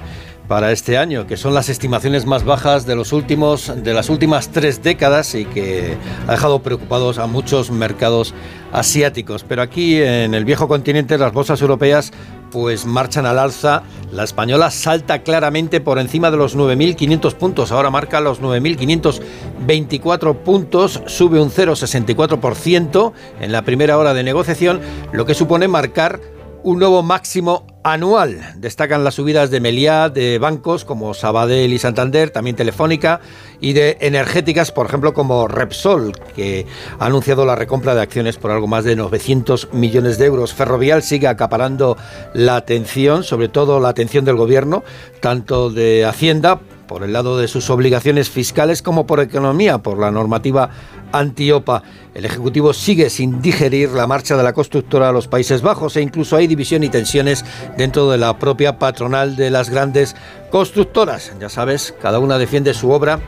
para 0.47 0.71
este 0.71 0.97
año, 0.97 1.25
que 1.25 1.37
son 1.37 1.53
las 1.53 1.69
estimaciones 1.69 2.25
más 2.25 2.43
bajas 2.43 2.85
de 2.85 2.95
los 2.95 3.13
últimos 3.13 3.71
de 3.83 3.93
las 3.93 4.09
últimas 4.09 4.49
tres 4.49 4.83
décadas 4.83 5.33
y 5.33 5.45
que 5.45 5.97
ha 6.27 6.31
dejado 6.31 6.59
preocupados 6.59 7.17
a 7.17 7.25
muchos 7.25 7.71
mercados 7.71 8.33
asiáticos. 8.71 9.43
Pero 9.43 9.61
aquí 9.61 9.99
en 10.01 10.33
el 10.33 10.45
viejo 10.45 10.67
continente 10.67 11.17
las 11.17 11.33
bolsas 11.33 11.61
europeas 11.61 12.11
pues 12.51 12.85
marchan 12.85 13.25
al 13.25 13.39
alza. 13.39 13.83
La 14.11 14.23
española 14.23 14.71
salta 14.71 15.23
claramente 15.23 15.81
por 15.81 15.99
encima 15.99 16.31
de 16.31 16.37
los 16.37 16.55
9.500 16.57 17.33
puntos. 17.35 17.71
Ahora 17.71 17.89
marca 17.89 18.21
los 18.21 18.41
9.524 18.41 20.37
puntos, 20.37 21.01
sube 21.05 21.41
un 21.41 21.51
0,64% 21.51 23.13
en 23.41 23.51
la 23.51 23.63
primera 23.63 23.97
hora 23.97 24.13
de 24.13 24.23
negociación, 24.23 24.81
lo 25.11 25.25
que 25.25 25.33
supone 25.33 25.67
marcar 25.67 26.21
un 26.63 26.79
nuevo 26.79 27.03
máximo 27.03 27.67
anual. 27.85 28.39
Destacan 28.57 29.03
las 29.03 29.13
subidas 29.13 29.51
de 29.51 29.59
Meliá, 29.59 30.09
de 30.09 30.39
bancos 30.39 30.83
como 30.85 31.13
Sabadell 31.13 31.71
y 31.71 31.77
Santander, 31.77 32.31
también 32.31 32.55
Telefónica, 32.55 33.21
y 33.61 33.73
de 33.73 33.97
energéticas, 34.01 34.71
por 34.71 34.87
ejemplo, 34.87 35.13
como 35.13 35.47
Repsol, 35.47 36.13
que 36.35 36.65
ha 36.97 37.05
anunciado 37.05 37.45
la 37.45 37.55
recompra 37.55 37.93
de 37.93 38.01
acciones 38.01 38.37
por 38.37 38.49
algo 38.49 38.65
más 38.65 38.85
de 38.85 38.95
900 38.95 39.71
millones 39.73 40.17
de 40.17 40.25
euros. 40.25 40.55
Ferrovial 40.55 41.03
sigue 41.03 41.27
acaparando 41.27 41.95
la 42.33 42.55
atención, 42.55 43.23
sobre 43.23 43.49
todo 43.49 43.79
la 43.79 43.89
atención 43.89 44.25
del 44.25 44.35
gobierno, 44.35 44.83
tanto 45.19 45.69
de 45.69 46.05
Hacienda, 46.05 46.61
por 46.87 47.03
el 47.03 47.13
lado 47.13 47.37
de 47.37 47.47
sus 47.47 47.69
obligaciones 47.69 48.29
fiscales, 48.29 48.81
como 48.81 49.05
por 49.07 49.19
economía, 49.19 49.79
por 49.79 49.99
la 49.99 50.11
normativa 50.11 50.69
antiopa. 51.11 51.83
El 52.13 52.25
Ejecutivo 52.25 52.73
sigue 52.73 53.09
sin 53.09 53.41
digerir 53.41 53.91
la 53.91 54.07
marcha 54.07 54.37
de 54.37 54.43
la 54.43 54.53
constructora 54.53 55.09
a 55.09 55.11
los 55.11 55.27
Países 55.27 55.61
Bajos 55.61 55.95
e 55.97 56.01
incluso 56.01 56.35
hay 56.35 56.47
división 56.47 56.83
y 56.83 56.89
tensiones 56.89 57.45
dentro 57.77 58.09
de 58.09 58.17
la 58.17 58.37
propia 58.37 58.79
patronal 58.79 59.35
de 59.35 59.49
las 59.49 59.69
grandes 59.69 60.15
constructoras. 60.51 61.33
Ya 61.39 61.49
sabes, 61.49 61.93
cada 62.01 62.19
una 62.19 62.37
defiende 62.37 62.73
su 62.73 62.91
obra, 62.91 63.19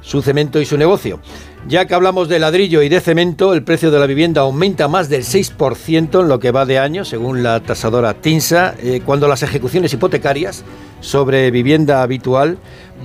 su 0.00 0.22
cemento 0.22 0.60
y 0.60 0.64
su 0.64 0.76
negocio. 0.76 1.20
Ya 1.66 1.86
que 1.86 1.94
hablamos 1.94 2.28
de 2.28 2.38
ladrillo 2.38 2.82
y 2.82 2.88
de 2.88 3.00
cemento, 3.00 3.52
el 3.52 3.62
precio 3.62 3.90
de 3.90 3.98
la 3.98 4.06
vivienda 4.06 4.42
aumenta 4.42 4.88
más 4.88 5.08
del 5.08 5.22
6% 5.22 6.20
en 6.20 6.28
lo 6.28 6.38
que 6.38 6.50
va 6.50 6.64
de 6.64 6.78
año, 6.78 7.04
según 7.04 7.42
la 7.42 7.60
tasadora 7.60 8.14
TINSA, 8.14 8.74
eh, 8.78 9.02
cuando 9.04 9.28
las 9.28 9.42
ejecuciones 9.42 9.92
hipotecarias 9.92 10.64
sobre 11.00 11.50
vivienda 11.50 12.02
habitual 12.02 12.58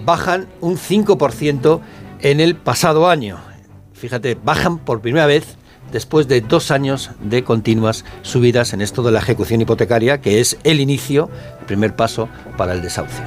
bajan 0.05 0.47
un 0.61 0.77
5% 0.77 1.79
en 2.21 2.39
el 2.39 2.55
pasado 2.55 3.09
año 3.09 3.39
fíjate, 4.03 4.35
bajan 4.43 4.79
por 4.79 4.99
primera 4.99 5.25
vez 5.25 5.55
después 5.93 6.27
de 6.27 6.41
dos 6.41 6.71
años 6.71 7.11
de 7.21 7.45
continuas 7.45 8.03
subidas 8.21 8.73
en 8.73 8.81
esto 8.81 9.01
de 9.01 9.13
la 9.13 9.19
ejecución 9.19 9.61
hipotecaria, 9.61 10.19
que 10.19 10.41
es 10.41 10.57
el 10.65 10.81
inicio, 10.81 11.29
el 11.61 11.65
primer 11.67 11.95
paso 11.95 12.27
para 12.57 12.73
el 12.73 12.81
desahucio. 12.81 13.23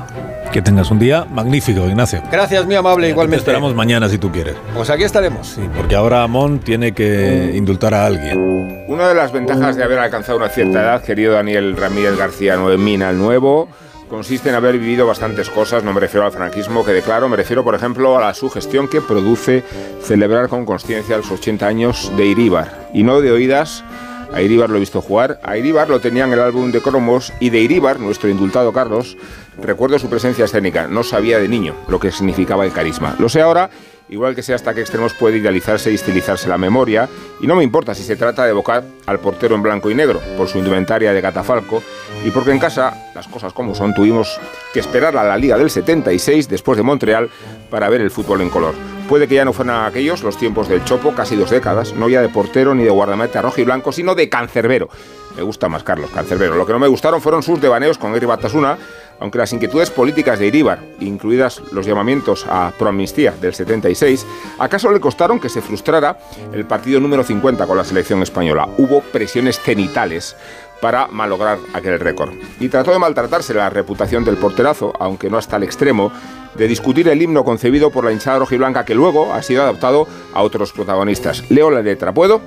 Que 0.53 0.61
tengas 0.61 0.91
un 0.91 0.99
día 0.99 1.25
magnífico, 1.25 1.87
Ignacio. 1.87 2.23
Gracias, 2.31 2.67
muy 2.67 2.75
amable, 2.75 3.09
igualmente. 3.09 3.43
Te 3.43 3.51
esperamos 3.51 3.75
mañana 3.75 4.07
si 4.11 4.19
tú 4.19 4.31
quieres. 4.31 4.55
Pues 4.75 4.91
aquí 4.91 5.05
estaremos. 5.05 5.47
Sí, 5.47 5.63
porque 5.75 5.97
ahora 5.97 6.23
Amón 6.23 6.59
tiene 6.59 6.93
que 6.93 7.53
indultar 7.55 7.95
a 7.95 8.05
alguien. 8.05 8.85
Una 8.87 9.09
de 9.09 9.15
las 9.15 9.33
ventajas 9.33 9.77
de 9.77 9.83
haber 9.83 9.99
alcanzado 9.99 10.37
una 10.37 10.51
cierta 10.51 10.83
edad, 10.83 11.03
querido 11.03 11.33
Daniel 11.33 11.75
Ramírez 11.75 12.19
García 12.19 12.57
Nuevemina, 12.57 13.09
el 13.09 13.17
nuevo, 13.17 13.71
consiste 14.09 14.49
en 14.49 14.55
haber 14.55 14.79
vivido 14.79 15.07
bastantes 15.07 15.51
cosas, 15.51 15.83
no 15.83 15.93
me 15.93 16.01
refiero 16.01 16.27
al 16.27 16.33
franquismo 16.33 16.85
que 16.85 16.93
declaro, 16.93 17.29
me 17.29 17.37
refiero 17.37 17.65
por 17.65 17.75
ejemplo 17.75 18.17
a 18.17 18.21
la 18.21 18.35
sugestión 18.35 18.89
que 18.89 19.01
produce 19.01 19.65
celebrar 20.03 20.49
con 20.49 20.65
conciencia 20.65 21.17
los 21.17 21.31
80 21.31 21.67
años 21.67 22.13
de 22.17 22.27
Iríbar, 22.27 22.89
y 22.93 23.03
no 23.03 23.21
de 23.21 23.33
oídas, 23.33 23.85
a 24.33 24.43
Iríbar 24.43 24.71
lo 24.71 24.77
he 24.77 24.81
visto 24.81 25.01
jugar, 25.01 25.41
a 25.43 25.57
Iríbar 25.57 25.89
lo 25.89 26.01
tenía 26.01 26.25
en 26.25 26.33
el 26.33 26.41
álbum 26.41 26.73
de 26.73 26.81
cromos 26.81 27.33
y 27.41 27.51
de 27.51 27.61
Iríbar, 27.61 28.01
nuestro 28.01 28.29
indultado 28.29 28.73
Carlos, 28.73 29.17
recuerdo 29.61 29.99
su 29.99 30.09
presencia 30.09 30.45
escénica, 30.45 30.87
no 30.87 31.03
sabía 31.03 31.39
de 31.39 31.49
niño 31.49 31.75
lo 31.89 31.99
que 31.99 32.13
significaba 32.13 32.65
el 32.65 32.73
carisma. 32.73 33.17
Lo 33.19 33.29
sé 33.29 33.41
ahora 33.41 33.71
igual 34.09 34.35
que 34.35 34.43
sé 34.43 34.55
hasta 34.55 34.75
qué 34.75 34.81
extremos 34.81 35.15
puede 35.15 35.39
idealizarse 35.39 35.91
y 35.91 35.95
estilizarse 35.95 36.49
la 36.49 36.59
memoria, 36.59 37.09
y 37.41 37.47
no 37.47 37.57
me 37.57 37.65
importa 37.65 37.95
si 37.95 38.03
se 38.03 38.17
trata 38.17 38.45
de 38.45 38.51
evocar 38.51 38.85
al 39.07 39.21
portero 39.21 39.55
en 39.55 39.63
blanco 39.63 39.91
y 39.91 39.95
negro, 39.95 40.21
por 40.37 40.49
su 40.49 40.59
indumentaria 40.59 41.13
de 41.13 41.23
catafalco, 41.23 41.83
y 42.25 42.31
porque 42.31 42.53
en 42.53 42.59
casa, 42.59 43.11
las 43.15 43.29
cosas 43.29 43.53
como 43.53 43.75
son, 43.75 43.95
tuvimos 43.95 44.39
que 44.73 44.81
esperar 44.81 45.17
a 45.17 45.25
la 45.25 45.37
Liga 45.37 45.59
del 45.59 45.71
76 45.71 46.49
después 46.49 46.77
de 46.77 46.83
Montreal 46.83 47.31
para 47.71 47.89
ver 47.89 48.01
el 48.01 48.11
fútbol 48.11 48.41
en 48.41 48.51
color. 48.51 48.75
Puede 49.09 49.29
que 49.29 49.37
ya 49.37 49.45
no 49.45 49.53
fueran 49.53 49.85
aquellos 49.85 50.23
los 50.23 50.37
tiempos 50.37 50.69
del 50.69 50.85
Chopo, 50.85 51.15
casi 51.15 51.37
dos 51.37 51.51
décadas, 51.51 51.95
no 51.95 52.09
ya 52.09 52.21
de 52.23 52.29
portero 52.29 52.75
ni 52.75 52.83
de 52.83 52.91
guardameta 52.91 53.41
rojo 53.41 53.61
y 53.61 53.65
blanco, 53.65 53.93
sino 53.93 54.15
de 54.15 54.29
cancerbero. 54.29 54.89
Me 55.37 55.43
gusta 55.43 55.69
más 55.69 55.83
Carlos 55.83 56.11
Cancerbero. 56.11 56.57
Lo 56.57 56.67
que 56.67 56.73
no 56.73 56.79
me 56.79 56.87
gustaron 56.87 57.21
fueron 57.21 57.43
sus 57.43 57.61
devaneos 57.61 57.99
con 57.99 58.15
Eri 58.17 58.25
Batasuna, 58.25 58.79
aunque 59.21 59.39
las 59.39 59.53
inquietudes 59.53 59.91
políticas 59.91 60.39
de 60.39 60.47
Iríbar, 60.47 60.81
incluidas 61.01 61.63
los 61.73 61.87
llamamientos 61.87 62.47
a 62.49 62.73
proamnistía 62.79 63.33
del 63.41 63.55
76, 63.55 64.27
acaso 64.59 64.91
le 64.93 65.01
costaron 65.01 65.41
que 65.41 65.49
se 65.49 65.63
frustrara 65.63 66.19
el 66.53 66.65
partido 66.65 67.01
número 67.01 67.23
50 67.25 67.67
con 67.67 67.77
la 67.77 67.85
selección 67.85 68.23
española. 68.23 68.69
Hubo 68.79 69.01
presiones 69.01 69.61
cenitales 69.61 70.37
para 70.81 71.07
malograr 71.07 71.59
aquel 71.73 71.99
récord. 71.99 72.33
Y 72.61 72.69
trató 72.69 72.93
de 72.93 72.99
maltratarse 72.99 73.55
la 73.55 73.71
reputación 73.71 74.25
del 74.25 74.37
porterazo, 74.37 74.93
aunque 74.99 75.31
no 75.31 75.39
hasta 75.39 75.57
el 75.57 75.63
extremo, 75.63 76.13
de 76.55 76.69
discutir 76.69 77.09
el 77.09 77.21
himno 77.21 77.45
concebido 77.45 77.91
por 77.91 78.05
la 78.05 78.13
hinchada 78.13 78.39
rojiblanca 78.41 78.85
que 78.85 78.95
luego 78.95 79.33
ha 79.33 79.43
sido 79.43 79.63
adaptado 79.63 80.07
a 80.35 80.43
otros 80.43 80.73
protagonistas. 80.73 81.51
Leo 81.51 81.71
la 81.71 81.83
letra, 81.83 82.13
¿puedo? 82.13 82.41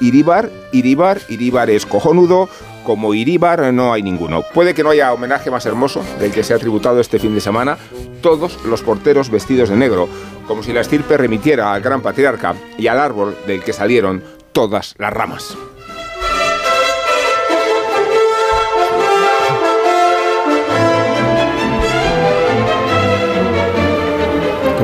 Iríbar, 0.00 0.50
Iríbar, 0.72 1.20
Iríbar 1.28 1.70
es 1.70 1.84
cojonudo, 1.84 2.48
como 2.88 3.12
Iríbar 3.12 3.70
no 3.74 3.92
hay 3.92 4.02
ninguno. 4.02 4.40
Puede 4.54 4.72
que 4.72 4.82
no 4.82 4.88
haya 4.88 5.12
homenaje 5.12 5.50
más 5.50 5.66
hermoso 5.66 6.02
del 6.18 6.32
que 6.32 6.42
se 6.42 6.54
ha 6.54 6.58
tributado 6.58 7.00
este 7.00 7.18
fin 7.18 7.34
de 7.34 7.40
semana, 7.42 7.76
todos 8.22 8.64
los 8.64 8.80
porteros 8.80 9.28
vestidos 9.28 9.68
de 9.68 9.76
negro, 9.76 10.08
como 10.46 10.62
si 10.62 10.72
la 10.72 10.80
estirpe 10.80 11.18
remitiera 11.18 11.74
al 11.74 11.82
gran 11.82 12.00
patriarca 12.00 12.54
y 12.78 12.86
al 12.86 12.98
árbol 12.98 13.36
del 13.46 13.62
que 13.62 13.74
salieron 13.74 14.24
todas 14.52 14.94
las 14.96 15.12
ramas. 15.12 15.54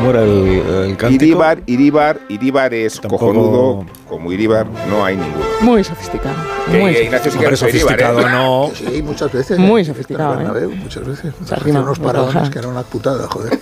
¿Cómo 0.05 0.19
era 0.19 0.25
el, 0.25 0.99
el 1.01 1.15
Iríbar, 1.15 1.63
Iríbar, 1.65 2.21
Iríbar 2.29 2.75
es 2.75 3.01
cojonudo, 3.01 3.87
como 4.07 4.31
Iríbar 4.33 4.67
no 4.91 5.03
hay 5.03 5.17
ninguno. 5.17 5.47
Muy 5.63 5.83
sofisticado. 5.83 6.35
muy 6.69 6.91
Ignacio 6.91 7.33
Hombre, 7.33 7.57
sofisticado 7.57 8.21
Iríbar, 8.21 8.31
¿eh? 8.31 8.37
no. 8.37 8.71
Sí, 8.75 9.01
muchas 9.01 9.33
veces. 9.33 9.59
Muy 9.59 9.83
sofisticado, 9.83 10.59
¿eh? 10.59 10.67
Muchas 10.67 11.07
veces. 11.07 11.33
Hacía 11.41 11.57
arrima 11.57 11.81
unos 11.81 11.99
paradones 12.01 12.51
que 12.51 12.59
eran 12.59 12.73
una 12.73 12.83
putada, 12.83 13.27
joder. 13.29 13.59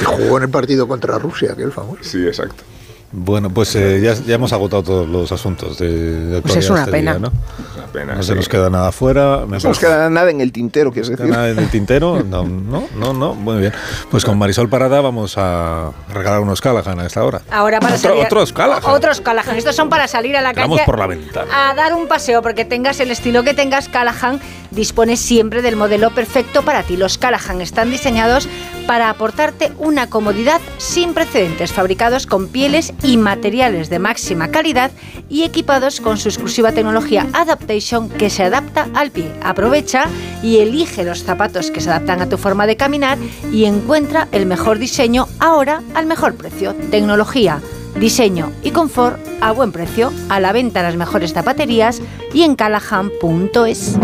y 0.00 0.04
jugó 0.04 0.38
en 0.38 0.44
el 0.44 0.48
partido 0.48 0.88
contra 0.88 1.18
Rusia, 1.18 1.54
que 1.54 1.64
es 1.64 1.74
famoso. 1.74 1.98
Sí, 2.00 2.26
exacto. 2.26 2.64
Bueno, 3.10 3.48
pues 3.48 3.74
eh, 3.74 4.00
ya, 4.02 4.12
ya 4.12 4.34
hemos 4.34 4.52
agotado 4.52 4.82
todos 4.82 5.08
los 5.08 5.32
asuntos 5.32 5.78
de, 5.78 5.88
de 6.26 6.42
Pues 6.42 6.56
es 6.56 6.70
actualidad 6.70 6.72
una 6.72 6.80
este 6.82 6.90
pena. 6.92 7.10
día, 7.12 7.20
¿no? 7.20 7.32
Una 7.78 7.86
pena, 7.86 8.14
No 8.16 8.22
sí. 8.22 8.28
se 8.28 8.34
nos 8.34 8.48
queda 8.50 8.68
nada 8.68 8.92
fuera. 8.92 9.44
No 9.48 9.58
nos 9.58 9.78
queda 9.78 10.10
nada 10.10 10.30
en 10.30 10.42
el 10.42 10.52
tintero, 10.52 10.92
quieres 10.92 11.08
decir. 11.08 11.24
Nada 11.26 11.48
en 11.48 11.58
el 11.58 11.70
tintero. 11.70 12.22
No, 12.28 12.44
no, 12.44 12.86
no, 12.96 13.12
no. 13.14 13.34
Muy 13.34 13.60
bien. 13.60 13.72
Pues 14.10 14.26
con 14.26 14.36
Marisol 14.36 14.68
Parada 14.68 15.00
vamos 15.00 15.34
a 15.38 15.90
regalar 16.12 16.40
unos 16.40 16.60
Callahan 16.60 17.00
a 17.00 17.06
esta 17.06 17.24
hora. 17.24 17.40
Ahora 17.50 17.80
para 17.80 17.94
Otro- 17.96 18.10
salir. 18.10 18.26
otros 18.26 18.52
Callahan. 18.52 18.82
Otros 18.84 19.20
Callahan. 19.22 19.56
Estos 19.56 19.74
son 19.74 19.88
para 19.88 20.06
salir 20.06 20.36
a 20.36 20.42
la 20.42 20.52
calle. 20.52 20.82
por 20.84 20.98
la 20.98 21.06
ventana. 21.06 21.70
A 21.70 21.74
dar 21.74 21.94
un 21.94 22.08
paseo, 22.08 22.42
porque 22.42 22.66
tengas 22.66 23.00
el 23.00 23.10
estilo 23.10 23.42
que 23.42 23.54
tengas, 23.54 23.88
Callahan 23.88 24.38
dispone 24.70 25.16
siempre 25.16 25.62
del 25.62 25.76
modelo 25.76 26.10
perfecto 26.10 26.60
para 26.62 26.82
ti. 26.82 26.98
Los 26.98 27.16
Callahan 27.16 27.62
están 27.62 27.90
diseñados 27.90 28.48
para 28.88 29.10
aportarte 29.10 29.70
una 29.78 30.08
comodidad 30.08 30.62
sin 30.78 31.12
precedentes, 31.12 31.74
fabricados 31.74 32.26
con 32.26 32.48
pieles 32.48 32.94
y 33.02 33.18
materiales 33.18 33.90
de 33.90 33.98
máxima 33.98 34.48
calidad 34.48 34.90
y 35.28 35.42
equipados 35.42 36.00
con 36.00 36.16
su 36.16 36.30
exclusiva 36.30 36.72
tecnología 36.72 37.26
Adaptation 37.34 38.08
que 38.08 38.30
se 38.30 38.44
adapta 38.44 38.88
al 38.94 39.10
pie. 39.10 39.30
Aprovecha 39.42 40.06
y 40.42 40.60
elige 40.60 41.04
los 41.04 41.22
zapatos 41.22 41.70
que 41.70 41.82
se 41.82 41.90
adaptan 41.90 42.22
a 42.22 42.30
tu 42.30 42.38
forma 42.38 42.66
de 42.66 42.78
caminar 42.78 43.18
y 43.52 43.66
encuentra 43.66 44.26
el 44.32 44.46
mejor 44.46 44.78
diseño 44.78 45.28
ahora 45.38 45.82
al 45.92 46.06
mejor 46.06 46.36
precio. 46.36 46.74
Tecnología 46.90 47.60
diseño 48.00 48.52
y 48.62 48.70
confort 48.70 49.18
a 49.42 49.52
buen 49.52 49.70
precio, 49.70 50.10
a 50.30 50.40
la 50.40 50.52
venta 50.52 50.80
en 50.80 50.86
las 50.86 50.96
mejores 50.96 51.34
zapaterías 51.34 52.00
y 52.32 52.42
en 52.42 52.56
callahan.es. 52.56 53.98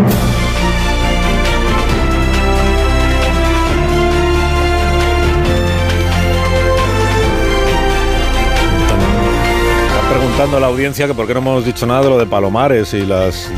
preguntando 10.35 10.57
a 10.57 10.59
la 10.59 10.67
audiencia 10.67 11.07
que 11.07 11.13
por 11.13 11.27
qué 11.27 11.33
no 11.33 11.39
hemos 11.39 11.63
dicho 11.63 11.85
nada 11.85 12.01
de 12.01 12.09
lo 12.09 12.17
de 12.17 12.25
Palomares 12.25 12.93
y 12.93 13.05
las, 13.05 13.49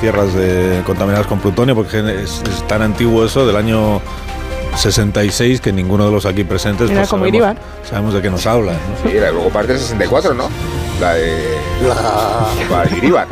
tierras 0.00 0.32
de, 0.32 0.80
contaminadas 0.86 1.26
con 1.26 1.40
plutonio, 1.40 1.74
porque 1.74 2.22
es, 2.22 2.40
tan 2.68 2.82
antiguo 2.82 3.24
eso, 3.24 3.44
del 3.44 3.56
año 3.56 4.00
66 4.76 5.60
que 5.60 5.72
ninguno 5.72 6.06
de 6.06 6.12
los 6.12 6.26
aquí 6.26 6.44
presentes 6.44 6.88
pues, 6.88 7.08
sabemos, 7.08 7.56
sabemos, 7.82 8.14
de 8.14 8.22
qué 8.22 8.30
nos 8.30 8.46
habla. 8.46 8.74
Sí, 9.02 9.16
era 9.16 9.32
luego 9.32 9.50
parte 9.50 9.72
del 9.72 9.80
64, 9.80 10.34
¿no? 10.34 10.48
La 11.00 11.14
de. 11.14 11.58
La, 11.82 12.46
la 12.70 12.84
de. 12.84 13.26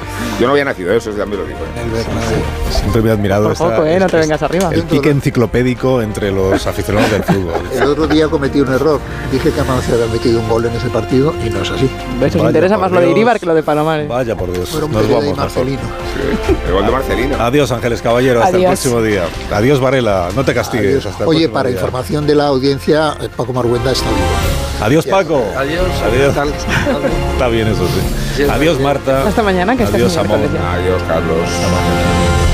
Yo 0.40 0.46
no 0.46 0.52
había 0.52 0.64
nacido, 0.64 0.90
eso 0.94 1.14
ya 1.14 1.26
me 1.26 1.36
lo 1.36 1.44
digo. 1.44 1.58
¿eh? 1.58 2.70
Siempre 2.70 3.02
me 3.02 3.10
he 3.10 3.12
admirado 3.12 3.52
esta, 3.52 3.86
¿eh? 3.86 4.00
No 4.00 4.06
te 4.06 4.16
vengas 4.16 4.42
arriba. 4.42 4.70
el 4.72 4.84
pique 4.84 5.10
enciclopédico 5.10 6.00
entre 6.00 6.32
los 6.32 6.66
aficionados 6.66 7.10
del 7.10 7.22
fútbol. 7.22 7.52
El 7.74 7.82
otro 7.82 8.06
día 8.06 8.26
cometí 8.28 8.60
un 8.60 8.72
error. 8.72 9.00
Dije 9.30 9.50
que 9.50 9.60
Amancio 9.60 9.94
había 9.94 10.06
metido 10.06 10.40
un 10.40 10.48
gol 10.48 10.64
en 10.64 10.74
ese 10.74 10.88
partido 10.88 11.34
y 11.44 11.50
no 11.50 11.60
es 11.60 11.70
así. 11.70 11.90
¿Ves? 12.18 12.34
Os 12.36 12.42
interesa 12.42 12.78
más 12.78 12.90
lo 12.90 13.00
de 13.00 13.10
Iribar 13.10 13.38
que 13.38 13.44
lo 13.44 13.54
de 13.54 13.62
Palomares. 13.62 14.08
Vaya 14.08 14.34
por 14.34 14.50
Dios. 14.50 14.72
Nos 14.74 15.10
vamos, 15.10 15.36
Marcelino. 15.36 15.82
el 16.66 16.72
gol 16.72 16.86
de 16.86 16.90
Marcelino. 16.90 17.36
Adiós, 17.38 17.70
Ángeles 17.70 18.00
Caballero. 18.00 18.42
Hasta 18.42 18.56
el 18.56 18.64
próximo 18.64 19.02
día. 19.02 19.24
Adiós, 19.52 19.78
Varela. 19.78 20.30
No 20.34 20.42
te 20.42 20.54
castigues. 20.54 21.06
Oye, 21.26 21.50
para 21.50 21.70
información 21.70 22.26
de 22.26 22.34
la 22.34 22.46
audiencia, 22.46 23.14
eh, 23.20 23.28
Paco 23.36 23.52
Marguenda 23.52 23.92
está 23.92 24.08
vivo. 24.08 24.69
Adiós, 24.80 25.04
Paco. 25.06 25.44
Adiós. 25.56 25.86
Adiós. 26.02 26.34
Está 27.32 27.48
bien 27.48 27.68
eso, 27.68 27.86
sí. 27.86 28.42
Adiós, 28.44 28.80
Marta. 28.80 29.28
Hasta 29.28 29.42
mañana, 29.42 29.76
que 29.76 29.84
Adiós, 29.84 30.16
amor. 30.16 30.38
Adiós, 30.38 31.02
Carlos. 31.02 31.42
Hasta 31.42 31.68
mañana. 31.68 32.49